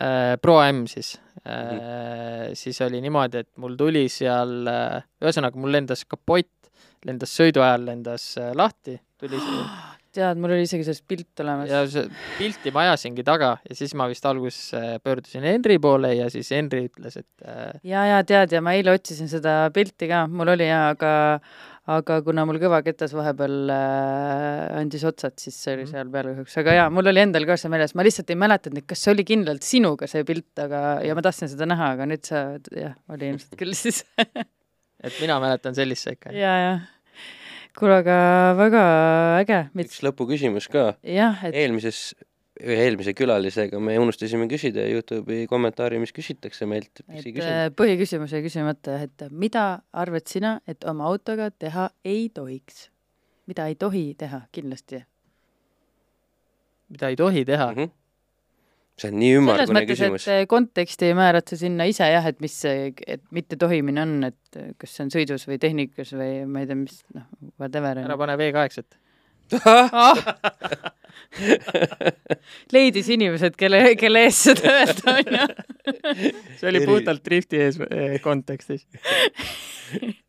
äh,, 0.00 0.34
Pro 0.42 0.60
M 0.66 0.84
siis 0.90 1.16
äh,, 1.16 1.22
Mhm. 1.44 2.54
siis 2.56 2.80
oli 2.82 3.00
niimoodi, 3.04 3.42
et 3.44 3.50
mul 3.60 3.74
tuli 3.76 4.06
seal 4.08 4.66
äh,, 4.70 5.02
ühesõnaga 5.22 5.60
mul 5.60 5.72
lendas 5.76 6.04
kapott, 6.08 6.70
lendas 7.04 7.34
sõidu 7.36 7.60
ajal 7.64 7.84
lendas 7.90 8.30
äh, 8.40 8.52
lahti, 8.56 8.98
tuli 9.20 9.40
tead, 10.14 10.38
mul 10.40 10.54
oli 10.54 10.64
isegi 10.66 10.86
sellest 10.86 11.04
pilt 11.10 11.42
olemas. 11.44 11.68
ja 11.72 11.82
see 11.90 12.06
pilti 12.38 12.72
ma 12.74 12.86
ajasingi 12.88 13.24
taga 13.26 13.52
ja 13.68 13.76
siis 13.78 13.92
ma 13.98 14.06
vist 14.10 14.24
alguses 14.30 14.62
äh, 14.78 14.94
pöördusin 15.04 15.44
Henri 15.46 15.76
poole 15.82 16.14
ja 16.16 16.30
siis 16.32 16.50
Henri 16.54 16.86
ütles, 16.88 17.18
et 17.20 17.46
äh, 17.46 17.76
ja, 17.84 18.06
ja 18.14 18.22
tead 18.26 18.54
ja 18.56 18.62
ma 18.64 18.74
eile 18.78 18.94
otsisin 18.96 19.28
seda 19.32 19.64
pilti 19.74 20.08
ka, 20.10 20.24
mul 20.30 20.54
oli 20.56 20.68
ja, 20.70 20.88
aga 20.94 21.12
aga 21.94 22.14
kuna 22.24 22.46
mul 22.48 22.56
kõvaketas 22.62 23.12
vahepeal 23.12 23.68
äh, 23.74 24.78
andis 24.80 25.02
otsad, 25.04 25.34
siis 25.36 25.58
see 25.60 25.74
oli 25.74 25.82
Mhm. 25.84 25.90
seal 25.92 26.08
peal 26.14 26.30
kahjuks, 26.30 26.54
aga 26.62 26.76
jaa, 26.78 26.86
mul 26.94 27.10
oli 27.12 27.20
endal 27.20 27.44
ka 27.50 27.58
see 27.60 27.68
meeles, 27.74 27.92
ma 27.98 28.06
lihtsalt 28.06 28.30
ei 28.32 28.38
mäletanud, 28.40 28.80
et 28.80 28.86
kas 28.88 29.02
see 29.04 29.12
oli 29.12 29.26
kindlalt 29.28 29.66
sinuga 29.68 30.08
see 30.08 30.24
pilt, 30.24 30.48
aga, 30.64 30.80
ja 31.04 31.12
ma 31.18 31.24
tahtsin 31.26 31.50
seda 31.52 31.68
näha, 31.68 31.90
aga 31.98 32.06
nüüd 32.08 32.24
sa, 32.24 32.46
jah, 32.72 32.94
oli 33.12 33.28
ilmselt 33.34 33.58
küll 33.60 33.76
siis 33.76 34.00
et 35.04 35.12
mina 35.20 35.36
mäletan 35.44 35.76
sellist 35.76 36.08
seika. 36.08 36.32
ja, 36.32 36.54
ja. 36.64 36.74
kuule, 37.78 37.98
aga 38.02 38.18
väga 38.58 38.84
äge, 39.42 39.58
üks 39.84 40.00
lõpuküsimus 40.06 40.68
ka. 40.72 40.94
et 41.02 41.54
eelmises, 41.54 42.14
ühe 42.62 42.78
eelmise 42.86 43.14
külalisega 43.18 43.80
me 43.82 43.96
unustasime 43.98 44.46
küsida 44.50 44.86
Youtube'i 44.90 45.48
kommentaari, 45.50 45.98
mis 46.02 46.14
küsitakse 46.14 46.68
meilt, 46.70 47.02
et 47.08 47.26
äh, 47.42 47.66
põhiküsimus 47.74 48.34
jäi 48.36 48.44
küsimata, 48.46 49.00
et 49.06 49.26
mida 49.30 49.82
arvad 49.92 50.30
sina, 50.30 50.58
et 50.70 50.86
oma 50.88 51.08
autoga 51.10 51.50
teha 51.50 51.90
ei 52.04 52.28
tohiks? 52.34 52.88
mida 53.44 53.66
ei 53.68 53.74
tohi 53.76 54.14
teha 54.16 54.46
kindlasti? 54.56 55.02
mida 56.88 57.10
ei 57.12 57.16
tohi 57.16 57.44
teha 57.44 57.72
mm. 57.72 57.80
Mhm. 57.80 58.03
See 59.00 59.10
on 59.10 59.16
nii 59.18 59.32
ümmargune 59.40 59.82
küsimus 59.88 60.26
et. 60.28 60.44
äh, 60.44 60.48
konteksti 60.50 61.10
määrad 61.18 61.48
sa 61.50 61.58
sinna 61.58 61.86
ise 61.90 62.06
jah, 62.12 62.26
et 62.30 62.38
mis 62.44 62.54
see, 62.64 62.92
et 63.06 63.22
mitte 63.34 63.58
tohimine 63.60 64.04
on, 64.04 64.12
et 64.30 64.60
kas 64.80 64.94
see 64.94 65.06
on 65.06 65.14
sõidus 65.14 65.48
või 65.50 65.58
tehnikas 65.62 66.14
või 66.14 66.44
ma 66.46 66.62
ei 66.62 66.70
tea, 66.70 66.78
mis 66.78 67.00
noh, 67.16 67.26
whatever 67.58 68.04
ära 68.04 68.14
on. 68.14 68.20
pane 68.22 68.38
V8-et. 68.40 69.00
leidis 72.74 73.08
inimesed, 73.12 73.54
kelle, 73.58 73.80
kelle 74.00 74.22
eest 74.28 74.48
seda 74.48 74.72
öelda 74.78 75.14
on 75.18 75.26
ju. 75.34 75.44
see 76.60 76.70
oli 76.70 76.80
puhtalt 76.86 77.22
drifti 77.26 77.60
ees 77.66 77.76
eh, 77.88 78.16
kontekstis. 78.24 78.86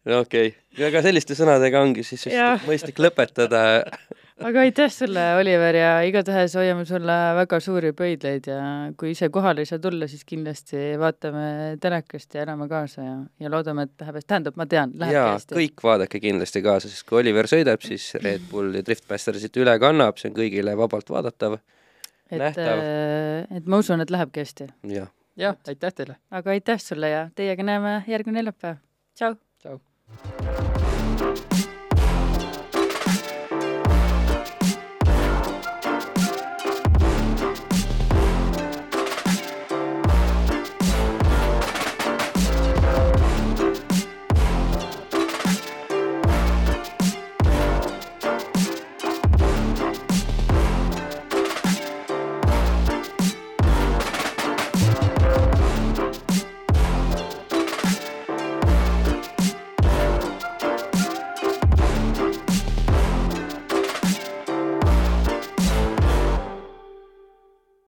no 0.10 0.20
okei 0.26 0.48
okay., 0.52 0.88
aga 0.90 0.98
selliste 1.06 1.38
sõnadega 1.38 1.82
ongi 1.86 2.04
siis 2.08 2.26
mõistlik 2.66 2.98
lõpetada. 3.06 3.62
Aga 4.44 4.60
aitäh 4.66 4.92
sulle, 4.92 5.24
Oliver, 5.40 5.78
ja 5.80 5.92
igatahes 6.08 6.56
hoiame 6.60 6.84
sulle 6.88 7.16
väga 7.38 7.60
suuri 7.64 7.92
pöidlaid 7.96 8.50
ja 8.50 8.60
kui 9.00 9.14
ise 9.14 9.30
kohale 9.34 9.64
ei 9.64 9.70
saa 9.70 9.80
tulla, 9.80 10.10
siis 10.12 10.26
kindlasti 10.28 10.82
vaatame 11.00 11.46
telekast 11.82 12.36
ja 12.36 12.44
elame 12.44 12.68
kaasa 12.72 13.06
ja, 13.06 13.16
ja 13.40 13.52
loodame, 13.52 13.88
et 13.88 14.04
läheb 14.04 14.20
hästi, 14.20 14.30
tähendab, 14.34 14.60
ma 14.60 14.68
tean, 14.70 14.92
läheb 15.00 15.16
jaa, 15.16 15.32
hästi. 15.38 15.56
kõik 15.60 15.86
vaadake 15.88 16.22
kindlasti 16.24 16.64
kaasa, 16.66 16.92
sest 16.92 17.08
kui 17.08 17.22
Oliver 17.22 17.48
sõidab, 17.52 17.86
siis 17.86 18.10
Red 18.20 18.44
Bull 18.52 18.76
ja 18.76 18.84
Driftmaster 18.86 19.40
siit 19.40 19.62
üle 19.62 19.78
kannab, 19.82 20.20
see 20.20 20.32
on 20.32 20.38
kõigile 20.38 20.76
vabalt 20.80 21.12
vaadatav. 21.16 21.60
et 22.30 22.40
nähtav., 22.42 22.86
et 23.56 23.72
ma 23.72 23.80
usun, 23.80 24.04
et 24.04 24.12
lähebki 24.12 24.44
hästi. 24.44 24.72
jah, 24.98 25.12
jah, 25.40 25.60
aitäh 25.68 25.96
teile. 25.96 26.20
aga 26.32 26.58
aitäh 26.58 26.82
sulle 26.84 27.10
ja 27.14 27.28
teiega 27.36 27.64
näeme 27.64 28.02
järgmine 28.12 28.42
neljapäev. 28.44 28.84
tšau! 29.16 29.36
tšau. 29.64 31.55